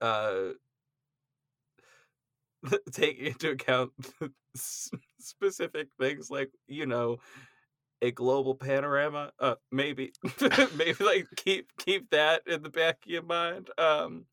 uh 0.00 0.50
taking 2.92 3.26
into 3.26 3.50
account 3.50 3.92
specific 5.18 5.88
things 6.00 6.30
like 6.30 6.50
you 6.66 6.86
know 6.86 7.18
a 8.02 8.10
global 8.10 8.54
panorama 8.54 9.32
uh 9.40 9.54
maybe 9.72 10.12
maybe 10.76 11.04
like 11.04 11.26
keep 11.36 11.70
keep 11.78 12.10
that 12.10 12.42
in 12.46 12.62
the 12.62 12.70
back 12.70 12.98
of 13.04 13.10
your 13.10 13.22
mind 13.22 13.70
um 13.78 14.24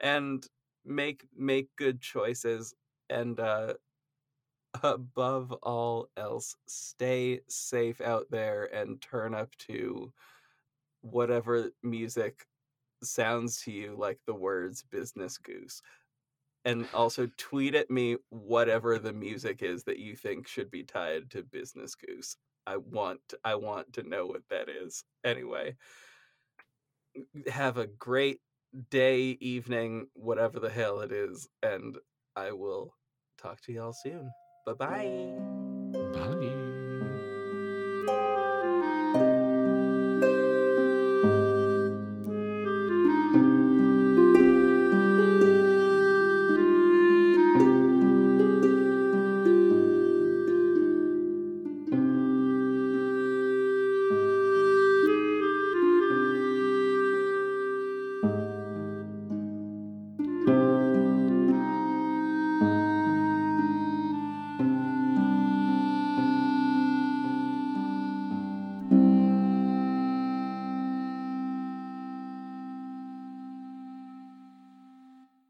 and 0.00 0.46
make 0.84 1.26
make 1.36 1.68
good 1.76 2.00
choices 2.00 2.74
and 3.10 3.40
uh 3.40 3.74
above 4.82 5.52
all 5.62 6.08
else 6.16 6.56
stay 6.66 7.40
safe 7.48 8.00
out 8.00 8.26
there 8.30 8.64
and 8.74 9.00
turn 9.00 9.34
up 9.34 9.54
to 9.58 10.12
whatever 11.02 11.70
music 11.82 12.46
sounds 13.02 13.60
to 13.62 13.70
you 13.72 13.96
like 13.98 14.18
the 14.26 14.34
words 14.34 14.82
business 14.90 15.38
goose. 15.38 15.82
And 16.64 16.86
also 16.92 17.28
tweet 17.36 17.76
at 17.76 17.90
me 17.90 18.16
whatever 18.30 18.98
the 18.98 19.12
music 19.12 19.62
is 19.62 19.84
that 19.84 20.00
you 20.00 20.16
think 20.16 20.48
should 20.48 20.70
be 20.70 20.82
tied 20.82 21.30
to 21.30 21.44
business 21.44 21.94
goose. 21.94 22.36
I 22.66 22.78
want 22.78 23.20
i 23.44 23.54
want 23.54 23.92
to 23.92 24.02
know 24.02 24.26
what 24.26 24.42
that 24.50 24.68
is. 24.68 25.04
Anyway 25.24 25.76
have 27.48 27.78
a 27.78 27.86
great 27.86 28.40
day 28.90 29.38
evening 29.40 30.06
whatever 30.14 30.60
the 30.60 30.70
hell 30.70 31.00
it 31.00 31.12
is 31.12 31.48
and 31.62 31.96
i 32.34 32.52
will 32.52 32.94
talk 33.40 33.60
to 33.62 33.72
y'all 33.72 33.92
soon 33.92 34.30
bye 34.74 34.74
Bye. 34.74 36.05